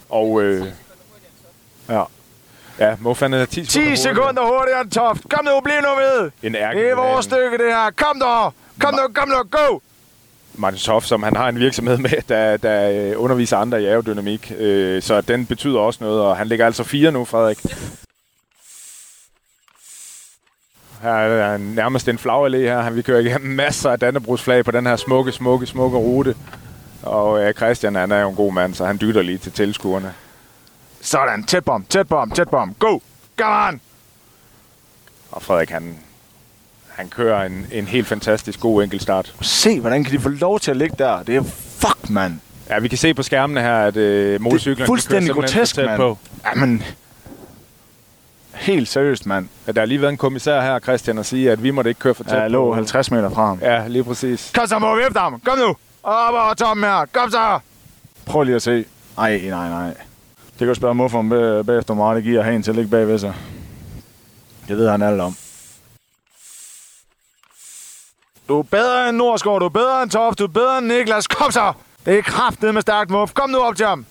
Og 0.10 0.42
øh, 0.42 0.68
ja, 1.90 2.04
ja 2.80 2.96
Muff 3.00 3.20
han 3.22 3.34
er 3.34 3.46
10 3.46 3.66
sekunder 3.66 3.96
10 3.96 4.02
sekunder 4.02 4.58
hurtigere 4.58 4.82
end 4.82 4.92
Toft. 4.92 5.30
Kom 5.30 5.46
nu, 5.46 5.60
bliv 5.64 5.76
nu 5.82 5.90
ved. 5.90 6.32
En 6.44 6.54
Det 6.54 6.62
er 6.62 6.96
vores 6.96 7.26
stykke, 7.26 7.58
det 7.58 7.74
her. 7.74 7.92
Kom 7.96 8.18
nu. 8.18 8.52
Kom 8.80 8.94
nu, 8.94 9.14
kom 9.14 9.28
nu, 9.28 9.36
go. 9.52 9.80
Martin 10.54 10.80
Toff, 10.80 11.06
som 11.06 11.24
han 11.24 11.36
har 11.36 11.50
en 11.50 11.60
virksomhed 11.60 11.98
med, 11.98 12.22
der, 12.30 12.58
der 12.58 12.90
øh, 12.90 13.22
underviser 13.22 13.58
andre 13.58 13.82
i 13.82 13.86
aerodynamik. 13.86 14.52
Øh, 14.58 15.02
så 15.02 15.22
den 15.22 15.46
betyder 15.46 15.80
også 15.80 16.04
noget, 16.04 16.22
og 16.22 16.38
han 16.38 16.48
ligger 16.48 16.66
altså 16.66 16.84
fire 16.84 17.12
nu, 17.12 17.26
Frederik. 17.26 17.60
Her 21.02 21.12
er 21.12 21.58
nærmest 21.58 22.08
en 22.08 22.18
flagallé 22.18 22.58
her. 22.58 22.90
Vi 22.90 23.02
kører 23.02 23.20
igennem 23.20 23.56
masser 23.56 23.90
af 23.90 24.00
Dannebrugsflag 24.00 24.66
på 24.66 24.72
den 24.72 24.86
her 24.86 24.96
smukke, 24.96 25.32
smukke, 25.32 25.66
smukke 25.66 25.98
rute. 25.98 26.36
Og 27.04 27.44
øh, 27.44 27.54
Christian, 27.54 27.96
han 27.96 28.12
er 28.12 28.22
jo 28.22 28.30
en 28.30 28.36
god 28.36 28.54
mand, 28.54 28.74
så 28.74 28.86
han 28.86 28.98
dytter 29.02 29.22
lige 29.22 29.38
til 29.38 29.52
tilskuerne. 29.52 30.14
Sådan. 31.02 31.44
Tæt 31.44 31.66
bom, 31.66 31.86
tæt 31.90 32.08
bom, 32.08 32.32
tæt 32.32 32.50
bom. 32.50 32.76
Go. 32.80 33.00
Come 33.40 33.68
on. 33.68 33.82
Og 35.32 35.42
Frederik, 35.42 35.70
han, 35.70 35.98
han 36.96 37.10
kører 37.10 37.44
en, 37.46 37.68
en 37.72 37.86
helt 37.88 38.08
fantastisk 38.08 38.60
god 38.60 38.84
enkeltstart. 38.84 39.34
Se, 39.42 39.80
hvordan 39.80 40.04
kan 40.04 40.14
de 40.14 40.20
få 40.20 40.30
lov 40.30 40.60
til 40.60 40.72
at 40.72 40.78
ligge 40.78 40.96
der? 41.00 41.24
Det 41.24 41.36
er 41.36 41.44
fuck, 41.78 42.10
mand. 42.10 42.40
Ja, 42.70 42.80
vi 42.80 42.88
kan 42.88 42.98
se 42.98 43.14
på 43.14 43.24
skærmene 43.24 43.62
her, 43.62 43.76
at 43.76 43.98
øh, 43.98 44.42
motorcyklerne 44.42 44.76
Det 44.78 44.82
er 44.84 44.86
fuldstændig 44.86 45.34
grotesk, 45.34 45.78
mand. 45.78 45.98
på. 45.98 46.18
Jamen, 46.46 46.84
helt 48.54 48.88
seriøst, 48.88 49.26
mand. 49.26 49.48
Ja, 49.68 49.72
der 49.72 49.82
har 49.82 49.86
lige 49.86 50.02
været 50.02 50.12
en 50.12 50.18
kommissær 50.18 50.62
her, 50.62 50.80
Christian, 50.80 51.18
og 51.18 51.26
sige, 51.26 51.52
at 51.52 51.64
vi 51.64 51.72
måtte 51.72 51.90
ikke 51.90 52.00
køre 52.00 52.14
for 52.14 52.24
tæt 52.24 52.34
Jeg 52.38 52.50
lå 52.52 52.66
på. 52.70 52.74
50 52.76 53.12
meter 53.12 53.30
fra 53.30 53.46
ham. 53.48 53.60
Ja, 53.62 53.88
lige 53.88 54.04
præcis. 54.04 54.52
Kom 54.56 54.68
så, 54.68 54.80
må 54.80 54.96
vi 54.96 55.02
efter 55.08 55.20
ham. 55.20 55.42
Kom 55.46 55.58
nu. 55.58 55.76
Op 56.04 56.34
og 56.50 56.58
Tom 56.58 56.84
her. 56.84 57.06
Kom 57.14 57.32
så. 57.32 57.60
Prøv 58.26 58.44
lige 58.44 58.56
at 58.56 58.62
se. 58.62 58.86
Ej, 59.18 59.42
nej, 59.50 59.70
nej. 59.70 59.88
Det 59.88 60.58
kan 60.60 60.68
du 60.68 60.74
spørge 60.74 61.14
om 61.18 61.30
bag- 61.30 61.66
bagefter 61.66 61.94
mig. 61.94 62.16
Det 62.16 62.24
giver 62.24 62.40
at 62.40 62.46
have 62.46 62.56
en 62.56 62.64
til 62.64 62.72
at 62.72 62.76
ligge 62.76 62.92
bagved 62.92 63.20
sig. 63.20 63.34
Det 64.68 64.78
ved 64.78 64.90
han 64.90 65.02
alt 65.02 65.22
om. 65.22 65.36
Du 68.50 68.60
er 68.60 68.64
bedre 68.64 69.10
end 69.10 69.18
Nordsgaard. 69.18 69.60
Du 69.60 69.66
er 69.66 69.70
bedre 69.70 70.04
end 70.04 70.12
Toft. 70.12 70.40
Du 70.40 70.44
er 70.44 70.48
bedre 70.48 70.78
end 70.78 70.88
Niklas. 70.88 71.28
Kom 71.28 71.52
så. 71.52 71.74
Det 72.06 72.18
er 72.18 72.22
kraftet 72.22 72.74
med 72.74 72.82
stærkt, 72.82 73.10
Muff. 73.12 73.34
Kom 73.34 73.50
nu 73.50 73.60
op 73.60 73.76
til 73.76 73.86
ham. 73.86 74.06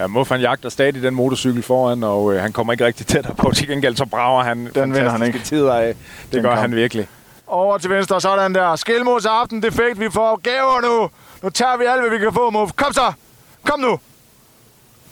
Ja, 0.00 0.06
Muff 0.06 0.30
han 0.30 0.40
jagter 0.40 0.68
stadig 0.68 1.02
den 1.02 1.14
motorcykel 1.14 1.62
foran, 1.62 2.04
og 2.04 2.34
øh, 2.34 2.40
han 2.42 2.52
kommer 2.52 2.72
ikke 2.72 2.86
rigtig 2.86 3.06
tættere 3.06 3.34
på. 3.34 3.50
Til 3.54 3.68
gengæld 3.68 3.96
så 3.96 4.06
brager 4.06 4.42
han 4.42 4.70
Den 4.74 4.94
vinder 4.94 5.10
han 5.10 5.22
ikke. 5.22 5.38
tider 5.38 5.74
af. 5.74 5.86
Det 5.86 6.32
Den 6.32 6.42
gør 6.42 6.48
kom. 6.50 6.58
han 6.58 6.74
virkelig. 6.74 7.08
Over 7.46 7.78
til 7.78 7.90
venstre, 7.90 8.20
sådan 8.20 8.54
der. 8.54 8.76
Skilmos 8.76 9.26
aften 9.26 9.62
defekt. 9.62 10.00
Vi 10.00 10.10
får 10.10 10.36
gaver 10.36 10.80
nu. 10.80 11.10
Nu 11.42 11.50
tager 11.50 11.76
vi 11.76 11.84
alt, 11.84 12.00
hvad 12.00 12.10
vi 12.10 12.18
kan 12.18 12.32
få, 12.32 12.50
Muff. 12.50 12.72
Kom 12.76 12.92
så. 12.92 13.12
Kom 13.64 13.80
nu. 13.80 13.98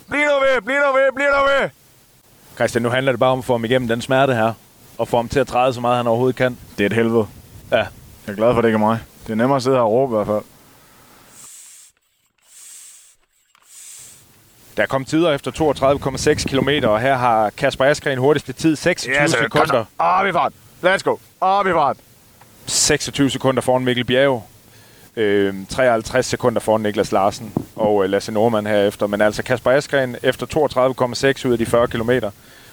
Bliv 0.09 0.19
nu 0.21 0.25
ved. 0.39 0.61
Bliv 0.61 0.75
nu 0.75 0.93
ved. 0.93 1.15
Bliv 1.15 1.25
nu 1.27 1.43
ved. 1.61 1.69
Christian, 2.55 2.81
nu 2.81 2.89
handler 2.89 3.11
det 3.11 3.19
bare 3.19 3.31
om 3.31 3.39
at 3.39 3.45
få 3.45 3.53
ham 3.53 3.65
igennem 3.65 3.87
den 3.87 4.01
smerte 4.01 4.33
her. 4.33 4.53
Og 4.97 5.07
få 5.07 5.17
ham 5.17 5.29
til 5.29 5.39
at 5.39 5.47
træde 5.47 5.73
så 5.73 5.81
meget, 5.81 5.97
han 5.97 6.07
overhovedet 6.07 6.35
kan. 6.35 6.57
Det 6.77 6.83
er 6.83 6.85
et 6.85 6.93
helvede. 6.93 7.27
Ja. 7.71 7.85
Jeg 8.27 8.31
er 8.31 8.35
glad 8.35 8.53
for, 8.53 8.57
at 8.57 8.63
det 8.63 8.69
ikke 8.69 8.75
er 8.75 8.79
mig. 8.79 8.99
Det 9.23 9.31
er 9.31 9.35
nemmere 9.35 9.55
at 9.55 9.63
sidde 9.63 9.75
her 9.75 9.83
og 9.83 9.91
råbe 9.91 10.13
i 10.13 10.15
hvert 10.15 10.27
fald. 10.27 10.43
Der 14.77 14.85
kom 14.85 15.05
tider 15.05 15.31
efter 15.31 15.51
32,6 15.51 16.47
km, 16.47 16.87
og 16.87 16.99
her 17.01 17.15
har 17.17 17.49
Kasper 17.49 17.85
Askren 17.85 18.17
hurtigste 18.17 18.53
tid 18.53 18.75
26 18.75 19.15
Ja, 19.21 19.27
så 19.27 19.37
kom 19.37 19.43
sekunder. 19.65 19.85
Op 19.97 20.25
i 20.27 20.31
fart. 20.31 20.53
Let's 20.83 21.01
go. 21.03 21.17
Op 21.41 21.67
i 21.67 21.71
fart. 21.71 21.97
26 22.65 23.29
sekunder 23.29 23.61
foran 23.61 23.83
Mikkel 23.85 24.05
Bjerg. 24.05 24.43
Øh, 25.15 25.53
53 25.69 26.25
sekunder 26.25 26.59
foran 26.59 26.81
Niklas 26.81 27.11
Larsen 27.11 27.53
og 27.75 28.03
øh, 28.03 28.09
Lasse 28.09 28.31
Norman 28.31 28.65
herefter. 28.65 29.07
Men 29.07 29.21
altså 29.21 29.43
Kasper 29.43 29.71
Askren 29.71 30.15
efter 30.23 30.45
32,6 30.45 31.47
ud 31.47 31.51
af 31.51 31.57
de 31.57 31.65
40 31.65 31.87
km. 31.87 32.11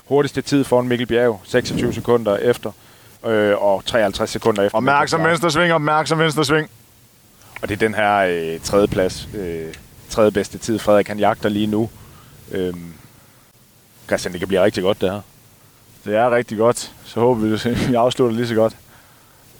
Hurtigste 0.08 0.42
tid 0.42 0.64
foran 0.64 0.88
Mikkel 0.88 1.06
Bjerg. 1.06 1.40
26 1.44 1.92
sekunder 1.94 2.36
efter. 2.36 2.72
Øh, 3.26 3.62
og 3.62 3.82
53 3.86 4.30
sekunder 4.30 4.62
efter. 4.62 4.76
Opmærksom 4.76 5.24
venstre 5.24 5.50
sving. 5.50 5.72
Opmærksom 5.72 6.18
venstre 6.18 6.44
sving. 6.44 6.70
Og 7.62 7.68
det 7.68 7.74
er 7.74 7.78
den 7.78 7.94
her 7.94 8.16
øh, 8.18 8.60
tredje 8.60 8.86
plads. 8.86 9.28
Øh, 9.34 9.74
tredje 10.10 10.30
bedste 10.30 10.58
tid, 10.58 10.78
Frederik 10.78 11.08
han 11.08 11.18
jagter 11.18 11.48
lige 11.48 11.66
nu. 11.66 11.90
Øh, 12.52 12.74
Christian, 14.06 14.32
det 14.32 14.40
kan 14.40 14.48
blive 14.48 14.62
rigtig 14.62 14.82
godt 14.82 15.00
det 15.00 15.10
her. 15.10 15.20
Det 16.04 16.16
er 16.16 16.30
rigtig 16.30 16.58
godt. 16.58 16.92
Så 17.04 17.20
håber 17.20 17.40
vi, 17.40 17.52
at 17.70 17.88
vi 17.88 17.94
afslutter 17.94 18.36
lige 18.36 18.48
så 18.48 18.54
godt. 18.54 18.76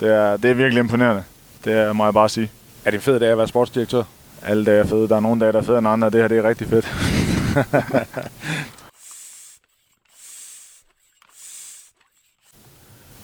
Det 0.01 0.09
er, 0.15 0.37
det 0.37 0.51
er 0.51 0.55
virkelig 0.55 0.81
imponerende. 0.81 1.25
Det 1.65 1.73
er, 1.73 1.93
må 1.93 2.05
jeg 2.05 2.15
bare 2.15 2.29
sige. 2.29 2.51
Er 2.85 2.91
det 2.91 2.99
en 2.99 3.03
fed 3.03 3.21
dag 3.21 3.31
at 3.31 3.39
være 3.39 3.49
sportsdirektør? 3.49 4.03
Alle 4.43 4.65
dage 4.65 4.81
er 4.81 4.87
fede. 4.87 5.09
Der 5.09 5.17
er 5.17 5.21
nogle 5.21 5.41
dage, 5.41 5.53
der 5.53 5.59
er 5.59 5.63
federe 5.63 5.79
end 5.79 5.89
andre. 5.89 6.11
Det 6.11 6.21
her 6.21 6.29
det 6.29 6.39
er 6.39 6.49
rigtig 6.49 6.69
fedt. 6.69 6.89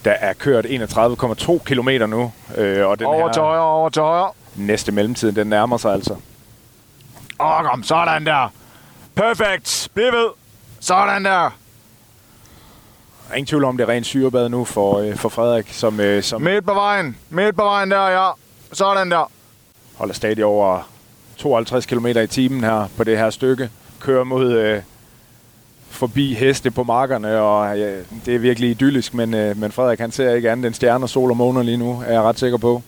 Der 0.05 0.11
er 0.13 0.33
kørt 0.33 0.67
31,2 0.67 1.59
km 1.59 1.89
nu. 2.11 2.33
Øh, 2.57 2.87
og 2.87 2.99
den 2.99 3.07
over 3.07 3.33
til 3.33 3.43
højre, 3.43 3.63
over 3.63 3.89
til 3.89 4.03
højre. 4.03 4.31
næste 4.57 4.93
mellemtid, 4.93 5.33
den 5.33 5.47
nærmer 5.47 5.77
sig 5.77 5.93
altså. 5.93 6.17
Åh, 7.41 7.63
kom. 7.65 7.83
Sådan 7.83 8.27
der. 8.27 8.53
Perfekt. 9.15 9.89
Bliv 9.95 10.13
ved. 10.13 10.29
Sådan 10.81 11.25
der. 11.25 11.31
Der 11.31 11.51
er 13.31 13.35
ingen 13.35 13.47
tvivl 13.47 13.65
om, 13.65 13.77
det 13.77 13.85
er 13.85 13.89
rent 13.89 14.07
syrebad 14.07 14.49
nu 14.49 14.65
for, 14.65 14.99
øh, 14.99 15.17
for 15.17 15.29
Frederik, 15.29 15.73
som, 15.73 16.01
øh, 16.01 16.23
som 16.23 16.43
Midt 16.43 16.67
på 16.67 16.75
vejen. 16.75 17.17
Midt 17.31 17.57
på 17.57 17.65
vejen 17.65 17.91
der, 17.91 18.09
ja. 18.09 18.31
Sådan 18.73 19.11
der. 19.11 19.31
holder 19.97 20.15
stadig 20.15 20.45
over 20.45 20.89
52 21.37 21.87
km 21.87 22.07
i 22.07 22.27
timen 22.27 22.65
her 22.65 22.89
på 22.97 23.05
det 23.05 23.19
her 23.19 23.31
stykke. 23.31 23.71
Kører 24.01 24.25
mod 24.25 24.53
øh, 24.53 24.83
forbi 25.95 26.35
heste 26.35 26.71
på 26.71 26.85
markerne, 26.85 27.41
og 27.41 27.79
ja, 27.79 27.97
det 28.27 28.35
er 28.35 28.39
virkelig 28.39 28.71
idyllisk, 28.71 29.15
men, 29.15 29.35
øh, 29.35 29.57
men 29.57 29.73
Frederik 29.73 29.99
han 30.01 30.13
ser 30.13 30.35
ikke 30.35 30.51
andet 30.51 30.67
end 30.67 30.75
stjerner, 30.75 31.07
sol 31.07 31.31
og 31.31 31.37
måner 31.37 31.63
lige 31.63 31.77
nu, 31.77 32.03
er 32.07 32.13
jeg 32.13 32.23
ret 32.23 32.39
sikker 32.39 32.59
på. 32.59 32.83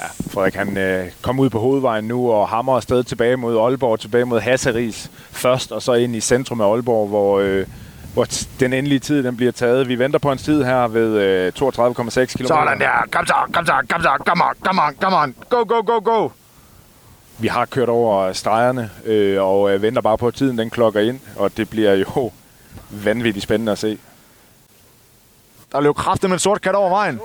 Ja, 0.00 0.06
Frederik 0.30 0.54
han 0.54 0.78
øh, 0.78 1.06
kom 1.22 1.40
ud 1.40 1.50
på 1.50 1.58
hovedvejen 1.58 2.04
nu 2.04 2.32
og 2.32 2.48
hammer 2.48 2.76
afsted 2.76 3.04
tilbage 3.04 3.36
mod 3.36 3.58
Aalborg, 3.58 4.00
tilbage 4.00 4.24
mod 4.24 4.40
Hasseris 4.40 5.10
først, 5.30 5.72
og 5.72 5.82
så 5.82 5.92
ind 5.92 6.16
i 6.16 6.20
centrum 6.20 6.60
af 6.60 6.72
Aalborg, 6.72 7.08
hvor, 7.08 7.40
øh, 7.40 7.66
hvor 8.14 8.26
den 8.60 8.72
endelige 8.72 8.98
tid 8.98 9.22
den 9.22 9.36
bliver 9.36 9.52
taget. 9.52 9.88
Vi 9.88 9.98
venter 9.98 10.18
på 10.18 10.32
en 10.32 10.38
tid 10.38 10.64
her 10.64 10.88
ved 10.88 11.18
øh, 11.18 11.52
32,6 11.56 12.24
km. 12.24 12.44
Sådan 12.44 12.80
der. 12.80 13.06
Kom 13.10 13.26
så, 13.26 13.34
kom 13.52 13.66
så, 13.66 13.72
kom 13.88 14.02
så. 14.02 14.16
kom 14.26 14.40
on, 14.40 14.54
kom 14.64 14.78
on, 14.78 14.94
kom 15.00 15.14
on. 15.14 15.34
Go, 15.50 15.64
go, 15.68 15.82
go, 15.92 16.00
go. 16.04 16.28
Vi 17.42 17.48
har 17.48 17.64
kørt 17.64 17.88
over 17.88 18.32
stregerne, 18.32 18.90
øh, 19.04 19.42
og 19.42 19.70
øh, 19.70 19.82
venter 19.82 20.00
bare 20.02 20.18
på, 20.18 20.26
at 20.26 20.34
tiden 20.34 20.58
den 20.58 20.70
klokker 20.70 21.00
ind, 21.00 21.20
og 21.36 21.56
det 21.56 21.70
bliver 21.70 21.94
jo 21.94 22.30
vanvittigt 23.04 23.42
spændende 23.42 23.72
at 23.72 23.78
se. 23.78 23.98
Der 25.72 25.80
løb 25.80 25.94
kraftigt 25.94 26.30
med 26.30 26.36
en 26.36 26.38
sort 26.38 26.60
kat 26.60 26.74
over 26.74 26.88
vejen. 26.88 27.20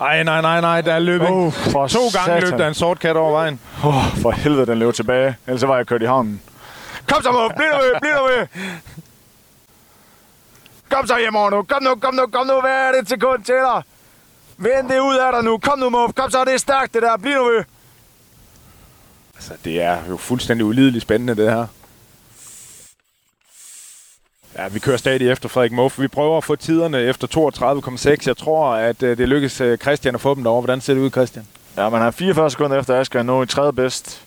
Ej, 0.00 0.22
nej, 0.22 0.40
nej, 0.40 0.60
nej, 0.60 0.80
der 0.80 0.92
er 0.94 0.98
løbet. 0.98 1.28
Oh, 1.30 1.52
for 1.52 1.86
to 1.86 1.98
gange 2.14 2.34
løb 2.34 2.42
satan. 2.42 2.58
der 2.58 2.68
en 2.68 2.74
sort 2.74 2.98
kat 2.98 3.16
over 3.16 3.30
vejen. 3.30 3.60
Oh, 3.84 4.16
for 4.22 4.30
helvede, 4.30 4.66
den 4.66 4.78
løb 4.78 4.94
tilbage. 4.94 5.36
Ellers 5.46 5.60
så 5.60 5.66
var 5.66 5.76
jeg 5.76 5.86
kørt 5.86 6.02
i 6.02 6.06
havnen. 6.06 6.42
Kom 7.08 7.22
så, 7.22 7.32
Muff. 7.32 7.54
Bliv 7.56 7.66
nu 7.72 7.78
ved, 7.78 8.00
bliv 8.00 8.12
nu 8.12 8.22
ved. 8.26 8.46
Kom 10.90 11.06
så 11.06 11.18
hjem 11.18 11.36
over 11.36 11.50
nu. 11.50 11.62
Kom 11.62 11.82
nu, 11.82 11.94
kom 11.94 12.14
nu, 12.14 12.26
kom 12.26 12.46
nu. 12.46 12.60
Hvad 12.60 12.88
er 12.88 12.92
det 12.92 13.08
til 13.08 13.08
sekund 13.20 13.44
til 13.44 13.54
dig? 13.54 13.82
Vend 14.56 14.88
det 14.88 15.00
ud 15.00 15.16
af 15.16 15.32
dig 15.32 15.44
nu. 15.44 15.58
Kom 15.58 15.78
nu, 15.78 15.90
Muff. 15.90 16.14
Kom 16.14 16.30
så, 16.30 16.44
det 16.44 16.54
er 16.54 16.58
stærkt 16.58 16.94
det 16.94 17.02
der. 17.02 17.16
Bliv 17.16 17.34
nu 17.34 17.44
ved. 17.44 17.64
Altså, 19.36 19.52
det 19.64 19.82
er 19.82 19.98
jo 20.08 20.16
fuldstændig 20.16 20.66
ulideligt 20.66 21.02
spændende, 21.02 21.36
det 21.36 21.50
her. 21.52 21.66
Ja, 24.58 24.68
vi 24.68 24.78
kører 24.78 24.96
stadig 24.96 25.30
efter 25.30 25.48
Frederik 25.48 25.72
Muff. 25.72 26.00
Vi 26.00 26.08
prøver 26.08 26.36
at 26.36 26.44
få 26.44 26.56
tiderne 26.56 27.00
efter 27.02 27.26
32,6. 28.16 28.26
Jeg 28.26 28.36
tror, 28.36 28.74
at 28.74 29.02
øh, 29.02 29.18
det 29.18 29.28
lykkes 29.28 29.60
øh, 29.60 29.78
Christian 29.78 30.14
at 30.14 30.20
få 30.20 30.34
dem 30.34 30.42
derovre. 30.42 30.60
Hvordan 30.60 30.80
ser 30.80 30.94
det 30.94 31.00
ud, 31.00 31.10
Christian? 31.10 31.46
Ja, 31.76 31.88
man 31.88 32.00
har 32.00 32.10
44 32.10 32.50
sekunder 32.50 32.78
efter 32.78 33.00
Asger 33.00 33.22
nu 33.22 33.42
i 33.42 33.46
tredje 33.46 33.72
bedst. 33.72 34.22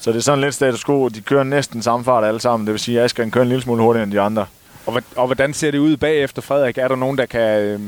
Så 0.00 0.10
det 0.10 0.18
er 0.18 0.22
sådan 0.22 0.40
lidt 0.40 0.54
status 0.54 0.84
quo. 0.84 1.08
De 1.08 1.20
kører 1.20 1.44
næsten 1.44 1.82
samme 1.82 2.04
fart 2.04 2.24
alle 2.24 2.40
sammen. 2.40 2.66
Det 2.66 2.72
vil 2.72 2.80
sige, 2.80 2.98
at 2.98 3.04
Asger 3.04 3.30
kører 3.30 3.42
en 3.42 3.48
lille 3.48 3.62
smule 3.62 3.82
hurtigere 3.82 4.04
end 4.04 4.12
de 4.12 4.20
andre. 4.20 4.46
Og, 4.86 5.02
og 5.16 5.26
hvordan 5.26 5.54
ser 5.54 5.70
det 5.70 5.78
ud 5.78 5.96
bagefter 5.96 6.42
Frederik? 6.42 6.78
Er 6.78 6.88
der 6.88 6.96
nogen, 6.96 7.18
der 7.18 7.26
kan 7.26 7.60
øh, 7.60 7.80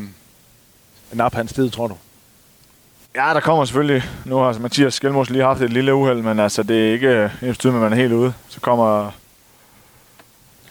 nappe 1.12 1.36
hans 1.36 1.52
tid, 1.52 1.70
tror 1.70 1.86
du? 1.86 1.96
Ja, 3.16 3.34
der 3.34 3.40
kommer 3.40 3.64
selvfølgelig. 3.64 4.02
Nu 4.24 4.36
har 4.36 4.58
Mathias 4.58 4.94
Skelmos 4.94 5.30
lige 5.30 5.44
haft 5.44 5.60
et 5.60 5.72
lille 5.72 5.94
uheld, 5.94 6.22
men 6.22 6.40
altså, 6.40 6.62
det 6.62 6.88
er 6.88 6.92
ikke 6.92 7.30
ens 7.42 7.58
tid, 7.58 7.70
at 7.70 7.76
man 7.76 7.92
er 7.92 7.96
helt 7.96 8.12
ude. 8.12 8.32
Så 8.48 8.60
kommer 8.60 9.10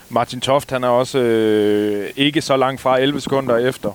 Martin 0.10 0.42
Toft, 0.42 0.72
han 0.72 0.84
er 0.84 0.88
også 0.88 1.18
øh, 1.20 2.10
ikke 2.16 2.42
så 2.42 2.58
langt 2.58 2.82
fra 2.82 2.98
11 3.00 3.22
sekunder 3.22 3.58
efter 3.58 3.92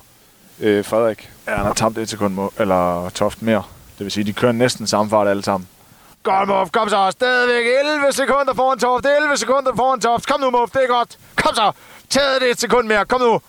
øh, 0.61 0.85
Frederik. 0.85 1.31
Ja, 1.47 1.55
han 1.57 1.67
har 1.67 1.73
tabt 1.75 1.99
et 1.99 2.09
sekund, 2.09 2.35
må- 2.35 2.53
eller 2.59 3.11
Toft 3.11 3.43
mere. 3.43 3.63
Det 3.99 4.05
vil 4.05 4.11
sige, 4.13 4.25
de 4.25 4.33
kører 4.33 4.53
næsten 4.53 4.87
samme 4.87 5.11
fart 5.11 5.29
alle 5.29 5.43
sammen. 5.45 5.69
Godt, 6.23 6.49
Muff. 6.49 6.71
Kom 6.71 6.89
så. 6.89 7.09
Stadigvæk 7.11 7.65
11 7.95 8.13
sekunder 8.13 8.55
foran 8.55 8.79
Toft. 8.79 9.07
11 9.23 9.37
sekunder 9.37 9.71
foran 9.77 10.01
Toft. 10.01 10.27
Kom 10.27 10.41
nu, 10.41 10.51
Muff. 10.51 10.73
Det 10.73 10.81
er 10.85 10.89
godt. 10.89 11.19
Kom 11.37 11.55
så. 11.55 11.73
Tag 12.11 12.23
det 12.41 12.51
et 12.51 12.61
sekund 12.61 12.89
mere. 12.89 13.05
Kom 13.05 13.21
nu. 13.21 13.41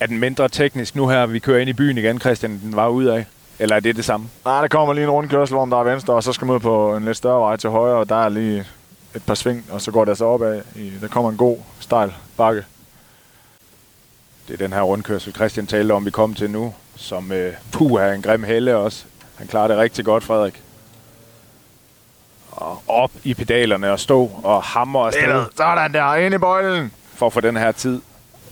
Er 0.00 0.06
den 0.06 0.18
mindre 0.18 0.48
teknisk 0.48 0.94
nu 0.96 1.08
her, 1.08 1.26
vi 1.26 1.38
kører 1.38 1.58
ind 1.60 1.70
i 1.70 1.72
byen 1.72 1.98
igen, 1.98 2.20
Christian, 2.20 2.60
den 2.64 2.76
var 2.76 2.88
ud 2.88 3.04
af? 3.04 3.26
Eller 3.58 3.76
er 3.76 3.80
det 3.80 3.96
det 3.96 4.04
samme? 4.04 4.28
Nej, 4.44 4.60
der 4.60 4.68
kommer 4.68 4.94
lige 4.94 5.04
en 5.04 5.10
rundkørsel, 5.10 5.56
hvor 5.56 5.66
der 5.66 5.76
er 5.76 5.82
venstre, 5.84 6.14
og 6.14 6.22
så 6.22 6.32
skal 6.32 6.46
man 6.46 6.54
ud 6.54 6.60
på 6.60 6.96
en 6.96 7.04
lidt 7.04 7.16
større 7.16 7.40
vej 7.40 7.56
til 7.56 7.70
højre, 7.70 7.96
og 7.96 8.08
der 8.08 8.24
er 8.24 8.28
lige 8.28 8.64
et 9.14 9.22
par 9.22 9.34
sving, 9.34 9.64
og 9.70 9.80
så 9.80 9.90
går 9.90 10.04
det 10.04 10.18
så 10.18 10.24
opad. 10.24 10.62
I, 10.74 10.92
der 11.00 11.08
kommer 11.08 11.30
en 11.30 11.36
god, 11.36 11.58
stejl 11.80 12.14
bakke. 12.36 12.64
Det 14.48 14.54
er 14.54 14.58
den 14.58 14.72
her 14.72 14.82
rundkørsel, 14.82 15.34
Christian 15.34 15.66
talte 15.66 15.92
om, 15.92 16.04
vi 16.06 16.10
kom 16.10 16.34
til 16.34 16.50
nu, 16.50 16.74
som 16.96 17.32
øh, 17.32 17.52
puh 17.72 18.00
er 18.02 18.12
en 18.12 18.22
grim 18.22 18.42
helle 18.44 18.76
også. 18.76 19.04
Han 19.36 19.46
klarer 19.46 19.68
det 19.68 19.76
rigtig 19.76 20.04
godt, 20.04 20.24
Frederik. 20.24 20.62
Og 22.50 22.82
op 22.88 23.10
i 23.24 23.34
pedalerne 23.34 23.92
og 23.92 24.00
stå 24.00 24.30
og 24.44 24.62
hamre 24.62 25.06
afsted 25.06 25.22
Eller, 25.22 25.44
sådan 25.56 25.92
der, 25.94 26.14
ind 26.14 26.34
i 26.34 26.38
bøjlen. 26.38 26.92
for 27.14 27.26
at 27.26 27.32
få 27.32 27.40
den 27.40 27.56
her 27.56 27.72
tid. 27.72 28.00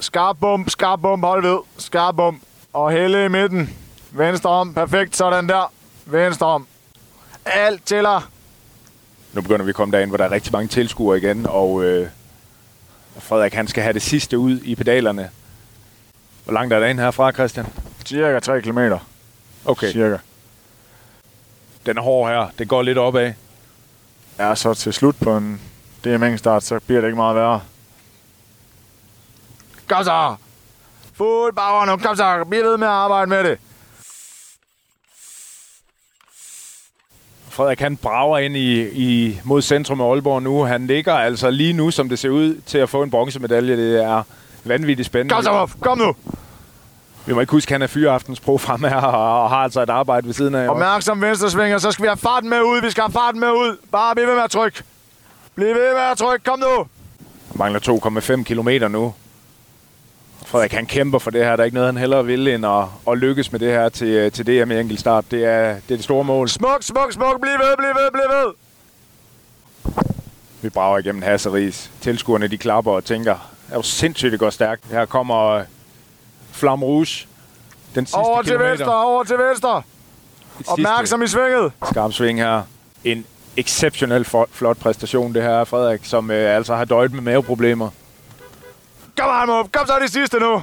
Skarp 0.01 0.37
bump, 0.41 0.71
skarp 0.71 1.01
bump, 1.01 1.25
hold 1.25 1.43
ved. 1.43 1.59
Skarp 1.79 2.17
bump. 2.17 2.43
Og 2.73 2.91
helle 2.91 3.25
i 3.25 3.29
midten. 3.29 3.77
Venstre 4.17 4.51
om, 4.51 4.75
perfekt, 4.75 5.17
sådan 5.17 5.49
der. 5.49 5.73
Venstre 6.07 6.47
om. 6.47 6.67
Alt 7.45 7.87
tæller. 7.87 8.31
Nu 9.33 9.43
begynder 9.43 9.65
vi 9.65 9.69
at 9.69 9.75
komme 9.75 9.97
derind, 9.97 10.11
hvor 10.11 10.17
der 10.17 10.25
er 10.25 10.31
rigtig 10.31 10.53
mange 10.53 10.69
tilskuere 10.69 11.19
igen, 11.19 11.47
og 11.47 11.85
øh, 11.85 12.09
Frederik 13.19 13.55
han 13.55 13.69
skal 13.69 13.83
have 13.83 13.93
det 13.93 14.03
sidste 14.03 14.39
ud 14.39 14.61
i 14.61 14.75
pedalerne. 14.75 15.31
Hvor 16.45 16.53
langt 16.53 16.73
er 16.73 16.79
der 16.79 16.87
ind 16.87 17.01
herfra, 17.01 17.33
Christian? 17.33 17.67
Cirka 18.07 18.39
3 18.39 18.63
km. 18.63 18.79
Okay. 19.65 19.93
Cirka. 19.93 20.17
Den 21.87 21.99
er 21.99 22.03
hård 22.03 22.31
her. 22.31 22.49
Det 22.59 22.69
går 22.69 22.83
lidt 22.83 22.99
opad. 22.99 23.33
Ja, 24.39 24.55
så 24.55 24.75
til 24.75 24.93
slut 24.93 25.17
på 25.21 25.37
en 25.37 25.61
DMX-start, 26.05 26.63
så 26.65 26.81
bliver 26.87 27.01
det 27.01 27.09
ikke 27.09 27.17
meget 27.17 27.37
værre. 27.37 27.61
Kom 29.89 30.05
så! 30.05 30.35
Fuld 31.15 31.55
power 31.55 31.85
nu, 31.85 31.97
kom 31.97 32.17
så! 32.17 32.45
Bliv 32.45 32.65
ved 32.65 32.77
med 32.77 32.87
at 32.87 32.93
arbejde 32.93 33.27
med 33.27 33.45
det. 33.45 33.59
Frederik 37.55 37.81
han 37.81 37.97
brager 37.97 38.39
ind 38.39 38.57
i, 38.57 38.89
i, 38.89 39.41
mod 39.45 39.63
centrum 39.63 40.01
af 40.01 40.11
Aalborg 40.11 40.43
nu. 40.43 40.63
Han 40.63 40.87
ligger 40.87 41.15
altså 41.15 41.51
lige 41.51 41.73
nu, 41.73 41.91
som 41.91 42.09
det 42.09 42.19
ser 42.19 42.29
ud, 42.29 42.61
til 42.67 42.79
at 42.79 42.89
få 42.89 43.03
en 43.03 43.11
bronzemedalje. 43.11 43.77
Det 43.77 44.05
er 44.05 44.23
vanvittigt 44.65 45.07
spændende. 45.07 45.35
Kom 45.35 45.43
så, 45.43 45.53
Muff. 45.53 45.75
Kom 45.81 45.99
nu! 45.99 46.15
Vi 47.27 47.33
må 47.33 47.41
ikke 47.41 47.51
huske, 47.51 47.69
at 47.69 47.73
han 47.73 47.83
er 47.83 47.87
fyreaftens 47.87 48.41
pro 48.41 48.59
frem 48.59 48.85
her, 48.85 48.97
og, 48.97 49.51
har 49.51 49.57
altså 49.57 49.83
et 49.83 49.91
arbejde 49.91 50.27
ved 50.27 50.35
siden 50.35 50.55
af. 50.55 50.69
Opmærksom 50.69 51.23
venstresvinger, 51.23 51.79
så 51.79 51.91
skal 51.91 52.03
vi 52.03 52.09
have 52.09 52.17
farten 52.17 52.51
med 52.51 52.61
ud. 52.61 52.81
Vi 52.81 52.91
skal 52.91 53.03
have 53.03 53.13
farten 53.13 53.41
med 53.41 53.49
ud. 53.49 53.77
Bare 53.93 54.15
bliv 54.15 54.27
ved 54.27 54.35
med 54.35 54.43
at 54.43 54.51
trykke. 54.51 54.83
Bliv 55.55 55.67
ved 55.67 55.95
med 55.95 56.03
at 56.13 56.19
trykke. 56.19 56.45
Kom 56.45 56.59
nu! 56.59 56.87
Mangler 57.55 57.81
2,5 58.37 58.43
kilometer 58.43 58.89
nu. 58.89 59.15
Frederik 60.55 60.73
han 60.73 60.87
kæmper 60.87 61.19
for 61.19 61.31
det 61.31 61.45
her. 61.45 61.57
Der 61.57 61.63
er 61.63 61.65
ikke 61.65 61.75
noget, 61.75 61.89
han 61.89 61.97
hellere 61.97 62.25
vil, 62.27 62.49
end 62.49 62.67
at, 62.67 62.85
at 63.09 63.19
lykkes 63.19 63.53
med 63.53 63.61
det 63.61 63.73
her 63.73 63.89
til, 63.89 64.33
til 64.33 64.47
DM 64.47 64.71
i 64.71 64.81
enkeltstart. 64.81 65.25
Det 65.31 65.45
er, 65.45 65.69
det 65.69 65.91
er 65.91 65.97
det 65.97 66.05
store 66.05 66.25
mål. 66.25 66.49
Smuk, 66.49 66.83
smuk, 66.83 67.13
smuk. 67.13 67.41
Bliv 67.41 67.53
ved, 67.53 67.77
bliv 67.77 67.89
ved, 67.89 68.11
bliv 68.13 68.23
ved. 68.23 68.53
Vi 70.63 70.69
brager 70.69 70.99
igennem 70.99 71.23
Hasseris. 71.23 71.91
Tilskuerne 72.01 72.49
de 72.49 72.59
klapper 72.59 72.93
og 72.93 73.05
tænker, 73.05 73.35
er 73.71 73.75
jo 73.75 73.83
sindssygt, 73.83 74.33
det 74.33 74.41
går 74.41 74.51
stærkt. 74.51 74.85
Her 74.91 75.05
kommer 75.05 75.47
øh, 75.47 75.65
Flam 76.53 76.83
Rouge. 76.83 77.27
Den 77.95 78.07
sidste 78.07 78.17
Over 78.17 78.43
til 78.43 78.51
kilometer. 78.51 78.71
venstre, 78.71 79.05
over 79.05 79.25
til 79.25 79.37
venstre. 79.39 79.83
Opmærksom 80.67 81.23
i 81.23 81.27
svinget. 81.27 81.73
Skarp 81.91 82.13
sving 82.13 82.39
her. 82.39 82.63
En 83.05 83.27
exceptionel 83.57 84.25
flot, 84.51 84.79
præstation, 84.79 85.35
det 85.35 85.43
her 85.43 85.51
er 85.51 85.65
Frederik, 85.65 86.01
som 86.05 86.31
øh, 86.31 86.57
altså 86.57 86.75
har 86.75 86.85
døjet 86.85 87.13
med 87.13 87.21
maveproblemer. 87.23 87.91
Kom 89.19 89.49
Muff. 89.49 89.69
Kom 89.73 89.87
så 89.87 89.99
de 90.03 90.09
sidste 90.09 90.39
nu. 90.39 90.63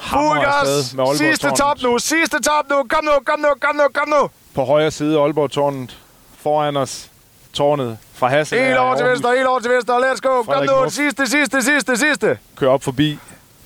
Fuld 0.00 0.40
gas. 0.40 0.94
Sidste 1.18 1.50
top 1.50 1.82
nu. 1.82 1.98
Sidste 1.98 2.40
top 2.42 2.70
nu. 2.70 2.76
Kom 2.76 3.04
nu, 3.04 3.10
kom 3.26 3.40
nu, 3.40 3.48
kom 3.60 3.76
nu, 3.76 3.82
kom 3.94 4.08
nu. 4.08 4.30
På 4.54 4.64
højre 4.64 4.90
side 4.90 5.20
Aalborg-tårnet. 5.20 5.96
Foran 6.38 6.76
os 6.76 7.10
tårnet 7.52 7.98
fra 8.14 8.28
Hassel. 8.28 8.58
Helt 8.60 8.76
over 8.78 8.96
til 8.96 9.06
venstre, 9.06 9.34
helt 9.36 9.46
over 9.46 9.60
til 9.60 9.70
venstre. 9.70 9.94
Let's 10.12 10.20
go. 10.20 10.28
Kom 10.28 10.44
Frederik 10.44 10.70
nu. 10.70 10.80
Muff. 10.82 10.94
Sidste, 10.94 11.26
sidste, 11.26 11.62
sidste, 11.62 11.96
sidste. 11.96 12.38
Kører 12.56 12.70
op 12.70 12.82
forbi 12.82 13.18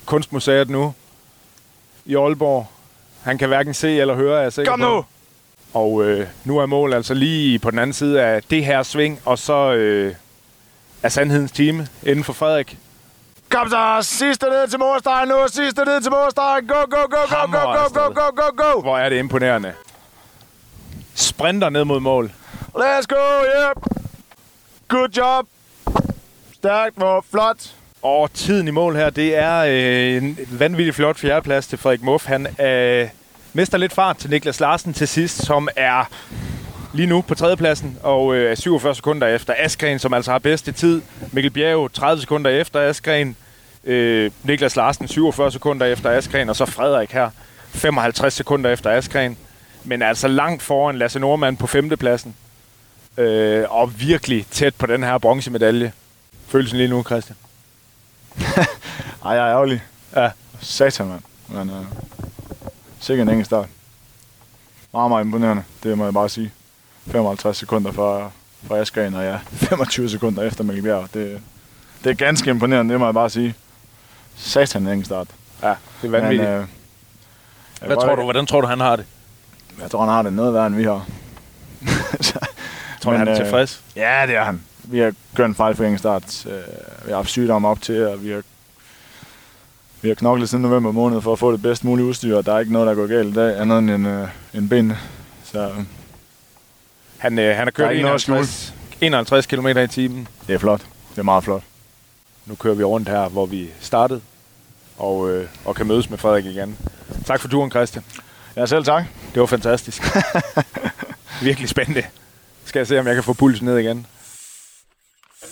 Kunstmuseet 0.05 0.69
nu. 0.69 0.93
I 2.05 2.15
Aalborg. 2.15 2.67
Han 3.23 3.37
kan 3.37 3.47
hverken 3.47 3.73
se 3.73 3.99
eller 3.99 4.15
høre, 4.15 4.37
er 4.37 4.41
jeg 4.41 4.53
sikker 4.53 4.71
Kom 4.71 4.79
på. 4.79 4.85
nu. 4.85 5.05
Og 5.73 6.03
øh, 6.03 6.27
nu 6.45 6.57
er 6.57 6.65
mål 6.65 6.93
altså 6.93 7.13
lige 7.13 7.59
på 7.59 7.71
den 7.71 7.79
anden 7.79 7.93
side 7.93 8.21
af 8.21 8.41
det 8.49 8.65
her 8.65 8.83
sving, 8.83 9.19
og 9.25 9.39
så 9.39 9.73
øh, 9.73 10.15
er 11.03 11.09
sandhedens 11.09 11.51
time 11.51 11.87
inden 12.03 12.23
for 12.23 12.33
Frederik. 12.33 12.77
Kom 13.51 13.69
så. 13.69 13.97
Sidste 14.01 14.45
ned 14.45 14.67
til 14.67 14.79
målstregen 14.79 15.29
nu. 15.29 15.35
Sidste 15.47 15.85
ned 15.85 16.01
til 16.01 16.11
målstregen. 16.11 16.67
Go, 16.67 16.73
go, 16.73 17.01
go, 17.01 17.21
go, 17.29 17.45
go, 17.45 17.57
go, 17.57 17.71
go, 17.73 17.79
afsted. 17.79 18.01
go, 18.01 18.21
go, 18.35 18.63
go. 18.63 18.81
Hvor 18.81 18.97
er 18.97 19.09
det 19.09 19.17
imponerende. 19.17 19.73
Sprinter 21.15 21.69
ned 21.69 21.85
mod 21.85 21.99
mål. 21.99 22.31
Let's 22.75 23.05
go, 23.07 23.43
yep. 23.43 23.83
Good 24.87 25.09
job. 25.17 25.45
Stærkt, 26.53 26.97
hvor 26.97 27.25
flot. 27.31 27.75
Og 28.01 28.33
tiden 28.33 28.67
i 28.67 28.71
mål 28.71 28.95
her, 28.95 29.09
det 29.09 29.35
er 29.35 29.57
øh, 29.67 30.23
en 30.23 30.37
vanvittig 30.59 30.95
flot 30.95 31.17
fjerdeplads 31.17 31.67
til 31.67 31.77
Frederik 31.77 32.01
Muff. 32.01 32.25
Han 32.25 32.61
øh, 32.61 33.09
mister 33.53 33.77
lidt 33.77 33.93
fart 33.93 34.17
til 34.17 34.29
Niklas 34.29 34.59
Larsen 34.59 34.93
til 34.93 35.07
sidst, 35.07 35.45
som 35.45 35.69
er 35.75 36.05
lige 36.93 37.07
nu 37.07 37.21
på 37.21 37.35
tredjepladsen 37.35 37.97
og 38.03 38.35
øh, 38.35 38.51
er 38.51 38.55
47 38.55 38.95
sekunder 38.95 39.27
efter 39.27 39.53
Askren, 39.57 39.99
som 39.99 40.13
altså 40.13 40.31
har 40.31 40.39
bedste 40.39 40.71
tid. 40.71 41.01
Mikkel 41.31 41.51
Bjerg 41.51 41.93
30 41.93 42.21
sekunder 42.21 42.51
efter 42.51 42.89
Askren. 42.89 43.35
Øh, 43.83 44.31
Niklas 44.43 44.75
Larsen 44.75 45.07
47 45.07 45.51
sekunder 45.51 45.85
efter 45.85 46.09
Askren, 46.09 46.49
og 46.49 46.55
så 46.55 46.65
Frederik 46.65 47.11
her 47.11 47.29
55 47.69 48.33
sekunder 48.33 48.69
efter 48.69 48.89
Askren. 48.91 49.37
Men 49.83 50.01
altså 50.01 50.27
langt 50.27 50.63
foran 50.63 50.97
Lasse 50.97 51.19
Nordmann 51.19 51.57
på 51.57 51.67
femtepladsen. 51.67 52.35
Øh, 53.17 53.65
og 53.69 53.99
virkelig 53.99 54.45
tæt 54.51 54.75
på 54.75 54.85
den 54.85 55.03
her 55.03 55.17
bronzemedalje. 55.17 55.91
Følelsen 56.47 56.77
lige 56.77 56.89
nu, 56.89 57.03
Christian? 57.03 57.37
Ej, 59.25 59.31
jeg 59.31 59.47
er 59.47 59.51
ærgerlig. 59.51 59.83
Ja. 60.15 60.29
Satan, 60.61 61.07
mand. 61.07 61.21
Men 61.47 61.69
øh, 61.69 61.85
sikkert 62.99 63.27
en 63.27 63.29
enkelt 63.29 63.45
start. 63.45 63.67
Meget, 64.93 65.11
meget 65.11 65.25
imponerende. 65.25 65.63
Det 65.83 65.97
må 65.97 66.03
jeg 66.03 66.13
bare 66.13 66.29
sige. 66.29 66.51
55 67.07 67.57
sekunder 67.57 67.91
fra, 67.91 68.31
fra 68.67 68.77
Askren, 68.77 69.13
og 69.13 69.23
ja, 69.23 69.37
25 69.53 70.09
sekunder 70.09 70.43
efter 70.43 70.63
Mikkel 70.63 70.83
Bjerg. 70.83 71.07
Det, 71.13 71.41
det 72.03 72.09
er 72.09 72.13
ganske 72.13 72.49
imponerende, 72.49 72.91
det 72.91 72.99
må 72.99 73.05
jeg 73.07 73.13
bare 73.13 73.29
sige. 73.29 73.55
Satan, 74.41 74.87
en 74.87 75.05
start. 75.05 75.27
Ja, 75.63 75.73
det 76.01 76.07
er 76.07 76.11
vanvittigt. 76.11 76.49
Men, 76.49 76.59
øh, 76.59 76.65
Hvad 77.85 77.95
tror 77.95 78.15
du, 78.15 78.23
hvordan 78.23 78.45
tror 78.45 78.61
du, 78.61 78.67
han 78.67 78.79
har 78.79 78.95
det? 78.95 79.05
Jeg 79.81 79.91
tror, 79.91 79.99
han 79.99 80.09
har 80.09 80.21
det 80.21 80.33
noget 80.33 80.53
værre, 80.53 80.67
end 80.67 80.75
vi 80.75 80.83
har. 80.83 81.05
Tror 83.01 83.11
du, 83.11 83.17
han 83.17 83.27
er 83.27 83.35
tilfreds? 83.35 83.81
Ja, 83.95 84.23
det 84.27 84.35
er 84.35 84.43
han. 84.43 84.61
Vi 84.83 84.99
har 84.99 85.13
gjort 85.35 85.49
en 85.49 85.55
fejl 85.55 85.75
for 85.75 85.83
ingen 85.83 85.97
start. 85.99 86.45
Øh, 86.45 86.51
vi 87.05 87.09
har 87.09 87.15
haft 87.15 87.29
sygdom 87.29 87.65
op 87.65 87.81
til, 87.81 88.07
og 88.07 88.23
vi 88.23 88.29
har, 88.31 88.41
vi 90.01 90.07
har 90.07 90.15
knoklet 90.15 90.49
siden 90.49 90.61
november 90.61 90.91
måned 90.91 91.21
for 91.21 91.33
at 91.33 91.39
få 91.39 91.51
det 91.51 91.61
bedst 91.61 91.83
mulige 91.83 92.05
udstyr, 92.05 92.37
og 92.37 92.45
der 92.45 92.53
er 92.53 92.59
ikke 92.59 92.73
noget, 92.73 92.87
der 92.87 92.95
går 92.95 93.07
galt 93.07 93.27
i 93.27 93.33
dag, 93.33 93.59
andet 93.59 93.79
end 93.79 93.89
en, 93.91 94.05
øh, 94.05 94.27
en 94.53 94.69
ben. 94.69 94.93
Så 95.43 95.71
Han, 97.17 97.39
øh, 97.39 97.55
han 97.55 97.63
har 97.67 97.71
kørt 97.71 97.87
er 97.87 97.91
ikke 97.91 98.03
noget 98.03 98.15
at 98.15 98.27
51, 98.27 98.73
51 99.01 99.45
km 99.45 99.67
i 99.67 99.87
timen. 99.87 100.27
det 100.47 100.53
er 100.55 100.59
flot. 100.59 100.81
Det 101.11 101.17
er 101.17 101.23
meget 101.23 101.43
flot. 101.43 101.63
Nu 102.45 102.55
kører 102.55 102.75
vi 102.75 102.83
rundt 102.83 103.09
her, 103.09 103.29
hvor 103.29 103.45
vi 103.45 103.69
startede, 103.79 104.21
og, 104.97 105.31
øh, 105.31 105.47
og 105.65 105.75
kan 105.75 105.87
mødes 105.87 106.09
med 106.09 106.17
Frederik 106.17 106.45
igen. 106.45 106.77
Tak 107.25 107.39
for 107.41 107.47
turen, 107.47 107.71
Christian. 107.71 108.03
Ja, 108.55 108.65
selv 108.65 108.83
tak. 108.83 109.03
Det 109.33 109.39
var 109.39 109.45
fantastisk. 109.45 110.03
Virkelig 111.41 111.69
spændende. 111.69 112.03
Skal 112.65 112.79
jeg 112.79 112.87
se, 112.87 112.99
om 112.99 113.07
jeg 113.07 113.15
kan 113.15 113.23
få 113.23 113.33
pulsen 113.33 113.65
ned 113.65 113.77
igen. 113.77 114.05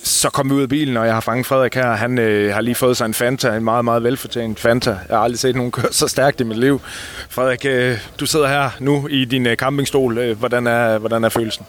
Så 0.02 0.30
kom 0.30 0.50
vi 0.50 0.54
ud 0.54 0.62
af 0.62 0.68
bilen, 0.68 0.96
og 0.96 1.06
jeg 1.06 1.14
har 1.14 1.20
fanget 1.20 1.46
Frederik 1.46 1.74
her. 1.74 1.92
Han 1.92 2.18
øh, 2.18 2.54
har 2.54 2.60
lige 2.60 2.74
fået 2.74 2.96
sig 2.96 3.06
en 3.06 3.14
Fanta, 3.14 3.56
en 3.56 3.64
meget, 3.64 3.84
meget 3.84 4.04
velfortjent 4.04 4.60
Fanta. 4.60 4.90
Jeg 4.90 5.16
har 5.16 5.24
aldrig 5.24 5.38
set 5.38 5.56
nogen 5.56 5.72
køre 5.72 5.92
så 5.92 6.08
stærkt 6.08 6.40
i 6.40 6.44
mit 6.44 6.58
liv. 6.58 6.80
Frederik, 7.28 7.64
øh, 7.64 7.98
du 8.20 8.26
sidder 8.26 8.48
her 8.48 8.70
nu 8.78 9.08
i 9.08 9.24
din 9.24 9.46
øh, 9.46 9.56
campingstol. 9.56 10.18
Øh, 10.18 10.38
hvordan, 10.38 10.66
er, 10.66 10.98
hvordan 10.98 11.24
er 11.24 11.28
følelsen? 11.28 11.66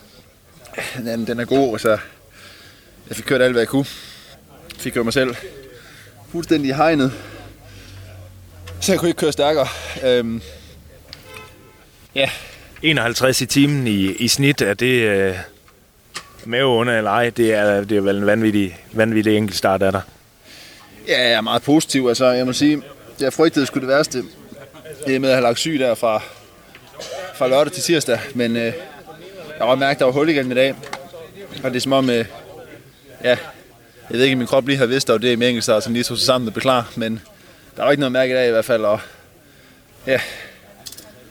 Den, 0.97 1.27
den 1.27 1.39
er 1.39 1.45
god, 1.45 1.73
altså. 1.73 1.97
Jeg 3.09 3.15
fik 3.15 3.25
kørt 3.25 3.41
alt, 3.41 3.53
hvad 3.53 3.61
jeg 3.61 3.67
kunne. 3.67 3.85
Fik 4.77 4.93
kørt 4.93 5.05
mig 5.05 5.13
selv 5.13 5.35
fuldstændig 6.31 6.69
i 6.69 6.73
hegnet. 6.73 7.11
Så 8.81 8.91
jeg 8.91 8.99
kunne 8.99 9.09
ikke 9.09 9.19
køre 9.19 9.31
stærkere. 9.31 9.67
Øhm, 10.03 10.41
ja, 12.15 12.29
51 12.81 13.41
i 13.41 13.45
timen 13.45 13.87
i, 13.87 14.11
i 14.11 14.27
snit, 14.27 14.61
er 14.61 14.73
det 14.73 15.01
øh, 15.01 15.35
med 16.45 16.63
under 16.63 16.97
eller 16.97 17.11
ej? 17.11 17.29
Det 17.29 17.53
er, 17.53 17.83
det 17.83 17.97
er 17.97 18.01
vel 18.01 18.17
en 18.17 18.25
vanvittig, 18.25 18.77
vanvittig 18.91 19.37
enkeltstart 19.37 19.81
af 19.81 19.91
dig. 19.91 20.01
Ja, 21.07 21.21
jeg 21.21 21.31
er 21.31 21.41
meget 21.41 21.61
positiv. 21.61 22.07
Altså, 22.07 22.25
jeg 22.25 22.45
må 22.45 22.53
sige, 22.53 22.81
jeg 23.19 23.33
frygtede 23.33 23.65
sgu 23.65 23.79
det 23.79 23.87
værste. 23.87 24.23
Det 25.07 25.15
er 25.15 25.19
med 25.19 25.29
at 25.29 25.35
have 25.35 25.43
lagt 25.43 25.59
syg 25.59 25.79
der 25.79 25.95
fra, 25.95 26.21
fra 27.35 27.47
lørdag 27.47 27.73
til 27.73 27.83
tirsdag. 27.83 28.19
Men 28.35 28.55
øh, 28.55 28.63
jeg 28.63 28.73
har 29.59 29.75
mærket, 29.75 29.95
at 29.95 29.99
der 29.99 30.05
var 30.05 30.11
hul 30.11 30.29
igen 30.29 30.51
i 30.51 30.55
dag. 30.55 30.75
Og 31.63 31.69
det 31.69 31.75
er 31.75 31.81
som 31.81 31.93
om, 31.93 32.09
øh, 32.09 32.25
ja, 33.23 33.29
jeg 33.29 33.37
ved 34.09 34.23
ikke, 34.23 34.33
om 34.33 34.37
min 34.37 34.47
krop 34.47 34.67
lige 34.67 34.77
har 34.77 34.85
vidst, 34.85 35.09
at 35.09 35.21
det 35.21 35.33
er 35.33 35.37
med 35.37 35.47
enkeltstart, 35.47 35.83
som 35.83 35.93
lige 35.93 36.03
tog 36.03 36.17
sig 36.17 36.25
sammen 36.25 36.47
og 36.47 36.53
beklager. 36.53 36.83
Men 36.95 37.21
der 37.77 37.83
var 37.83 37.91
ikke 37.91 37.99
noget 37.99 38.11
mærke 38.11 38.31
i 38.31 38.35
dag 38.35 38.47
i 38.47 38.51
hvert 38.51 38.65
fald. 38.65 38.85
Og, 38.85 38.99
ja, 40.07 40.11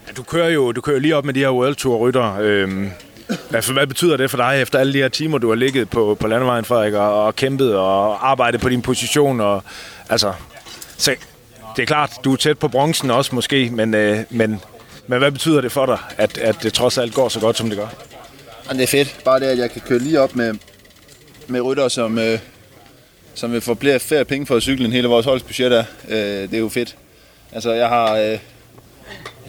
Ja, 0.09 0.12
Du 0.16 0.22
kører 0.22 0.49
jo 0.49 0.72
du 0.72 0.80
kører 0.80 0.99
lige 0.99 1.16
op 1.16 1.24
med 1.24 1.34
de 1.34 1.41
her 1.41 1.51
World 1.51 1.74
Tour 1.76 1.99
rytter. 1.99 2.36
Øhm, 2.41 2.91
altså, 3.55 3.72
hvad 3.72 3.86
betyder 3.86 4.16
det 4.16 4.30
for 4.30 4.36
dig 4.36 4.62
efter 4.62 4.78
alle 4.78 4.93
de 4.93 4.99
her 4.99 5.09
timer, 5.09 5.38
du 5.38 5.49
har 5.49 5.55
ligget 5.55 5.91
på, 5.91 6.16
på 6.20 6.26
landevejen, 6.26 6.64
Frederik, 6.64 6.95
og, 6.95 7.24
og 7.24 7.36
kæmpet 7.36 7.76
og 7.76 8.30
arbejdet 8.30 8.61
på 8.61 8.68
din 8.68 8.82
position? 8.82 9.41
Og, 9.41 9.62
altså, 10.09 10.32
så, 10.97 11.14
det 11.76 11.82
er 11.82 11.86
klart, 11.86 12.11
du 12.24 12.32
er 12.32 12.36
tæt 12.36 12.59
på 12.59 12.68
bronzen 12.68 13.11
også 13.11 13.34
måske, 13.34 13.70
men, 13.72 13.95
øh, 13.95 14.18
men, 14.30 14.61
men 15.07 15.18
hvad 15.18 15.30
betyder 15.30 15.61
det 15.61 15.72
for 15.72 15.86
dig, 15.86 15.99
at, 16.16 16.38
at 16.38 16.57
det 16.62 16.72
trods 16.72 16.99
alt 16.99 17.14
går 17.14 17.28
så 17.28 17.41
godt, 17.41 17.57
som 17.57 17.68
det 17.68 17.78
gør? 17.78 17.88
Men 18.68 18.76
det 18.76 18.82
er 18.82 18.86
fedt. 18.88 19.16
Bare 19.24 19.41
det, 19.41 19.47
at 19.47 19.59
jeg 19.59 19.70
kan 19.70 19.80
køre 19.80 19.99
lige 19.99 20.20
op 20.20 20.36
med, 20.36 20.55
med 21.47 21.61
rytter, 21.61 21.88
som, 21.88 22.18
øh, 22.18 22.38
som 23.41 23.53
vil 23.53 23.61
få 23.61 23.74
flere 23.74 24.01
færre 24.01 24.24
penge 24.24 24.47
for 24.47 24.57
at 24.57 24.62
cykle 24.62 24.84
end 24.84 24.93
hele 24.93 25.09
vores 25.09 25.26
holds 25.26 25.43
budget 25.43 25.72
er. 25.72 25.84
Øh, 26.09 26.16
det 26.18 26.55
er 26.55 26.59
jo 26.59 26.68
fedt. 26.68 26.97
Altså, 27.53 27.72
jeg 27.72 27.88
har 27.88 28.16
øh, 28.16 28.38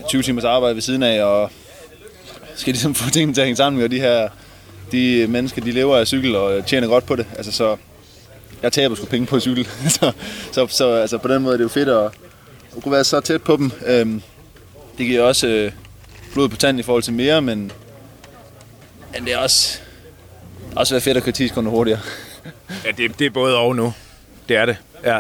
20 0.07 0.21
timers 0.21 0.43
arbejde 0.43 0.75
ved 0.75 0.81
siden 0.81 1.03
af, 1.03 1.23
og 1.23 1.51
skal 2.55 2.73
ligesom 2.73 2.95
få 3.01 3.09
tingene 3.09 3.33
til 3.33 3.41
at 3.41 3.47
hænge 3.47 3.57
sammen. 3.57 3.83
Og 3.83 3.91
de 3.91 3.99
her 3.99 4.29
de 4.91 5.27
mennesker, 5.29 5.61
de 5.61 5.71
lever 5.71 5.97
af 5.97 6.07
cykel 6.07 6.35
og 6.35 6.65
tjener 6.65 6.87
godt 6.87 7.05
på 7.05 7.15
det. 7.15 7.25
Altså, 7.37 7.51
så 7.51 7.77
jeg 8.63 8.71
taber 8.71 8.95
sgu 8.95 9.05
penge 9.05 9.27
på 9.27 9.35
at 9.35 9.41
cykle. 9.41 9.65
så 9.99 10.11
så, 10.51 10.67
så 10.67 10.93
altså, 10.93 11.17
på 11.17 11.27
den 11.27 11.41
måde 11.41 11.53
er 11.53 11.57
det 11.57 11.63
jo 11.63 11.69
fedt 11.69 11.89
at, 11.89 12.05
at 12.77 12.83
kunne 12.83 12.91
være 12.91 13.03
så 13.03 13.19
tæt 13.19 13.41
på 13.41 13.57
dem. 13.57 13.71
Øhm, 13.85 14.21
det 14.97 15.05
giver 15.05 15.21
også 15.21 15.47
øh, 15.47 15.71
blod 16.33 16.49
på 16.49 16.57
tanden 16.57 16.79
i 16.79 16.83
forhold 16.83 17.03
til 17.03 17.13
mere, 17.13 17.41
men 17.41 17.71
men 19.13 19.25
det 19.25 19.33
er 19.33 19.37
også, 19.37 19.79
også 20.75 20.93
være 20.93 21.01
fedt 21.01 21.17
at 21.17 21.23
køre 21.23 21.33
10 21.33 21.47
sekunder 21.47 21.71
hurtigere. 21.71 21.99
Ja, 22.85 22.91
det, 22.91 23.19
det 23.19 23.25
er 23.25 23.29
både 23.29 23.57
og 23.57 23.75
nu. 23.75 23.93
Det 24.49 24.57
er 24.57 24.65
det, 24.65 24.77
ja. 25.03 25.19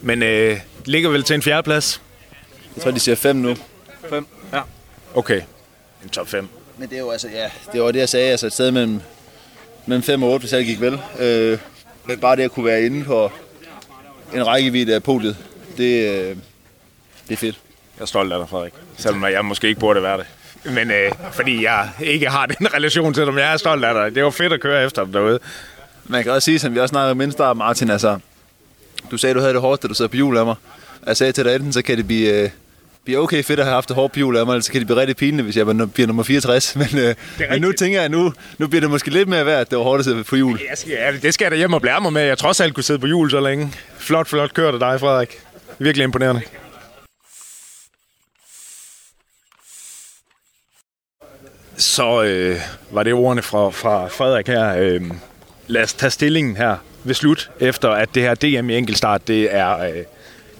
Men 0.00 0.22
øh, 0.22 0.60
ligger 0.84 1.10
vel 1.10 1.22
til 1.22 1.34
en 1.34 1.42
fjerdeplads? 1.42 2.02
Jeg 2.76 2.82
tror, 2.82 2.90
de 2.90 3.00
siger 3.00 3.16
5 3.16 3.36
nu. 3.36 3.56
5? 4.10 4.26
Ja. 4.52 4.60
Okay, 5.14 5.40
en 6.04 6.08
top 6.08 6.28
5. 6.28 6.48
Men 6.78 6.88
det 6.88 6.96
er 6.96 7.00
jo 7.00 7.10
altså, 7.10 7.28
ja, 7.28 7.50
det 7.72 7.82
var 7.82 7.92
det, 7.92 7.98
jeg 8.00 8.08
sagde, 8.08 8.30
altså 8.30 8.46
et 8.46 8.52
sted 8.52 8.70
mellem, 8.70 9.00
mellem 9.86 10.02
5 10.02 10.22
og 10.22 10.30
8, 10.30 10.42
hvis 10.42 10.52
alt 10.52 10.66
gik 10.66 10.80
vel. 10.80 11.00
Øh, 11.18 11.58
men 12.04 12.18
bare 12.20 12.36
det 12.36 12.42
at 12.42 12.50
kunne 12.50 12.64
være 12.66 12.82
inde 12.82 13.04
på 13.04 13.32
en 14.34 14.46
rækkevidde 14.46 14.94
af 14.94 15.02
podiet, 15.02 15.36
det, 15.76 16.08
øh, 16.08 16.36
det 17.28 17.32
er 17.32 17.36
fedt. 17.36 17.58
Jeg 17.96 18.02
er 18.02 18.06
stolt 18.06 18.32
af 18.32 18.38
dig, 18.38 18.48
Frederik. 18.48 18.72
Selvom 18.96 19.24
jeg 19.24 19.44
måske 19.44 19.68
ikke 19.68 19.80
burde 19.80 20.02
være 20.02 20.18
det. 20.18 20.26
Men 20.64 20.90
øh, 20.90 21.12
fordi 21.32 21.64
jeg 21.64 21.90
ikke 22.00 22.28
har 22.28 22.46
den 22.46 22.72
relation 22.74 23.14
til 23.14 23.26
men 23.26 23.38
jeg 23.38 23.52
er 23.52 23.56
stolt 23.56 23.84
af 23.84 23.94
dig. 23.94 24.14
Det 24.14 24.24
var 24.24 24.30
fedt 24.30 24.52
at 24.52 24.60
køre 24.60 24.84
efter 24.84 25.04
dig 25.04 25.14
derude. 25.14 25.38
Man 26.08 26.22
kan 26.22 26.32
også 26.32 26.44
sige, 26.44 26.58
som 26.58 26.74
vi 26.74 26.80
også 26.80 26.92
snakkede 26.92 27.10
om 27.10 27.20
inden 27.20 27.32
start, 27.32 27.56
Martin, 27.56 27.90
altså, 27.90 28.18
du 29.10 29.16
sagde, 29.18 29.34
du 29.34 29.40
havde 29.40 29.52
det 29.52 29.60
hårdt, 29.60 29.82
da 29.82 29.88
du 29.88 29.94
sad 29.94 30.08
på 30.08 30.16
hjul 30.16 30.36
af 30.36 30.44
mig. 30.44 30.54
Jeg 31.06 31.16
sagde 31.16 31.32
til 31.32 31.44
dig, 31.44 31.54
enten 31.54 31.72
så 31.72 31.82
kan 31.82 31.96
det 31.96 32.06
blive, 32.06 32.42
øh, 32.42 32.50
blive 33.04 33.18
okay 33.18 33.42
fedt 33.42 33.60
at 33.60 33.66
have 33.66 33.74
haft 33.74 33.88
det 33.88 33.96
hårdt 33.96 34.12
på 34.12 34.18
hjul 34.18 34.36
af 34.36 34.46
mig, 34.46 34.52
eller 34.52 34.62
så 34.62 34.72
kan 34.72 34.80
det 34.80 34.86
blive 34.86 35.00
rigtig 35.00 35.16
pinligt, 35.16 35.44
hvis 35.44 35.56
jeg 35.56 35.66
bliver 35.66 36.06
nummer 36.06 36.22
64. 36.22 36.76
Men, 36.76 36.88
øh, 36.98 37.14
men 37.50 37.60
nu 37.60 37.72
tænker 37.72 38.00
jeg, 38.00 38.08
nu, 38.08 38.32
nu 38.58 38.66
bliver 38.68 38.80
det 38.80 38.90
måske 38.90 39.10
lidt 39.10 39.28
mere 39.28 39.46
værd, 39.46 39.60
at 39.60 39.70
det 39.70 39.78
var 39.78 39.84
hårdt 39.84 39.98
at 39.98 40.04
sidde 40.04 40.24
på 40.24 40.36
hjul. 40.36 40.60
Jeg 40.68 40.78
skal, 40.78 40.92
ja, 40.92 41.12
det 41.22 41.34
skal 41.34 41.44
jeg 41.44 41.50
da 41.50 41.56
hjem 41.56 41.72
og 41.72 41.80
blære 41.80 42.00
mig 42.00 42.12
med. 42.12 42.22
Jeg 42.22 42.38
trods 42.38 42.60
alt 42.60 42.74
kunne 42.74 42.84
sidde 42.84 42.98
på 42.98 43.06
hjul 43.06 43.30
så 43.30 43.40
længe. 43.40 43.72
Flot, 43.98 44.28
flot 44.28 44.54
kørt 44.54 44.74
af 44.74 44.80
dig, 44.80 45.00
Frederik. 45.00 45.38
Virkelig 45.78 46.04
imponerende. 46.04 46.42
Så 51.76 52.22
øh, 52.22 52.60
var 52.90 53.02
det 53.02 53.12
ordene 53.12 53.42
fra, 53.42 53.70
fra 53.70 54.08
Frederik 54.08 54.46
her. 54.46 54.76
Øh, 54.76 55.00
lad 55.68 55.82
os 55.82 55.94
tage 55.94 56.10
stillingen 56.10 56.56
her 56.56 56.76
ved 57.04 57.14
slut, 57.14 57.50
efter 57.60 57.90
at 57.90 58.08
det 58.14 58.22
her 58.22 58.34
DM 58.34 58.70
i 58.70 58.76
enkeltstart, 58.76 59.28
det 59.28 59.54
er, 59.54 59.78
øh, 59.78 59.96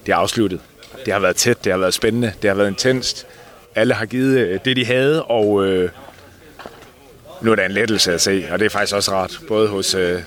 det 0.06 0.12
er 0.12 0.16
afsluttet. 0.16 0.60
Det 1.04 1.12
har 1.12 1.20
været 1.20 1.36
tæt, 1.36 1.64
det 1.64 1.72
har 1.72 1.78
været 1.78 1.94
spændende, 1.94 2.32
det 2.42 2.50
har 2.50 2.54
været 2.54 2.68
intenst. 2.68 3.26
Alle 3.74 3.94
har 3.94 4.06
givet 4.06 4.38
øh, 4.38 4.60
det, 4.64 4.76
de 4.76 4.84
havde, 4.84 5.24
og 5.24 5.66
øh, 5.66 5.90
nu 7.40 7.50
er 7.50 7.54
der 7.54 7.64
en 7.64 7.70
lettelse 7.70 8.14
at 8.14 8.20
se, 8.20 8.48
og 8.50 8.58
det 8.58 8.66
er 8.66 8.70
faktisk 8.70 8.94
også 8.94 9.12
rart, 9.12 9.38
både 9.48 9.68
hos, 9.68 9.94
øh, 9.94 10.20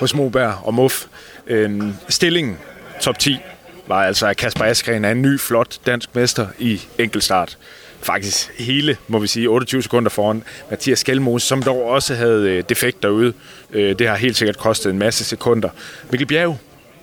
hos 0.00 0.14
Moberg 0.14 0.54
og 0.62 0.74
Muff. 0.74 1.06
Øh, 1.46 1.82
stillingen, 2.08 2.58
top 3.00 3.18
10, 3.18 3.38
var 3.86 4.04
altså, 4.04 4.26
at 4.26 4.36
Kasper 4.36 4.64
Askren 4.64 5.04
er 5.04 5.10
en 5.10 5.22
ny, 5.22 5.40
flot 5.40 5.78
dansk 5.86 6.14
mester 6.14 6.46
i 6.58 6.80
enkeltstart. 6.98 7.58
Faktisk 8.02 8.50
hele, 8.58 8.96
må 9.08 9.18
vi 9.18 9.26
sige, 9.26 9.48
28 9.48 9.82
sekunder 9.82 10.10
foran 10.10 10.42
Mathias 10.70 10.98
Skelmose, 10.98 11.46
som 11.46 11.62
dog 11.62 11.84
også 11.84 12.14
havde 12.14 12.50
øh, 12.50 12.64
defekt 12.68 13.02
derude. 13.02 13.32
Øh, 13.72 13.98
det 13.98 14.08
har 14.08 14.16
helt 14.16 14.36
sikkert 14.36 14.58
kostet 14.58 14.90
en 14.90 14.98
masse 14.98 15.24
sekunder. 15.24 15.68
Mikkel 16.10 16.26
Bjerg, 16.26 16.58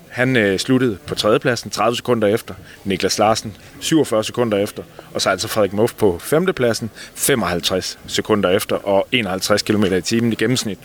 han 0.09 0.35
øh, 0.35 0.59
sluttede 0.59 0.97
på 1.07 1.15
tredjepladsen 1.15 1.69
30 1.69 1.95
sekunder 1.95 2.27
efter. 2.27 2.53
Niklas 2.83 3.19
Larsen 3.19 3.57
47 3.79 4.23
sekunder 4.23 4.57
efter. 4.57 4.83
Og 5.13 5.21
så 5.21 5.29
altså 5.29 5.47
Frederik 5.47 5.73
Muff 5.73 5.93
på 5.93 6.19
femtepladsen 6.19 6.89
55 7.15 7.99
sekunder 8.07 8.49
efter 8.49 8.75
og 8.75 9.07
51 9.11 9.61
km 9.61 9.83
i 9.83 10.01
timen 10.01 10.31
i 10.31 10.35
gennemsnit. 10.35 10.79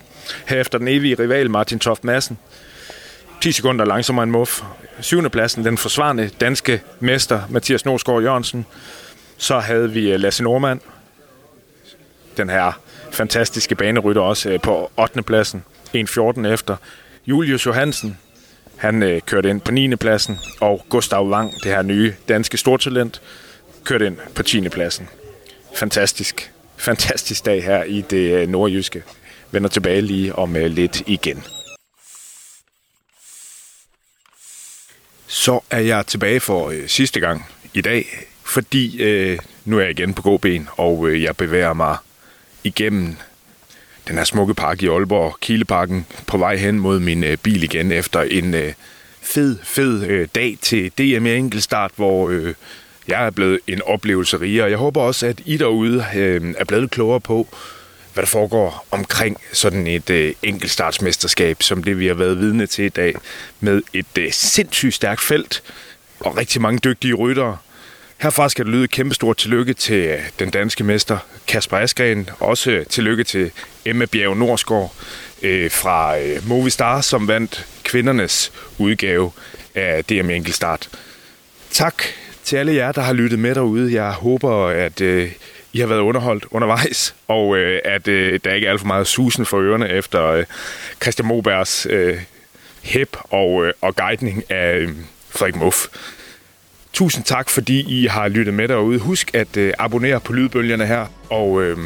Herefter 0.46 0.78
den 0.78 0.88
evige 0.88 1.14
rival 1.14 1.50
Martin 1.50 1.78
Toft 1.78 2.04
Madsen 2.04 2.38
10 3.42 3.52
sekunder 3.52 3.84
langsommere 3.84 4.22
end 4.22 4.32
Muff. 4.32 4.62
Syvende 5.00 5.30
pladsen, 5.30 5.64
den 5.64 5.78
forsvarende 5.78 6.30
danske 6.40 6.82
mester 7.00 7.40
Mathias 7.50 7.84
Norsgaard 7.84 8.22
Jørgensen. 8.22 8.66
Så 9.42 9.58
havde 9.58 9.90
vi 9.90 10.12
øh, 10.12 10.20
Lasse 10.20 10.42
Normand, 10.42 10.80
den 12.36 12.50
her 12.50 12.80
fantastiske 13.10 13.74
banerytter 13.74 14.22
også 14.22 14.50
øh, 14.50 14.60
på 14.60 14.90
8. 14.96 15.22
pladsen, 15.22 15.64
1.14 15.96 16.46
efter. 16.46 16.76
Julius 17.26 17.66
Johansen, 17.66 18.18
Han 18.76 19.02
øh, 19.02 19.20
kørte 19.20 19.50
ind 19.50 19.60
på 19.60 19.72
9. 19.72 19.96
pladsen, 19.96 20.38
og 20.60 20.86
Gustav 20.88 21.30
Lang, 21.30 21.52
det 21.52 21.64
her 21.64 21.82
nye 21.82 22.14
danske 22.28 22.56
stortalent, 22.56 23.22
kørte 23.84 24.06
ind 24.06 24.16
på 24.34 24.42
10. 24.42 24.68
pladsen. 24.68 25.08
Fantastisk. 25.74 26.52
Fantastisk 26.76 27.44
dag 27.44 27.64
her 27.64 27.84
i 27.84 28.00
det 28.00 28.32
øh, 28.32 28.48
nordjyske. 28.48 29.02
Vender 29.50 29.68
tilbage 29.68 30.00
lige 30.00 30.34
om 30.34 30.56
øh, 30.56 30.66
lidt 30.66 31.02
igen. 31.06 31.44
Så 35.26 35.60
er 35.70 35.80
jeg 35.80 36.06
tilbage 36.06 36.40
for 36.40 36.70
øh, 36.70 36.88
sidste 36.88 37.20
gang 37.20 37.46
i 37.74 37.80
dag, 37.80 38.06
fordi 38.52 39.02
øh, 39.02 39.38
nu 39.64 39.78
er 39.78 39.82
jeg 39.82 39.90
igen 39.90 40.14
på 40.14 40.22
gåben, 40.22 40.68
og 40.76 41.08
øh, 41.08 41.22
jeg 41.22 41.36
bevæger 41.36 41.72
mig 41.72 41.96
igennem 42.64 43.16
den 44.08 44.16
her 44.16 44.24
smukke 44.24 44.54
park 44.54 44.82
i 44.82 44.86
Aalborg, 44.86 45.36
Kileparken, 45.40 46.06
på 46.26 46.38
vej 46.38 46.56
hen 46.56 46.78
mod 46.78 47.00
min 47.00 47.24
øh, 47.24 47.36
bil 47.36 47.62
igen 47.62 47.92
efter 47.92 48.22
en 48.22 48.54
øh, 48.54 48.72
fed, 49.22 49.58
fed 49.62 50.06
øh, 50.06 50.28
dag 50.34 50.58
til 50.62 50.92
DM 50.98 51.26
enkeltstart, 51.26 51.90
hvor 51.96 52.28
øh, 52.28 52.54
jeg 53.08 53.26
er 53.26 53.30
blevet 53.30 53.60
en 53.66 53.82
oplevelse 53.82 54.40
rigere. 54.40 54.70
Jeg 54.70 54.78
håber 54.78 55.00
også, 55.00 55.26
at 55.26 55.40
I 55.44 55.56
derude 55.56 56.04
øh, 56.16 56.54
er 56.58 56.64
blevet 56.64 56.90
klogere 56.90 57.20
på, 57.20 57.48
hvad 58.14 58.22
der 58.22 58.28
foregår 58.28 58.86
omkring 58.90 59.36
sådan 59.52 59.86
et 59.86 60.10
øh, 60.10 60.34
enkeltstartsmesterskab, 60.42 61.62
som 61.62 61.82
det 61.82 61.98
vi 61.98 62.06
har 62.06 62.14
været 62.14 62.38
vidne 62.38 62.66
til 62.66 62.84
i 62.84 62.88
dag, 62.88 63.14
med 63.60 63.82
et 63.92 64.18
øh, 64.18 64.32
sindssygt 64.32 64.94
stærkt 64.94 65.20
felt 65.20 65.62
og 66.20 66.36
rigtig 66.36 66.62
mange 66.62 66.78
dygtige 66.78 67.14
ryttere. 67.14 67.56
Herfra 68.22 68.48
skal 68.48 68.64
det 68.64 68.74
lyde 68.74 68.88
kæmpestort 68.88 69.36
tillykke 69.36 69.74
til 69.74 69.94
øh, 69.94 70.18
den 70.38 70.50
danske 70.50 70.84
mester 70.84 71.18
Kasper 71.46 71.76
Askren, 71.76 72.30
også 72.40 72.70
øh, 72.70 72.86
tillykke 72.86 73.24
til 73.24 73.50
Emma 73.84 74.04
Bjerg 74.04 74.36
Norsgaard 74.36 74.94
øh, 75.42 75.70
fra 75.70 76.18
øh, 76.18 76.48
Movistar, 76.48 77.00
som 77.00 77.28
vandt 77.28 77.66
kvindernes 77.84 78.52
udgave 78.78 79.30
af 79.74 80.04
DM 80.04 80.30
Enkelstart. 80.30 80.88
Tak 81.70 82.02
til 82.44 82.56
alle 82.56 82.74
jer, 82.74 82.92
der 82.92 83.00
har 83.00 83.12
lyttet 83.12 83.38
med 83.38 83.54
derude. 83.54 83.92
Jeg 83.94 84.12
håber, 84.12 84.66
at 84.66 85.00
øh, 85.00 85.32
I 85.72 85.80
har 85.80 85.86
været 85.86 86.00
underholdt 86.00 86.44
undervejs, 86.50 87.14
og 87.28 87.56
øh, 87.56 87.80
at 87.84 88.08
øh, 88.08 88.40
der 88.44 88.54
ikke 88.54 88.66
er 88.66 88.70
alt 88.70 88.80
for 88.80 88.86
meget 88.86 89.06
susen 89.06 89.46
for 89.46 89.60
ørerne 89.60 89.88
efter 89.88 90.26
øh, 90.26 90.44
Christian 91.02 91.28
Mobergs 91.28 91.86
øh, 91.90 92.18
hæb 92.82 93.16
og, 93.30 93.66
øh, 93.66 93.72
og 93.80 93.96
guidning 93.96 94.50
af 94.50 94.76
øh, 94.76 94.90
Frederik 95.30 95.56
Muff. 95.56 95.86
Tusind 96.92 97.24
tak, 97.24 97.50
fordi 97.50 98.02
I 98.02 98.06
har 98.06 98.28
lyttet 98.28 98.54
med 98.54 98.68
derude. 98.68 98.98
Husk 98.98 99.30
at 99.34 99.56
øh, 99.56 99.72
abonnere 99.78 100.20
på 100.20 100.32
lydbølgerne 100.32 100.86
her, 100.86 101.06
og 101.30 101.62
øh, 101.62 101.78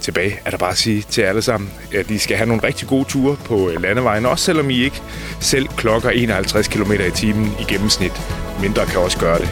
tilbage 0.00 0.40
er 0.44 0.50
der 0.50 0.58
bare 0.58 0.70
at 0.70 0.76
sige 0.76 1.04
til 1.10 1.22
alle 1.22 1.42
sammen, 1.42 1.70
at 1.94 2.10
I 2.10 2.18
skal 2.18 2.36
have 2.36 2.46
nogle 2.46 2.62
rigtig 2.62 2.88
gode 2.88 3.04
ture 3.04 3.36
på 3.44 3.70
øh, 3.70 3.82
landevejen, 3.82 4.26
også 4.26 4.44
selvom 4.44 4.70
I 4.70 4.84
ikke 4.84 5.02
selv 5.40 5.68
klokker 5.68 6.10
51 6.10 6.68
km 6.68 6.92
i 6.92 7.10
timen 7.14 7.52
i 7.60 7.72
gennemsnit. 7.72 8.12
Mindre 8.60 8.86
kan 8.86 9.00
også 9.00 9.18
gøre 9.18 9.38
det. 9.38 9.48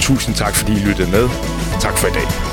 Tusind 0.00 0.34
tak, 0.34 0.54
fordi 0.54 0.72
I 0.72 0.84
lyttede 0.88 1.10
med. 1.10 1.28
Tak 1.80 1.98
for 1.98 2.08
i 2.08 2.12
dag. 2.12 2.49